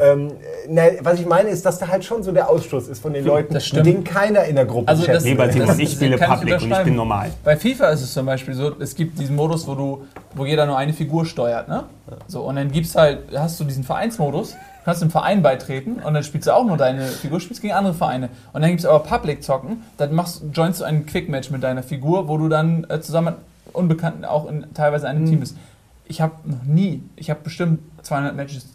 Ähm, 0.00 0.32
ne, 0.68 0.98
was 1.02 1.20
ich 1.20 1.26
meine, 1.26 1.48
ist, 1.50 1.64
dass 1.64 1.78
da 1.78 1.88
halt 1.88 2.04
schon 2.04 2.22
so 2.22 2.32
der 2.32 2.48
Ausschluss 2.50 2.88
ist 2.88 3.00
von 3.00 3.12
den 3.12 3.24
Leuten, 3.24 3.54
das 3.54 3.72
mit 3.72 3.86
denen 3.86 4.04
keiner 4.04 4.44
in 4.44 4.56
der 4.56 4.64
Gruppe 4.66 4.88
Also 4.88 5.06
das-. 5.06 5.24
Lieber 5.24 5.48
Timon, 5.48 5.68
Das- 5.68 5.78
ich 5.78 5.92
spiele 5.92 6.16
kann 6.16 6.32
ich 6.32 6.38
Public 6.40 6.62
und 6.62 6.72
ich 6.72 6.78
bin 6.84 6.96
normal. 6.96 7.30
Bei 7.44 7.56
FIFA 7.56 7.90
ist 7.90 8.02
es 8.02 8.12
zum 8.12 8.26
Beispiel 8.26 8.54
so, 8.54 8.72
es 8.80 8.94
gibt 8.94 9.18
diesen 9.18 9.36
Modus, 9.36 9.66
wo 9.66 9.74
du, 9.74 10.04
wo 10.34 10.44
jeder 10.44 10.66
nur 10.66 10.76
eine 10.76 10.92
Figur 10.92 11.24
steuert, 11.24 11.68
ne? 11.68 11.84
So, 12.26 12.42
und 12.42 12.56
dann 12.56 12.70
gibt's 12.70 12.94
halt, 12.94 13.20
hast 13.36 13.58
du 13.60 13.64
diesen 13.64 13.84
Vereinsmodus, 13.84 14.52
du 14.52 14.56
kannst 14.84 15.02
dem 15.02 15.10
Verein 15.10 15.42
beitreten 15.42 15.94
und 16.04 16.14
dann 16.14 16.22
spielst 16.22 16.46
du 16.48 16.52
auch 16.54 16.64
nur 16.64 16.76
deine 16.76 17.02
Figur, 17.06 17.40
spielst 17.40 17.62
gegen 17.62 17.74
andere 17.74 17.94
Vereine. 17.94 18.28
Und 18.52 18.62
dann 18.62 18.70
gibt's 18.70 18.84
aber 18.86 19.00
Public 19.00 19.42
Zocken, 19.42 19.82
dann 19.96 20.14
machst, 20.14 20.42
joinst 20.52 20.80
du 20.80 20.84
einen 20.84 21.06
Quick-Match 21.06 21.50
mit 21.50 21.62
deiner 21.62 21.82
Figur, 21.82 22.28
wo 22.28 22.38
du 22.38 22.48
dann 22.48 22.86
äh, 22.90 23.00
zusammen 23.00 23.34
mit 23.66 23.74
Unbekannten 23.74 24.24
auch 24.24 24.48
in 24.48 24.66
teilweise 24.74 25.06
einem 25.08 25.26
Team 25.26 25.40
bist. 25.40 25.56
Ich 26.08 26.20
habe 26.20 26.34
noch 26.44 26.62
nie, 26.64 27.02
ich 27.16 27.30
habe 27.30 27.40
bestimmt 27.42 27.80
200 28.02 28.34
Matches 28.36 28.66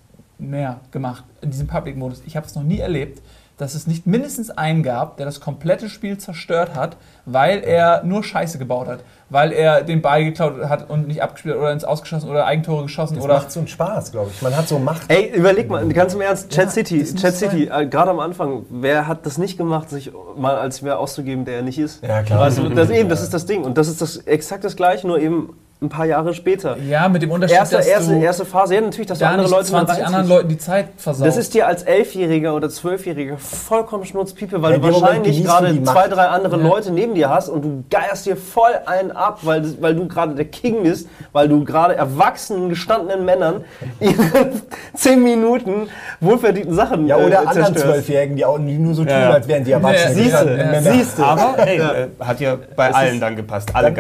mehr 0.42 0.80
gemacht 0.92 1.24
in 1.42 1.52
diesem 1.52 1.68
Public-Modus. 1.68 2.24
Ich 2.26 2.36
habe 2.36 2.46
es 2.46 2.56
noch 2.56 2.64
nie 2.64 2.80
erlebt, 2.80 3.22
dass 3.62 3.76
es 3.76 3.86
nicht 3.86 4.08
mindestens 4.08 4.50
einen 4.50 4.82
gab, 4.82 5.18
der 5.18 5.28
das 5.28 5.40
komplette 5.40 5.88
Spiel 5.88 6.18
zerstört 6.18 6.74
hat, 6.74 6.98
weil 7.26 7.60
er 7.60 8.04
nur 8.04 8.24
Scheiße 8.24 8.58
gebaut 8.58 8.88
hat. 8.88 9.02
Weil 9.30 9.52
er 9.52 9.84
den 9.84 10.02
Ball 10.02 10.24
geklaut 10.24 10.68
hat 10.68 10.90
und 10.90 11.08
nicht 11.08 11.22
abgespielt 11.22 11.54
hat 11.54 11.62
oder 11.62 11.72
ins 11.72 11.84
Ausgeschossen 11.84 12.28
oder 12.28 12.48
Eigentore 12.48 12.84
geschossen 12.84 13.16
das 13.16 13.24
oder. 13.24 13.36
macht 13.36 13.52
so 13.52 13.60
einen 13.60 13.68
Spaß, 13.68 14.12
glaube 14.12 14.32
ich. 14.34 14.42
Man 14.42 14.58
hat 14.58 14.68
so 14.68 14.80
Macht. 14.80 15.04
Ey, 15.10 15.32
überleg 15.36 15.70
mal, 15.70 15.88
ganz 15.90 16.16
im 16.16 16.22
Ernst, 16.22 16.50
Chat 16.50 16.72
City, 16.72 17.02
das 17.02 17.14
muss 17.14 17.22
Chat 17.22 17.36
City, 17.36 17.70
äh, 17.72 17.86
gerade 17.86 18.10
am 18.10 18.20
Anfang, 18.20 18.66
wer 18.72 19.08
hat 19.08 19.28
das 19.28 19.38
nicht 19.38 19.58
gemacht, 19.58 19.92
sich 19.92 20.12
mal 20.36 20.56
als 20.56 20.82
wer 20.82 20.98
auszugeben, 20.98 21.46
der 21.46 21.58
er 21.58 21.62
nicht 21.62 21.78
ist? 21.78 22.04
Ja, 22.04 22.24
klar. 22.24 22.50
Du, 22.50 22.68
das 22.70 22.90
eben, 22.90 23.10
das 23.10 23.22
ist 23.22 23.34
das 23.34 23.46
Ding. 23.46 23.64
Und 23.64 23.78
das 23.78 23.88
ist 23.88 24.02
das 24.02 24.18
exakt 24.18 24.64
das 24.64 24.76
gleiche, 24.76 25.06
nur 25.06 25.20
eben 25.20 25.54
ein 25.84 25.90
paar 25.90 26.06
Jahre 26.06 26.36
später. 26.36 26.78
Ja, 26.78 27.10
mit 27.10 27.24
dem 27.24 27.32
Unterschied, 27.32 27.58
Erste, 27.58 27.78
dass 27.78 27.88
erste, 27.88 28.14
du 28.14 28.20
erste 28.22 28.46
Phase, 28.46 28.76
ja 28.76 28.82
natürlich, 28.82 29.08
dass 29.08 29.18
du 29.18 29.26
da 29.26 29.32
andere 29.32 29.50
Leute 29.50 29.66
20 29.66 29.98
mit 29.98 30.06
anderen. 30.06 30.28
Leuten 30.28 30.50
die 30.50 30.58
Zeit 30.60 30.90
versaust. 30.96 31.26
Das 31.28 31.38
ist 31.38 31.56
dir 31.56 31.66
als 31.66 31.82
Elfjähriger 31.82 32.54
oder 32.54 32.70
Zwölfjähriger 32.70 33.38
vollkommen 33.40 34.06
Schnurzpiepe, 34.06 34.62
weil 34.62 34.74
Ja, 34.74 34.78
du 34.78 34.84
wahrscheinlich 35.02 35.38
du 35.42 35.44
gerade 35.44 35.84
zwei, 35.84 36.08
drei 36.08 36.26
andere 36.28 36.58
Ja. 36.58 36.68
Leute 36.68 36.92
neben 36.92 37.16
dir 37.16 37.32
hast 37.32 37.50
und 37.50 37.64
du 37.66 37.84
geierst 37.90 38.28
dir 38.28 38.38
voll 38.38 38.70
einen 38.86 39.10
ab, 39.12 39.40
weil, 39.42 39.64
das- 39.64 39.82
weil 39.82 39.96
du 39.96 40.08
gerade 40.08 40.36
der 40.36 40.46
King 40.46 40.84
bist, 40.84 41.10
weil 41.32 41.48
du 41.50 41.66
gerade 41.66 41.96
erwachsenen, 41.96 42.70
gestandenen 42.70 43.26
Männern 43.26 43.64
ihre 44.00 44.52
zehn 44.94 45.24
Minuten 45.24 45.90
wohlverdienten 46.20 46.76
Sachen 46.76 47.08
Ja, 47.08 47.16
oder 47.18 47.42
äh, 47.42 47.48
anderen. 47.48 47.76
Zwölfjährigen, 47.76 48.36
die 48.36 48.46
auch 48.46 48.60
nur 48.60 48.94
so 48.94 49.02
tun, 49.04 49.10
Ja. 49.14 49.32
als 49.32 49.48
wären 49.48 49.64
die 49.64 49.72
Erwachsene. 49.72 50.10
Ja, 50.14 50.16
Siehste, 50.44 50.58
Ja, 50.60 50.74
ja. 50.74 50.82
siehste. 50.94 51.24
Aber 51.26 51.56
hey, 51.58 51.80
äh, 51.80 52.08
hat 52.20 52.40
ja 52.40 52.56
bei 52.76 52.94
allen 52.94 53.20
dann 53.20 53.36
gepasst. 53.36 53.70
Alle 53.74 53.92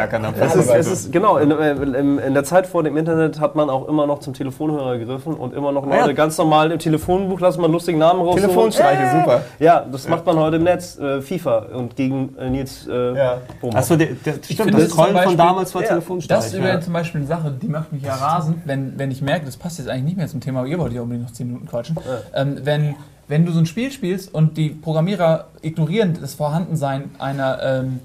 ist, 0.54 0.70
es 0.70 0.88
ist 0.88 1.12
genau, 1.12 1.38
in, 1.38 1.50
äh, 1.50 1.71
in, 1.72 2.18
in 2.20 2.34
der 2.34 2.44
Zeit 2.44 2.68
vor 2.68 2.84
dem 2.84 2.98
Internet 2.98 3.40
hat 3.40 3.56
man 3.56 3.70
auch 3.70 3.88
immer 3.88 4.08
noch 4.08 4.20
zum 4.20 4.34
Telefonhörer 4.34 4.98
gegriffen 4.98 5.34
und 5.34 5.54
immer 5.54 5.72
noch 5.72 5.86
Leute 5.86 6.08
ja. 6.08 6.12
ganz 6.14 6.38
normal 6.38 6.72
im 6.72 6.80
Telefonbuch 6.80 7.40
lassen 7.40 7.62
man 7.62 7.72
lustigen 7.72 8.00
Namen 8.00 8.22
raus. 8.22 8.36
Telefonstreiche, 8.36 9.20
super. 9.20 9.42
Ja, 9.60 9.86
das 9.92 10.08
macht 10.08 10.26
man 10.26 10.38
heute 10.38 10.58
im 10.58 10.64
Netz, 10.64 10.98
äh, 10.98 11.22
FIFA 11.22 11.68
und 11.74 11.96
gegen 11.96 12.36
äh, 12.38 12.50
Nils 12.50 12.88
äh, 12.88 13.16
Ja. 13.16 13.38
Achso, 13.74 13.96
der, 13.96 14.10
der, 14.26 14.36
stimmt, 14.44 14.74
das 14.74 14.84
das 14.84 14.90
Trollen 14.92 15.18
von 15.18 15.38
damals 15.38 15.74
war 15.74 15.82
Ja, 15.82 15.90
Telefonstreich. 15.90 16.38
Das 16.38 16.48
ist 16.48 16.54
übrigens 16.54 16.86
zum 16.86 16.94
Beispiel 16.94 17.22
eine 17.22 17.28
Sache, 17.28 17.52
die 17.52 17.68
macht 17.68 17.92
mich 17.92 18.04
ja 18.04 18.16
rasend, 18.16 18.62
wenn, 18.66 18.98
wenn 18.98 19.12
ich 19.12 19.22
merke, 19.22 19.46
das 19.46 19.58
passt 19.58 19.80
jetzt 19.80 19.90
eigentlich 19.90 20.04
nicht 20.04 20.18
mehr 20.18 20.28
zum 20.28 20.42
Thema, 20.42 20.60
aber 20.60 20.68
ihr 20.68 20.80
wollt 20.80 20.94
ja 20.94 21.02
unbedingt 21.02 21.28
noch 21.28 21.34
10 21.34 21.48
Minuten 21.48 21.68
quatschen. 21.68 21.98
Ähm, 22.34 22.58
wenn, 22.64 22.96
wenn 23.28 23.46
du 23.46 23.52
so 23.52 23.60
ein 23.60 23.66
Spiel 23.66 23.92
spielst 23.92 24.34
und 24.34 24.58
die 24.58 24.70
Programmierer 24.70 25.46
ignorieren 25.62 26.18
das 26.20 26.34
Vorhandensein 26.34 27.12
einer 27.20 27.60
ähm, 27.64 28.00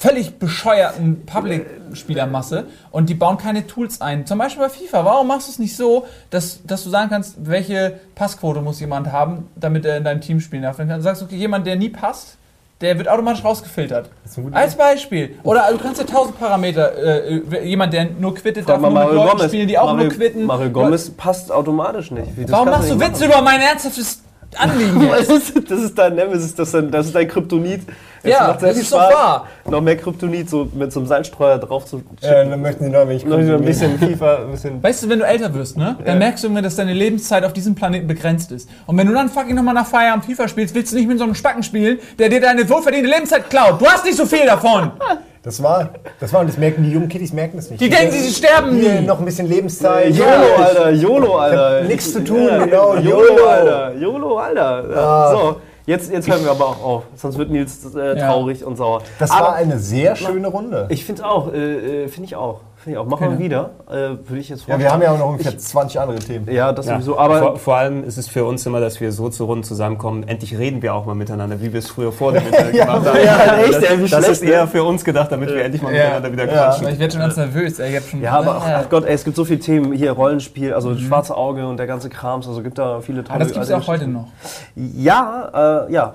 völlig 0.00 0.38
bescheuerten 0.38 1.26
Public-Spielermasse 1.26 2.64
und 2.90 3.10
die 3.10 3.14
bauen 3.14 3.36
keine 3.36 3.66
Tools 3.66 4.00
ein. 4.00 4.24
Zum 4.24 4.38
Beispiel 4.38 4.62
bei 4.62 4.70
FIFA. 4.70 5.04
Warum 5.04 5.26
machst 5.26 5.48
du 5.48 5.52
es 5.52 5.58
nicht 5.58 5.76
so, 5.76 6.06
dass, 6.30 6.62
dass 6.64 6.84
du 6.84 6.90
sagen 6.90 7.10
kannst, 7.10 7.36
welche 7.46 8.00
Passquote 8.14 8.62
muss 8.62 8.80
jemand 8.80 9.12
haben, 9.12 9.48
damit 9.56 9.84
er 9.84 9.98
in 9.98 10.04
deinem 10.04 10.22
Team 10.22 10.40
spielen 10.40 10.62
darf? 10.62 10.78
Dann 10.78 11.02
sagst 11.02 11.20
du, 11.20 11.26
okay, 11.26 11.36
jemand, 11.36 11.66
der 11.66 11.76
nie 11.76 11.90
passt, 11.90 12.38
der 12.80 12.96
wird 12.96 13.08
automatisch 13.08 13.44
rausgefiltert. 13.44 14.08
Als 14.52 14.74
Beispiel. 14.74 15.36
Oder 15.42 15.68
du 15.70 15.76
kannst 15.76 16.00
ja 16.00 16.06
tausend 16.06 16.40
Parameter, 16.40 16.96
äh, 16.96 17.68
jemand, 17.68 17.92
der 17.92 18.06
nur 18.06 18.34
quittet, 18.34 18.66
darf 18.66 18.80
nur 18.80 18.90
mit 18.90 19.12
Leuten 19.12 19.48
spielen, 19.48 19.68
die 19.68 19.78
auch 19.78 19.92
Mario, 19.92 20.04
nur 20.04 20.14
quitten. 20.14 20.46
Mario 20.46 20.70
Gomez 20.70 21.10
passt 21.10 21.52
automatisch 21.52 22.10
nicht. 22.10 22.30
Warum 22.46 22.70
machst 22.70 22.90
du 22.90 22.98
Witze 22.98 23.26
über 23.26 23.42
mein 23.42 23.60
ernsthaftes 23.60 24.22
Anliegen 24.58 25.00
jetzt? 25.02 25.52
Das 25.70 25.80
ist, 25.80 25.96
dein 25.98 26.14
Nemesis, 26.16 26.54
das 26.54 26.68
ist 26.68 26.74
dein, 26.74 26.90
das 26.90 27.06
ist 27.06 27.14
dein 27.14 27.28
Kryptonit. 27.28 27.82
Es 28.22 28.30
Ja, 28.30 28.48
macht 28.48 28.60
sehr 28.60 28.68
das 28.70 28.76
viel 28.76 28.82
ist 28.84 28.92
doch 28.92 29.00
Spaß, 29.02 29.14
wahr. 29.14 29.46
Noch 29.68 29.80
mehr 29.80 29.96
Kryptonit 29.96 30.50
so 30.50 30.68
mit 30.74 30.92
so 30.92 31.00
einem 31.00 31.06
Salzstreuer 31.06 31.58
drauf 31.58 31.86
zu 31.86 32.02
Ja, 32.20 32.44
dann 32.44 32.60
möchten 32.60 32.84
sie 32.84 32.90
noch 32.90 33.00
ein 33.00 33.08
wenig 33.08 33.24
Noch 33.24 33.38
ein 33.38 33.64
bisschen 33.64 33.98
FIFA, 33.98 34.36
ein 34.44 34.50
bisschen. 34.50 34.82
Weißt 34.82 35.04
du, 35.04 35.08
wenn 35.08 35.20
du 35.20 35.26
älter 35.26 35.54
wirst, 35.54 35.76
ne, 35.76 35.96
dann 36.04 36.18
merkst 36.18 36.42
du 36.44 36.48
immer, 36.48 36.60
dass 36.62 36.76
deine 36.76 36.92
Lebenszeit 36.92 37.44
auf 37.44 37.52
diesem 37.52 37.74
Planeten 37.74 38.06
begrenzt 38.08 38.50
ist. 38.52 38.68
Und 38.86 38.98
wenn 38.98 39.06
du 39.06 39.14
dann 39.14 39.28
fucking 39.28 39.54
nochmal 39.54 39.74
nach 39.74 39.86
Feierabend 39.86 40.24
FIFA 40.24 40.48
spielst, 40.48 40.74
willst 40.74 40.92
du 40.92 40.96
nicht 40.96 41.08
mit 41.08 41.18
so 41.18 41.24
einem 41.24 41.34
Spacken 41.34 41.62
spielen, 41.62 41.98
der 42.18 42.28
dir 42.28 42.40
deine 42.40 42.68
wohlverdiente 42.68 43.08
Lebenszeit 43.08 43.48
klaut. 43.48 43.80
Du 43.80 43.86
hast 43.86 44.04
nicht 44.04 44.16
so 44.16 44.26
viel 44.26 44.44
davon. 44.46 44.90
Das 45.42 45.62
war, 45.62 45.88
das 46.20 46.32
war, 46.34 46.40
und 46.42 46.48
das 46.48 46.58
merken 46.58 46.82
die 46.82 46.90
jungen 46.90 47.08
Kiddies 47.08 47.32
merken 47.32 47.56
das 47.56 47.70
nicht. 47.70 47.80
Die 47.80 47.88
denken, 47.88 48.12
sie 48.12 48.30
sterben 48.30 48.78
nie. 48.78 49.00
noch 49.06 49.18
ein 49.18 49.24
bisschen 49.24 49.48
Lebenszeit. 49.48 50.14
YOLO, 50.14 50.28
Ja. 50.30 50.64
Alter, 50.64 50.90
YOLO, 50.90 51.36
Alter. 51.38 51.82
nichts 51.84 52.12
zu 52.12 52.22
tun, 52.22 52.46
genau, 52.64 52.94
YOLO, 52.96 53.00
YOLO. 53.32 53.46
Alter, 53.46 53.94
YOLO, 53.94 54.36
Alter. 54.38 54.84
Ja, 54.90 54.96
Ah. 54.96 55.30
So, 55.32 55.56
Jetzt, 55.86 56.12
jetzt 56.12 56.28
hören 56.28 56.44
wir 56.44 56.50
aber 56.52 56.66
auch 56.66 56.84
auf, 56.84 57.02
sonst 57.16 57.36
wird 57.38 57.50
Nils 57.50 57.80
äh, 57.96 58.16
Ja. 58.18 58.26
traurig 58.28 58.64
und 58.64 58.76
sauer. 58.76 59.02
Das 59.18 59.30
aber 59.30 59.46
war 59.46 59.54
eine 59.54 59.78
sehr 59.78 60.14
schöne 60.14 60.46
Runde. 60.46 60.86
ich 60.90 61.04
finde 61.04 61.22
es 61.22 61.26
auch, 61.28 61.52
äh, 61.52 62.04
äh, 62.04 62.08
finde 62.08 62.26
ich 62.26 62.36
auch. 62.36 62.60
Finde 62.82 62.96
ich 62.98 62.98
auch. 62.98 63.06
Machen 63.06 63.28
wir 63.28 63.34
Okay. 63.34 63.44
wieder. 63.44 63.70
Äh, 63.90 63.92
Würde 64.26 64.38
ich 64.38 64.48
jetzt 64.48 64.66
ja, 64.66 64.78
wir 64.78 64.90
haben 64.90 65.02
ja 65.02 65.12
auch 65.12 65.18
noch 65.18 65.26
ungefähr 65.28 65.56
20 65.58 66.00
andere 66.00 66.18
Themen. 66.18 66.50
Ja, 66.50 66.72
das 66.72 66.86
Ja. 66.86 66.94
sowieso. 66.94 67.18
Aber 67.18 67.38
vor, 67.38 67.56
vor 67.58 67.76
allem 67.76 68.04
ist 68.04 68.16
es 68.16 68.26
für 68.26 68.46
uns 68.46 68.64
immer, 68.64 68.80
dass 68.80 69.00
wir 69.02 69.12
so 69.12 69.28
zu 69.28 69.44
Runden 69.44 69.64
zusammenkommen. 69.64 70.26
Endlich 70.26 70.56
reden 70.56 70.80
wir 70.80 70.94
auch 70.94 71.04
mal 71.04 71.14
miteinander, 71.14 71.60
wie 71.60 71.74
wir 71.74 71.78
es 71.78 71.88
früher 71.90 72.10
vor 72.10 72.32
dem 72.32 72.46
Internet 72.46 72.74
Ja, 72.74 72.86
gemacht 72.86 73.06
haben. 73.06 73.18
ja, 73.22 73.56
echt, 73.58 73.82
ey, 73.82 73.98
wie 73.98 74.02
das, 74.02 74.10
das 74.12 74.24
schlecht, 74.24 74.30
ist 74.30 74.42
eher 74.44 74.66
für 74.66 74.82
uns 74.82 75.04
gedacht, 75.04 75.30
damit 75.30 75.50
wir 75.50 75.62
endlich 75.62 75.82
mal 75.82 75.92
Ja. 75.94 76.04
miteinander 76.04 76.32
wieder 76.32 76.46
Ja. 76.46 76.52
quatschen. 76.68 76.88
Ich 76.88 76.98
werde 76.98 77.12
schon 77.12 77.20
ganz 77.20 77.36
nervös. 77.36 77.78
Ey. 77.78 77.90
Ich 77.90 77.96
hab 77.96 78.04
schon, 78.08 78.22
Ja, 78.22 78.38
aber 78.38 78.56
ach, 78.56 78.66
ach 78.84 78.88
Gott, 78.88 79.04
ey, 79.04 79.12
es 79.14 79.24
gibt 79.24 79.36
so 79.36 79.44
viele 79.44 79.60
Themen 79.60 79.92
hier, 79.92 80.12
Rollenspiel, 80.12 80.72
also 80.72 80.88
Mhm. 80.88 80.98
Schwarze 81.00 81.36
Auge 81.36 81.66
und 81.68 81.76
der 81.76 81.86
ganze 81.86 82.08
Krams, 82.08 82.48
also 82.48 82.62
gibt 82.62 82.78
da 82.78 83.00
viele 83.02 83.22
tolle 83.24 83.34
Aber 83.34 83.44
das 83.44 83.52
gibt 83.52 83.62
es 83.64 83.72
auch 83.72 83.86
heute 83.88 84.06
noch. 84.06 84.28
Ja, 84.74 85.86
äh, 85.88 85.92
ja. 85.92 86.14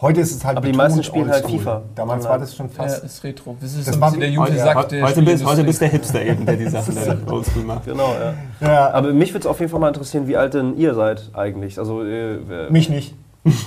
Heute 0.00 0.20
ist 0.20 0.30
es 0.32 0.44
halt 0.44 0.56
Aber 0.56 0.66
die 0.66 0.72
meisten 0.76 1.02
spielen 1.02 1.28
halt. 1.28 1.44
FIFA. 1.44 1.82
Damals 1.96 2.24
war 2.24 2.38
das 2.38 2.54
schon 2.54 2.66
Ja, 2.68 2.72
fast. 2.84 3.02
ist 3.04 3.24
Retro. 3.24 3.56
Das 3.60 3.74
ist 3.74 3.88
Das 3.88 3.94
so 3.96 4.00
ein 4.00 4.04
bisschen 4.04 4.20
der 4.20 4.30
Jute 4.30 4.52
heute- 4.52 4.58
sagt. 4.60 4.92
der 4.92 5.02
Heute 5.04 5.22
bist, 5.22 5.44
heute 5.44 5.64
bist 5.64 5.80
der 5.80 5.88
Hipster 5.88 6.22
eben, 6.22 6.46
der 6.46 6.56
die 6.56 6.66
Sachen 6.68 6.94
dann 6.94 7.28
oldschool 7.28 7.64
macht. 7.64 7.84
Genau, 7.84 8.14
ja. 8.14 8.34
Ja, 8.66 8.90
Aber 8.92 9.12
mich 9.12 9.30
würde 9.32 9.40
es 9.40 9.46
auf 9.46 9.58
jeden 9.58 9.70
Fall 9.72 9.80
mal 9.80 9.88
interessieren, 9.88 10.28
wie 10.28 10.36
alt 10.36 10.54
denn 10.54 10.76
ihr 10.76 10.94
seid 10.94 11.30
eigentlich. 11.34 11.78
Also, 11.80 12.04
äh, 12.04 12.38
mich 12.70 12.88
nicht. 12.88 13.14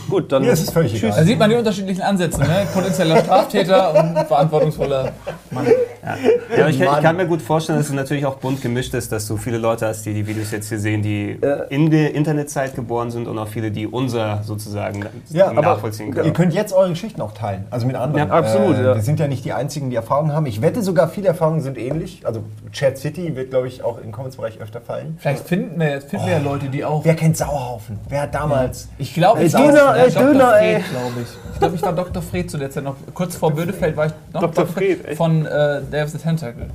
Gut, 0.09 0.31
dann. 0.31 0.43
Mir 0.43 0.51
ist 0.51 0.61
es 0.63 0.69
völlig 0.69 0.93
egal. 0.95 1.17
Da 1.17 1.23
sieht 1.23 1.39
man 1.39 1.49
die 1.49 1.55
unterschiedlichen 1.55 2.01
Ansätze, 2.01 2.39
ne? 2.41 2.67
Potenzieller 2.73 3.17
Straftäter 3.17 3.93
und 3.95 4.27
verantwortungsvoller 4.27 5.11
Mann. 5.49 5.65
Ja, 6.03 6.15
aber 6.63 6.69
ich, 6.69 6.79
ich 6.81 6.85
Mann. 6.87 7.01
kann 7.01 7.15
mir 7.15 7.25
gut 7.27 7.41
vorstellen, 7.41 7.77
dass 7.79 7.87
es 7.87 7.93
natürlich 7.93 8.25
auch 8.25 8.35
bunt 8.35 8.61
gemischt 8.61 8.93
ist, 8.93 9.11
dass 9.11 9.27
du 9.27 9.37
viele 9.37 9.57
Leute 9.57 9.87
hast, 9.87 10.05
die 10.05 10.13
die 10.13 10.25
Videos 10.27 10.51
jetzt 10.51 10.69
hier 10.69 10.79
sehen, 10.79 11.01
die 11.01 11.39
in 11.69 11.89
der 11.91 12.13
Internetzeit 12.15 12.75
geboren 12.75 13.11
sind 13.11 13.27
und 13.27 13.37
auch 13.37 13.47
viele, 13.47 13.71
die 13.71 13.87
unser 13.87 14.41
sozusagen 14.43 15.05
Ja, 15.29 15.49
aber 15.49 15.61
nachvollziehen 15.61 16.07
ihr 16.09 16.13
können. 16.15 16.33
könnt 16.33 16.53
jetzt 16.53 16.73
eure 16.73 16.89
Geschichten 16.89 17.21
auch 17.21 17.33
teilen, 17.33 17.65
also 17.69 17.85
mit 17.87 17.95
anderen. 17.95 18.27
Ja, 18.29 18.33
absolut, 18.33 18.77
Äh, 18.77 18.83
ja. 18.83 18.95
Wir 18.95 19.01
sind 19.01 19.19
ja 19.19 19.27
nicht 19.27 19.45
die 19.45 19.53
Einzigen, 19.53 19.89
die 19.89 19.95
Erfahrungen 19.95 20.33
haben. 20.33 20.45
Ich 20.47 20.61
wette 20.61 20.81
sogar, 20.81 21.07
viele 21.07 21.27
Erfahrungen 21.27 21.61
sind 21.61 21.77
ähnlich. 21.77 22.21
Also 22.25 22.43
Chat 22.71 22.97
City 22.97 23.35
wird, 23.35 23.51
glaube 23.51 23.67
ich, 23.67 23.83
auch 23.83 23.99
im 23.99 24.11
Comments-Bereich 24.11 24.59
öfter 24.59 24.81
fallen. 24.81 25.17
Vielleicht 25.19 25.47
finden 25.47 25.79
wir, 25.79 25.89
jetzt 25.91 26.09
finden 26.09 26.25
wir 26.25 26.33
ja 26.33 26.39
Leute, 26.39 26.67
die 26.67 26.83
auch. 26.83 27.05
Wer 27.05 27.15
kennt 27.15 27.37
Sauerhaufen? 27.37 27.99
Wer 28.09 28.23
hat 28.23 28.33
damals... 28.35 28.89
Ich 28.97 29.13
glaube, 29.13 29.43
ich 29.43 29.51
Döner, 29.67 29.95
ey, 29.95 30.11
Dr. 30.11 30.23
Döner, 30.25 30.47
Fred, 30.51 30.61
ey. 30.63 30.83
glaube 30.89 31.11
ich. 31.21 31.27
Ich 31.53 31.59
glaube, 31.59 31.75
ich 31.75 31.81
war 31.83 31.93
Dr. 31.93 32.21
Fred 32.23 32.49
zu 32.51 32.57
der 32.57 32.71
Zeit 32.71 32.83
noch. 32.83 32.95
Kurz 33.13 33.35
vor 33.35 33.51
Bödefeld 33.51 33.95
war 33.95 34.07
ich 34.07 34.13
noch 34.33 34.41
Dr. 34.41 34.65
Fred, 34.65 35.05
echt? 35.05 35.17
von 35.17 35.45
äh, 35.45 36.03
of 36.03 36.09
the 36.09 36.17
Tentacle. 36.17 36.67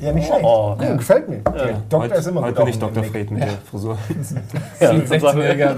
Ja, 0.00 0.12
nicht 0.12 0.26
schlecht. 0.26 0.42
Oh. 0.42 0.76
Cool, 0.80 0.96
Gefällt 0.96 1.28
mir. 1.28 1.38
Doktor 1.38 2.00
heute, 2.00 2.14
ist 2.14 2.26
immer 2.26 2.40
heute 2.42 2.54
gut. 2.54 2.64
bin 2.64 2.74
ich 2.74 2.78
Dr. 2.80 3.04
Fred 3.04 3.30
mit 3.30 3.42
der 3.42 3.50
Frisur. 3.70 3.96
Ja, 4.80 4.90
16-Jähriger. 4.90 5.76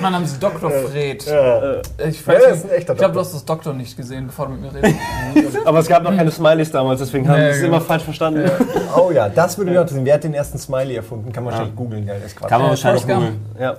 Mein 0.00 0.12
Name 0.12 0.24
ist 0.24 0.42
Dr. 0.42 0.70
Fred. 0.70 1.24
Ja. 1.26 1.80
Ich 2.06 2.20
Ja, 2.20 2.26
weiß 2.26 2.42
das 2.42 2.46
nicht, 2.46 2.64
ist 2.64 2.64
ein 2.64 2.70
echter 2.70 2.70
ich 2.70 2.84
glaube, 2.86 2.94
du 2.96 3.02
Doktor. 3.04 3.20
hast 3.20 3.34
das 3.34 3.44
Doktor 3.44 3.72
nicht 3.74 3.96
gesehen, 3.96 4.26
bevor 4.26 4.46
du 4.46 4.52
mit 4.52 4.62
mir 4.62 4.74
redest. 4.74 4.96
Aber 5.64 5.78
es 5.78 5.86
gab 5.88 6.02
noch 6.02 6.16
keine 6.16 6.30
Smileys 6.30 6.70
damals, 6.70 7.00
deswegen 7.00 7.28
haben 7.28 7.36
Ja, 7.38 7.42
wir 7.44 7.50
es 7.50 7.56
genau. 7.60 7.68
immer 7.76 7.80
falsch 7.80 8.02
verstanden. 8.04 8.50
Oh 8.96 9.10
ja, 9.12 9.28
das 9.28 9.56
würde 9.58 9.70
auch 9.72 9.82
interessieren. 9.82 10.04
Wer 10.04 10.14
hat 10.14 10.24
den 10.24 10.34
ersten 10.34 10.58
Smiley 10.58 10.96
erfunden? 10.96 11.32
Kann 11.32 11.44
man 11.44 11.52
wahrscheinlich 11.52 11.76
googeln. 11.76 12.06
Geil, 12.06 12.20
ist 12.24 12.36
Quatsch. 12.36 12.48
Kann 12.48 12.60
man 12.60 12.68
Äh, 12.68 12.70
wahrscheinlich 12.70 13.06
googeln. 13.06 13.40
Ja. 13.58 13.76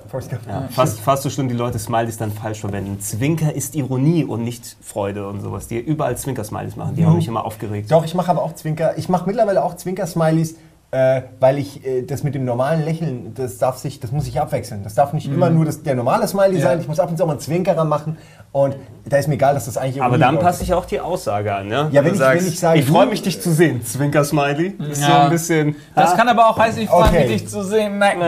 Ja, 0.47 0.67
fast, 0.71 0.99
fast 0.99 1.23
so 1.23 1.29
schlimm, 1.29 1.49
die 1.49 1.55
Leute 1.55 1.79
Smileys 1.79 2.17
dann 2.17 2.31
falsch 2.31 2.61
verwenden. 2.61 2.99
Zwinker 2.99 3.53
ist 3.53 3.75
Ironie 3.75 4.23
und 4.23 4.43
nicht 4.43 4.77
Freude 4.81 5.27
und 5.27 5.41
sowas. 5.41 5.67
Die 5.67 5.77
überall 5.79 6.15
Zwinker-Smileys 6.17 6.75
machen. 6.75 6.95
Die 6.95 7.05
haben 7.05 7.15
mich 7.15 7.27
immer 7.27 7.45
aufgeregt. 7.45 7.91
Doch, 7.91 8.05
ich 8.05 8.13
mache 8.15 8.31
aber 8.31 8.43
auch 8.43 8.53
Zwinker. 8.55 8.97
Ich 8.97 9.09
mache 9.09 9.25
mittlerweile 9.27 9.63
auch 9.63 9.75
Zwinker-Smileys, 9.75 10.55
äh, 10.93 11.23
weil 11.39 11.57
ich 11.57 11.85
äh, 11.85 12.03
das 12.03 12.23
mit 12.23 12.35
dem 12.35 12.45
normalen 12.45 12.85
Lächeln, 12.85 13.33
das 13.35 13.57
darf 13.57 13.77
sich, 13.79 13.99
das 13.99 14.11
muss 14.11 14.27
ich 14.27 14.39
abwechseln. 14.39 14.83
Das 14.83 14.93
darf 14.93 15.11
nicht 15.11 15.27
immer 15.27 15.49
nur 15.49 15.65
das, 15.65 15.81
der 15.81 15.95
normale 15.95 16.27
Smiley 16.27 16.57
Ja. 16.57 16.61
sein. 16.69 16.79
Ich 16.81 16.87
muss 16.87 16.99
ab 16.99 17.09
und 17.09 17.17
zu 17.17 17.23
auch 17.23 17.27
mal 17.27 17.33
einen 17.33 17.39
Zwinkerer 17.41 17.83
machen. 17.83 18.17
Und 18.51 18.75
da 19.05 19.17
ist 19.17 19.27
mir 19.27 19.33
egal, 19.33 19.55
dass 19.55 19.65
das 19.65 19.77
eigentlich 19.77 20.03
Aber 20.03 20.19
dann 20.19 20.35
läuft. 20.35 20.45
passt 20.45 20.59
sich 20.59 20.71
auch 20.75 20.85
die 20.85 20.99
Aussage 20.99 21.53
an, 21.55 21.69
ja? 21.71 21.89
Ja, 21.91 22.05
wenn 22.05 22.13
du 22.15 22.23
ich- 22.23 22.29
wenn 22.41 22.47
ich 22.47 22.59
sage, 22.59 22.79
ich 22.79 22.85
freue 22.85 23.07
mich, 23.07 23.23
dich 23.23 23.41
zu 23.41 23.51
sehen, 23.51 23.83
Zwinker-Smiley. 23.83 24.75
Ist 24.91 25.01
so 25.01 25.09
Ja. 25.09 25.23
ein 25.23 25.29
bisschen... 25.31 25.75
Das 25.95 26.15
kann 26.15 26.29
aber 26.29 26.47
auch 26.47 26.57
heißen, 26.59 26.79
ich 26.83 26.89
freue 26.89 27.05
Okay. 27.05 27.27
mich, 27.27 27.41
dich 27.41 27.47
zu 27.49 27.63
sehen. 27.63 27.97
Nein, 27.97 28.19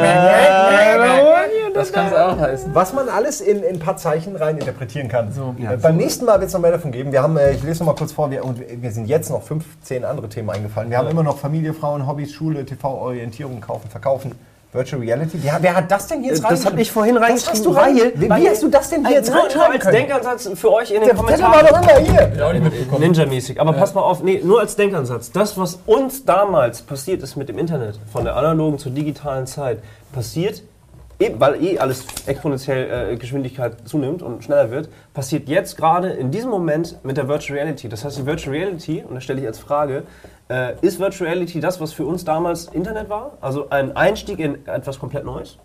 Das 1.73 1.91
kann 1.91 2.07
es 2.07 2.13
auch 2.13 2.39
heißen. 2.39 2.73
Was 2.73 2.93
man 2.93 3.09
alles 3.09 3.41
in, 3.41 3.61
in 3.61 3.75
ein 3.75 3.79
paar 3.79 3.97
Zeichen 3.97 4.35
rein 4.35 4.57
interpretieren 4.57 5.07
kann. 5.07 5.31
So. 5.31 5.53
Äh, 5.59 5.77
beim 5.77 5.97
nächsten 5.97 6.25
Mal 6.25 6.39
wird 6.39 6.47
es 6.47 6.53
noch 6.53 6.61
mehr 6.61 6.71
davon 6.71 6.91
geben. 6.91 7.11
Wir 7.11 7.21
haben, 7.21 7.37
äh, 7.37 7.51
ich 7.51 7.63
lese 7.63 7.79
noch 7.83 7.87
mal 7.93 7.95
kurz 7.97 8.11
vor, 8.13 8.31
wir, 8.31 8.43
und 8.45 8.59
wir 8.59 8.91
sind 8.91 9.07
jetzt 9.07 9.29
noch 9.29 9.43
15 9.43 10.05
andere 10.05 10.29
Themen 10.29 10.49
eingefallen. 10.49 10.89
Wir 10.89 10.97
haben 10.97 11.09
immer 11.09 11.23
noch 11.23 11.37
Familie, 11.37 11.73
Frauen, 11.73 12.07
Hobbys, 12.07 12.31
Schule, 12.33 12.54
TV-Orientierung, 12.63 13.59
kaufen, 13.59 13.89
verkaufen, 13.89 14.33
Virtual 14.75 15.01
Reality. 15.01 15.39
Wer, 15.41 15.57
wer 15.61 15.75
hat 15.75 15.89
das 15.89 16.07
denn 16.07 16.21
hier 16.21 16.31
jetzt 16.31 16.43
Das 16.43 16.65
habe 16.65 16.81
ich 16.81 16.91
vorhin 16.91 17.15
Das 17.15 17.23
reingeschrieben, 17.23 17.53
hast 17.53 17.65
du 17.65 17.69
rein, 17.71 17.95
wie, 18.15 18.29
wie 18.29 18.49
hast 18.49 18.61
du 18.61 18.67
das 18.69 18.89
denn 18.89 19.05
hier 19.05 19.15
jetzt 19.17 19.31
reinschreiben 19.33 19.73
als 19.73 19.83
können? 19.83 19.95
Denkansatz 19.95 20.49
für 20.55 20.73
euch 20.73 20.91
in 20.91 21.01
den 21.01 21.09
Der 21.09 21.15
Zettel 21.15 21.41
war 21.43 21.63
Kommentaren. 21.63 21.85
doch 21.85 22.05
immer 22.05 22.11
hier. 22.11 22.31
Ja. 22.37 22.97
Ninja-mäßig. 22.99 23.59
Aber 23.59 23.73
pass 23.73 23.93
mal 23.93 24.01
auf, 24.01 24.21
nee, 24.21 24.41
nur 24.43 24.59
als 24.59 24.75
Denkansatz. 24.75 25.31
Das, 25.31 25.57
was 25.57 25.79
uns 25.85 26.25
damals 26.25 26.81
passiert 26.81 27.23
ist 27.23 27.35
mit 27.37 27.47
dem 27.49 27.57
Internet, 27.57 27.99
von 28.11 28.25
der 28.25 28.35
analogen 28.35 28.77
zur 28.77 28.91
digitalen 28.91 29.47
Zeit, 29.47 29.79
passiert, 30.11 30.61
eben, 31.19 31.39
weil 31.39 31.63
eh 31.63 31.79
alles 31.79 32.05
exponentiell 32.25 33.13
äh, 33.13 33.15
Geschwindigkeit 33.17 33.87
zunimmt 33.87 34.21
und 34.21 34.43
schneller 34.43 34.71
wird, 34.71 34.89
passiert 35.13 35.47
jetzt 35.49 35.77
gerade 35.77 36.09
in 36.09 36.31
diesem 36.31 36.49
Moment 36.49 36.97
mit 37.03 37.17
der 37.17 37.27
Virtual 37.27 37.57
Reality. 37.59 37.89
Das 37.89 38.03
heißt, 38.05 38.17
die 38.17 38.25
Virtual 38.25 38.55
Reality, 38.55 39.03
und 39.07 39.15
das 39.15 39.23
stelle 39.23 39.41
ich 39.41 39.47
als 39.47 39.59
Frage, 39.59 40.03
äh, 40.49 40.73
ist 40.81 40.99
Virtual 40.99 41.29
Reality 41.29 41.59
das, 41.59 41.79
was 41.79 41.93
für 41.93 42.05
uns 42.05 42.25
damals 42.25 42.65
Internet 42.67 43.09
war? 43.09 43.37
Also 43.41 43.69
ein 43.69 43.95
Einstieg 43.95 44.39
in 44.39 44.67
etwas 44.67 44.99
komplett 44.99 45.25
Neues? 45.25 45.57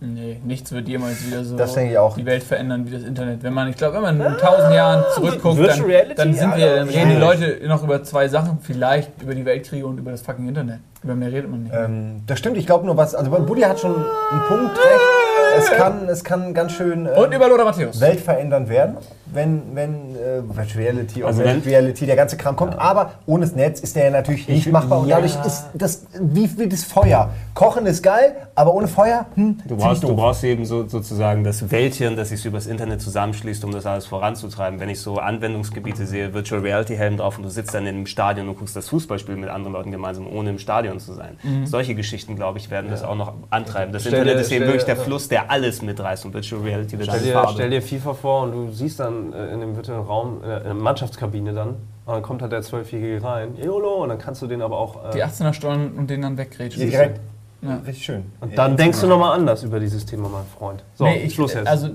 Nee, 0.00 0.40
nichts 0.44 0.72
wird 0.72 0.88
jemals 0.88 1.24
wieder 1.24 1.44
so 1.44 1.56
Das 1.56 1.74
denke 1.74 1.92
ich 1.92 1.98
auch. 1.98 2.16
die 2.16 2.26
Welt 2.26 2.42
verändern 2.42 2.84
wie 2.86 2.90
das 2.90 3.04
Internet. 3.04 3.44
Wenn 3.44 3.54
man, 3.54 3.68
ich 3.68 3.76
glaube, 3.76 3.94
wenn 3.94 4.18
man 4.18 4.32
in 4.32 4.38
tausend 4.38 4.74
Jahren 4.74 5.04
zurückguckt, 5.14 5.60
dann, 5.60 6.14
dann 6.16 6.34
sind 6.34 6.50
Ja, 6.50 6.56
wir, 6.56 6.76
dann 6.76 6.88
reden 6.88 7.10
die 7.10 7.16
Leute 7.16 7.60
noch 7.68 7.84
über 7.84 8.02
zwei 8.02 8.26
Sachen, 8.26 8.58
vielleicht 8.60 9.22
über 9.22 9.36
die 9.36 9.44
Weltkriege 9.44 9.86
und 9.86 9.98
über 9.98 10.10
das 10.10 10.22
fucking 10.22 10.48
Internet. 10.48 10.80
Über 11.02 11.14
mehr 11.14 11.30
redet 11.32 11.50
man 11.50 11.62
nicht. 11.64 11.74
Ähm, 11.74 12.22
das 12.26 12.38
stimmt, 12.38 12.56
ich 12.56 12.66
glaube 12.66 12.84
nur 12.86 12.96
was. 12.96 13.14
Also, 13.14 13.30
Buddy 13.30 13.62
hat 13.62 13.78
schon 13.80 13.94
einen 13.94 14.42
Punkt 14.48 14.76
recht. 14.76 15.00
Es 15.56 15.70
kann, 15.70 16.08
es 16.08 16.22
kann 16.24 16.52
ganz 16.54 16.72
schön 16.72 17.06
äh, 17.06 17.10
und 17.10 17.32
über 17.34 17.48
Lothar 17.48 17.64
Matthäus. 17.64 18.00
weltverändernd 18.00 18.68
werden, 18.68 18.96
wenn, 19.32 19.62
wenn 19.74 20.14
äh, 20.14 20.42
Virtual 20.46 20.84
Reality, 20.84 21.24
Also 21.24 21.40
Augmented 21.40 21.64
wenn- 21.64 21.72
Reality, 21.72 22.04
der 22.06 22.16
ganze 22.16 22.36
Kram 22.36 22.54
kommt. 22.54 22.78
Aber 22.78 23.12
ohne 23.26 23.46
das 23.46 23.54
Netz 23.56 23.80
ist 23.80 23.96
der 23.96 24.04
ja 24.04 24.10
natürlich 24.10 24.46
nicht 24.46 24.70
machbar. 24.70 25.00
Und 25.00 25.08
dadurch 25.08 25.34
ist 25.46 25.64
das 25.72 26.06
wie, 26.20 26.50
wie 26.58 26.68
das 26.68 26.84
Feuer. 26.84 27.30
Kochen 27.54 27.86
ist 27.86 28.02
geil, 28.02 28.36
aber 28.54 28.74
ohne 28.74 28.88
Feuer, 28.88 29.26
hm, 29.34 29.58
Du 29.66 29.76
brauchst, 29.76 30.02
du 30.02 30.14
brauchst 30.14 30.44
eben 30.44 30.64
so, 30.66 30.86
sozusagen 30.86 31.42
das 31.44 31.70
Welthirn, 31.70 32.14
das 32.16 32.28
sich 32.28 32.44
übers 32.44 32.66
Internet 32.66 33.00
zusammenschließt, 33.00 33.64
um 33.64 33.72
das 33.72 33.86
alles 33.86 34.04
voranzutreiben. 34.06 34.78
Wenn 34.80 34.90
ich 34.90 35.00
so 35.00 35.16
Anwendungsgebiete 35.16 36.06
sehe, 36.06 36.34
Virtual 36.34 36.60
Reality 36.60 36.94
Helm 36.94 37.16
drauf 37.16 37.38
und 37.38 37.44
du 37.44 37.48
sitzt 37.48 37.74
dann 37.74 37.86
in 37.86 37.96
einem 37.96 38.06
Stadion 38.06 38.48
und 38.48 38.58
guckst 38.58 38.76
das 38.76 38.88
Fußballspiel 38.90 39.36
mit 39.36 39.48
anderen 39.48 39.72
Leuten 39.72 39.90
gemeinsam, 39.90 40.26
ohne 40.30 40.50
im 40.50 40.58
Stadion 40.58 40.87
zu 40.96 41.12
sein. 41.12 41.36
Solche 41.64 41.94
Geschichten, 41.94 42.34
glaube 42.36 42.58
ich, 42.58 42.70
werden 42.70 42.90
das 42.90 43.02
auch 43.04 43.14
noch 43.14 43.34
antreiben. 43.50 43.92
Das 43.92 44.02
Stell 44.02 44.14
Internet 44.14 44.36
dir- 44.36 44.40
ist 44.40 44.52
eben 44.52 44.64
wirklich 44.64 44.84
der 44.84 44.96
Fluss, 44.96 45.28
der 45.28 45.50
alles 45.50 45.82
mitreißt 45.82 46.24
und 46.24 46.32
Virtual 46.34 46.62
Reality 46.62 46.98
wird 46.98 47.08
Stell 47.10 47.20
dir, 47.22 47.32
Farbe. 47.32 47.52
stell 47.54 47.70
dir 47.70 47.82
FIFA 47.82 48.14
vor 48.14 48.42
und 48.44 48.52
du 48.52 48.72
siehst 48.72 49.00
dann 49.00 49.32
äh, 49.32 49.52
in 49.52 49.60
dem 49.60 49.76
virtuellen 49.76 50.02
Raum, 50.02 50.40
äh, 50.42 50.56
in 50.58 50.64
der 50.64 50.74
Mannschaftskabine 50.74 51.52
dann, 51.52 51.68
und 51.68 52.14
dann 52.14 52.22
kommt 52.22 52.40
halt 52.40 52.52
der 52.52 52.62
Zwölfjährige 52.62 53.22
rein, 53.22 53.56
YOLO, 53.62 54.02
und 54.04 54.08
dann 54.08 54.18
kannst 54.18 54.40
du 54.40 54.46
den 54.46 54.62
aber 54.62 54.78
auch... 54.78 55.04
Äh, 55.10 55.10
Die 55.12 55.24
18er 55.24 55.52
Stollen 55.52 55.92
und 55.92 56.08
den 56.08 56.22
dann 56.22 56.38
weggrätschen. 56.38 56.82
Ja, 56.84 56.88
direkt. 56.90 57.20
Ja. 57.60 57.74
Richtig 57.84 58.04
schön. 58.04 58.22
und 58.40 58.56
dann 58.56 58.76
denkst 58.76 59.00
du 59.00 59.08
nochmal 59.08 59.36
anders 59.36 59.64
über 59.64 59.80
dieses 59.80 60.06
Thema, 60.06 60.28
mein 60.28 60.44
Freund. 60.56 60.84
So, 60.94 61.02
nee, 61.02 61.22
ich, 61.24 61.34
Schluss 61.34 61.54
jetzt. 61.54 61.66
Also 61.66 61.88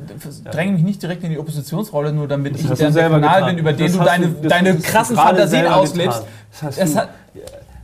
dränge 0.52 0.74
mich 0.74 0.84
nicht 0.84 1.02
direkt 1.02 1.24
in 1.24 1.30
die 1.30 1.40
Oppositionsrolle, 1.40 2.12
nur 2.12 2.28
damit 2.28 2.58
ich 2.58 2.64
du 2.68 2.76
dann 2.76 2.94
der 2.94 3.04
Kanal 3.10 3.22
getan. 3.22 3.46
bin, 3.46 3.58
über 3.60 3.72
den 3.72 3.88
Das 3.88 3.98
du 3.98 4.04
deine, 4.04 4.28
du- 4.28 4.42
das 4.42 4.50
deine 4.52 4.78
krassen 4.80 5.16
Fantasien 5.16 5.68
auslebst. 5.68 6.24
Das 6.52 6.78
hast 6.78 6.96
du- 6.96 7.00
hat, 7.00 7.10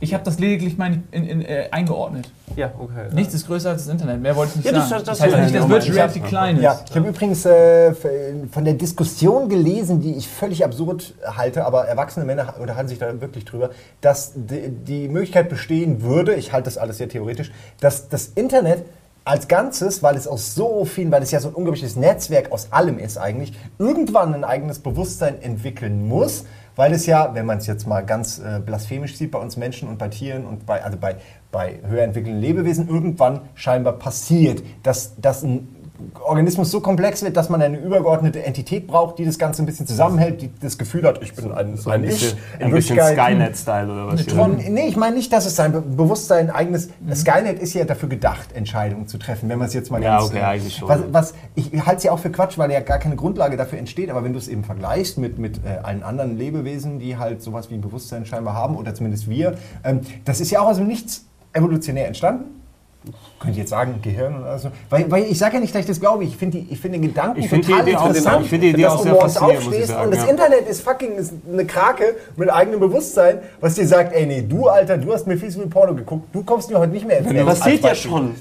ich 0.00 0.14
habe 0.14 0.24
das 0.24 0.38
lediglich 0.38 0.78
mein, 0.78 1.04
in, 1.12 1.26
in, 1.26 1.42
äh, 1.42 1.68
eingeordnet. 1.70 2.30
ja, 2.56 2.72
okay. 2.78 3.08
Nichts 3.14 3.34
ist 3.34 3.46
größer 3.46 3.70
als 3.70 3.84
das 3.84 3.92
Internet. 3.92 4.20
Mehr 4.22 4.34
wollte 4.34 4.50
ich 4.52 4.56
nicht 4.56 4.66
Ja, 4.66 4.72
das- 4.72 4.88
sagen. 4.88 5.02
das- 5.04 5.18
Das, 5.18 5.26
heißt 5.26 5.32
das- 5.34 5.40
nicht, 5.42 5.54
dass 5.54 5.62
ja, 5.64 5.68
Virtual 5.68 5.90
ich 5.90 5.96
Reality 5.96 6.20
klein 6.20 6.56
ist. 6.56 6.62
Ja, 6.62 6.80
ich 6.88 6.96
habe 6.96 7.08
übrigens 7.08 7.44
äh, 7.46 7.94
von 8.50 8.64
der 8.64 8.74
Diskussion 8.74 9.48
gelesen, 9.48 10.00
die 10.00 10.14
ich 10.14 10.26
völlig 10.28 10.64
absurd 10.64 11.14
halte, 11.24 11.64
aber 11.66 11.86
erwachsene 11.86 12.24
Männer 12.24 12.54
unterhalten 12.58 12.88
sich 12.88 12.98
da 12.98 13.20
wirklich 13.20 13.44
drüber, 13.44 13.70
dass 14.00 14.32
die, 14.34 14.68
die 14.70 15.08
Möglichkeit 15.08 15.48
bestehen 15.48 16.02
würde, 16.02 16.34
ich 16.34 16.52
halte 16.52 16.64
das 16.64 16.78
alles 16.78 16.98
sehr 16.98 17.08
theoretisch, 17.08 17.52
dass 17.80 18.08
das 18.08 18.26
Internet 18.34 18.84
als 19.22 19.48
Ganzes, 19.48 20.02
weil 20.02 20.16
es 20.16 20.26
aus 20.26 20.54
so 20.54 20.86
vielen, 20.86 21.12
weil 21.12 21.22
es 21.22 21.30
ja 21.30 21.40
so 21.40 21.48
ein 21.48 21.54
unglaubliches 21.54 21.94
Netzwerk 21.94 22.50
aus 22.52 22.68
allem 22.72 22.98
ist 22.98 23.18
eigentlich, 23.18 23.52
irgendwann 23.78 24.32
ein 24.34 24.44
eigenes 24.44 24.78
Bewusstsein 24.78 25.40
entwickeln 25.42 26.08
muss, 26.08 26.44
weil 26.80 26.94
es 26.94 27.04
ja, 27.04 27.34
wenn 27.34 27.44
man 27.44 27.58
es 27.58 27.66
jetzt 27.66 27.86
mal 27.86 28.00
ganz 28.00 28.38
äh, 28.38 28.58
blasphemisch 28.58 29.14
sieht, 29.14 29.32
bei 29.32 29.38
uns 29.38 29.58
Menschen 29.58 29.86
und 29.86 29.98
bei 29.98 30.08
Tieren 30.08 30.46
und 30.46 30.64
bei, 30.64 30.82
also 30.82 30.96
bei, 30.96 31.16
bei 31.52 31.78
höher 31.86 32.04
entwickelten 32.04 32.40
Lebewesen 32.40 32.88
irgendwann 32.88 33.42
scheinbar 33.54 33.98
passiert, 33.98 34.62
dass, 34.82 35.14
dass 35.20 35.42
ein 35.42 35.68
Organismus 36.24 36.70
so 36.70 36.80
komplex 36.80 37.22
wird, 37.22 37.36
dass 37.36 37.48
man 37.48 37.60
eine 37.62 37.78
übergeordnete 37.78 38.44
Entität 38.44 38.86
braucht, 38.86 39.18
die 39.18 39.24
das 39.24 39.38
Ganze 39.38 39.62
ein 39.62 39.66
bisschen 39.66 39.86
zusammenhält, 39.86 40.42
die 40.42 40.50
das 40.60 40.78
Gefühl 40.78 41.04
hat, 41.04 41.22
ich 41.22 41.34
bin 41.34 41.52
ein, 41.52 41.76
So 41.76 41.90
ein 41.90 42.02
bisschen, 42.02 42.36
Ich. 42.58 42.64
ein 42.64 42.70
bisschen 42.70 42.98
Skynet-Style 42.98 43.92
oder 43.92 44.06
was? 44.08 44.26
Tron- 44.26 44.56
Nee, 44.68 44.88
ich 44.88 44.96
meine 44.96 45.16
nicht, 45.16 45.32
dass 45.32 45.46
es 45.46 45.56
sein 45.56 45.72
Be- 45.72 45.80
Bewusstsein 45.80 46.50
eigenes. 46.50 46.88
Mhm. 47.00 47.14
Skynet 47.14 47.58
ist 47.60 47.74
ja 47.74 47.84
dafür 47.84 48.08
gedacht, 48.08 48.52
Entscheidungen 48.54 49.06
zu 49.08 49.18
treffen, 49.18 49.48
wenn 49.48 49.58
man 49.58 49.68
es 49.68 49.74
jetzt 49.74 49.90
mal 49.90 50.02
Ja, 50.02 50.18
ganz. 50.18 50.30
okay, 50.30 50.38
äh, 50.38 50.42
eigentlich 50.42 50.76
schon. 50.76 50.88
Was, 50.88 51.00
was, 51.12 51.34
ich 51.54 51.70
halte 51.86 51.96
es 51.98 52.02
ja 52.04 52.12
auch 52.12 52.18
für 52.18 52.30
Quatsch, 52.30 52.58
weil 52.58 52.70
ja 52.70 52.80
gar 52.80 52.98
keine 52.98 53.16
Grundlage 53.16 53.56
dafür 53.56 53.78
entsteht, 53.78 54.10
aber 54.10 54.24
wenn 54.24 54.32
du 54.32 54.38
es 54.38 54.48
eben 54.48 54.64
vergleichst 54.64 55.18
mit, 55.18 55.38
mit 55.38 55.58
äh, 55.64 55.78
allen 55.82 56.02
anderen 56.02 56.36
Lebewesen, 56.38 56.98
die 56.98 57.16
halt 57.16 57.42
sowas 57.42 57.70
wie 57.70 57.74
ein 57.74 57.80
Bewusstsein 57.80 58.26
scheinbar 58.26 58.54
haben, 58.54 58.76
oder 58.76 58.94
zumindest 58.94 59.28
wir, 59.28 59.54
ähm, 59.84 60.00
das 60.24 60.40
ist 60.40 60.50
ja 60.50 60.60
auch 60.60 60.66
aus 60.68 60.76
dem 60.76 60.86
Nichts 60.86 61.24
evolutionär 61.52 62.06
entstanden. 62.06 62.59
Könnte 63.38 63.52
ich 63.52 63.56
jetzt 63.56 63.70
sagen, 63.70 64.00
Gehirn 64.02 64.38
oder 64.42 64.58
so. 64.58 64.70
Weil, 64.90 65.10
weil 65.10 65.24
ich 65.24 65.38
sage 65.38 65.54
ja 65.54 65.60
nicht, 65.60 65.74
dass 65.74 65.80
ich 65.80 65.86
das 65.86 66.00
glaube. 66.00 66.24
Ich 66.24 66.36
finde 66.36 66.58
die- 66.58 66.66
ich 66.70 66.78
finde 66.78 66.98
den 66.98 67.08
Gedanken 67.08 67.40
Ich 67.40 67.48
finde 67.48 67.66
die 67.66 67.72
total 67.72 67.96
auch- 67.96 68.06
interessant. 68.08 68.42
ich 68.44 68.50
finde 68.50 68.66
die 68.66 68.72
Idee 68.74 68.82
dass 68.82 68.92
auch 68.92 68.96
du 68.98 69.02
sehr 69.04 69.12
morgens 69.14 69.32
faszinierend, 69.32 69.64
muss 69.66 69.74
ich 69.76 69.86
sagen, 69.86 70.04
und 70.04 70.14
das 70.14 70.24
ja. 70.24 70.30
Internet 70.30 70.68
ist 70.68 70.82
fucking 70.82 71.12
ist 71.16 71.32
eine 71.50 71.64
Krake 71.64 72.16
mit 72.36 72.50
eigenem 72.52 72.80
Bewusstsein, 72.80 73.38
was 73.60 73.74
dir 73.76 73.86
sagt, 73.86 74.12
ey 74.14 74.26
nee, 74.26 74.42
du 74.42 74.68
Alter, 74.68 74.98
du 74.98 75.12
hast 75.14 75.26
mir 75.26 75.38
viel 75.38 75.48
zu 75.48 75.60
viel 75.60 75.68
Porno 75.68 75.94
geguckt, 75.94 76.28
du 76.34 76.42
kommst 76.44 76.70
mir 76.70 76.78
heute 76.78 76.92
nicht 76.92 77.06
mehr 77.06 77.18
ins. 77.20 77.32
Das 77.32 77.58
passiert 77.60 77.82
ja 77.82 77.94
schon. 77.94 78.34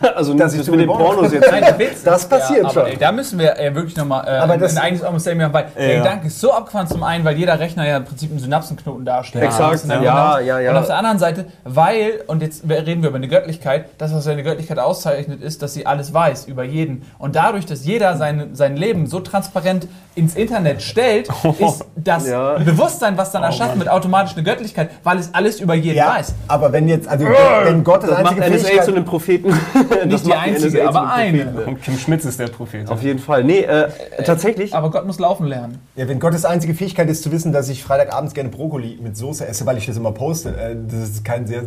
Also 0.14 0.34
Dass 0.34 0.52
das 0.52 0.52
ich 0.52 0.58
mit 0.58 0.66
zu 0.66 0.76
den 0.76 0.88
Pornos- 0.88 1.32
jetzt. 1.32 1.50
Nein, 1.50 1.62
der 1.62 1.78
Witz 1.78 2.02
Das 2.02 2.28
passiert 2.28 2.64
ja, 2.64 2.70
schon. 2.70 2.86
Ey, 2.86 2.96
da 2.96 3.12
müssen 3.12 3.38
wir 3.38 3.58
äh, 3.58 3.74
wirklich 3.74 3.96
nochmal 3.96 4.26
äh, 4.26 4.30
Aber 4.38 4.52
ein, 4.54 4.60
das- 4.60 4.76
ein 4.76 4.82
eigenes 4.82 5.22
Statement 5.22 5.52
machen, 5.52 5.64
weil 5.76 5.82
der 5.82 5.92
Ja. 5.94 6.02
Gedanke 6.02 6.26
ist 6.26 6.40
so 6.40 6.52
abgefahren 6.52 6.86
zum 6.86 7.02
einen, 7.02 7.24
weil 7.24 7.36
jeder 7.36 7.58
Rechner 7.58 7.86
ja 7.86 7.96
im 7.96 8.04
Prinzip 8.04 8.30
einen 8.30 8.38
Synapsenknoten 8.40 9.04
darstellt. 9.04 9.44
Exakt, 9.44 9.74
ist 9.74 9.88
dann 9.90 10.02
ja, 10.02 10.34
genau- 10.36 10.46
ja, 10.46 10.60
ja. 10.60 10.70
Und 10.70 10.76
auf 10.76 10.86
der 10.86 10.98
anderen 10.98 11.18
Seite, 11.18 11.46
weil, 11.64 12.22
und 12.26 12.42
jetzt 12.42 12.64
reden 12.68 13.02
wir 13.02 13.08
über 13.08 13.16
eine 13.16 13.28
Göttlichkeit, 13.28 13.86
das, 13.98 14.12
was 14.14 14.26
eine 14.26 14.42
Göttlichkeit 14.42 14.78
auszeichnet, 14.78 15.42
ist, 15.42 15.62
dass 15.62 15.74
sie 15.74 15.86
alles 15.86 16.12
weiß 16.12 16.46
über 16.46 16.64
jeden. 16.64 17.02
Und 17.18 17.36
dadurch, 17.36 17.64
dass 17.66 17.84
jeder 17.86 18.16
sein, 18.16 18.50
sein 18.52 18.76
Leben 18.76 19.06
so 19.06 19.20
transparent 19.20 19.88
ins 20.14 20.34
Internet 20.34 20.82
stellt, 20.82 21.28
ist 21.58 21.84
das 21.96 22.28
Ja. 22.28 22.54
Bewusstsein, 22.58 23.16
was 23.16 23.32
dann 23.32 23.42
erschaffen 23.42 23.78
wird, 23.78 23.88
automatisch 23.90 24.34
eine 24.34 24.42
Göttlichkeit, 24.44 24.90
weil 25.04 25.18
es 25.18 25.32
alles 25.34 25.60
über 25.60 25.74
jeden 25.74 25.96
Ja, 25.98 26.08
weiß. 26.16 26.34
aber 26.48 26.72
wenn 26.72 26.88
jetzt, 26.88 27.08
also 27.08 27.24
wenn 27.64 27.84
Gott 27.84 28.02
das, 28.02 28.10
Das 28.10 28.22
macht 28.22 28.34
einzige 28.40 28.54
NSA 28.56 28.66
Fähigkeit, 28.66 28.84
zu 28.84 28.92
einem 28.94 29.04
Propheten. 29.04 29.60
Nicht 30.06 30.26
die 30.26 30.34
einzige, 30.34 30.88
aber 30.88 31.12
eine. 31.12 31.44
Propheten. 31.46 31.68
Und 31.68 31.82
Kim 31.82 31.98
Schmitz 31.98 32.24
ist 32.24 32.38
der 32.40 32.48
Prophet. 32.48 32.88
Auf 32.90 33.02
jeden 33.02 33.18
Fall. 33.18 33.44
Nee, 33.44 33.60
äh, 33.60 33.88
tatsächlich. 34.24 34.74
Aber 34.74 34.90
Gott 34.90 35.06
muss 35.06 35.18
laufen 35.18 35.46
lernen. 35.46 35.78
ja, 35.96 36.08
wenn 36.08 36.20
Gottes 36.20 36.44
einzige 36.44 36.74
Fähigkeit 36.74 37.08
ist 37.08 37.22
zu 37.22 37.32
wissen, 37.32 37.52
dass 37.52 37.68
ich 37.68 37.82
Freitagabends 37.84 38.34
gerne 38.34 38.48
Brokkoli 38.50 38.98
mit 39.02 39.16
Soße 39.16 39.46
esse, 39.46 39.66
weil 39.66 39.78
ich 39.78 39.86
das 39.86 39.96
immer 39.96 40.12
poste, 40.12 40.50
äh, 40.50 40.76
das 40.88 41.10
ist 41.10 41.24
kein 41.24 41.46
sehr 41.46 41.62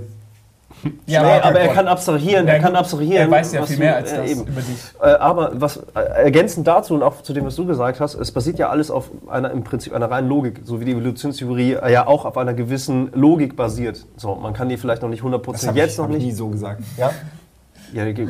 Ja, 1.07 1.23
Nee, 1.23 1.41
aber- 1.41 1.59
er 1.59 1.73
kann 1.73 1.87
abstrahieren, 1.89 2.47
er 2.47 2.59
kann 2.59 2.73
abstrahieren. 2.75 3.23
Er 3.27 3.31
weiß 3.31 3.51
ja 3.51 3.65
viel 3.65 3.75
du- 3.75 3.81
mehr 3.81 3.95
als 3.97 4.13
äh, 4.13 4.17
das 4.21 4.31
eben. 4.31 4.41
über 4.43 4.61
dich. 4.61 4.77
Äh, 5.01 5.07
aber 5.07 5.51
was 5.55 5.77
äh, 5.77 5.99
ergänzend 6.23 6.67
dazu 6.67 6.93
und 6.93 7.03
auch 7.03 7.21
zu 7.21 7.33
dem, 7.33 7.45
was 7.45 7.55
du 7.57 7.65
gesagt 7.65 7.99
hast, 7.99 8.15
es 8.15 8.31
basiert 8.31 8.59
ja 8.59 8.69
alles 8.69 8.89
auf 8.89 9.09
einer 9.29 9.51
im 9.51 9.63
Prinzip 9.65 9.93
einer 9.93 10.09
reinen 10.09 10.29
Logik, 10.29 10.61
so 10.63 10.79
wie 10.79 10.85
die 10.85 10.91
Evolutionstheorie 10.93 11.73
äh, 11.73 11.91
ja 11.91 12.07
auch 12.07 12.23
auf 12.23 12.37
einer 12.37 12.53
gewissen 12.53 13.11
Logik 13.13 13.57
basiert. 13.57 14.05
So, 14.15 14.35
man 14.35 14.53
kann 14.53 14.69
die 14.69 14.77
vielleicht 14.77 15.01
noch 15.01 15.09
nicht 15.09 15.21
100% 15.23 15.51
Das 15.51 15.75
jetzt 15.75 15.91
ich, 15.93 15.97
noch 15.97 16.07
nicht. 16.07 16.21
nie 16.23 16.31
so 16.31 16.47
gesagt. 16.47 16.81
Ja? 16.97 17.11
Ja, 17.93 18.05
die, 18.05 18.13
die, 18.13 18.25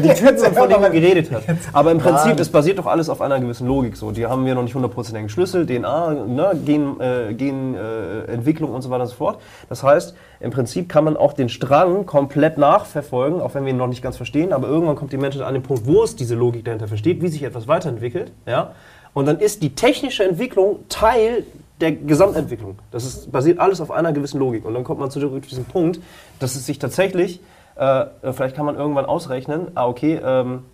die, 0.00 0.14
Typen, 0.14 0.38
von 0.38 0.68
denen 0.68 0.80
man 0.80 0.92
geredet 0.92 1.30
hat. 1.30 1.42
Aber 1.72 1.90
im 1.90 1.98
Prinzip, 1.98 2.38
es 2.38 2.48
basiert 2.48 2.78
doch 2.78 2.86
alles 2.86 3.08
auf 3.08 3.20
einer 3.20 3.40
gewissen 3.40 3.66
Logik. 3.66 3.96
So, 3.96 4.10
die 4.10 4.26
haben 4.26 4.46
wir 4.46 4.54
noch 4.54 4.62
nicht 4.62 4.74
hundertprozentigen 4.74 5.28
Schlüssel, 5.28 5.66
DNA, 5.66 6.14
ne, 6.26 6.60
Gen, 6.64 7.00
äh, 7.00 7.34
Gen, 7.34 7.74
äh, 7.74 8.24
Entwicklung 8.32 8.72
und 8.72 8.82
so 8.82 8.90
weiter 8.90 9.02
und 9.02 9.08
so 9.08 9.16
fort. 9.16 9.40
Das 9.68 9.82
heißt, 9.82 10.14
im 10.40 10.50
Prinzip 10.50 10.88
kann 10.88 11.04
man 11.04 11.16
auch 11.16 11.32
den 11.32 11.48
Strang 11.48 12.06
komplett 12.06 12.58
nachverfolgen, 12.58 13.40
auch 13.40 13.54
wenn 13.54 13.64
wir 13.64 13.70
ihn 13.70 13.76
noch 13.76 13.88
nicht 13.88 14.02
ganz 14.02 14.16
verstehen. 14.16 14.52
Aber 14.52 14.68
irgendwann 14.68 14.96
kommt 14.96 15.12
die 15.12 15.16
Menschheit 15.16 15.42
an 15.42 15.54
den 15.54 15.62
Punkt, 15.62 15.86
wo 15.86 16.02
es 16.02 16.16
diese 16.16 16.34
Logik 16.34 16.64
dahinter 16.64 16.88
versteht, 16.88 17.22
wie 17.22 17.28
sich 17.28 17.42
etwas 17.42 17.66
weiterentwickelt. 17.66 18.32
Ja? 18.46 18.72
Und 19.14 19.26
dann 19.26 19.38
ist 19.38 19.62
die 19.62 19.74
technische 19.74 20.24
Entwicklung 20.24 20.80
Teil 20.88 21.44
der 21.80 21.92
Gesamtentwicklung. 21.92 22.78
Das 22.90 23.04
ist, 23.04 23.32
basiert 23.32 23.58
alles 23.58 23.80
auf 23.80 23.90
einer 23.90 24.12
gewissen 24.12 24.38
Logik. 24.38 24.64
Und 24.64 24.74
dann 24.74 24.84
kommt 24.84 25.00
man 25.00 25.10
zu 25.10 25.20
diesem 25.20 25.64
Punkt, 25.64 26.00
dass 26.38 26.54
es 26.54 26.66
sich 26.66 26.78
tatsächlich, 26.78 27.40
äh, 27.76 28.04
vielleicht 28.32 28.56
kann 28.56 28.66
man 28.66 28.76
irgendwann 28.76 29.04
ausrechnen, 29.06 29.68
ah, 29.74 29.86
okay, 29.86 30.20
ähm, 30.24 30.64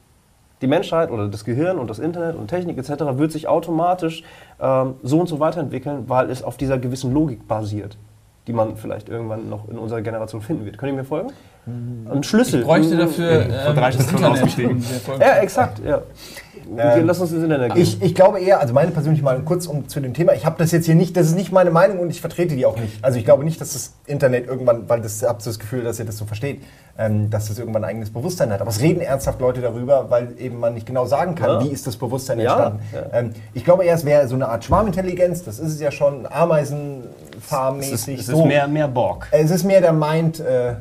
die 0.62 0.66
Menschheit 0.66 1.11
oder 1.11 1.28
das 1.28 1.44
Gehirn 1.44 1.78
und 1.78 1.88
das 1.88 1.98
Internet 1.98 2.36
und 2.36 2.48
Technik 2.48 2.76
etc. 2.76 2.90
wird 3.18 3.32
sich 3.32 3.48
automatisch 3.48 4.22
ähm, 4.61 4.94
so 5.03 5.18
und 5.18 5.26
so 5.28 5.40
weiterentwickeln, 5.40 6.05
weil 6.09 6.30
es 6.30 6.42
auf 6.42 6.57
dieser 6.59 6.76
gewissen 6.78 7.14
Logik 7.14 7.48
basiert, 7.48 7.96
die 8.46 8.53
man 8.53 8.76
vielleicht 8.76 9.09
irgendwann 9.09 9.48
noch 9.48 9.68
in 9.68 9.78
unserer 9.78 10.03
Generation 10.03 10.42
finden 10.42 10.66
wird. 10.66 10.76
Könnt 10.76 10.92
ihr 10.92 10.96
mir 10.96 11.05
folgen? 11.05 11.30
Ein 11.66 12.22
Schlüssel. 12.22 12.61
Ich 12.61 12.66
bräuchte 12.66 12.92
Ein- 12.92 12.98
dafür 13.01 13.42
vor 13.42 13.70
ähm, 13.70 13.76
drei 13.76 13.92
Stunden 13.92 14.24
ausgestiegen. 14.24 14.70
um 14.72 14.80
sehr 14.80 15.01
folgen 15.01 15.20
Ja, 15.22 15.36
exakt, 15.38 15.78
ja. 15.84 16.03
Ähm, 16.79 17.07
Lass 17.07 17.18
uns 17.21 17.33
ins 17.33 17.43
Internet 17.43 17.75
gehen. 17.75 17.83
Ich, 17.83 18.01
ich 18.03 18.14
glaube 18.14 18.41
eher, 18.41 18.61
also 18.61 18.73
meine 18.75 18.91
persönliche 18.93 19.25
Meinung, 19.25 19.45
kurz 19.45 19.66
um 19.66 19.89
zu 19.89 19.99
dem 20.01 20.14
Thema, 20.14 20.35
ich 20.35 20.47
habe 20.47 20.57
das 20.59 20.71
jetzt 20.73 20.87
hier 20.87 20.95
nicht, 20.95 21.16
das 21.16 21.27
ist 21.27 21.35
nicht 21.37 21.51
meine 21.53 21.71
Meinung 21.71 21.99
und 21.99 22.11
ich 22.11 22.21
vertrete 22.21 22.55
die 22.55 22.64
auch 22.66 22.79
nicht. 22.79 23.05
Also 23.05 23.18
ich 23.18 23.25
glaube 23.25 23.45
nicht, 23.45 23.61
dass 23.61 23.73
das 23.73 23.95
Internet 24.07 24.47
irgendwann, 24.47 24.89
weil 24.89 25.01
das 25.01 25.23
habt 25.23 25.43
so 25.43 25.51
das 25.51 25.59
Gefühl, 25.59 25.83
dass 25.83 25.99
ihr 25.99 26.05
das 26.05 26.16
so 26.16 26.25
versteht, 26.27 26.62
ähm, 26.99 27.29
dass 27.31 27.49
das 27.49 27.59
irgendwann 27.59 27.85
ein 27.85 27.91
eigenes 27.91 28.11
Bewusstsein 28.12 28.53
hat. 28.53 28.61
Aber 28.61 28.71
es 28.71 28.81
reden 28.81 29.01
ernsthaft 29.01 29.41
Leute 29.41 29.61
darüber, 29.61 30.11
weil 30.11 30.35
eben 30.39 30.61
man 30.61 30.75
nicht 30.75 30.87
genau 30.87 31.07
sagen 31.07 31.35
kann, 31.35 31.51
Ja. 31.51 31.64
wie 31.64 31.68
ist 31.68 31.87
das 31.87 31.97
Bewusstsein 31.97 32.39
entstanden. 32.39 32.81
ja. 32.93 33.07
Ähm, 33.18 33.33
ich 33.55 33.64
glaube 33.64 33.85
eher, 33.85 33.95
es 33.95 34.05
wäre 34.05 34.29
so 34.29 34.35
eine 34.37 34.49
Art 34.49 34.64
Schwarmintelligenz, 34.64 35.43
das 35.43 35.59
ist 35.59 35.73
es 35.75 35.81
ja 35.81 35.91
schon, 35.91 36.25
Es 36.25 36.31
ist, 36.31 36.33
Ameisenfarm-mäßig. 36.37 38.21
es 38.21 38.27
so. 38.27 38.41
ist 38.41 38.45
mehr, 38.47 38.68
mehr 38.68 38.89
Borg. 38.89 39.27
Es 39.31 39.51
ist 39.51 39.64
mehr 39.64 39.81
der 39.81 39.93
Mind, 39.93 40.41
äh, 40.41 40.75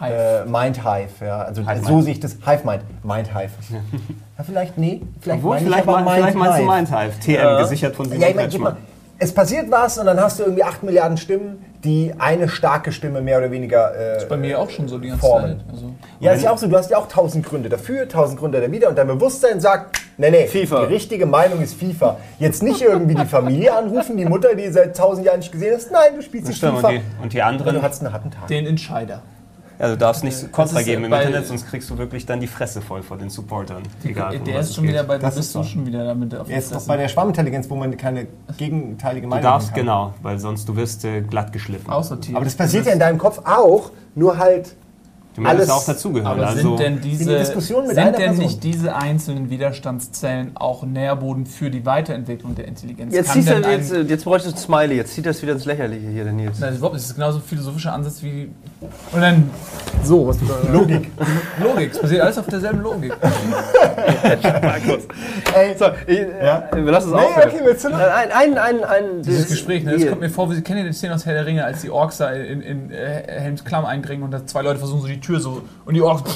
Hive. 0.00 0.14
äh, 0.14 0.44
Mind 0.46 0.78
Hive, 0.84 1.24
ja. 1.24 1.42
Also 1.42 1.62
Hive 1.62 1.84
so 1.84 1.92
Mind. 1.92 2.04
sehe 2.04 2.12
ich 2.14 2.20
das. 2.20 2.32
Hive 2.44 2.64
Mind. 2.64 2.82
Mind 3.04 3.28
Hive. 3.34 3.50
Ja, 4.38 4.44
vielleicht, 4.44 4.78
nee. 4.78 5.02
Vielleicht, 5.20 5.40
Obwohl, 5.42 5.56
ich 5.58 5.62
vielleicht, 5.64 5.86
aber 5.88 6.00
mein, 6.00 6.22
vielleicht 6.22 6.36
meinst 6.38 6.58
du 6.58 6.62
Hive. 6.62 6.72
Mindhive. 6.74 7.20
TM, 7.20 7.58
gesichert 7.58 7.94
von 7.96 8.06
Simon 8.06 8.20
Ja, 8.22 8.28
ich 8.28 8.34
meine, 8.34 8.48
gib 8.48 8.60
Kretschmann. 8.62 8.82
Es 9.22 9.34
passiert 9.34 9.70
was 9.70 9.98
und 9.98 10.06
dann 10.06 10.18
hast 10.18 10.38
du 10.38 10.44
irgendwie 10.44 10.64
8 10.64 10.82
Milliarden 10.82 11.18
Stimmen, 11.18 11.62
die 11.84 12.14
eine 12.18 12.48
starke 12.48 12.90
Stimme 12.90 13.20
mehr 13.20 13.36
oder 13.36 13.50
weniger. 13.50 14.16
Äh, 14.18 14.24
Bei 14.24 14.38
mir 14.38 14.58
auch 14.58 14.70
schon 14.70 14.88
so 14.88 14.96
die 14.96 15.08
ganze 15.08 15.20
Formen. 15.20 15.58
Zeit. 15.58 15.66
Also, 15.70 15.92
Ja, 16.20 16.32
ist 16.32 16.42
ja 16.42 16.50
auch 16.52 16.56
so, 16.56 16.66
du 16.68 16.74
hast 16.76 16.90
ja 16.90 16.96
auch 16.96 17.06
tausend 17.06 17.44
Gründe 17.44 17.68
dafür, 17.68 18.08
tausend 18.08 18.40
Gründe 18.40 18.62
dawider 18.62 18.88
und 18.88 18.96
dein 18.96 19.08
Bewusstsein 19.08 19.60
sagt, 19.60 20.00
nee, 20.16 20.30
nee, 20.30 20.46
FIFA. 20.46 20.86
die 20.86 20.94
richtige 20.94 21.26
Meinung 21.26 21.60
ist 21.60 21.74
FIFA. 21.78 22.16
Jetzt 22.38 22.62
nicht 22.62 22.80
irgendwie 22.80 23.14
die 23.14 23.26
Familie 23.26 23.76
anrufen, 23.76 24.16
die 24.16 24.24
Mutter, 24.24 24.54
die 24.54 24.68
seit 24.70 24.96
tausend 24.96 25.26
Jahren 25.26 25.40
nicht 25.40 25.52
gesehen 25.52 25.74
hast, 25.76 25.90
nein, 25.92 26.16
du 26.16 26.22
spielst 26.22 26.48
Das 26.48 26.56
stimmt. 26.56 26.76
FIFA. 26.78 26.88
Und 26.88 26.94
die, 26.94 26.98
und 26.98 27.04
die 27.20 27.24
Und 27.24 27.34
du 27.34 27.44
anderen, 27.44 27.82
hattest 27.82 28.02
einen 28.02 28.14
harten 28.14 28.30
Tag. 28.30 28.46
den 28.46 28.64
Entscheider. 28.66 29.20
Ja, 29.80 29.88
du 29.88 29.96
darfst 29.96 30.22
nicht 30.22 30.52
Kontra 30.52 30.80
ist, 30.80 30.84
geben 30.84 31.04
äh, 31.04 31.06
im 31.06 31.12
Internet, 31.12 31.46
sonst 31.46 31.66
kriegst 31.66 31.88
du 31.88 31.96
wirklich 31.96 32.26
dann 32.26 32.38
die 32.38 32.46
Fresse 32.46 32.82
voll 32.82 33.02
vor 33.02 33.16
den 33.16 33.30
Supportern. 33.30 33.82
Egal, 34.04 34.38
der 34.38 34.60
ist 34.60 34.68
es 34.68 34.74
schon 34.74 34.84
geht. 34.84 34.92
wieder 34.92 35.04
bei, 35.04 35.16
Das 35.18 35.34
bist 35.36 35.48
ist 35.48 35.54
du 35.54 35.64
schon 35.64 35.86
wieder 35.86 36.04
damit 36.04 36.34
auf 36.34 36.48
Er 36.50 36.58
ist 36.58 36.74
doch 36.74 36.86
bei 36.86 36.96
der 36.98 37.08
Schwarmintelligenz, 37.08 37.68
wo 37.70 37.76
man 37.76 37.96
keine 37.96 38.26
gegenteilige 38.58 39.22
Du 39.26 39.30
Meinung 39.30 39.42
darfst, 39.42 39.68
haben 39.70 39.74
kann. 39.76 39.84
genau, 39.86 40.14
weil 40.22 40.38
sonst 40.38 40.68
du 40.68 40.76
wirst 40.76 41.04
äh, 41.06 41.22
glatt 41.22 41.52
geschliffen. 41.52 41.90
Aussortiert. 41.90 42.36
Aber 42.36 42.44
das 42.44 42.54
passiert 42.54 42.84
ja 42.86 42.92
in 42.92 42.98
deinem 42.98 43.18
Kopf 43.18 43.40
auch, 43.44 43.90
nur 44.14 44.36
halt 44.38 44.74
Du 45.34 45.42
möchtest 45.42 45.70
alles- 45.70 45.82
auch 45.82 45.86
dazugehören. 45.86 46.26
Aber 46.26 46.46
Also, 46.48 46.76
sind 46.76 46.80
denn 46.80 47.00
diese, 47.00 47.24
die 47.30 47.38
Diskussion 47.38 47.86
mit 47.86 47.94
sind 47.94 48.18
denn 48.18 48.36
nicht 48.36 48.64
diese 48.64 48.96
einzelnen 48.96 49.48
Widerstandszellen 49.48 50.56
auch 50.56 50.82
Nährboden 50.82 51.46
für 51.46 51.70
die 51.70 51.86
Weiterentwicklung 51.86 52.56
der 52.56 52.66
Intelligenz? 52.66 53.14
Jetzt, 53.14 53.26
Kann 53.32 53.42
ziehst 53.42 53.48
du, 53.50 53.70
jetzt, 53.70 53.92
äh, 53.92 54.00
jetzt 54.02 54.24
bräuchte 54.24 54.48
ich 54.48 54.54
ein 54.54 54.58
Smiley, 54.58 54.96
jetzt 54.96 55.14
zieht 55.14 55.26
das 55.26 55.40
wieder 55.40 55.52
ins 55.52 55.64
Lächerliche 55.66 56.08
hier, 56.08 56.24
der 56.24 56.32
Nils. 56.32 56.58
Nein, 56.58 56.68
das 56.68 56.70
ist 56.72 56.78
überhaupt 56.78 56.94
nicht. 56.94 57.04
Das 57.04 57.10
ist 57.10 57.14
genauso 57.16 57.38
ein 57.38 57.44
philosophischer 57.44 57.92
Ansatz 57.92 58.22
wie. 58.22 58.50
Und 59.12 59.20
dann. 59.20 59.48
So, 60.02 60.26
was 60.26 60.38
Logik. 60.72 61.10
Logik. 61.62 61.92
Es 61.92 62.00
basiert 62.00 62.22
alles 62.22 62.38
auf 62.38 62.46
derselben 62.46 62.80
Logik. 62.80 63.12
Ey, 65.54 65.76
So, 65.78 65.86
ich, 66.06 66.18
Ja. 66.42 66.68
äh, 66.72 66.84
wir 66.84 66.92
lassen 66.92 67.08
es 67.10 67.14
Nee, 67.14 67.20
aufhören. 67.20 67.48
okay, 67.48 67.60
willst 67.64 67.84
du 67.84 67.88
noch? 67.90 67.98
Ein, 67.98 68.30
ein, 68.32 68.58
ein, 68.58 68.84
ein, 68.84 69.22
Dieses 69.22 69.48
Gespräch, 69.48 69.84
ne, 69.84 69.92
das 69.98 70.06
kommt 70.08 70.20
mir 70.20 70.30
vor, 70.30 70.50
wie 70.50 70.54
Sie 70.54 70.62
kennen 70.62 70.78
ja 70.80 70.84
die 70.86 70.92
Szene 70.92 71.14
aus 71.14 71.26
Herr 71.26 71.34
der 71.34 71.46
Ringe, 71.46 71.64
als 71.64 71.82
die 71.82 71.90
Orks 71.90 72.18
da 72.18 72.30
in, 72.30 72.60
in 72.62 72.90
äh, 72.90 73.22
Helms 73.26 73.64
Klamm 73.64 73.84
eindringen 73.84 74.22
und 74.24 74.30
da 74.30 74.46
zwei 74.46 74.62
Leute 74.62 74.78
versuchen 74.78 75.02
so 75.02 75.06
die 75.08 75.19
Tür 75.20 75.40
so 75.40 75.62
und 75.84 75.94
die 75.94 76.02
Orks. 76.02 76.34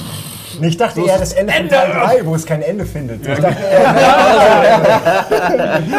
Nee, 0.61 0.69
Ich 0.69 0.77
dachte 0.77 1.01
eher 1.01 1.19
das 1.19 1.33
Ende 1.33 1.53
von 1.53 1.63
Ende. 1.63 1.75
Teil 1.75 1.91
3, 2.21 2.27
wo 2.27 2.35
es 2.37 2.47
kein 2.47 2.63
Ende 2.63 2.87
findet. 2.87 3.27
Ich 3.27 3.39
dachte 3.41 3.61
eher, 3.61 3.93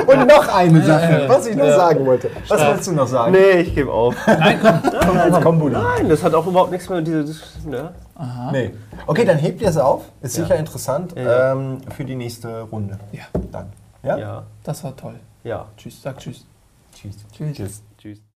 Und 0.08 0.28
noch 0.28 0.48
eine 0.48 0.82
Sache, 0.84 1.26
was 1.28 1.46
ich 1.48 1.56
noch 1.58 1.66
sagen 1.68 2.06
wollte. 2.06 2.30
Was 2.48 2.66
wolltest 2.66 2.88
du 2.88 2.92
noch 2.94 3.08
sagen? 3.08 3.34
Nee, 3.34 3.60
ich 3.62 3.76
gebe 3.76 3.92
auf. 3.92 4.16
Nein, 4.28 4.60
komm. 4.62 4.82
Komm 5.32 5.44
Kombo 5.44 5.70
dann. 5.70 5.84
Nein, 5.84 6.08
das 6.10 6.24
hat 6.24 6.34
auch 6.34 6.48
überhaupt 6.48 6.72
nichts 6.72 6.88
mehr 6.90 7.00
mit 7.00 7.08
dieser. 7.08 7.24
Ne? 7.66 7.92
Nee. 8.54 8.74
Okay, 9.08 9.26
dann 9.26 9.38
hebt 9.40 9.62
ihr 9.62 9.68
es 9.70 9.78
auf. 9.78 10.04
Ist 10.22 10.36
sicher 10.36 10.56
interessant 10.56 11.14
Ja. 11.18 11.52
ähm, 11.52 11.80
für 11.96 12.06
die 12.06 12.16
nächste 12.16 12.62
Runde. 12.62 12.98
Ja, 13.12 13.24
Dann. 13.52 13.68
Ja? 14.04 14.18
Ja. 14.18 14.44
das 14.64 14.84
war 14.86 14.96
toll. 14.96 15.16
Ja. 15.44 15.66
Tschüss, 15.78 16.02
sag. 16.02 16.18
Tschüss. 16.20 16.46
Tschüss. 16.96 17.16
Tschüss. 17.36 17.56
Tschüss. 17.58 17.82